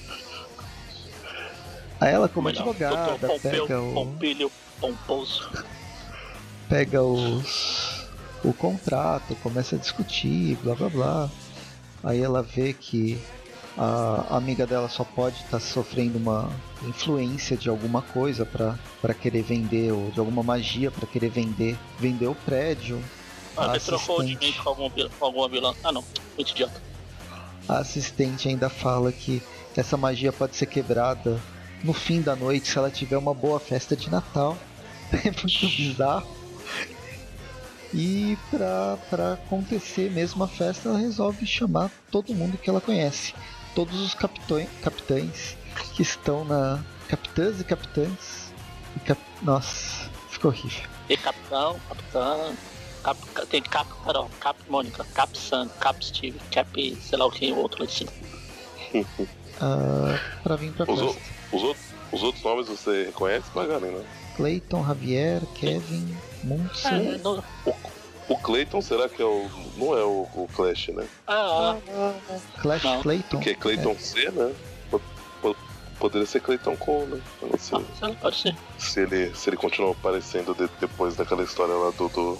Aí 1.99 2.13
ela, 2.13 2.27
como 2.29 2.47
Melhor, 2.47 2.69
advogada, 2.69 3.27
Pompeu, 3.27 3.39
pega 3.67 3.81
o. 3.81 3.93
Pompilho 3.93 4.51
pomposo. 4.79 5.49
Pega 6.67 7.03
os. 7.03 8.07
o 8.43 8.53
contrato, 8.53 9.35
começa 9.43 9.75
a 9.75 9.79
discutir, 9.79 10.57
blá 10.63 10.73
blá 10.73 10.89
blá. 10.89 11.29
Aí 12.03 12.21
ela 12.21 12.41
vê 12.41 12.73
que 12.73 13.21
a 13.77 14.37
amiga 14.37 14.67
dela 14.67 14.89
só 14.89 15.03
pode 15.03 15.37
estar 15.37 15.51
tá 15.51 15.59
sofrendo 15.59 16.17
uma 16.17 16.49
influência 16.83 17.55
de 17.55 17.69
alguma 17.69 18.01
coisa 18.01 18.45
para 18.45 19.13
querer 19.13 19.43
vender, 19.43 19.91
ou 19.91 20.11
de 20.11 20.19
alguma 20.19 20.43
magia 20.43 20.91
para 20.91 21.07
querer 21.07 21.29
vender, 21.29 21.77
vender 21.97 22.27
o 22.27 22.35
prédio. 22.35 23.01
Ah, 23.55 23.77
trocou 23.79 24.23
de 24.23 24.37
mente 24.37 24.61
com 24.61 24.69
algum, 24.69 24.89
com 24.89 25.25
alguma 25.25 25.49
vilã. 25.49 25.73
Ah 25.83 25.91
não, 25.91 26.03
muito 26.35 26.51
idiota. 26.51 26.81
A 27.67 27.77
assistente 27.79 28.49
ainda 28.49 28.69
fala 28.69 29.11
que 29.11 29.41
essa 29.75 29.95
magia 29.95 30.33
pode 30.33 30.55
ser 30.55 30.65
quebrada 30.65 31.39
no 31.83 31.93
fim 31.93 32.21
da 32.21 32.35
noite 32.35 32.67
se 32.67 32.77
ela 32.77 32.89
tiver 32.89 33.17
uma 33.17 33.33
boa 33.33 33.59
festa 33.59 33.95
de 33.95 34.09
Natal. 34.09 34.57
É 35.13 35.25
muito 35.25 35.67
bizarro. 35.75 36.25
E 37.93 38.37
pra, 38.49 38.97
pra 39.09 39.33
acontecer 39.33 40.09
mesmo 40.09 40.41
a 40.41 40.47
festa, 40.47 40.87
ela 40.87 40.97
resolve 40.97 41.45
chamar 41.45 41.91
todo 42.09 42.33
mundo 42.33 42.57
que 42.57 42.69
ela 42.69 42.79
conhece. 42.79 43.33
Todos 43.75 43.99
os 43.99 44.13
capitões, 44.13 44.67
capitães 44.81 45.57
que 45.95 46.01
estão 46.01 46.43
na. 46.43 46.83
Capitãs 47.07 47.59
e 47.59 47.63
capitãs. 47.63 48.53
E 48.95 48.99
cap... 48.99 49.21
Nossa, 49.41 50.09
ficou 50.29 50.51
horrível. 50.51 50.89
E 51.09 51.17
capitão, 51.17 51.79
capitã, 51.87 52.53
Cap, 53.03 53.17
tem 53.49 53.61
Cap 53.61 53.89
Carol, 54.05 54.29
Cap 54.39 54.59
Mônica, 54.69 55.03
Cap 55.13 55.37
Sam, 55.37 55.67
Cap 55.79 56.05
Steve, 56.05 56.39
Cap 56.51 56.97
sei 57.01 57.17
lá 57.17 57.25
o 57.25 57.31
que, 57.31 57.51
o 57.51 57.57
outro 57.57 57.81
lá 57.81 57.85
de 57.87 57.93
cima. 57.93 58.11
uh, 58.93 60.19
pra 60.43 60.55
vir 60.55 60.71
pra 60.71 60.91
os, 60.91 61.01
o, 61.01 61.17
os, 61.51 61.63
outros, 61.63 61.85
os 62.11 62.23
outros 62.23 62.43
nomes 62.43 62.67
você 62.67 63.05
reconhece, 63.05 63.49
Magali, 63.55 63.87
né? 63.87 64.05
Clayton, 64.35 64.85
Javier, 64.85 65.41
Kevin, 65.55 66.15
Munson. 66.43 66.89
É, 66.89 67.17
não... 67.17 67.43
o, 67.65 67.75
o 68.31 68.37
Clayton 68.37 68.81
será 68.81 69.09
que 69.09 69.21
é 69.21 69.25
o. 69.25 69.49
Não 69.77 69.97
é 69.97 70.03
o, 70.03 70.27
o 70.33 70.49
Clash, 70.55 70.89
né? 70.89 71.07
Ah, 71.27 71.75
ah. 71.89 72.13
Clash 72.61 72.83
não. 72.83 73.01
Clayton? 73.01 73.29
Porque 73.29 73.49
é 73.51 73.55
Clayton 73.55 73.91
é. 73.91 73.95
C, 73.95 74.31
né? 74.31 74.53
Poderia 75.99 76.25
ser 76.25 76.39
Clayton 76.41 76.75
Cole, 76.77 77.05
né? 77.05 77.21
Não 77.43 77.59
sei. 77.59 77.85
Ah, 78.01 78.11
pode 78.19 78.41
ser. 78.41 78.55
Se 78.79 79.01
ele, 79.01 79.35
se 79.35 79.49
ele 79.49 79.57
continua 79.57 79.91
aparecendo 79.91 80.55
de, 80.55 80.67
depois 80.79 81.15
daquela 81.15 81.43
história 81.43 81.75
lá 81.75 81.91
do, 81.91 82.09
do 82.09 82.39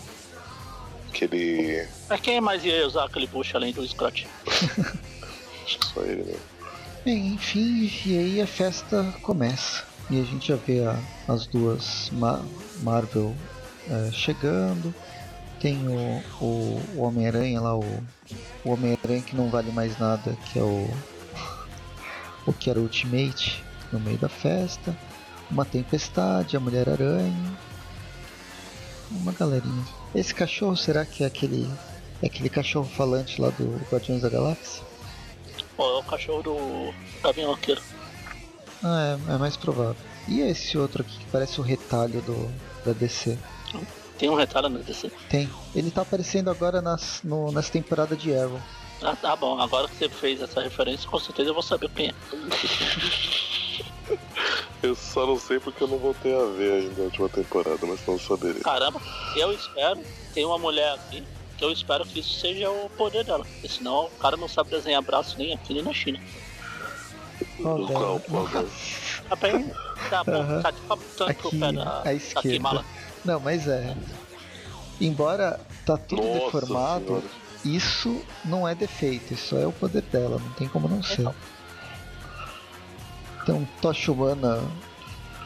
Aquele. 1.12 1.88
Mas 2.10 2.22
quem 2.22 2.40
mais 2.40 2.64
ia 2.64 2.88
usar 2.88 3.06
aquele 3.06 3.28
push 3.28 3.54
além 3.54 3.74
do 3.74 3.86
Scott? 3.86 4.28
Acho 4.48 5.78
que 5.78 5.86
só 5.94 6.02
ele, 6.04 6.24
né? 6.24 6.36
Bem, 7.04 7.34
enfim, 7.34 7.92
e 8.06 8.18
aí 8.18 8.42
a 8.42 8.48
festa 8.48 9.14
começa. 9.22 9.84
E 10.10 10.20
a 10.20 10.24
gente 10.24 10.48
já 10.48 10.56
vê 10.56 10.84
a, 10.84 10.98
as 11.28 11.46
duas 11.48 12.10
Ma 12.12 12.44
Marvel 12.82 13.36
é, 13.90 14.12
chegando. 14.12 14.94
Tem 15.62 15.78
o, 15.88 16.24
o, 16.44 16.82
o 16.96 17.02
Homem-Aranha 17.04 17.62
lá, 17.62 17.78
o, 17.78 18.04
o 18.66 18.72
Homem-Aranha 18.72 19.22
que 19.22 19.36
não 19.36 19.50
vale 19.50 19.72
mais 19.72 19.98
nada, 20.00 20.36
que 20.52 20.60
é 20.60 20.64
o. 20.64 20.90
O 22.44 22.52
que 22.52 22.72
era 22.72 22.80
o 22.80 22.84
Ultimate 22.84 23.64
no 23.94 24.00
meio 24.00 24.18
da 24.18 24.28
festa. 24.28 24.98
Uma 25.52 25.64
tempestade, 25.64 26.58
a 26.58 26.60
Mulher-Aranha. 26.60 27.58
Uma 29.12 29.32
galerinha. 29.32 29.86
Esse 30.16 30.34
cachorro, 30.34 30.76
será 30.76 31.06
que 31.06 31.24
é 31.24 31.28
aquele. 31.28 31.70
É 32.20 32.26
aquele 32.26 32.50
cachorro 32.50 32.90
falante 32.90 33.40
lá 33.40 33.50
do 33.50 33.80
Guardiões 33.92 34.24
da 34.24 34.30
Galáxia? 34.30 34.84
Pô, 35.78 35.84
é 35.84 36.00
o 36.00 36.04
cachorro 36.04 36.42
do 36.42 36.94
Arqueiro. 37.24 37.82
Ah, 38.84 39.18
é, 39.30 39.34
é 39.34 39.38
mais 39.38 39.56
provável. 39.56 39.96
E 40.28 40.42
esse 40.42 40.78
outro 40.78 41.02
aqui 41.02 41.18
que 41.20 41.26
parece 41.32 41.60
o 41.60 41.64
retalho 41.64 42.22
do, 42.22 42.52
da 42.86 42.94
DC? 42.94 43.38
Tem 44.22 44.30
um 44.30 44.36
retalho 44.36 44.70
na 44.70 44.78
DC? 44.78 45.12
Tem. 45.32 45.50
Ele 45.74 45.90
tá 45.90 46.04
aparecendo 46.04 46.52
agora 46.52 46.80
nas, 46.80 47.22
no, 47.24 47.52
nessa 47.52 47.72
temporada 47.72 48.16
de 48.16 48.32
Arrow. 48.32 48.62
Ah, 49.02 49.16
tá 49.16 49.36
bom. 49.36 49.60
Agora 49.60 49.88
que 49.88 49.96
você 49.96 50.08
fez 50.08 50.40
essa 50.40 50.62
referência, 50.62 51.10
com 51.10 51.18
certeza 51.18 51.50
eu 51.50 51.56
vou 51.56 51.64
saber 51.64 51.90
quem 51.90 52.10
é. 52.10 52.14
Eu 54.84 54.94
só 54.96 55.26
não 55.26 55.40
sei 55.40 55.60
porque 55.60 55.84
eu 55.84 55.88
não 55.88 55.98
voltei 56.00 56.36
a 56.36 56.44
ver 56.58 56.82
ainda 56.82 57.02
a 57.02 57.06
última 57.06 57.30
temporada, 57.30 57.80
mas 57.84 58.00
não 58.06 58.20
saberei. 58.20 58.62
Caramba, 58.62 59.00
eu 59.36 59.54
espero, 59.54 60.02
tem 60.34 60.44
uma 60.44 60.58
mulher 60.58 60.96
aqui, 60.96 61.24
que 61.56 61.64
eu 61.64 61.72
espero 61.72 62.04
que 62.04 62.20
isso 62.20 62.40
seja 62.40 62.70
o 62.70 62.90
poder 62.98 63.24
dela. 63.24 63.46
Porque 63.46 63.70
senão 63.70 64.06
o 64.06 64.10
cara 64.20 64.36
não 64.36 64.48
sabe 64.48 64.72
desenhar 64.72 65.02
braço 65.04 65.38
nem 65.38 65.54
aqui 65.54 65.76
nem 65.76 65.84
na 65.84 65.94
China. 65.94 66.20
Oh, 67.60 67.86
qual, 67.88 68.20
qual 68.20 68.48
Tá 69.30 69.36
bem, 69.36 69.72
tá 70.10 70.24
bom, 70.24 70.44
uhum. 70.44 70.62
tá 70.62 70.72
tipo 70.72 70.98
tanto 71.16 71.32
aqui, 71.32 71.48
o 71.48 71.60
pé 71.60 71.72
da, 71.72 72.02
a 72.04 72.14
esquerda. 72.14 72.84
Não, 73.24 73.40
mas 73.40 73.68
é. 73.68 73.96
Embora 75.02 75.60
tá 75.86 75.98
tudo 75.98 76.22
Nossa 76.22 76.46
deformado, 76.46 77.06
senhora. 77.06 77.26
isso 77.66 78.22
não 78.46 78.68
é 78.68 78.76
defeito, 78.76 79.34
isso 79.34 79.58
é 79.58 79.66
o 79.66 79.72
poder 79.72 80.04
dela, 80.04 80.40
não 80.40 80.52
tem 80.54 80.68
como 80.68 80.88
não 80.88 81.02
ser. 81.02 81.22
Então. 81.22 81.36
Tem 83.46 83.56
um 83.56 83.66
Tocha 83.82 84.12
Humana 84.12 84.62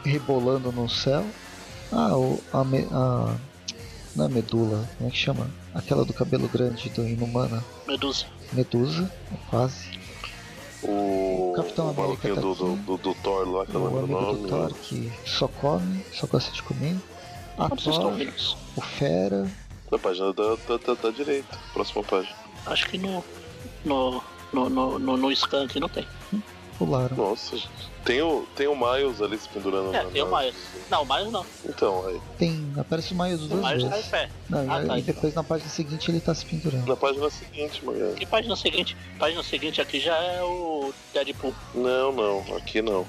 rebolando 0.03 0.71
no 0.71 0.89
céu. 0.89 1.25
Ah, 1.91 2.15
o, 2.17 2.41
a, 2.51 2.63
me, 2.63 2.85
a. 2.91 3.35
Não 4.15 4.25
é 4.25 4.29
medula, 4.29 4.87
como 4.97 5.09
é 5.09 5.11
que 5.11 5.17
chama? 5.17 5.49
Aquela 5.73 6.05
do 6.05 6.13
cabelo 6.13 6.47
grande 6.47 6.89
do 6.89 7.07
Inumana. 7.07 7.63
Medusa. 7.87 8.25
Medusa, 8.53 9.11
quase. 9.49 9.99
O, 10.83 11.51
o 11.51 11.53
Capitão 11.55 11.87
o 11.87 11.89
América 11.89 12.35
tá 12.35 12.41
do, 12.41 12.55
do, 12.55 12.75
do, 12.75 12.97
do, 12.97 13.15
Thor 13.15 13.49
lá, 13.49 13.65
que 13.65 13.75
o 13.75 13.87
amigo 13.87 14.07
nome, 14.07 14.41
do 14.41 14.47
Thor 14.47 14.73
que 14.73 15.11
só 15.25 15.47
come, 15.47 16.05
só 16.13 16.27
gosta 16.27 16.51
de 16.51 16.61
comer. 16.63 16.95
A 17.57 17.69
Thor, 17.69 18.13
o 18.75 18.81
Fera. 18.81 19.49
Na 19.91 19.99
página 19.99 20.33
da, 20.33 20.55
da, 20.67 20.77
da, 20.77 20.93
da, 20.93 21.11
direita, 21.11 21.57
próxima 21.73 22.03
página. 22.03 22.35
Acho 22.65 22.89
que 22.89 22.97
no, 22.97 23.23
no, 23.85 24.21
no, 24.51 24.69
no, 24.69 24.99
no, 24.99 25.17
no 25.17 25.35
scan 25.35 25.65
aqui 25.65 25.79
não 25.79 25.87
tem. 25.87 26.05
Pularam. 26.77 27.15
Nossa, 27.15 27.57
tem 28.03 28.21
o, 28.21 28.45
tem 28.55 28.67
o 28.67 28.75
Miles 28.75 29.21
ali 29.21 29.37
se 29.37 29.47
pendurando. 29.47 29.95
É, 29.95 30.03
na, 30.03 30.09
tem 30.09 30.21
o 30.21 30.37
Miles. 30.37 30.55
Não, 30.91 31.03
o 31.03 31.05
Miles 31.05 31.31
não. 31.31 31.45
Então, 31.63 32.05
aí. 32.07 32.19
Tem, 32.37 32.73
aparece 32.77 33.13
o 33.13 33.17
Miles 33.17 33.39
duas 33.39 33.51
o 33.51 33.55
Miles 33.55 33.83
vezes. 33.83 34.09
Tá 34.09 34.23
em 34.23 34.27
pé. 34.27 34.29
Não, 34.49 34.59
ah, 34.59 34.83
e, 34.83 34.87
tá, 34.87 34.99
e 34.99 35.01
depois 35.01 35.33
na 35.33 35.43
página 35.43 35.69
seguinte 35.69 36.11
ele 36.11 36.19
tá 36.19 36.35
se 36.35 36.45
pendurando. 36.45 36.85
Na 36.85 36.95
página 36.97 37.29
seguinte, 37.29 37.85
mano. 37.85 38.13
Que 38.15 38.25
página 38.25 38.55
seguinte? 38.55 38.97
Página 39.17 39.43
seguinte 39.43 39.79
aqui 39.79 39.99
já 39.99 40.17
é 40.17 40.43
o 40.43 40.93
Deadpool. 41.13 41.55
Não, 41.73 42.11
não, 42.11 42.57
aqui 42.57 42.81
não. 42.81 43.05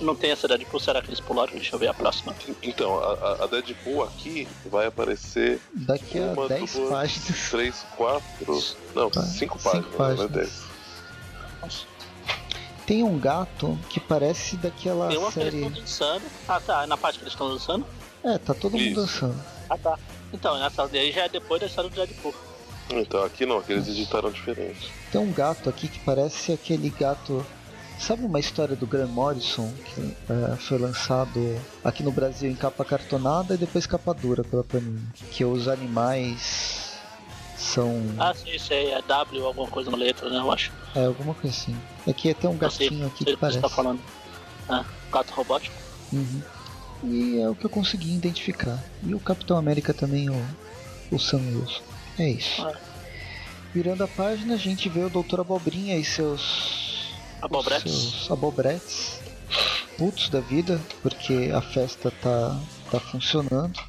Não 0.00 0.14
tem 0.14 0.30
essa 0.30 0.46
Deadpool, 0.46 0.78
será 0.80 1.02
que 1.02 1.08
eles 1.08 1.20
pularam? 1.20 1.52
Deixa 1.52 1.74
eu 1.74 1.78
ver 1.78 1.88
a 1.88 1.94
próxima. 1.94 2.34
Então, 2.62 2.98
a, 2.98 3.44
a 3.44 3.46
Deadpool 3.46 4.04
aqui 4.04 4.46
vai 4.66 4.86
aparecer. 4.86 5.60
Daqui 5.74 6.18
a 6.18 6.34
10 6.34 6.76
páginas. 6.88 7.50
3, 7.50 7.86
4. 7.96 8.64
Não, 8.94 9.10
5 9.12 9.58
páginas, 9.58 9.94
páginas, 9.96 10.18
não 10.18 10.24
é 10.24 10.28
10. 10.28 10.62
Nossa. 11.62 11.86
Tem 12.86 13.02
um 13.02 13.18
gato 13.18 13.78
que 13.90 14.00
parece 14.00 14.56
daquela 14.56 15.08
Tem 15.08 15.18
uma 15.18 15.30
série. 15.30 15.50
que 15.50 15.56
eles 15.56 15.66
estão 15.66 15.82
dançando. 15.82 16.24
Ah 16.48 16.60
tá, 16.60 16.86
na 16.86 16.96
parte 16.96 17.18
que 17.18 17.24
eles 17.24 17.34
estão 17.34 17.48
dançando. 17.50 17.86
É, 18.24 18.38
tá 18.38 18.54
todo 18.54 18.72
mundo 18.72 18.82
Isso. 18.82 18.94
dançando. 18.94 19.44
Ah 19.68 19.76
tá. 19.76 19.98
Então, 20.32 20.64
essa 20.64 20.86
daí 20.88 21.12
já 21.12 21.24
é 21.24 21.28
depois 21.28 21.60
da 21.60 21.66
história 21.66 21.90
do 21.90 21.96
Deadpool. 21.96 22.34
Então 22.90 23.22
aqui 23.22 23.44
não, 23.44 23.58
aqui 23.58 23.72
eles 23.72 23.86
editaram 23.88 24.30
diferente. 24.30 24.90
Tem 25.12 25.20
um 25.20 25.30
gato 25.32 25.68
aqui 25.68 25.88
que 25.88 25.98
parece 26.00 26.52
aquele 26.52 26.88
gato. 26.88 27.44
Sabe 27.98 28.24
uma 28.24 28.38
história 28.38 28.76
do 28.76 28.86
Grant 28.86 29.10
Morrison 29.10 29.72
que 29.84 30.16
é, 30.30 30.56
foi 30.56 30.78
lançado 30.78 31.60
aqui 31.84 32.02
no 32.02 32.12
Brasil 32.12 32.50
em 32.50 32.54
capa 32.54 32.84
cartonada 32.84 33.54
e 33.54 33.58
depois 33.58 33.86
capa 33.86 34.14
dura 34.14 34.44
pela 34.44 34.62
Panini? 34.62 35.02
Que 35.30 35.44
os 35.44 35.66
animais 35.68 36.96
são. 37.56 38.00
Ah, 38.18 38.32
sim, 38.32 38.56
sei, 38.58 38.92
é 38.92 39.02
W, 39.02 39.44
alguma 39.44 39.68
coisa 39.68 39.90
na 39.90 39.96
letra, 39.96 40.30
né? 40.30 40.38
Eu 40.38 40.50
acho. 40.50 40.72
É, 40.94 41.04
alguma 41.04 41.34
coisa 41.34 41.54
assim. 41.54 41.76
Aqui 42.08 42.32
tem 42.32 42.48
um 42.48 42.58
sei, 42.70 42.88
gatinho 42.88 43.06
aqui 43.06 43.24
que 43.24 43.32
do 43.32 43.36
que 43.36 43.40
você 43.40 43.40
parece. 43.40 43.60
tá 43.60 43.68
falando. 43.68 44.00
Ah, 44.68 44.84
gato 45.12 45.32
robótico. 45.32 45.74
Uhum. 46.12 46.42
E 47.04 47.40
é 47.40 47.48
o 47.48 47.54
que 47.54 47.64
eu 47.64 47.70
consegui 47.70 48.14
identificar. 48.14 48.82
E 49.02 49.14
o 49.14 49.20
Capitão 49.20 49.56
América 49.56 49.92
também, 49.92 50.30
o, 50.30 50.46
o 51.10 51.18
Sam 51.18 51.38
Wilson. 51.38 51.82
É 52.18 52.30
isso. 52.30 52.62
Ah. 52.62 52.74
Virando 53.74 54.04
a 54.04 54.08
página, 54.08 54.54
a 54.54 54.58
gente 54.58 54.88
vê 54.88 55.00
o 55.00 55.10
Doutor 55.10 55.40
Abobrinha 55.40 55.96
e 55.96 56.04
seus. 56.04 56.87
Abobretes. 57.40 57.92
Seus 57.92 58.30
abobretes. 58.30 59.20
Putos 59.96 60.28
da 60.28 60.40
vida, 60.40 60.80
porque 61.02 61.50
a 61.52 61.60
festa 61.60 62.12
tá, 62.22 62.58
tá 62.90 63.00
funcionando. 63.00 63.80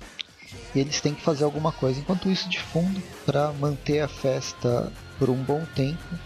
E 0.73 0.79
eles 0.79 1.01
têm 1.01 1.13
que 1.13 1.21
fazer 1.21 1.43
alguma 1.43 1.71
coisa. 1.71 1.99
Enquanto 1.99 2.29
isso, 2.29 2.49
de 2.49 2.59
fundo, 2.59 3.01
para 3.25 3.51
manter 3.53 4.01
a 4.01 4.07
festa 4.07 4.91
por 5.17 5.29
um 5.29 5.43
bom 5.43 5.63
tempo, 5.75 6.19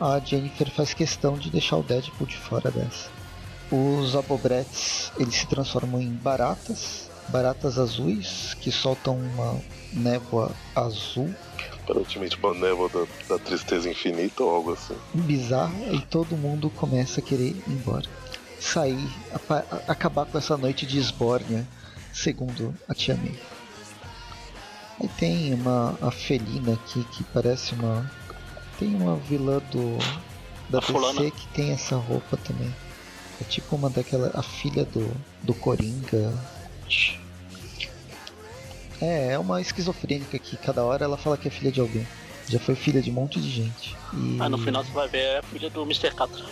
a 0.00 0.18
Jennifer 0.18 0.70
faz 0.70 0.92
questão 0.94 1.36
de 1.36 1.50
deixar 1.50 1.76
o 1.76 1.82
Deadpool 1.82 2.26
de 2.26 2.36
fora 2.36 2.70
dessa. 2.70 3.08
Os 3.70 4.14
abobretes 4.14 5.10
eles 5.18 5.34
se 5.34 5.46
transformam 5.46 6.00
em 6.00 6.10
baratas, 6.10 7.10
baratas 7.28 7.78
azuis 7.78 8.54
que 8.60 8.70
soltam 8.70 9.16
uma 9.16 9.60
névoa 9.92 10.52
azul 10.74 11.34
Aparentemente 11.88 12.36
uma 12.42 12.52
névoa 12.52 12.88
da, 12.88 13.06
da 13.36 13.38
tristeza 13.38 13.88
infinita 13.88 14.42
ou 14.42 14.50
algo 14.50 14.72
assim. 14.72 14.96
bizarra 15.14 15.92
e 15.92 16.00
todo 16.00 16.36
mundo 16.36 16.68
começa 16.68 17.20
a 17.20 17.22
querer 17.22 17.50
ir 17.50 17.62
embora. 17.68 18.04
Sair, 18.58 19.08
apa- 19.32 19.64
a- 19.70 19.92
acabar 19.92 20.26
com 20.26 20.36
essa 20.36 20.56
noite 20.56 20.84
de 20.84 20.98
esbórnia, 20.98 21.64
segundo 22.12 22.74
a 22.88 22.94
tia 22.94 23.16
May. 23.16 23.38
Aí 25.00 25.08
tem 25.16 25.54
uma 25.54 25.96
a 26.02 26.10
felina 26.10 26.72
aqui 26.72 27.04
que 27.04 27.22
parece 27.24 27.74
uma. 27.74 28.10
Tem 28.78 28.94
uma 28.94 29.16
vilã 29.16 29.58
do. 29.70 29.96
Da 30.68 30.78
A 30.78 30.82
fulana. 30.82 31.20
DC 31.20 31.30
que 31.30 31.46
tem 31.48 31.70
essa 31.70 31.96
roupa 31.96 32.36
também. 32.38 32.74
É 33.40 33.44
tipo 33.44 33.76
uma 33.76 33.88
daquela. 33.90 34.30
a 34.34 34.42
filha 34.42 34.84
do. 34.86 35.08
do 35.42 35.54
Coringa. 35.54 36.32
É, 39.00 39.32
é 39.32 39.38
uma 39.38 39.60
esquizofrênica 39.60 40.38
que 40.38 40.56
cada 40.56 40.84
hora 40.84 41.04
ela 41.04 41.16
fala 41.16 41.36
que 41.36 41.48
é 41.48 41.50
filha 41.50 41.70
de 41.72 41.80
alguém. 41.80 42.06
Já 42.48 42.58
foi 42.60 42.74
filha 42.74 43.02
de 43.02 43.10
um 43.10 43.14
monte 43.14 43.40
de 43.40 43.50
gente. 43.50 43.96
E... 44.12 44.36
Mas 44.36 44.50
no 44.50 44.58
final 44.58 44.84
você 44.84 44.92
vai 44.92 45.08
ver 45.08 45.18
é 45.18 45.38
a 45.38 45.42
filha 45.42 45.68
do 45.68 45.82
Mr. 45.82 46.14
Catra. 46.14 46.44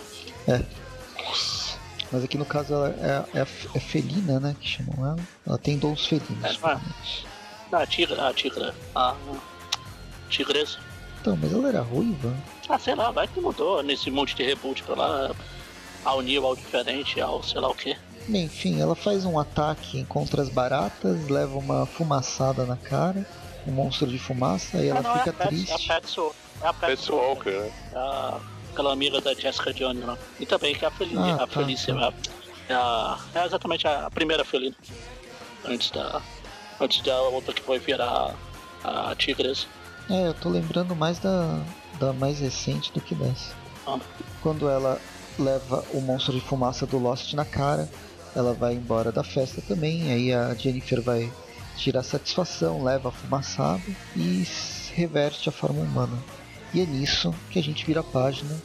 Mas 2.11 2.23
aqui 2.23 2.37
no 2.37 2.45
caso 2.45 2.73
ela 2.73 2.89
é, 3.33 3.37
é, 3.37 3.41
a- 3.41 3.47
é 3.73 3.79
felina, 3.79 4.39
né? 4.39 4.55
Que 4.59 4.67
chamam 4.67 5.05
ela. 5.05 5.19
Ela 5.45 5.57
tem 5.57 5.77
dons 5.77 6.05
felinos. 6.05 6.43
É, 6.43 6.49
é. 6.49 6.67
menos. 6.75 7.25
Ah, 7.71 7.77
a 7.79 7.87
tigra, 7.87 8.27
a 8.29 8.33
tigra. 8.33 8.75
A 8.93 9.15
tigresa. 10.29 10.77
Então, 11.21 11.35
mas 11.41 11.51
ela 11.51 11.67
era 11.69 11.81
ruiva? 11.81 12.35
Ah, 12.69 12.77
sei 12.77 12.93
lá, 12.95 13.09
vai 13.11 13.27
que 13.27 13.39
mudou 13.41 13.81
nesse 13.81 14.11
monte 14.11 14.35
de 14.35 14.43
reboot 14.43 14.83
pra 14.83 14.95
lá. 14.95 15.35
Ao 16.03 16.21
new, 16.21 16.45
ao 16.45 16.55
diferente, 16.55 17.19
ao 17.19 17.41
sei 17.41 17.59
lá 17.59 17.69
o 17.69 17.73
que. 17.75 17.97
Enfim, 18.29 18.81
ela 18.81 18.95
faz 18.95 19.25
um 19.25 19.37
ataque 19.39 20.03
contra 20.05 20.41
as 20.41 20.49
baratas, 20.49 21.27
leva 21.27 21.57
uma 21.57 21.85
fumaçada 21.85 22.65
na 22.65 22.75
cara, 22.75 23.25
um 23.67 23.71
monstro 23.71 24.07
de 24.07 24.17
fumaça, 24.17 24.77
e 24.77 24.87
ela 24.87 24.99
ah, 24.99 25.03
não, 25.03 25.17
fica 25.17 25.29
é 25.29 25.31
a 25.31 25.33
Pets, 25.33 25.65
triste. 25.65 25.91
É 25.91 25.95
a 25.95 26.73
Petso. 26.73 27.13
É 27.13 27.15
a 27.15 27.21
Walker, 27.21 27.51
né? 27.51 27.71
a, 27.93 28.39
aquela 28.71 28.93
amiga 28.93 29.21
da 29.21 29.33
Jessica 29.33 29.73
Jones 29.73 30.05
lá. 30.05 30.17
E 30.39 30.45
também 30.45 30.75
que 30.75 30.83
é 30.85 30.87
a, 30.87 30.91
Fel 30.91 31.07
Ah, 31.17 31.33
a 31.35 31.37
tá, 31.39 31.47
Felícia. 31.47 31.93
tá. 31.93 32.13
É, 32.67 32.73
a, 32.73 33.19
é 33.35 33.45
exatamente 33.45 33.87
a 33.87 34.09
primeira 34.09 34.43
felina. 34.43 34.75
Antes 35.65 35.91
da. 35.91 36.21
Antes 36.79 37.01
da 37.01 37.19
outra 37.21 37.53
que 37.53 37.61
foi 37.61 37.79
virar 37.79 38.35
a, 38.83 39.11
a 39.11 39.15
tigresa. 39.15 39.65
É, 40.09 40.27
eu 40.27 40.33
tô 40.33 40.49
lembrando 40.49 40.95
mais 40.95 41.19
da, 41.19 41.61
da 41.99 42.11
mais 42.13 42.39
recente 42.39 42.91
do 42.91 43.01
que 43.01 43.15
dessa. 43.15 43.53
Ah. 43.87 43.99
Quando 44.41 44.69
ela 44.69 44.99
leva 45.39 45.83
o 45.93 46.01
monstro 46.01 46.33
de 46.33 46.41
fumaça 46.41 46.85
do 46.85 46.97
Lost 46.97 47.33
na 47.33 47.45
cara, 47.45 47.89
ela 48.35 48.53
vai 48.53 48.73
embora 48.73 49.11
da 49.11 49.23
festa 49.23 49.61
também, 49.61 50.11
aí 50.11 50.33
a 50.33 50.53
Jennifer 50.53 51.01
vai 51.01 51.31
tirar 51.77 52.03
satisfação, 52.03 52.83
leva 52.83 53.09
a 53.09 53.11
fumaçada 53.11 53.81
e 54.15 54.45
reverte 54.93 55.49
a 55.49 55.51
forma 55.51 55.81
humana. 55.81 56.17
E 56.73 56.81
é 56.81 56.85
nisso 56.85 57.33
que 57.49 57.59
a 57.59 57.63
gente 57.63 57.85
vira 57.85 58.01
a 58.01 58.03
página. 58.03 58.55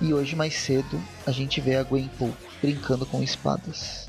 E 0.00 0.14
hoje 0.14 0.34
mais 0.34 0.54
cedo 0.54 1.00
a 1.26 1.30
gente 1.30 1.60
vê 1.60 1.76
a 1.76 1.82
Gwenpool 1.82 2.32
brincando 2.62 3.04
com 3.04 3.22
espadas. 3.22 4.08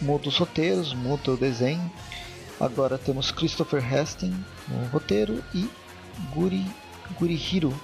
Muda 0.00 0.28
os 0.28 0.36
roteiros, 0.36 0.94
muda 0.94 1.32
o 1.32 1.36
desenho. 1.36 1.90
Agora 2.58 2.96
temos 2.96 3.30
Christopher 3.30 3.84
Heston 3.92 4.32
no 4.68 4.86
roteiro 4.86 5.42
e 5.54 5.68
Guri 6.32 6.64
Gurihiro 7.18 7.74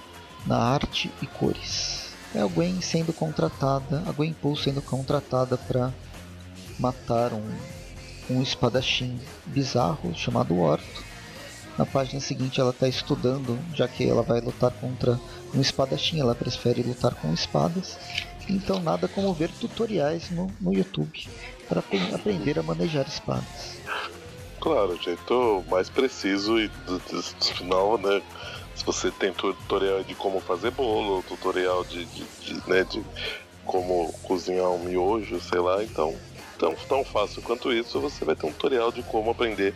na 0.47 0.57
arte 0.57 1.11
e 1.21 1.27
cores. 1.27 2.11
É 2.33 2.41
a 2.41 2.47
Gwen 2.47 2.81
sendo 2.81 3.13
contratada, 3.13 4.03
a 4.07 4.11
Gwenpool 4.11 4.55
sendo 4.55 4.81
contratada 4.81 5.57
para 5.57 5.93
matar 6.81 7.31
um, 7.33 7.47
um 8.29 8.41
espadachim 8.41 9.19
bizarro 9.45 10.13
chamado 10.15 10.57
Orto. 10.59 11.05
Na 11.77 11.85
página 11.85 12.19
seguinte 12.19 12.59
ela 12.59 12.71
está 12.71 12.87
estudando, 12.87 13.57
já 13.73 13.87
que 13.87 14.07
ela 14.07 14.23
vai 14.23 14.41
lutar 14.41 14.71
contra 14.71 15.17
um 15.53 15.61
espadachim, 15.61 16.19
ela 16.19 16.35
prefere 16.35 16.81
lutar 16.83 17.13
com 17.15 17.33
espadas. 17.33 17.97
Então 18.49 18.81
nada 18.81 19.07
como 19.07 19.33
ver 19.33 19.49
tutoriais 19.59 20.29
no, 20.31 20.51
no 20.59 20.73
YouTube 20.73 21.29
para 21.69 21.81
aprender 22.13 22.59
a 22.59 22.63
manejar 22.63 23.07
espadas. 23.07 23.79
Claro, 24.59 24.93
o 24.93 25.01
jeito 25.01 25.63
mais 25.69 25.89
preciso 25.89 26.59
e 26.59 26.67
do, 26.67 26.99
do- 26.99 27.21
do 27.21 27.45
final, 27.55 27.97
né? 27.97 28.21
Se 28.75 28.85
você 28.85 29.09
tem 29.11 29.31
tutorial 29.33 30.03
de 30.03 30.13
como 30.15 30.39
fazer 30.39 30.71
bolo, 30.71 31.23
tutorial 31.23 31.83
de, 31.83 32.05
de, 32.05 32.23
de, 32.41 32.69
né, 32.69 32.83
de 32.83 33.03
como 33.65 34.11
cozinhar 34.23 34.69
um 34.69 34.83
miojo, 34.85 35.39
sei 35.39 35.59
lá, 35.59 35.83
então 35.83 36.13
tão, 36.61 36.75
tão 36.87 37.03
fácil 37.03 37.41
quanto 37.41 37.73
isso, 37.73 37.99
você 37.99 38.23
vai 38.23 38.35
ter 38.35 38.45
um 38.45 38.51
tutorial 38.51 38.91
de 38.91 39.01
como 39.03 39.31
aprender 39.31 39.73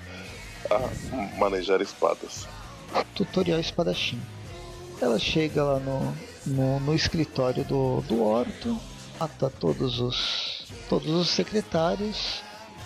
a 0.69 1.37
manejar 1.39 1.81
espadas. 1.81 2.47
tutorial 3.15 3.59
espadachim. 3.59 4.21
Ela 5.01 5.17
chega 5.19 5.63
lá 5.63 5.79
no, 5.79 6.15
no, 6.45 6.79
no 6.79 6.93
escritório 6.95 7.63
do, 7.65 8.01
do 8.01 8.23
Orto, 8.23 8.79
mata 9.19 9.49
todos 9.49 9.99
os, 9.99 10.67
todos 10.87 11.09
os 11.09 11.29
secretários 11.29 12.41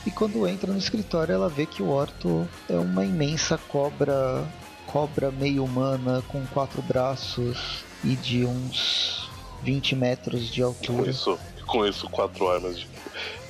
e 0.06 0.12
quando 0.12 0.48
entra 0.48 0.72
no 0.72 0.80
escritório 0.80 1.34
ela 1.34 1.50
vê 1.50 1.66
que 1.66 1.84
o 1.84 1.90
Orto 1.90 2.48
é 2.70 2.76
uma 2.78 3.04
imensa 3.06 3.58
cobra, 3.58 4.48
cobra 4.88 5.30
meio 5.30 5.64
humana 5.64 6.24
com 6.30 6.46
quatro 6.48 6.82
braços 6.82 7.84
e 8.04 8.16
de 8.16 8.46
uns 8.46 9.30
20 9.62 9.96
metros 9.96 10.50
de 10.50 10.62
Com 10.62 10.68
altura. 10.68 11.12
isso, 11.12 11.38
com 11.68 11.86
isso 11.86 12.10
quatro 12.10 12.50
armas, 12.50 12.80
de- 12.80 12.88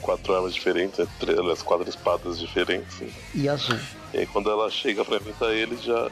quatro 0.01 0.33
armas 0.35 0.53
diferentes, 0.53 0.99
né, 0.99 1.07
três, 1.19 1.61
quatro 1.63 1.89
espadas 1.89 2.39
diferentes. 2.39 3.01
E 3.33 3.47
azul. 3.49 3.77
E 4.13 4.19
aí 4.19 4.25
quando 4.27 4.49
ela 4.49 4.69
chega 4.69 5.03
pra 5.05 5.17
enfrentar 5.17 5.53
ele, 5.53 5.77
já 5.77 6.09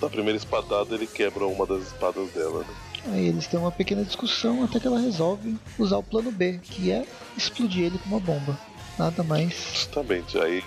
da 0.00 0.10
primeira 0.10 0.36
espadada 0.36 0.94
ele 0.94 1.06
quebra 1.06 1.46
uma 1.46 1.66
das 1.66 1.82
espadas 1.84 2.30
dela. 2.30 2.60
Né? 2.60 2.74
Aí 3.12 3.26
eles 3.28 3.46
têm 3.46 3.60
uma 3.60 3.70
pequena 3.72 4.02
discussão 4.04 4.64
até 4.64 4.80
que 4.80 4.86
ela 4.86 4.98
resolve 4.98 5.56
usar 5.78 5.98
o 5.98 6.02
plano 6.02 6.30
B, 6.32 6.60
que 6.70 6.90
é 6.90 7.04
explodir 7.36 7.84
ele 7.84 7.98
com 7.98 8.08
uma 8.08 8.20
bomba. 8.20 8.58
Nada 8.98 9.22
mais 9.24 9.52
Justamente, 9.74 10.38
aí 10.38 10.62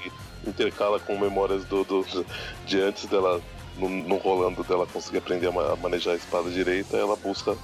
intercala 0.46 1.00
com 1.00 1.18
memórias 1.18 1.64
do, 1.66 1.84
do- 1.84 2.26
de 2.66 2.80
antes 2.82 3.06
dela, 3.06 3.42
no, 3.78 3.90
no 3.90 4.18
rolando 4.18 4.64
dela 4.64 4.86
conseguir 4.88 5.18
aprender 5.20 5.48
a 5.48 5.76
manejar 5.76 6.12
a 6.14 6.16
espada 6.16 6.50
direita, 6.50 6.98
ela 6.98 7.16
busca 7.16 7.56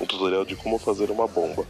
um 0.00 0.06
tutorial 0.06 0.44
de 0.44 0.56
como 0.56 0.78
fazer 0.78 1.10
uma 1.10 1.26
bomba. 1.28 1.64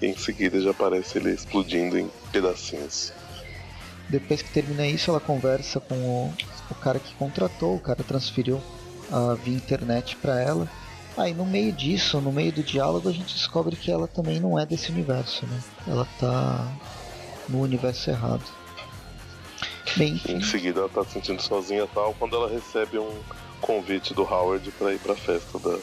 E 0.00 0.06
em 0.06 0.16
seguida 0.16 0.60
já 0.60 0.70
aparece 0.70 1.18
ele 1.18 1.30
explodindo 1.32 1.98
em 1.98 2.10
pedacinhos. 2.32 3.12
Depois 4.08 4.42
que 4.42 4.50
termina 4.50 4.86
isso, 4.86 5.10
ela 5.10 5.20
conversa 5.20 5.78
com 5.78 5.94
o, 5.94 6.34
o 6.70 6.74
cara 6.74 6.98
que 6.98 7.14
contratou, 7.14 7.76
o 7.76 7.80
cara 7.80 8.02
transferiu 8.02 8.60
a 9.10 9.34
via 9.34 9.54
internet 9.54 10.16
para 10.16 10.40
ela. 10.40 10.68
Aí 11.16 11.34
no 11.34 11.44
meio 11.44 11.72
disso, 11.72 12.20
no 12.20 12.32
meio 12.32 12.52
do 12.52 12.62
diálogo, 12.62 13.08
a 13.08 13.12
gente 13.12 13.34
descobre 13.34 13.76
que 13.76 13.90
ela 13.90 14.08
também 14.08 14.40
não 14.40 14.58
é 14.58 14.64
desse 14.64 14.90
universo, 14.90 15.46
né? 15.46 15.60
Ela 15.86 16.06
tá 16.18 16.72
no 17.48 17.60
universo 17.60 18.10
errado. 18.10 18.44
Bem, 19.96 20.14
enfim, 20.14 20.36
Em 20.36 20.42
seguida 20.42 20.80
ela 20.80 20.88
tá 20.88 21.04
se 21.04 21.12
sentindo 21.12 21.42
sozinha 21.42 21.86
tal, 21.92 22.14
quando 22.14 22.36
ela 22.36 22.48
recebe 22.48 22.98
um 22.98 23.10
convite 23.60 24.14
do 24.14 24.22
Howard 24.22 24.70
pra 24.72 24.92
ir 24.92 24.98
pra 25.00 25.14
festa 25.16 25.58
da, 25.58 25.78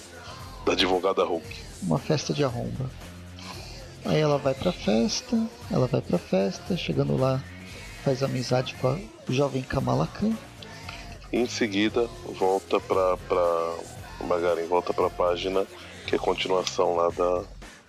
da 0.65 0.71
advogada 0.71 1.23
Hulk. 1.23 1.61
uma 1.83 1.99
festa 1.99 2.33
de 2.33 2.43
arromba. 2.43 2.89
Aí 4.05 4.19
ela 4.19 4.37
vai 4.37 4.53
pra 4.53 4.71
festa, 4.71 5.37
ela 5.71 5.87
vai 5.87 6.01
pra 6.01 6.17
festa, 6.17 6.77
chegando 6.77 7.17
lá, 7.17 7.43
faz 8.03 8.23
amizade 8.23 8.75
com 8.75 8.87
a 8.87 8.97
jovem 9.29 9.61
Kamala 9.61 10.07
Khan. 10.07 10.33
Em 11.31 11.45
seguida, 11.45 12.07
volta 12.39 12.79
pra, 12.79 13.17
pra 13.17 13.75
Magarin, 14.21 14.65
volta 14.67 14.93
pra 14.93 15.09
página 15.09 15.65
que 16.07 16.15
é 16.15 16.17
a 16.17 16.21
continuação 16.21 16.95
lá 16.95 17.09
da, 17.09 17.43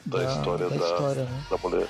da, 0.04 0.18
da 0.18 0.32
história, 0.32 0.68
da, 0.68 0.76
da, 0.76 0.84
história 0.84 1.22
né? 1.22 1.44
da, 1.48 1.56
mulher 1.56 1.86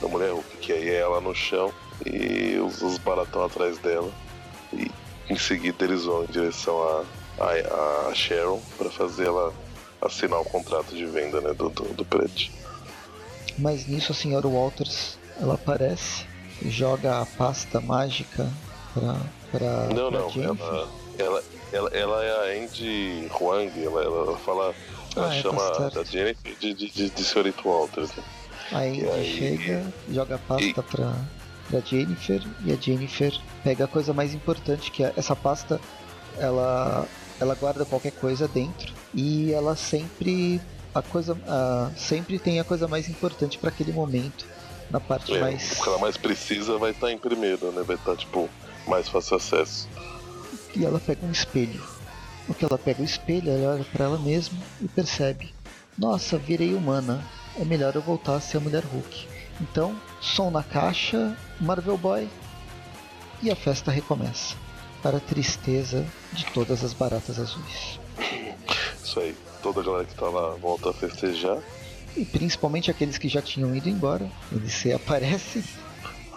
da 0.00 0.08
mulher 0.08 0.32
Hulk, 0.32 0.56
que 0.56 0.72
aí 0.72 0.88
é 0.88 0.96
ela 0.96 1.20
no 1.20 1.34
chão 1.34 1.72
e 2.04 2.58
os, 2.58 2.82
os 2.82 2.98
baratão 2.98 3.44
atrás 3.44 3.78
dela. 3.78 4.10
E 4.72 4.90
em 5.28 5.38
seguida 5.38 5.84
eles 5.84 6.04
vão 6.04 6.24
em 6.24 6.26
direção 6.26 6.82
a, 6.82 7.04
a, 7.44 8.08
a 8.08 8.14
Sharon 8.14 8.60
para 8.76 8.90
fazer 8.90 9.28
ela 9.28 9.54
assinar 10.02 10.40
o 10.40 10.44
contrato 10.44 10.94
de 10.94 11.06
venda 11.06 11.40
né, 11.40 11.54
do, 11.54 11.68
do, 11.68 11.84
do 11.94 12.04
prédio. 12.04 12.50
Mas 13.58 13.86
nisso 13.86 14.12
a 14.12 14.14
senhora 14.14 14.46
Walters 14.48 15.18
ela 15.40 15.54
aparece 15.54 16.26
joga 16.66 17.20
a 17.20 17.26
pasta 17.26 17.80
mágica 17.80 18.48
pra, 18.92 19.16
pra, 19.50 19.94
não, 19.94 20.10
pra 20.10 20.20
não, 20.20 20.42
ela, 20.42 20.88
ela, 21.18 21.42
ela, 21.72 21.90
ela, 21.90 22.24
é 22.24 22.30
a 22.30 22.64
Andy 22.64 23.30
Huang, 23.38 23.72
ela, 23.82 24.02
ela 24.02 24.38
fala. 24.38 24.74
Ela 25.16 25.28
ah, 25.28 25.34
é, 25.34 25.42
chama 25.42 25.70
tá 25.70 26.00
a 26.00 26.04
Jennifer 26.04 26.54
de, 26.60 26.74
de, 26.74 26.90
de, 26.90 27.10
de 27.10 27.24
Senhorita 27.24 27.66
Walters. 27.66 28.10
Né? 28.14 28.22
A 28.72 28.78
Andy 28.78 29.08
aí, 29.08 29.38
chega, 29.38 29.84
joga 30.10 30.34
a 30.36 30.38
pasta 30.38 30.64
e... 30.64 30.74
pra, 30.74 31.14
pra 31.68 31.80
Jennifer 31.80 32.42
e 32.64 32.72
a 32.72 32.76
Jennifer 32.76 33.32
pega 33.64 33.84
a 33.84 33.88
coisa 33.88 34.12
mais 34.12 34.34
importante 34.34 34.90
que 34.90 35.02
é 35.02 35.12
essa 35.16 35.34
pasta 35.34 35.80
ela 36.38 37.06
ela 37.40 37.54
guarda 37.54 37.84
qualquer 37.84 38.12
coisa 38.12 38.46
dentro 38.46 38.92
e 39.14 39.52
ela 39.52 39.74
sempre 39.74 40.60
a 40.94 41.02
coisa 41.02 41.36
a, 41.46 41.90
sempre 41.96 42.38
tem 42.38 42.60
a 42.60 42.64
coisa 42.64 42.88
mais 42.88 43.08
importante 43.08 43.58
para 43.58 43.70
aquele 43.70 43.92
momento 43.92 44.46
na 44.90 44.98
parte 44.98 45.34
é, 45.34 45.40
mais 45.40 45.72
o 45.72 45.82
que 45.82 45.88
ela 45.88 45.98
mais 45.98 46.16
precisa 46.16 46.76
vai 46.78 46.90
estar 46.90 47.06
tá 47.06 47.12
em 47.12 47.18
primeiro 47.18 47.70
né? 47.72 47.82
Vai 47.82 47.96
estar 47.96 48.12
tá, 48.12 48.16
tipo 48.16 48.48
mais 48.86 49.08
fácil 49.08 49.36
acesso. 49.36 49.88
E 50.74 50.84
ela 50.84 50.98
pega 50.98 51.24
um 51.24 51.30
espelho. 51.30 51.82
O 52.48 52.54
que 52.54 52.64
ela 52.64 52.78
pega 52.78 53.02
o 53.02 53.04
espelho 53.04 53.50
ela 53.50 53.74
olha 53.74 53.84
para 53.84 54.06
ela 54.06 54.18
mesma 54.18 54.58
e 54.80 54.88
percebe 54.88 55.52
nossa 55.96 56.38
virei 56.38 56.74
humana. 56.74 57.22
É 57.58 57.64
melhor 57.64 57.94
eu 57.94 58.00
voltar 58.00 58.36
a 58.36 58.40
ser 58.40 58.56
a 58.56 58.60
mulher 58.60 58.82
Hulk. 58.84 59.28
Então 59.60 59.94
som 60.20 60.50
na 60.50 60.62
caixa 60.62 61.36
Marvel 61.60 61.98
Boy 61.98 62.28
e 63.42 63.50
a 63.50 63.56
festa 63.56 63.90
recomeça. 63.90 64.56
Para 65.02 65.18
a 65.18 65.20
tristeza 65.20 66.06
de 66.32 66.44
todas 66.46 66.84
as 66.84 66.92
baratas 66.92 67.38
azuis. 67.38 67.98
Isso 69.02 69.18
aí, 69.18 69.34
toda 69.60 69.80
a 69.80 69.84
galera 69.84 70.04
que 70.04 70.14
tá 70.14 70.28
lá 70.28 70.54
volta 70.56 70.90
a 70.90 70.92
festejar. 70.92 71.58
E 72.16 72.24
principalmente 72.24 72.90
aqueles 72.90 73.18
que 73.18 73.28
já 73.28 73.40
tinham 73.40 73.74
ido 73.74 73.88
embora, 73.88 74.30
eles 74.50 74.72
se 74.72 74.92
aparecem. 74.92 75.62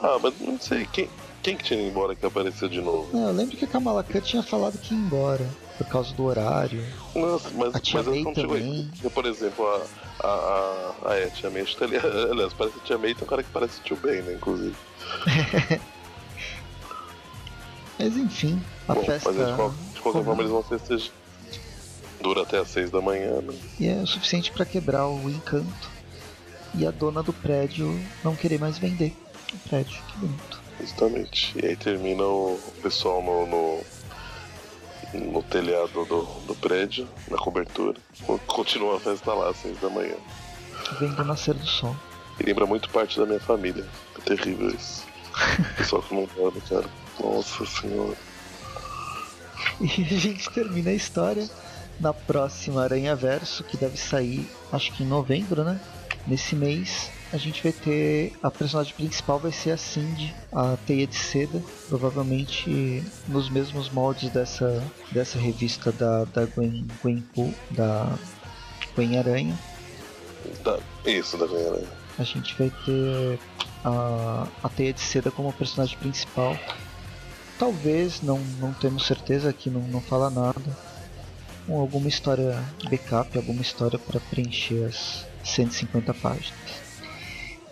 Ah, 0.02 0.20
mas 0.22 0.34
não 0.40 0.60
sei, 0.60 0.86
quem, 0.86 1.10
quem 1.42 1.58
que 1.58 1.64
tinha 1.64 1.80
ido 1.80 1.90
embora 1.90 2.16
que 2.16 2.26
apareceu 2.26 2.70
de 2.70 2.82
novo? 2.82 3.10
Não, 3.14 3.30
eu 3.30 3.34
lembro 3.34 3.58
que 3.58 3.66
a 3.66 3.68
Kamala 3.68 4.04
Khan 4.04 4.22
tinha 4.22 4.44
falado 4.44 4.78
que 4.78 4.94
ia 4.94 5.00
embora, 5.00 5.50
por 5.78 5.88
causa 5.88 6.14
do 6.14 6.24
horário. 6.24 6.86
Nossa, 7.16 7.50
mas, 7.56 7.76
a 7.76 7.80
tia 7.80 8.04
mas 8.04 8.08
May 8.08 8.24
não 8.24 8.34
também. 8.34 8.92
Chegou 8.96 9.12
por 9.12 9.26
exemplo, 9.26 9.66
a, 9.66 9.82
a, 10.20 10.28
a, 10.28 11.10
a, 11.12 11.16
é, 11.16 11.30
tia 11.30 11.50
May, 11.50 11.66
aliás, 12.32 12.54
parece 12.54 12.78
a 12.78 12.82
tia 12.82 12.98
May, 12.98 13.16
tem 13.16 13.24
um 13.24 13.28
cara 13.28 13.44
que 13.44 13.50
parece 13.50 13.80
o 13.80 13.84
tio 13.84 13.98
Ben, 13.98 14.22
né, 14.22 14.34
inclusive. 14.34 14.76
Mas 17.98 18.18
enfim, 18.18 18.62
a 18.88 18.94
Bom, 18.96 19.04
festa. 19.06 19.32
Mas 19.32 19.48
de 19.94 20.02
qualquer 20.02 20.24
forma 20.24 20.42
eles 20.42 20.52
vão 20.52 20.64
festejar. 20.64 21.23
Dura 22.24 22.44
até 22.44 22.58
as 22.58 22.70
seis 22.70 22.90
da 22.90 23.02
manhã, 23.02 23.42
né? 23.42 23.54
E 23.78 23.86
é 23.86 23.96
o 23.96 24.08
suficiente 24.08 24.50
para 24.50 24.66
quebrar 24.66 25.08
o 25.10 25.30
encanto. 25.30 25.92
E 26.74 26.88
a 26.88 26.92
dona 26.92 27.22
do 27.22 27.34
prédio 27.34 28.00
não 28.24 28.34
querer 28.34 28.58
mais 28.58 28.78
vender 28.78 29.14
o 29.54 29.58
prédio. 29.68 30.02
Que 30.08 30.18
bonito. 30.20 30.62
Justamente. 30.80 31.54
E 31.62 31.66
aí 31.66 31.76
termina 31.76 32.24
o 32.24 32.58
pessoal 32.82 33.22
no, 33.22 33.46
no, 33.46 35.32
no 35.34 35.44
telhado 35.44 36.06
do, 36.06 36.24
do 36.48 36.56
prédio, 36.56 37.10
na 37.30 37.38
cobertura. 37.38 38.00
Continua 38.48 38.96
a 38.96 39.00
festa 39.02 39.34
lá 39.34 39.50
às 39.50 39.58
seis 39.58 39.78
da 39.82 39.90
manhã. 39.90 40.16
Vendo 41.02 41.22
o 41.22 41.26
nascer 41.26 41.54
do 41.54 41.68
sol. 41.68 41.94
E 42.40 42.44
lembra 42.44 42.66
muito 42.66 42.90
parte 42.90 43.20
da 43.20 43.26
minha 43.26 43.42
família. 43.42 43.86
É 44.18 44.22
terrível 44.22 44.70
isso. 44.70 45.04
Pessoal 45.76 46.02
que 46.02 46.16
não 46.16 46.26
dorme, 46.38 46.62
cara. 46.62 46.86
Nossa 47.20 47.66
senhora. 47.66 48.16
E 49.82 49.86
a 49.86 50.18
gente 50.18 50.50
termina 50.52 50.90
a 50.90 50.94
história 50.94 51.50
na 52.00 52.14
próxima 52.14 52.84
Aranha 52.84 53.16
Verso, 53.16 53.64
que 53.64 53.78
deve 53.78 53.98
sair 53.98 54.50
acho 54.72 54.92
que 54.92 55.04
em 55.04 55.08
novembro, 55.08 55.64
né? 55.64 55.80
Nesse 56.26 56.56
mês 56.56 57.12
a 57.32 57.38
gente 57.38 57.64
vai 57.64 57.72
ter. 57.72 58.34
A 58.42 58.50
personagem 58.52 58.94
principal 58.94 59.40
vai 59.40 59.52
ser 59.52 59.72
a 59.72 59.78
Cindy, 59.78 60.34
a 60.52 60.78
teia 60.86 61.08
de 61.08 61.16
seda, 61.16 61.62
provavelmente 61.90 63.04
nos 63.28 63.50
mesmos 63.50 63.90
moldes 63.90 64.30
dessa, 64.30 64.84
dessa 65.12 65.38
revista 65.38 65.92
da, 65.92 66.26
da 66.26 66.46
Gwen, 66.46 66.86
Gwen 67.02 67.22
Poo, 67.34 67.54
da 67.72 68.18
Gwen 68.96 69.18
Aranha. 69.18 69.58
Da, 70.64 70.80
isso, 71.06 71.38
da 71.38 71.48
Gwen 71.48 71.66
Aranha. 71.66 71.88
A 72.18 72.24
gente 72.24 72.56
vai 72.56 72.72
ter 72.86 73.40
a, 73.84 74.48
a 74.64 74.70
teia 74.70 74.94
de 74.94 75.02
seda 75.02 75.32
como 75.32 75.52
personagem 75.52 75.98
principal 75.98 76.58
talvez, 77.58 78.22
não, 78.22 78.40
não 78.60 78.74
temos 78.74 79.06
certeza 79.06 79.50
aqui, 79.50 79.70
não, 79.70 79.82
não 79.82 80.02
fala 80.02 80.30
nada. 80.30 80.78
Com 81.66 81.80
alguma 81.80 82.08
história 82.08 82.62
backup, 82.90 83.38
alguma 83.38 83.62
história 83.62 83.98
para 83.98 84.20
preencher 84.20 84.86
as 84.86 85.26
150 85.44 86.14
páginas. 86.14 86.54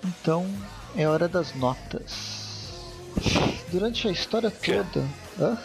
Então 0.03 0.45
é 0.95 1.07
hora 1.07 1.27
das 1.27 1.53
notas. 1.55 2.41
Durante 3.69 4.07
a 4.07 4.11
história 4.11 4.51
toda. 4.51 5.05
Hã? 5.39 5.57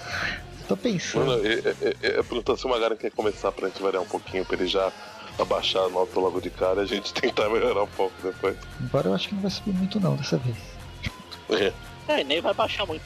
Tô 0.68 0.76
pensando. 0.76 1.26
Mano, 1.26 1.46
é, 1.46 1.52
é, 1.52 1.96
é, 2.02 2.18
é 2.18 2.22
perguntar 2.22 2.56
se 2.56 2.66
o 2.66 2.68
Magaren 2.68 2.96
quer 2.96 3.10
começar 3.10 3.52
pra 3.52 3.68
gente 3.68 3.80
variar 3.80 4.02
um 4.02 4.06
pouquinho, 4.06 4.44
pra 4.44 4.56
ele 4.56 4.66
já 4.66 4.92
abaixar 5.38 5.84
a 5.84 5.88
nota 5.88 6.18
logo 6.18 6.40
de 6.40 6.50
cara 6.50 6.80
e 6.80 6.84
a 6.84 6.86
gente 6.86 7.12
tentar 7.14 7.48
melhorar 7.48 7.84
um 7.84 7.88
pouco 7.88 8.14
depois. 8.22 8.56
Embora 8.80 9.08
eu 9.08 9.14
acho 9.14 9.28
que 9.28 9.34
não 9.34 9.42
vai 9.42 9.50
subir 9.50 9.72
muito 9.72 10.00
não 10.00 10.16
dessa 10.16 10.38
vez. 10.38 10.56
É, 11.50 11.72
é 12.08 12.24
nem 12.24 12.40
vai 12.40 12.52
baixar 12.52 12.86
muito. 12.86 13.04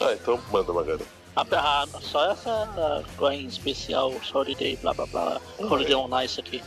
Ah, 0.00 0.12
então 0.12 0.40
manda, 0.50 0.72
Magari. 0.72 1.04
Ah, 1.34 1.86
só 2.02 2.30
essa 2.32 3.04
Gwen 3.16 3.46
especial, 3.46 4.12
Holiday, 4.32 4.76
blá 4.76 4.92
blá 4.92 5.06
blá, 5.06 5.40
Holiday 5.58 5.94
on 5.94 6.08
Nice 6.08 6.38
aqui. 6.38 6.62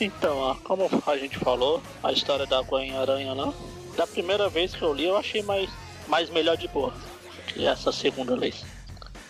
Então, 0.00 0.36
ó, 0.38 0.54
como 0.54 0.88
a 1.06 1.16
gente 1.16 1.36
falou, 1.38 1.82
a 2.04 2.12
história 2.12 2.46
da 2.46 2.62
Gwen 2.62 2.96
Aranha 2.96 3.34
lá, 3.34 3.52
da 3.96 4.06
primeira 4.06 4.48
vez 4.48 4.74
que 4.74 4.82
eu 4.82 4.94
li 4.94 5.06
eu 5.06 5.16
achei 5.16 5.42
mais, 5.42 5.68
mais 6.06 6.30
melhor 6.30 6.56
de 6.56 6.68
boa 6.68 6.92
que 7.48 7.66
essa 7.66 7.90
segunda 7.90 8.36
vez. 8.36 8.64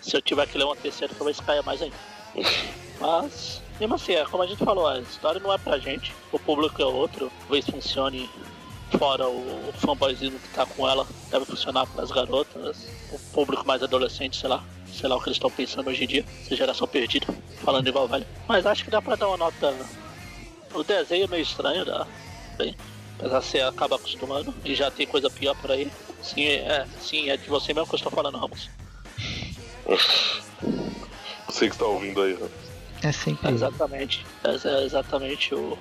Se 0.02 0.14
eu 0.14 0.20
tiver 0.20 0.46
que 0.46 0.58
ler 0.58 0.64
uma 0.64 0.76
terceira, 0.76 1.14
talvez 1.16 1.40
caia 1.40 1.62
mais 1.62 1.80
ainda. 1.80 1.96
Mas, 3.00 3.62
mesmo 3.80 3.94
assim, 3.94 4.12
é 4.12 4.24
como 4.26 4.42
a 4.42 4.46
gente 4.46 4.62
falou, 4.62 4.86
a 4.86 5.00
história 5.00 5.40
não 5.40 5.52
é 5.52 5.56
pra 5.56 5.78
gente, 5.78 6.14
o 6.30 6.38
público 6.38 6.82
é 6.82 6.84
outro, 6.84 7.32
talvez 7.40 7.64
funcione 7.64 8.28
fora 8.96 9.28
o, 9.28 9.68
o 9.68 9.72
fanboyzinho 9.74 10.38
que 10.38 10.48
tá 10.48 10.64
com 10.64 10.88
ela, 10.88 11.06
deve 11.30 11.44
funcionar 11.44 11.86
para 11.86 12.02
as 12.02 12.10
garotas, 12.10 12.86
o 13.12 13.18
público 13.32 13.66
mais 13.66 13.82
adolescente, 13.82 14.36
sei 14.36 14.48
lá. 14.48 14.62
Sei 14.92 15.08
lá 15.08 15.16
o 15.16 15.20
que 15.20 15.28
eles 15.28 15.36
estão 15.36 15.50
pensando 15.50 15.88
hoje 15.90 16.04
em 16.04 16.06
dia, 16.06 16.24
essa 16.44 16.56
geração 16.56 16.88
perdida, 16.88 17.26
falando 17.62 17.86
igual 17.86 18.08
velho. 18.08 18.26
Mas 18.48 18.66
acho 18.66 18.84
que 18.84 18.90
dá 18.90 19.02
pra 19.02 19.16
dar 19.16 19.28
uma 19.28 19.36
nota. 19.36 19.74
O 20.72 20.82
desenho 20.82 21.24
é 21.24 21.28
meio 21.28 21.42
estranho, 21.42 21.84
dá. 21.84 22.06
Bem. 22.56 22.74
Apesar 23.18 23.40
de 23.40 23.46
você 23.46 23.60
acaba 23.60 23.96
acostumando 23.96 24.54
e 24.64 24.74
já 24.74 24.90
tem 24.90 25.06
coisa 25.06 25.28
pior 25.28 25.54
por 25.56 25.70
aí. 25.72 25.90
Sim, 26.22 26.46
é, 26.46 26.86
sim, 27.00 27.30
é 27.30 27.36
de 27.36 27.48
você 27.48 27.74
mesmo 27.74 27.88
que 27.88 27.94
eu 27.94 27.98
estou 27.98 28.12
falando, 28.12 28.38
Ramos. 28.38 28.70
Você 31.48 31.66
que 31.66 31.74
está 31.74 31.86
ouvindo 31.86 32.20
aí, 32.20 32.34
Ramos. 32.34 32.50
É 33.02 33.12
sempre. 33.12 33.50
exatamente. 33.50 34.26
É, 34.44 34.68
é 34.68 34.84
exatamente 34.84 35.54
o. 35.54 35.78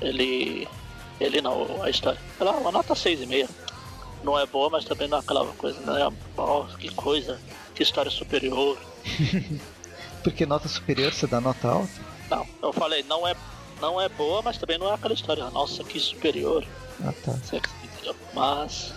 Ele 0.00 0.68
ele 1.20 1.40
não, 1.42 1.82
a 1.82 1.90
história. 1.90 2.18
Ela 2.40 2.52
é 2.52 2.56
uma 2.56 2.72
nota 2.72 2.94
6,5. 2.94 3.48
Não 4.24 4.38
é 4.38 4.46
boa, 4.46 4.70
mas 4.70 4.84
também 4.84 5.06
não 5.06 5.18
é 5.18 5.20
aquela 5.20 5.46
coisa, 5.46 5.78
né? 5.80 6.12
Oh, 6.36 6.64
que 6.78 6.92
coisa, 6.94 7.40
que 7.74 7.82
história 7.82 8.10
superior. 8.10 8.78
Porque 10.24 10.44
nota 10.44 10.68
superior 10.68 11.12
você 11.12 11.26
dá 11.26 11.40
nota 11.40 11.68
alta? 11.68 11.92
Não, 12.30 12.46
eu 12.62 12.72
falei, 12.72 13.02
não 13.02 13.26
é, 13.26 13.34
não 13.80 14.00
é 14.00 14.08
boa, 14.08 14.42
mas 14.42 14.58
também 14.58 14.78
não 14.78 14.90
é 14.90 14.94
aquela 14.94 15.14
história, 15.14 15.48
nossa, 15.50 15.82
que 15.84 15.98
superior. 15.98 16.64
Ah 17.04 17.12
tá. 17.24 17.38
Mas, 18.34 18.92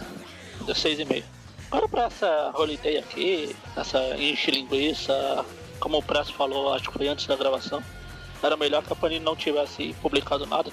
deu 0.66 0.76
6,5. 0.76 1.24
Agora 1.72 1.88
pra 1.88 2.04
essa 2.04 2.52
holiday 2.56 2.98
aqui, 2.98 3.56
essa 3.76 4.00
enche 4.18 4.52
linguiça, 4.52 5.46
como 5.80 5.98
o 5.98 6.04
Press 6.04 6.30
falou, 6.30 6.74
acho 6.74 6.90
que 6.90 6.98
foi 6.98 7.08
antes 7.08 7.26
da 7.26 7.36
gravação, 7.36 7.82
era 8.44 8.56
melhor 8.56 8.84
que 8.84 8.94
a 8.94 8.96
Panini 8.96 9.24
não 9.24 9.36
tivesse 9.36 9.94
publicado 10.02 10.46
nada 10.46 10.72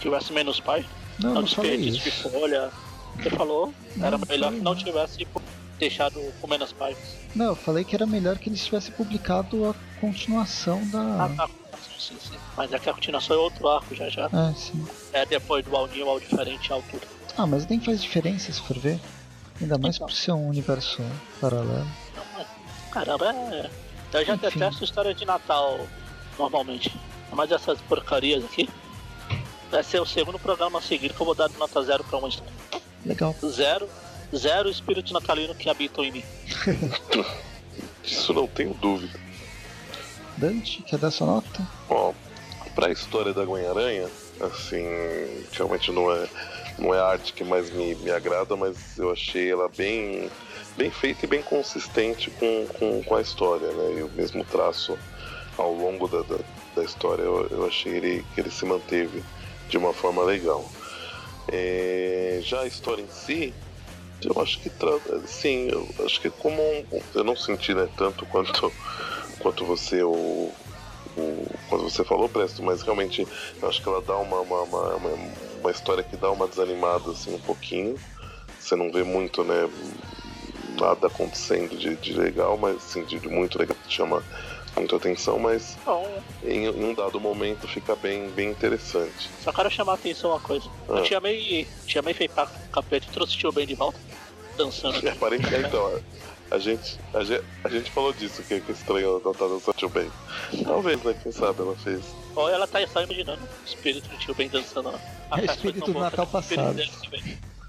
tivesse 0.00 0.32
menos 0.32 0.60
páginas. 0.60 0.90
Não, 1.18 1.28
não, 1.28 1.34
não 1.36 1.42
desperdício 1.42 2.02
de 2.02 2.10
folha. 2.10 2.70
Você 3.16 3.30
falou, 3.30 3.74
não, 3.96 4.06
era 4.06 4.18
melhor 4.18 4.52
que 4.52 4.60
não 4.60 4.74
tivesse 4.74 5.26
deixado 5.78 6.20
com 6.40 6.46
menos 6.46 6.72
páginas. 6.72 7.16
Não, 7.34 7.46
eu 7.46 7.56
falei 7.56 7.84
que 7.84 7.94
era 7.94 8.06
melhor 8.06 8.38
que 8.38 8.48
eles 8.48 8.64
tivessem 8.64 8.92
publicado 8.94 9.68
a 9.68 9.74
continuação 10.00 10.86
da. 10.88 11.24
Ah, 11.24 11.28
tá. 11.36 11.48
Sim, 11.98 12.16
sim. 12.18 12.36
Mas 12.56 12.72
é 12.72 12.78
que 12.78 12.88
a 12.88 12.94
continuação 12.94 13.36
é 13.36 13.38
outro 13.38 13.68
arco 13.68 13.94
já 13.94 14.08
já. 14.08 14.24
É, 14.26 14.54
sim. 14.54 14.86
É 15.12 15.26
depois 15.26 15.64
do 15.64 15.76
Aldinho, 15.76 16.08
ao 16.08 16.18
diferente 16.18 16.72
a 16.72 16.76
altura. 16.76 17.06
Ah, 17.36 17.46
mas 17.46 17.66
nem 17.66 17.78
faz 17.78 18.02
diferença 18.02 18.52
se 18.52 18.60
for 18.60 18.78
ver. 18.78 18.98
Ainda 19.60 19.76
mais 19.76 19.96
então. 19.96 20.06
por 20.06 20.14
ser 20.14 20.32
um 20.32 20.48
universo 20.48 21.02
paralelo. 21.40 21.86
Caramba, 22.90 23.30
é. 23.30 23.70
Eu 24.12 24.24
já 24.24 24.34
Enfim. 24.34 24.48
detesto 24.48 24.84
história 24.84 25.14
de 25.14 25.24
Natal 25.24 25.86
normalmente. 26.38 26.92
Mas 27.32 27.52
essas 27.52 27.80
porcarias 27.82 28.44
aqui. 28.44 28.68
Vai 29.70 29.84
ser 29.84 30.00
o 30.00 30.06
segundo 30.06 30.38
programa 30.38 30.78
a 30.78 30.82
seguir 30.82 31.12
que 31.12 31.20
eu 31.20 31.26
vou 31.26 31.34
dar 31.34 31.48
nota 31.50 31.82
zero 31.82 32.02
pra 32.04 32.18
uma 32.18 32.28
história. 32.28 32.52
Legal. 33.04 33.34
Zero. 33.44 33.88
Zero 34.34 34.68
espírito 34.68 35.12
natalino 35.12 35.54
que 35.54 35.68
habitam 35.68 36.04
em 36.04 36.12
mim. 36.12 36.24
Isso 38.04 38.32
não 38.32 38.46
tenho 38.46 38.74
dúvida. 38.74 39.18
Dante, 40.36 40.82
quer 40.82 40.98
dar 40.98 41.10
sua 41.10 41.26
nota? 41.26 41.68
Bom, 41.88 42.14
pra 42.74 42.90
história 42.90 43.32
da 43.32 43.44
Gwen-Aranha, 43.44 44.08
assim, 44.40 44.84
realmente 45.52 45.92
não 45.92 46.10
é, 46.10 46.28
não 46.78 46.94
é 46.94 46.98
a 46.98 47.06
arte 47.06 47.32
que 47.32 47.44
mais 47.44 47.70
me, 47.70 47.94
me 47.96 48.10
agrada, 48.10 48.56
mas 48.56 48.96
eu 48.96 49.10
achei 49.10 49.50
ela 49.50 49.68
bem, 49.68 50.30
bem 50.76 50.90
feita 50.90 51.26
e 51.26 51.28
bem 51.28 51.42
consistente 51.42 52.30
com, 52.30 52.66
com, 52.78 53.02
com 53.02 53.16
a 53.16 53.20
história, 53.20 53.68
né? 53.68 53.98
E 53.98 54.02
o 54.02 54.10
mesmo 54.10 54.44
traço 54.44 54.98
ao 55.58 55.74
longo 55.74 56.08
da, 56.08 56.22
da, 56.22 56.38
da 56.74 56.84
história, 56.84 57.22
eu, 57.22 57.46
eu, 57.50 57.66
achei 57.66 57.92
ele, 57.92 58.24
que 58.34 58.40
ele 58.40 58.50
se 58.50 58.64
manteve 58.64 59.22
de 59.70 59.78
uma 59.78 59.94
forma 59.94 60.22
legal. 60.22 60.68
É, 61.48 62.40
já 62.42 62.60
a 62.60 62.66
história 62.66 63.02
em 63.02 63.08
si, 63.08 63.54
eu 64.22 64.40
acho 64.42 64.60
que 64.60 64.70
sim, 65.26 65.68
eu 65.70 65.88
acho 66.04 66.20
que 66.20 66.28
como 66.28 66.60
um, 66.60 66.84
eu 67.14 67.24
não 67.24 67.34
senti 67.34 67.72
né, 67.72 67.88
tanto 67.96 68.26
quanto 68.26 68.70
quanto 69.38 69.64
você 69.64 70.02
o, 70.02 70.52
o 71.16 71.46
quando 71.68 71.84
você 71.84 72.04
falou 72.04 72.28
Presto, 72.28 72.62
mas 72.62 72.82
realmente 72.82 73.26
eu 73.60 73.68
acho 73.68 73.82
que 73.82 73.88
ela 73.88 74.02
dá 74.02 74.16
uma, 74.16 74.40
uma, 74.40 74.62
uma, 74.62 75.08
uma, 75.60 75.70
história 75.70 76.04
que 76.04 76.16
dá 76.16 76.30
uma 76.30 76.46
desanimada 76.46 77.10
assim 77.10 77.34
um 77.34 77.40
pouquinho. 77.40 77.96
Você 78.58 78.76
não 78.76 78.92
vê 78.92 79.02
muito, 79.02 79.42
né, 79.42 79.70
nada 80.78 81.06
acontecendo 81.06 81.76
de, 81.76 81.96
de 81.96 82.12
legal, 82.12 82.58
mas 82.58 82.76
assim, 82.76 83.04
de, 83.04 83.18
de 83.18 83.28
muito 83.28 83.58
legal 83.58 83.76
que 83.82 83.92
chama 83.92 84.22
muita 84.76 84.96
atenção, 84.96 85.38
mas 85.38 85.76
em, 86.44 86.66
em, 86.66 86.84
um 86.84 86.94
dado 86.94 87.20
momento 87.20 87.66
fica 87.68 87.94
bem, 87.96 88.28
bem 88.30 88.50
interessante. 88.50 89.30
Só 89.42 89.52
quero 89.52 89.70
chamar 89.70 89.92
a 89.92 89.94
atenção 89.96 90.30
uma 90.30 90.40
coisa. 90.40 90.68
Ah. 90.88 90.98
Eu 90.98 91.02
te 91.02 91.14
amei, 91.14 91.66
te 91.86 91.98
amei 91.98 92.14
feipar 92.14 92.50
capeta 92.72 93.06
e 93.08 93.12
trouxe 93.12 93.34
o 93.36 93.38
tio 93.38 93.52
bem 93.52 93.66
de 93.66 93.74
volta, 93.74 93.98
dançando. 94.56 95.00
É, 95.06 95.10
aparentemente, 95.10 95.68
então, 95.68 96.00
a 96.50 96.58
gente, 96.58 96.98
a 97.14 97.22
gente, 97.22 97.44
a 97.64 97.68
gente 97.68 97.90
falou 97.90 98.12
disso, 98.12 98.42
que, 98.42 98.60
que 98.60 98.72
estranho 98.72 99.20
não 99.24 99.32
tá 99.32 99.46
dançando 99.46 99.74
tio 99.76 99.88
Ben. 99.88 100.10
Talvez, 100.64 101.02
né? 101.02 101.14
Quem 101.22 101.32
sabe 101.32 101.60
ela 101.60 101.76
fez. 101.76 102.02
Ou 102.34 102.48
ela 102.48 102.66
tá 102.66 102.84
só 102.86 103.02
imaginando 103.02 103.42
o 103.42 103.66
espírito 103.66 104.08
do 104.08 104.16
tio 104.18 104.34
Ben 104.34 104.48
dançando 104.48 104.90
lá. 104.90 105.00
É 105.32 105.42
o 105.42 105.44
espírito 105.44 105.92
do 105.92 105.98
Natal 105.98 106.26
passado. 106.26 106.76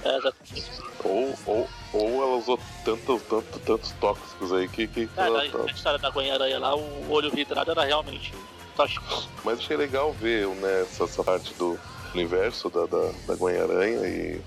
É, 0.03 0.17
exatamente. 0.17 0.71
Ou, 1.03 1.35
ou, 1.45 1.69
ou 1.93 2.23
ela 2.23 2.37
usou 2.37 2.59
tantos, 2.83 3.21
tantos, 3.23 3.61
tantos 3.61 3.91
tóxicos 3.93 4.53
aí 4.53 4.67
que. 4.67 4.87
que, 4.87 5.09
é, 5.17 5.21
ela, 5.21 5.43
na, 5.43 5.51
tá... 5.51 5.71
história 5.71 5.99
da 5.99 6.09
Gwen-Aranha 6.09 6.59
lá, 6.59 6.75
o 6.75 7.11
olho 7.11 7.31
vidrado 7.31 7.71
era 7.71 7.83
realmente 7.83 8.33
tóxico. 8.75 9.23
Mas 9.43 9.59
achei 9.59 9.77
legal 9.77 10.13
ver 10.13 10.47
né, 10.47 10.81
essa, 10.81 11.03
essa 11.03 11.23
parte 11.23 11.53
do 11.55 11.79
universo 12.13 12.69
da, 12.69 12.85
da, 12.85 13.11
da 13.27 13.35
Gwen-Aranha 13.35 14.07
e 14.07 14.41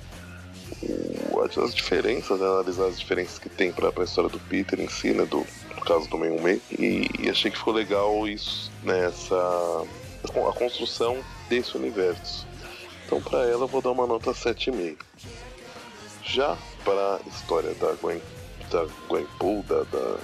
as 1.62 1.74
diferenças, 1.74 2.40
né, 2.40 2.46
analisar 2.46 2.86
as 2.86 2.98
diferenças 2.98 3.38
que 3.38 3.48
tem 3.48 3.72
para 3.72 3.92
a 3.96 4.04
história 4.04 4.30
do 4.30 4.38
Peter 4.40 4.80
em 4.80 4.88
si, 4.88 5.12
né, 5.12 5.24
do, 5.24 5.40
do 5.40 5.80
caso 5.82 6.08
do 6.08 6.18
Meio 6.18 6.40
Meio, 6.40 6.60
e, 6.70 7.08
e, 7.18 7.28
achei 7.28 7.50
que 7.50 7.58
ficou 7.58 7.74
legal 7.74 8.26
isso, 8.26 8.70
né, 8.82 9.06
essa, 9.06 9.36
a 10.24 10.52
construção 10.52 11.18
desse 11.48 11.76
universo. 11.76 12.46
Então 13.06 13.20
para 13.20 13.40
ela 13.44 13.64
eu 13.64 13.68
vou 13.68 13.82
dar 13.82 13.90
uma 13.90 14.06
nota 14.06 14.32
7,5. 14.32 14.96
Já 16.24 16.56
para 16.84 17.16
a 17.16 17.20
história 17.28 17.74
da 17.74 17.92
Gwen, 17.92 18.20
da 18.70 18.86
Gwen 19.08 19.26
Pool, 19.38 19.62
da, 19.64 19.82
da 19.84 20.18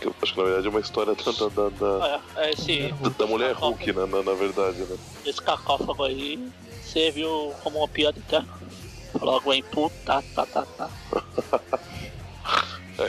que 0.00 0.06
eu 0.06 0.14
acho 0.22 0.32
que 0.32 0.38
na 0.38 0.46
verdade 0.46 0.66
é 0.66 0.70
uma 0.70 0.80
história 0.80 1.14
da, 1.14 1.48
da, 1.48 1.68
da, 1.68 2.20
é, 2.36 2.46
é 2.46 2.50
esse, 2.52 2.92
da, 2.92 3.10
da 3.10 3.26
mulher 3.26 3.52
Hulk, 3.52 3.92
na, 3.92 4.06
na, 4.06 4.22
na, 4.22 4.32
verdade, 4.32 4.78
né? 4.78 4.96
Esse 5.26 5.42
cacófago 5.42 6.04
aí 6.04 6.50
serviu 6.82 7.54
como 7.62 7.78
uma 7.78 7.88
piada 7.88 8.18
interna. 8.18 8.48
Logo 9.20 9.52
em 9.52 9.62
puta, 9.62 10.22
tá, 10.34 10.46
tá, 10.46 10.64
tá. 10.64 10.90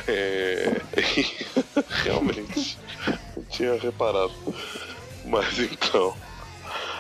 é... 0.07 0.81
Realmente, 2.03 2.77
não 3.38 3.43
tinha 3.45 3.75
reparado. 3.75 4.33
Mas 5.25 5.59
então. 5.59 6.13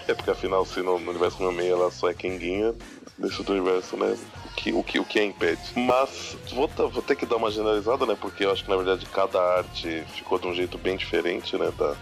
É 0.07 0.13
porque 0.13 0.31
afinal, 0.31 0.65
se 0.65 0.81
no 0.81 0.95
universo 0.95 1.41
meu 1.41 1.51
meio 1.51 1.73
ela 1.73 1.91
só 1.91 2.09
é 2.09 2.13
Kenguinha, 2.13 2.73
desse 3.17 3.41
universo, 3.41 3.97
né? 3.97 4.17
O 4.45 4.55
que, 4.55 4.73
o 4.73 4.83
que, 4.83 4.99
o 4.99 5.05
que 5.05 5.19
é 5.19 5.25
impede. 5.25 5.61
Mas 5.75 6.35
vou, 6.53 6.67
vou 6.67 7.01
ter 7.01 7.15
que 7.15 7.25
dar 7.25 7.37
uma 7.37 7.51
generalizada, 7.51 8.05
né? 8.05 8.17
Porque 8.19 8.45
eu 8.45 8.51
acho 8.51 8.63
que 8.63 8.69
na 8.69 8.77
verdade 8.77 9.05
cada 9.07 9.39
arte 9.57 10.03
ficou 10.15 10.39
de 10.39 10.47
um 10.47 10.53
jeito 10.53 10.77
bem 10.77 10.97
diferente, 10.97 11.57
né? 11.57 11.71
Da, 11.77 11.95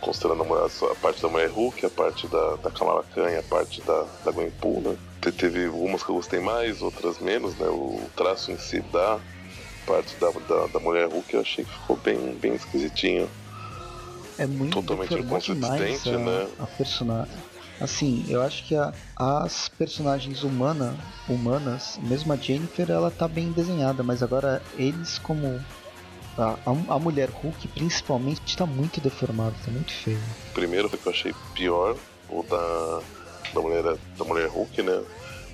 considerando 0.00 0.42
a, 0.54 0.66
a 0.66 0.94
parte 0.96 1.22
da 1.22 1.28
Mulher 1.28 1.50
Hulk, 1.50 1.84
a 1.86 1.90
parte 1.90 2.26
da, 2.28 2.56
da 2.56 2.70
Kamala 2.70 3.04
Khan 3.14 3.30
e 3.30 3.36
a 3.36 3.42
parte 3.42 3.80
da, 3.82 4.06
da 4.24 4.30
Gwen 4.30 4.50
Pool, 4.50 4.80
né? 4.80 4.96
teve 5.32 5.66
algumas 5.66 6.04
que 6.04 6.10
eu 6.10 6.14
gostei 6.14 6.38
mais, 6.38 6.82
outras 6.82 7.18
menos, 7.18 7.56
né? 7.56 7.66
O 7.66 8.00
traço 8.14 8.52
em 8.52 8.58
si 8.58 8.80
da 8.92 9.18
parte 9.86 10.14
da, 10.16 10.30
da, 10.30 10.66
da 10.66 10.80
mulher 10.80 11.08
Hulk 11.08 11.34
eu 11.34 11.40
achei 11.40 11.64
que 11.64 11.72
ficou 11.72 11.96
bem, 11.96 12.36
bem 12.40 12.54
esquisitinho. 12.54 13.28
É 14.38 14.46
muito 14.46 14.74
totalmente 14.74 15.14
inconsistente, 15.14 16.10
a, 16.10 16.18
né? 16.18 16.48
A 16.58 16.66
personagem. 16.66 17.34
Assim, 17.80 18.24
eu 18.28 18.42
acho 18.42 18.64
que 18.64 18.74
a, 18.74 18.92
as 19.16 19.68
personagens 19.68 20.42
humana, 20.42 20.96
humanas, 21.28 21.98
mesmo 22.02 22.32
a 22.32 22.36
Jennifer, 22.36 22.90
ela 22.90 23.10
tá 23.10 23.28
bem 23.28 23.52
desenhada, 23.52 24.02
mas 24.02 24.22
agora 24.22 24.62
eles 24.76 25.18
como 25.18 25.62
a, 26.38 26.56
a, 26.64 26.94
a 26.94 26.98
mulher 26.98 27.28
Hulk 27.28 27.68
principalmente 27.68 28.42
está 28.46 28.64
muito 28.64 29.00
deformado, 29.00 29.54
tá 29.64 29.70
muito 29.70 29.92
feio. 29.92 30.22
Primeiro 30.54 30.88
que 30.88 31.06
eu 31.06 31.12
achei 31.12 31.34
pior, 31.54 31.96
o 32.30 32.42
da 32.42 33.02
da 33.52 33.60
mulher, 33.60 33.82
da 34.18 34.24
mulher 34.24 34.48
Hulk, 34.48 34.82
né? 34.82 35.04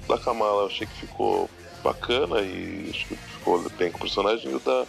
Da 0.08 0.18
Kamala 0.18 0.62
eu 0.62 0.66
achei 0.66 0.86
que 0.86 1.00
ficou 1.00 1.48
bacana 1.82 2.40
e 2.40 2.88
acho 2.90 3.06
que 3.06 3.16
ficou 3.16 3.62
bem 3.70 3.90
com 3.90 3.98
o 3.98 4.00
personagem. 4.00 4.50
E 4.50 4.54
o 4.54 4.60
da, 4.60 4.86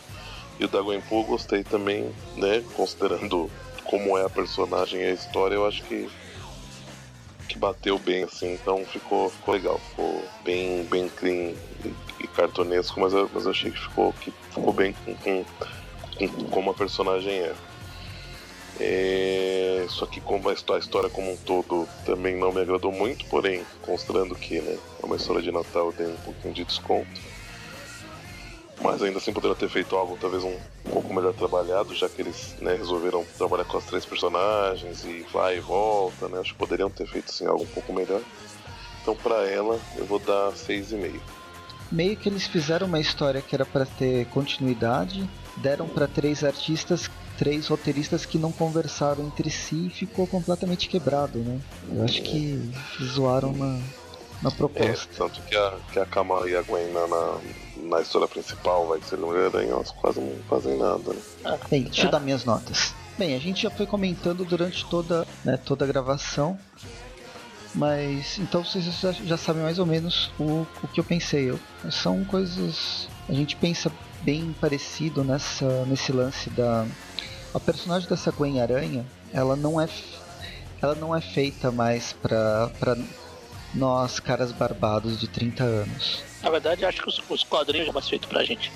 e 0.60 0.66
o 0.66 0.68
da 0.68 0.82
Gwen 0.82 1.02
Pool 1.02 1.24
gostei 1.26 1.64
também, 1.64 2.12
né? 2.36 2.64
Considerando 2.76 3.50
como 3.84 4.18
é 4.18 4.26
a 4.26 4.30
personagem 4.30 5.02
e 5.02 5.06
a 5.06 5.12
história, 5.12 5.56
eu 5.56 5.68
acho 5.68 5.84
que 5.84 6.10
que 7.54 7.60
bateu 7.60 8.00
bem 8.00 8.24
assim, 8.24 8.54
então 8.54 8.84
ficou, 8.84 9.30
ficou 9.30 9.54
legal, 9.54 9.80
ficou 9.90 10.26
bem, 10.44 10.84
bem 10.86 11.08
clean 11.08 11.54
e, 11.86 11.94
e 12.20 12.28
cartonesco, 12.28 13.00
mas 13.00 13.14
eu, 13.14 13.30
mas 13.32 13.46
eu 13.46 13.52
achei 13.52 13.70
que 13.70 13.80
ficou, 13.80 14.12
que 14.14 14.34
ficou 14.50 14.74
bem 14.74 14.96
com, 15.06 15.16
com, 15.16 15.46
com 16.18 16.28
como 16.50 16.72
a 16.72 16.74
personagem 16.74 17.32
é. 17.32 17.54
É, 18.80 19.86
só 19.88 20.08
que 20.08 20.20
como 20.20 20.50
a 20.50 20.54
história 20.54 21.08
como 21.08 21.32
um 21.32 21.38
todo 21.38 21.88
também 22.04 22.36
não 22.36 22.52
me 22.52 22.60
agradou 22.60 22.92
muito, 22.92 23.24
porém, 23.26 23.64
considerando 23.84 24.34
que 24.34 24.60
né, 24.60 24.76
é 25.02 25.06
uma 25.06 25.16
história 25.16 25.44
de 25.44 25.52
Natal, 25.52 25.94
tem 25.94 26.08
um 26.08 26.18
pouquinho 26.18 26.56
de 26.56 26.66
desconto. 26.66 27.22
Mas 28.84 29.02
ainda 29.02 29.18
assim 29.18 29.32
poderiam 29.32 29.56
ter 29.56 29.70
feito 29.70 29.96
algo 29.96 30.18
talvez 30.20 30.44
um, 30.44 30.50
um 30.86 30.92
pouco 30.92 31.14
melhor 31.14 31.34
trabalhado, 31.34 31.96
já 31.96 32.10
que 32.10 32.22
eles 32.22 32.54
né, 32.60 32.76
resolveram 32.76 33.26
trabalhar 33.38 33.64
com 33.64 33.78
as 33.78 33.86
três 33.86 34.06
personagens 34.06 35.06
e 35.06 35.26
vai 35.32 35.58
e 35.58 35.62
volta, 35.62 36.28
né? 36.28 36.40
Acho 36.40 36.52
que 36.52 36.60
poderiam 36.60 36.90
ter 36.90 37.08
feito 37.08 37.30
assim, 37.30 37.46
algo 37.46 37.64
um 37.64 37.68
pouco 37.68 37.94
melhor. 37.94 38.22
Então 39.02 39.16
para 39.16 39.48
ela 39.48 39.80
eu 39.96 40.06
vou 40.06 40.20
dar 40.20 40.52
6,5. 40.52 41.20
Meio 41.90 42.18
que 42.18 42.28
eles 42.28 42.46
fizeram 42.46 42.88
uma 42.88 43.00
história 43.00 43.42
que 43.42 43.56
era 43.56 43.66
para 43.66 43.86
ter 43.86 44.26
continuidade, 44.28 45.30
deram 45.58 45.88
para 45.88 46.08
três 46.08 46.44
artistas 46.44 47.10
três 47.38 47.68
roteiristas 47.68 48.26
que 48.26 48.38
não 48.38 48.52
conversaram 48.52 49.26
entre 49.26 49.50
si 49.50 49.88
e 49.88 49.90
ficou 49.90 50.28
completamente 50.28 50.88
quebrado, 50.88 51.40
né? 51.40 51.60
Eu 51.92 52.04
acho 52.04 52.22
que 52.22 52.72
zoaram 53.02 53.54
na, 53.54 53.80
na 54.44 54.52
proposta. 54.52 55.10
É, 55.11 55.18
tanto 55.18 55.41
que 55.41 55.56
a, 55.56 55.74
que 55.91 55.99
a 55.99 56.06
Kamala 56.06 56.49
e 56.49 56.56
a 56.56 56.61
Gwen 56.61 56.91
na, 56.91 57.07
na, 57.07 57.38
na 57.78 58.02
história 58.02 58.28
principal 58.28 58.88
vai 58.88 59.02
ser 59.02 59.18
Mulher-Aranha, 59.18 59.72
elas 59.72 59.91
quase 59.91 60.20
não 60.20 60.36
fazem 60.49 60.78
nada, 60.78 61.14
né? 61.14 61.60
Bem, 61.70 61.84
deixa 61.84 62.07
eu 62.07 62.11
dar 62.11 62.20
minhas 62.20 62.44
notas. 62.44 62.94
Bem, 63.18 63.36
a 63.36 63.40
gente 63.40 63.64
já 63.64 63.72
foi 63.72 63.88
comentando 63.88 64.44
durante 64.44 64.86
toda, 64.86 65.26
né, 65.45 65.57
toda 65.57 65.86
a 65.86 65.88
gravação, 65.88 66.57
mas 67.74 68.38
então 68.38 68.64
vocês 68.64 68.84
já, 68.86 69.11
já 69.11 69.38
sabem 69.38 69.64
mais 69.64 69.80
ou 69.80 69.86
menos 69.86 70.32
o, 70.40 70.65
o 70.84 70.88
que 70.88 70.99
eu 70.99 71.03
pensei. 71.03 71.49
Eu, 71.49 71.60
são 71.90 72.26
coisas. 72.26 73.07
A 73.30 73.34
gente 73.34 73.56
pensa 73.56 73.91
bem 74.22 74.53
parecido 74.60 75.24
nessa, 75.24 75.86
nesse 75.86 76.11
lance 76.11 76.49
da, 76.49 76.86
a 77.53 77.60
personagem 77.60 78.10
dessa 78.10 78.32
Gwen 78.32 78.61
Aranha, 78.61 79.06
ela 79.32 79.56
não 79.56 79.80
é 79.80 79.88
ela 80.82 80.95
não 80.95 81.15
é 81.15 81.22
feita 81.22 81.72
mais 81.72 82.11
pra 82.11 82.70
nós 83.74 84.20
caras 84.20 84.52
barbados 84.52 85.20
de 85.20 85.28
30 85.28 85.64
anos. 85.64 86.24
Na 86.41 86.50
verdade, 86.50 86.86
acho 86.86 87.02
que 87.02 87.10
os, 87.10 87.22
os 87.30 87.44
quadrinhos 87.44 87.88
já 87.88 87.94
mais 87.94 88.08
feitos 88.08 88.30
pra 88.30 88.44
gente. 88.44 88.72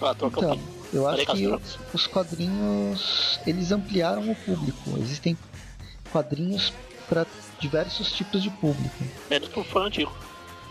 então, 0.00 0.60
eu 0.92 1.06
acho 1.08 1.26
que 1.26 1.58
os 1.92 2.06
quadrinhos 2.06 3.40
eles 3.46 3.70
ampliaram 3.72 4.30
o 4.30 4.34
público. 4.34 4.98
Existem 4.98 5.36
quadrinhos 6.10 6.72
para 7.08 7.26
diversos 7.60 8.12
tipos 8.12 8.42
de 8.42 8.50
público. 8.50 9.04
Menos 9.30 9.48
pro 9.48 9.64
fã 9.64 9.86
antigo. 9.86 10.12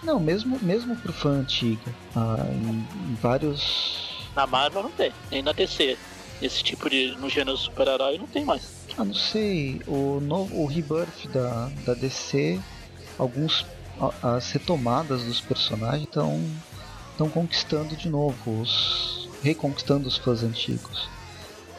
Não, 0.03 0.19
mesmo, 0.19 0.60
mesmo 0.61 0.95
pro 0.95 1.14
fã 1.14 1.30
antigo. 1.40 1.82
Ah, 2.15 2.38
em, 2.52 3.11
em 3.11 3.15
vários. 3.15 4.26
Na 4.36 4.45
Marvel 4.45 4.84
não 4.84 4.91
tem, 4.91 5.11
nem 5.32 5.41
na 5.41 5.52
DC. 5.52 5.98
Esse 6.41 6.64
tipo 6.64 6.90
de. 6.90 7.15
no 7.18 7.30
gênero 7.30 7.57
super-herói 7.57 8.18
não 8.18 8.27
tem 8.27 8.44
mais. 8.44 8.86
Ah, 8.98 9.03
não 9.03 9.14
sei. 9.14 9.82
O 9.88 10.19
novo 10.19 10.61
o 10.61 10.65
rebirth 10.65 11.27
da, 11.34 11.69
da 11.86 11.94
DC, 11.94 12.60
alguns 13.18 13.66
as 14.22 14.52
retomadas 14.52 15.24
dos 15.24 15.40
personagens 15.40 16.04
estão 16.04 16.40
estão 17.12 17.30
conquistando 17.30 17.96
de 17.96 18.10
novo 18.10 18.62
os 18.62 19.30
reconquistando 19.42 20.08
os 20.08 20.18
fãs 20.18 20.44
antigos. 20.44 21.08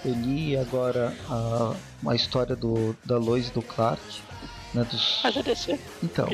Eu 0.04 0.14
li 0.14 0.56
agora 0.56 1.14
a, 1.28 1.74
a 2.06 2.14
história 2.14 2.54
do 2.56 2.96
da 3.04 3.18
Lois 3.18 3.48
e 3.48 3.50
do 3.52 3.60
Clark, 3.60 4.00
né, 4.72 4.84
dos 4.90 5.20
Mas 5.24 5.36
é 5.36 5.42
DC. 5.42 5.78
Então, 6.02 6.26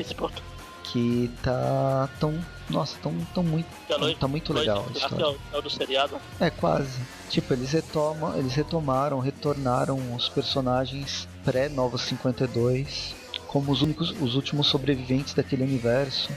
que 0.83 1.29
tá 1.41 2.07
tão 2.19 2.39
nossa, 2.69 2.97
tão, 3.01 3.13
tão 3.33 3.43
muito 3.43 3.67
Lois- 3.97 4.17
tá 4.17 4.27
muito 4.27 4.53
Lois 4.53 4.65
legal 4.65 4.85
a 4.87 4.91
história. 4.97 5.23
É 5.23 5.27
o, 5.27 5.37
é 5.53 5.57
o 5.57 5.61
do 5.61 5.69
seriado. 5.69 6.17
É, 6.39 6.49
quase. 6.49 6.97
Tipo, 7.29 7.53
eles 7.53 7.71
retomam, 7.71 8.37
eles 8.37 8.53
retomaram, 8.53 9.19
retornaram 9.19 9.97
os 10.15 10.29
personagens 10.29 11.27
pré-Nova 11.43 11.97
52 11.97 13.15
como 13.53 13.71
os 13.71 13.81
únicos, 13.83 14.09
os 14.19 14.35
últimos 14.35 14.67
sobreviventes 14.67 15.35
daquele 15.35 15.63
universo 15.63 16.33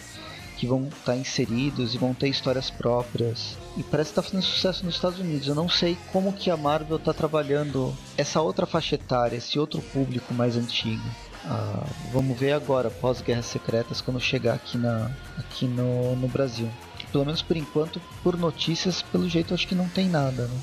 que 0.58 0.66
vão 0.66 0.88
estar 0.88 1.16
inseridos 1.16 1.94
e 1.94 1.98
vão 1.98 2.14
ter 2.14 2.28
histórias 2.28 2.70
próprias. 2.70 3.58
E 3.76 3.82
parece 3.82 4.10
que 4.10 4.16
tá 4.16 4.22
fazendo 4.22 4.42
sucesso 4.42 4.84
nos 4.86 4.94
Estados 4.94 5.18
Unidos. 5.18 5.48
Eu 5.48 5.54
não 5.54 5.68
sei 5.68 5.98
como 6.12 6.32
que 6.32 6.50
a 6.50 6.56
Marvel 6.56 6.98
tá 6.98 7.12
trabalhando 7.12 7.94
essa 8.16 8.40
outra 8.40 8.64
faixa 8.64 8.94
etária, 8.94 9.36
esse 9.36 9.58
outro 9.58 9.82
público 9.82 10.32
mais 10.32 10.56
antigo. 10.56 11.02
Ah, 11.44 11.86
vamos 12.12 12.38
ver 12.38 12.52
agora, 12.52 12.90
pós 12.90 13.20
Guerras 13.20 13.46
Secretas, 13.46 14.00
quando 14.00 14.18
chegar 14.18 14.54
aqui, 14.54 14.78
na, 14.78 15.10
aqui 15.38 15.66
no, 15.66 16.16
no 16.16 16.26
Brasil. 16.28 16.68
Pelo 17.12 17.24
menos 17.26 17.42
por 17.42 17.56
enquanto, 17.56 18.00
por 18.22 18.36
notícias, 18.36 19.02
pelo 19.02 19.28
jeito 19.28 19.52
acho 19.54 19.68
que 19.68 19.74
não 19.74 19.88
tem 19.88 20.08
nada, 20.08 20.46
né? 20.46 20.58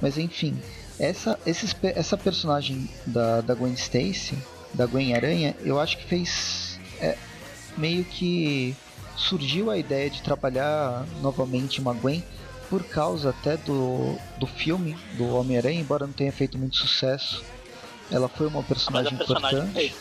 Mas 0.00 0.18
enfim, 0.18 0.58
essa, 0.98 1.38
esses, 1.46 1.72
pe- 1.72 1.92
essa 1.94 2.16
personagem 2.16 2.88
da, 3.06 3.40
da 3.40 3.54
Gwen 3.54 3.72
Stacy, 3.74 4.36
da 4.74 4.86
Gwen 4.86 5.14
Aranha, 5.14 5.54
eu 5.62 5.78
acho 5.80 5.96
que 5.98 6.04
fez. 6.04 6.78
é, 7.00 7.16
meio 7.76 8.04
que 8.04 8.74
surgiu 9.16 9.70
a 9.70 9.76
ideia 9.78 10.08
de 10.10 10.22
trabalhar 10.22 11.06
novamente 11.20 11.80
uma 11.80 11.92
Gwen 11.92 12.24
por 12.68 12.84
causa 12.84 13.30
até 13.30 13.56
do, 13.56 14.16
do 14.38 14.46
filme 14.46 14.96
do 15.16 15.34
Homem-Aranha, 15.34 15.80
embora 15.80 16.06
não 16.06 16.12
tenha 16.14 16.32
feito 16.32 16.56
muito 16.56 16.76
sucesso. 16.76 17.44
Ela 18.10 18.28
foi 18.28 18.46
uma 18.46 18.60
a 18.60 18.62
personagem 18.62 19.16
personagem 19.16 19.58
importante. 19.58 19.72
fez. 19.74 19.92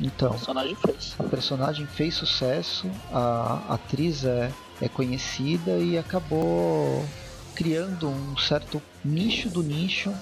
A 0.00 0.04
Então, 0.04 0.30
personagem 0.30 0.74
fez. 0.76 1.14
a 1.18 1.24
personagem 1.24 1.86
fez 1.86 2.14
sucesso, 2.14 2.90
a 3.12 3.74
atriz 3.74 4.24
é, 4.24 4.52
é 4.80 4.88
conhecida 4.88 5.78
e 5.78 5.98
acabou 5.98 7.04
criando 7.54 8.08
um 8.08 8.36
certo 8.36 8.80
nicho 9.04 9.48
do 9.48 9.62
nicho 9.62 10.12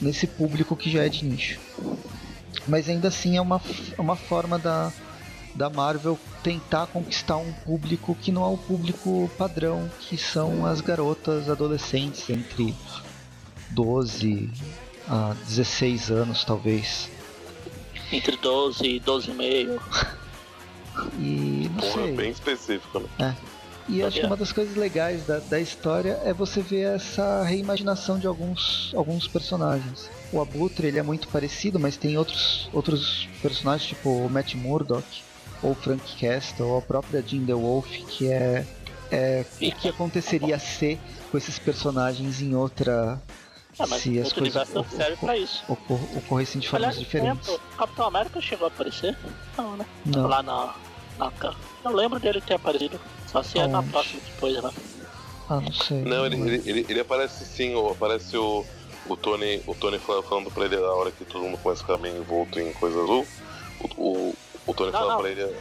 nesse 0.00 0.26
público 0.26 0.76
que 0.76 0.90
já 0.90 1.04
é 1.04 1.08
de 1.08 1.24
nicho. 1.24 1.58
Mas 2.68 2.88
ainda 2.88 3.08
assim 3.08 3.36
é 3.36 3.40
uma, 3.40 3.60
é 3.96 4.00
uma 4.00 4.14
forma 4.14 4.58
da, 4.58 4.92
da 5.54 5.70
Marvel 5.70 6.18
tentar 6.42 6.86
conquistar 6.86 7.36
um 7.38 7.52
público 7.52 8.14
que 8.14 8.30
não 8.30 8.44
é 8.44 8.48
o 8.48 8.58
público 8.58 9.30
padrão, 9.38 9.90
que 10.00 10.16
são 10.18 10.64
as 10.66 10.80
garotas 10.80 11.48
adolescentes 11.48 12.28
entre 12.30 12.74
12 13.70 14.50
a 15.08 15.34
16 15.46 16.10
anos, 16.10 16.44
talvez. 16.44 17.10
Entre 18.12 18.36
12 18.36 18.86
e 18.86 19.00
12,5. 19.00 19.80
E 21.16 21.70
não 21.74 21.80
Porra, 21.80 22.02
sei. 22.06 22.16
bem 22.16 22.30
específico, 22.30 23.08
né? 23.20 23.36
E 23.88 24.02
acho 24.02 24.18
que 24.18 24.24
É. 24.24 24.26
uma 24.26 24.36
das 24.36 24.50
coisas 24.50 24.74
legais 24.76 25.24
da, 25.24 25.38
da 25.38 25.60
história 25.60 26.18
é 26.24 26.32
você 26.32 26.60
ver 26.60 26.96
essa 26.96 27.44
reimaginação 27.44 28.18
de 28.18 28.26
alguns, 28.26 28.92
alguns 28.96 29.28
personagens. 29.28 30.10
O 30.30 30.40
Abutre 30.40 30.88
ele 30.88 30.98
é 30.98 31.02
muito 31.02 31.28
parecido, 31.28 31.78
mas 31.80 31.96
tem 31.96 32.18
outros, 32.18 32.68
outros 32.72 33.28
personagens, 33.40 33.88
tipo 33.88 34.10
o 34.26 34.28
Matt 34.30 34.54
Murdock, 34.54 35.22
ou 35.62 35.74
Frank 35.74 36.02
Castle, 36.20 36.66
ou 36.66 36.78
a 36.78 36.82
própria 36.82 37.22
Jean 37.22 37.46
The 37.46 37.54
Wolf, 37.54 37.88
que 38.08 38.30
é, 38.30 38.66
é 39.10 39.44
o 39.60 39.72
que 39.72 39.88
aconteceria 39.88 40.58
ser 40.58 41.00
com 41.30 41.38
esses 41.38 41.58
personagens 41.58 42.42
em 42.42 42.54
outra. 42.54 43.20
Ah, 43.80 43.86
mas 43.88 44.02
se 44.02 44.18
as 44.20 44.32
coisas 44.32 44.68
serve 44.90 45.16
pra 45.16 45.36
isso. 45.38 45.64
ocor- 45.68 46.00
ocorressem 46.16 46.60
de 46.60 46.68
formas 46.68 46.88
Aliás, 46.88 46.98
diferentes. 46.98 47.48
lembro, 47.48 47.62
o 47.72 47.76
Capitão 47.76 48.06
América 48.06 48.40
chegou 48.40 48.66
a 48.66 48.68
aparecer? 48.68 49.16
Não, 49.56 49.76
né? 49.76 49.86
Não. 50.04 50.26
Lá 50.26 50.42
na, 50.42 50.74
na. 51.16 51.32
Eu 51.84 51.92
lembro 51.92 52.18
dele 52.18 52.40
ter 52.40 52.54
aparecido. 52.54 53.00
Só 53.28 53.42
se 53.42 53.58
é 53.58 53.66
na 53.68 53.78
Aonde? 53.78 53.90
próxima 53.90 54.20
depois, 54.26 54.62
né? 54.62 54.70
Ah, 55.48 55.60
não 55.60 55.72
sei. 55.72 56.02
Não, 56.02 56.26
ele, 56.26 56.36
ele, 56.36 56.62
ele, 56.66 56.86
ele 56.88 57.00
aparece 57.00 57.44
sim, 57.44 57.74
ou 57.74 57.92
aparece 57.92 58.36
o, 58.36 58.64
o 59.08 59.16
Tony, 59.16 59.62
o 59.66 59.74
Tony 59.74 59.98
fala- 59.98 60.22
falando 60.22 60.50
pra 60.50 60.64
ele 60.64 60.76
na 60.76 60.92
hora 60.92 61.10
que 61.10 61.24
todo 61.24 61.42
mundo 61.44 61.58
começa 61.58 61.82
a 61.82 61.86
ficar 61.86 61.98
meio 61.98 62.16
envolto 62.18 62.58
em 62.60 62.72
coisa 62.74 63.00
azul. 63.02 63.26
O, 63.80 64.02
o, 64.02 64.34
o 64.66 64.74
Tony 64.74 64.90
Não, 64.92 64.98
fala 64.98 65.12
não. 65.14 65.20
pra 65.20 65.30
ele. 65.30 65.56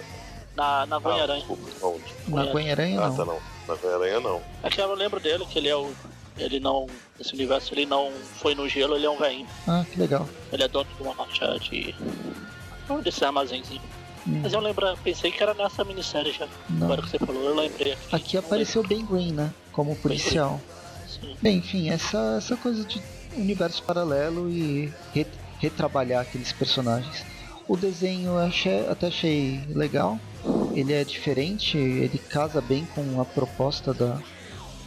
Na, 0.56 0.86
na 0.88 0.96
Ah, 1.04 1.22
Aranha. 1.22 1.38
desculpa, 1.40 1.70
aonde? 1.84 2.04
Na 2.28 2.46
Gwen-Aranha 2.52 3.00
Ah, 3.02 3.10
não. 3.10 3.16
tá 3.16 3.26
não. 3.26 3.40
Na 3.68 3.94
Aranha 3.96 4.20
não. 4.20 4.42
É 4.64 4.70
que 4.70 4.82
eu 4.82 4.94
lembro 4.96 5.20
dele, 5.20 5.46
que 5.46 5.60
ele 5.60 5.70
é 5.70 5.76
o. 5.76 5.92
Ele 6.38 6.60
não. 6.60 6.88
Esse 7.20 7.34
universo 7.34 7.74
ele 7.74 7.86
não 7.86 8.12
foi 8.36 8.54
no 8.56 8.68
gelo, 8.68 8.96
ele 8.96 9.06
é 9.06 9.10
um 9.10 9.18
velhinho. 9.18 9.48
Ah, 9.68 9.86
que 9.92 10.00
legal. 10.00 10.28
Ele 10.52 10.64
é 10.64 10.68
dono 10.68 10.88
de 10.96 11.02
uma 11.04 11.14
loja 11.14 11.58
de. 11.60 11.96
Um 12.90 13.00
desse 13.02 13.24
armazenzinho. 13.26 13.82
Hum, 14.28 14.40
Mas 14.44 14.54
eu 14.54 14.60
lembro, 14.60 14.86
pensei 15.04 15.32
que 15.32 15.42
era 15.42 15.54
nessa 15.54 15.84
minissérie 15.84 16.32
já. 16.34 16.48
não. 16.70 16.86
Agora 16.86 17.02
que 17.02 17.10
você 17.10 17.20
falou, 17.20 17.44
eu 17.44 17.56
lembrei. 17.56 17.96
Aqui 18.12 18.36
Não 18.38 18.44
apareceu 18.44 18.82
Ben 18.84 19.06
Green, 19.06 19.32
né? 19.34 19.54
Como 19.72 19.96
policial. 19.96 20.52
lembro. 20.52 20.78
Sim. 21.08 21.38
Bem, 21.42 21.58
enfim, 21.58 21.90
essa, 21.90 22.36
essa 22.38 22.56
coisa 22.58 22.84
de 22.84 23.00
universo 23.38 23.82
paralelo 23.84 24.50
e 24.50 24.92
re- 25.14 25.28
retrabalhar 25.60 26.22
aqueles 26.22 26.52
personagens. 26.52 27.26
O 27.68 27.76
desenho 27.76 28.32
eu 28.32 28.38
achei, 28.38 28.88
até 28.88 29.08
achei 29.08 29.62
legal. 29.74 30.20
Ele 30.74 30.94
é 30.94 31.04
diferente, 31.04 31.78
ele 31.78 32.18
casa 32.18 32.62
bem 32.62 32.86
com 32.86 33.20
a 33.20 33.26
proposta 33.26 33.94
da 33.94 34.22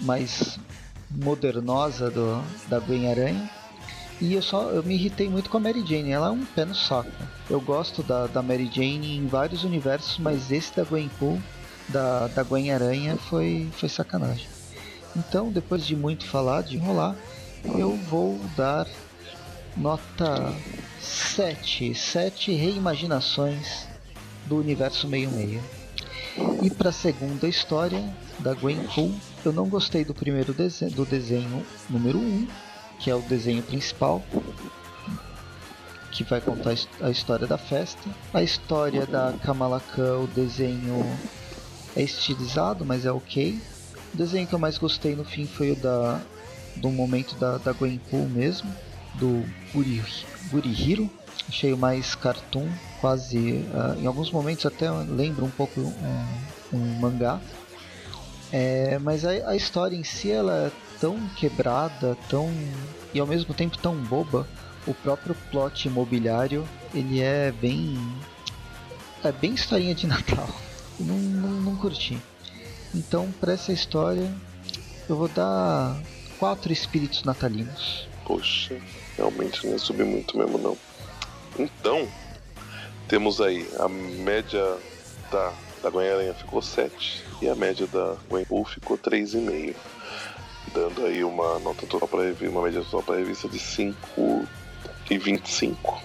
mais 0.01 0.59
modernosa 1.11 2.11
do, 2.11 2.43
da 2.69 2.79
Gwen 2.79 3.11
Aranha. 3.11 3.51
E 4.21 4.35
eu 4.35 4.43
só 4.43 4.71
eu 4.71 4.83
me 4.83 4.95
irritei 4.95 5.29
muito 5.29 5.51
com 5.51 5.57
a 5.57 5.61
Mary 5.61 5.85
Jane, 5.85 6.11
ela 6.11 6.29
é 6.29 6.31
um 6.31 6.45
pé 6.45 6.65
no 6.65 6.75
saco. 6.75 7.11
Eu 7.49 7.61
gosto 7.61 8.03
da, 8.03 8.27
da 8.27 8.43
Mary 8.43 8.71
Jane 8.73 9.17
em 9.17 9.27
vários 9.27 9.65
universos, 9.65 10.19
mas 10.19 10.51
esse 10.53 10.77
da 10.77 10.85
Gwenpool, 10.85 11.41
da, 11.89 12.29
da 12.29 12.43
Gwen 12.43 12.71
Aranha, 12.71 13.17
foi, 13.17 13.69
foi 13.73 13.89
sacanagem. 13.89 14.47
Então, 15.17 15.51
depois 15.51 15.85
de 15.87 15.97
muito 15.97 16.27
falar, 16.27 16.63
de 16.63 16.77
enrolar, 16.77 17.17
eu 17.65 17.97
vou 17.97 18.39
dar 18.57 18.87
nota 19.77 20.55
7. 21.01 21.95
7 21.95 22.53
reimaginações 22.53 23.87
do 24.47 24.59
universo 24.59 25.09
meio-meio. 25.09 25.63
E 26.63 26.71
para 26.71 26.91
a 26.91 26.93
segunda 26.93 27.49
história, 27.49 28.03
da 28.41 28.55
Gwenpool, 28.55 29.15
eu 29.45 29.53
não 29.53 29.69
gostei 29.69 30.05
do 30.05 30.15
primeiro 30.15 30.53
desenho, 30.53 30.93
do 30.93 31.05
desenho 31.05 31.65
número 31.89 32.19
1, 32.19 32.49
que 32.99 33.11
é 33.11 33.15
o 33.15 33.21
desenho 33.23 33.63
principal, 33.63 34.23
que 36.11 36.25
vai 36.25 36.41
contar 36.41 36.75
a 37.01 37.11
história 37.11 37.47
da 37.47 37.59
festa. 37.59 38.09
A 38.33 38.43
história 38.43 39.07
da 39.07 39.35
Kamala 39.43 39.81
Khan, 39.95 40.21
o 40.21 40.27
desenho 40.27 41.05
é 41.97 42.03
estilizado, 42.03 42.85
mas 42.85 43.05
é 43.05 43.13
ok. 43.13 43.61
O 44.13 44.17
desenho 44.17 44.47
que 44.47 44.55
eu 44.55 44.59
mais 44.59 44.79
gostei 44.79 45.15
no 45.15 45.25
fim 45.25 45.47
foi 45.47 45.73
o 45.73 45.77
da 45.77 46.21
do 46.77 46.91
momento 46.91 47.35
da, 47.37 47.59
da 47.59 47.73
Gwenpool 47.73 48.29
mesmo, 48.29 48.73
do 49.15 49.45
Guri, 49.73 50.03
Gurihiro. 50.51 51.11
Achei 51.49 51.75
mais 51.75 52.15
cartoon, 52.15 52.69
quase. 53.01 53.65
ah, 53.75 53.97
em 53.99 54.07
alguns 54.07 54.31
momentos 54.31 54.67
até 54.67 54.91
lembra 54.91 55.45
um 55.45 55.51
pouco 55.51 55.81
um, 55.81 56.27
um 56.73 57.01
mangá. 57.01 57.41
É, 58.53 58.99
mas 58.99 59.25
a, 59.25 59.31
a 59.51 59.57
história 59.57 59.97
em 59.97 60.05
si 60.05 60.31
ela 60.31 60.67
é 60.67 60.71
tão 61.01 61.19
quebrada, 61.37 62.17
tão 62.29 62.53
e 63.15 63.21
ao 63.21 63.27
mesmo 63.27 63.55
tempo 63.55 63.79
tão 63.79 63.97
boba. 63.97 64.47
O 64.87 64.95
próprio 64.95 65.35
plot 65.51 65.89
imobiliário 65.89 66.67
ele 66.95 67.21
é 67.21 67.53
bem 67.53 67.99
é 69.23 69.31
bem 69.31 69.55
historinha 69.55 69.95
de 69.95 70.07
Natal. 70.09 70.49
Não, 70.99 71.17
não, 71.17 71.61
não 71.61 71.77
curti. 71.77 72.19
Então 72.95 73.31
para 73.41 73.53
essa 73.53 73.73
história 73.73 74.33
eu 75.09 75.17
vou 75.17 75.29
dar 75.29 76.01
quatro 76.41 76.73
espíritos 76.73 77.23
natalinos. 77.23 78.09
Poxa, 78.25 78.81
realmente 79.17 79.67
nem 79.67 79.77
subi 79.77 80.05
muito 80.05 80.39
mesmo 80.39 80.57
não. 80.57 80.77
Então, 81.59 82.09
temos 83.07 83.43
aí 83.43 83.69
a 83.79 83.87
média 83.89 84.79
da, 85.31 85.53
da 85.83 85.91
Gwen-Aranha 85.91 86.33
ficou 86.33 86.63
7 86.63 87.23
e 87.43 87.49
a 87.49 87.55
média 87.55 87.87
da 87.87 88.17
Gwenpool 88.31 88.65
ficou 88.65 88.97
3,5. 88.97 89.77
Dando 90.73 91.05
aí 91.05 91.23
uma 91.23 91.59
nota 91.59 91.87
total 91.87 92.09
para 92.09 92.23
revista, 92.23 92.49
uma 92.49 92.63
média 92.63 92.83
total 92.83 93.03
para 93.03 93.17
revista 93.17 93.47
de 93.47 93.59
5 93.59 94.49
e 95.11 95.19
25. 95.19 96.03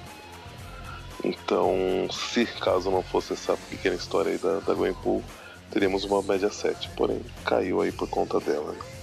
Então, 1.24 2.08
se 2.12 2.46
caso 2.46 2.92
não 2.92 3.02
fosse 3.02 3.34
essa 3.34 3.56
pequena 3.70 3.96
história 3.96 4.34
aí 4.34 4.38
da, 4.38 4.60
da 4.60 4.74
Gwenpool, 4.74 5.24
teríamos 5.72 6.04
uma 6.04 6.22
média 6.22 6.52
7, 6.52 6.90
porém 6.90 7.22
caiu 7.46 7.82
aí 7.82 7.92
por 7.92 8.10
conta 8.10 8.40
dela. 8.40 8.74
Né? 8.74 8.95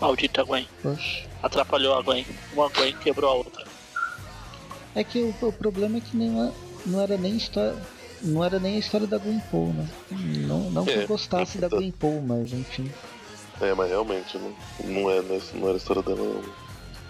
Maldita 0.00 0.42
Gwen. 0.44 0.66
Oxe. 0.84 1.26
Atrapalhou 1.42 1.94
a 1.96 2.02
Gwen. 2.02 2.26
Uma 2.52 2.68
Gwen 2.68 2.96
quebrou 2.96 3.30
a 3.30 3.34
outra. 3.34 3.64
É 4.94 5.04
que 5.04 5.20
o, 5.20 5.34
o 5.46 5.52
problema 5.52 5.98
é 5.98 6.00
que 6.00 6.16
nem, 6.16 6.30
não 6.86 7.00
era 7.00 7.16
nem 7.16 7.36
história. 7.36 7.76
Não 8.20 8.44
era 8.44 8.58
nem 8.58 8.76
a 8.76 8.78
história 8.78 9.06
da 9.06 9.16
Gwenpool, 9.16 9.72
né? 9.72 9.88
Não, 10.10 10.70
não 10.70 10.84
que 10.84 10.90
é, 10.90 11.04
eu 11.04 11.06
gostasse 11.06 11.58
da 11.58 11.68
Gwenpool, 11.68 12.20
mas 12.20 12.52
enfim. 12.52 12.90
É, 13.60 13.72
mas 13.74 13.88
realmente 13.88 14.36
não, 14.36 14.54
não, 14.84 15.10
é, 15.10 15.22
não 15.54 15.64
era 15.64 15.74
a 15.74 15.76
história 15.76 16.02
dela 16.02 16.18
não. 16.18 16.42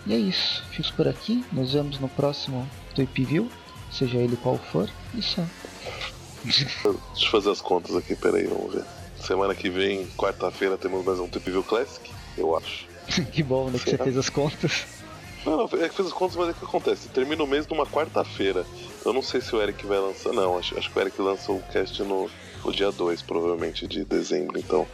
E 0.06 0.12
é 0.12 0.18
isso. 0.18 0.62
Fico 0.70 0.92
por 0.94 1.08
aqui. 1.08 1.42
Nos 1.50 1.72
vemos 1.72 1.98
no 1.98 2.08
próximo 2.10 2.68
Tweep 2.94 3.24
View 3.24 3.50
seja 3.90 4.18
ele 4.18 4.36
qual 4.36 4.58
for, 4.58 4.88
e 5.14 5.22
só. 5.22 5.44
Deixa 6.44 6.88
eu 6.88 7.00
fazer 7.30 7.50
as 7.50 7.60
contas 7.60 7.96
aqui, 7.96 8.14
peraí, 8.14 8.46
vamos 8.46 8.74
ver. 8.74 8.84
Semana 9.20 9.54
que 9.54 9.68
vem, 9.68 10.06
quarta-feira, 10.16 10.76
temos 10.76 11.04
mais 11.04 11.18
um 11.18 11.28
Trip 11.28 11.50
View 11.50 11.64
Classic, 11.64 12.10
eu 12.38 12.56
acho. 12.56 12.86
que 13.32 13.42
bom, 13.42 13.70
né, 13.70 13.78
que 13.78 13.90
você 13.90 13.98
fez 13.98 14.16
as 14.16 14.28
contas. 14.28 14.86
Não, 15.44 15.56
não, 15.56 15.64
é 15.64 15.88
que 15.88 15.94
fez 15.94 16.08
as 16.08 16.12
contas, 16.12 16.36
mas 16.36 16.48
é 16.50 16.52
que 16.52 16.64
acontece. 16.64 17.08
Termina 17.08 17.42
o 17.42 17.46
mês 17.46 17.66
numa 17.66 17.86
quarta-feira. 17.86 18.66
Eu 19.04 19.12
não 19.12 19.22
sei 19.22 19.40
se 19.40 19.54
o 19.54 19.62
Eric 19.62 19.86
vai 19.86 19.98
lançar. 19.98 20.32
Não, 20.32 20.58
acho, 20.58 20.76
acho 20.78 20.90
que 20.90 20.98
o 20.98 21.00
Eric 21.00 21.20
lança 21.20 21.52
o 21.52 21.62
cast 21.72 22.02
no, 22.02 22.30
no 22.64 22.72
dia 22.72 22.90
2, 22.90 23.22
provavelmente, 23.22 23.86
de 23.86 24.04
dezembro. 24.04 24.58
Então, 24.58 24.86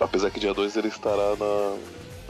apesar 0.00 0.30
que 0.30 0.40
dia 0.40 0.54
2 0.54 0.76
ele 0.76 0.88
estará 0.88 1.36
na, 1.36 1.76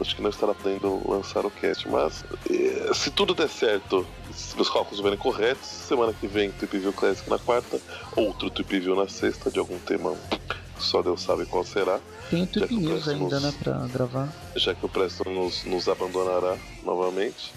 acho 0.01 0.17
que 0.17 0.23
não 0.23 0.31
estará 0.31 0.55
podendo 0.55 1.01
lançar 1.09 1.45
o 1.47 1.51
cast, 1.51 1.89
mas 1.89 2.25
eh, 2.51 2.93
se 2.93 3.11
tudo 3.11 3.35
der 3.35 3.49
certo, 3.49 4.07
se 4.33 4.61
os 4.61 4.69
cálculos 4.69 4.93
estiverem 4.93 5.19
corretos, 5.19 5.67
semana 5.67 6.13
que 6.13 6.27
vem 6.27 6.51
Trip 6.51 6.79
View 6.79 6.93
Classic 6.93 7.29
na 7.29 7.39
quarta, 7.39 7.81
outro 8.17 8.51
Trip 8.51 8.81
View 8.81 8.97
na 8.97 9.09
sexta, 9.09 9.51
de 9.51 9.59
algum 9.59 9.79
tema 9.79 10.17
só 10.79 11.03
Deus 11.03 11.23
sabe 11.23 11.47
qual 11.47 11.65
será. 11.65 12.01
Tem 12.35 12.43
o 12.43 12.47
Trip 12.49 12.75
News 12.75 13.09
ainda, 13.09 13.39
nos, 13.39 13.43
né, 13.43 13.55
pra 13.63 13.87
gravar. 13.87 14.29
Já 14.57 14.75
que 14.75 14.85
o 14.85 14.89
Preston 14.89 15.31
nos, 15.31 15.65
nos 15.65 15.89
abandonará 15.89 16.57
novamente. 16.83 17.53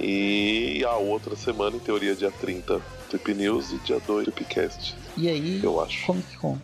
E 0.00 0.84
a 0.84 0.94
outra 0.96 1.34
semana, 1.34 1.76
em 1.76 1.80
teoria, 1.80 2.14
dia 2.14 2.30
30, 2.30 2.80
Trip 3.08 3.34
News 3.34 3.72
e 3.72 3.78
dia 3.78 4.00
2, 4.00 4.24
Tripcast. 4.26 4.94
E 5.16 5.28
aí, 5.28 5.60
eu 5.62 5.80
acho. 5.80 6.06
Comic 6.06 6.36
Con. 6.36 6.58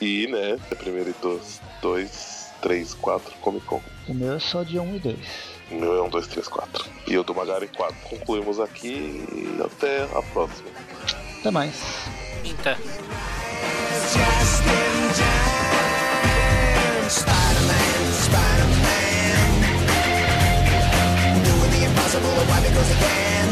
E, 0.00 0.28
né, 0.28 0.58
é 0.70 0.74
primeiro 0.74 1.10
e 1.10 1.14
dois, 1.20 1.60
dois 1.82 2.46
3, 2.62 2.94
4 2.94 3.34
Comic 3.40 3.66
Con. 3.66 3.80
O 4.08 4.14
meu 4.14 4.34
é 4.34 4.38
só 4.38 4.62
dia 4.62 4.80
1 4.82 4.96
e 4.96 4.98
2. 5.00 5.18
O 5.70 5.74
meu 5.74 5.96
é 5.96 6.02
1, 6.02 6.08
2, 6.08 6.26
3, 6.28 6.48
4. 6.48 6.86
E 7.08 7.14
eu 7.14 7.24
do 7.24 7.34
Magari 7.34 7.68
4. 7.68 7.96
Concluímos 8.08 8.60
aqui 8.60 9.24
e 9.32 9.60
até 9.62 10.04
a 10.04 10.22
próxima. 10.22 10.68
Até 11.40 11.50
mais. 11.50 11.74
Até. 12.60 12.76
impossible, 22.06 22.46
why 22.46 22.60
because 22.60 22.88
he 22.88 22.94
can 22.94 23.48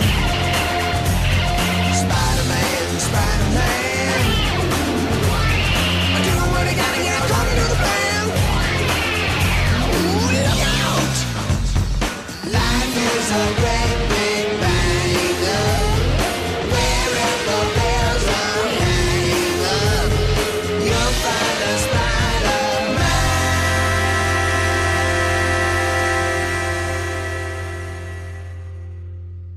Spider-Man, 2.03 3.01
Spider-Man. 3.01 4.23
Do 6.25 6.35
what 6.53 6.65
gotta 6.77 7.01
get 7.03 7.15
according 7.25 7.57
to 7.59 7.67
the 7.73 7.79
plan 7.83 8.25
Ooh, 9.91 10.31
look 10.39 10.63
out! 10.87 11.17
Life 12.55 12.95
is 13.19 13.31
a 13.31 13.74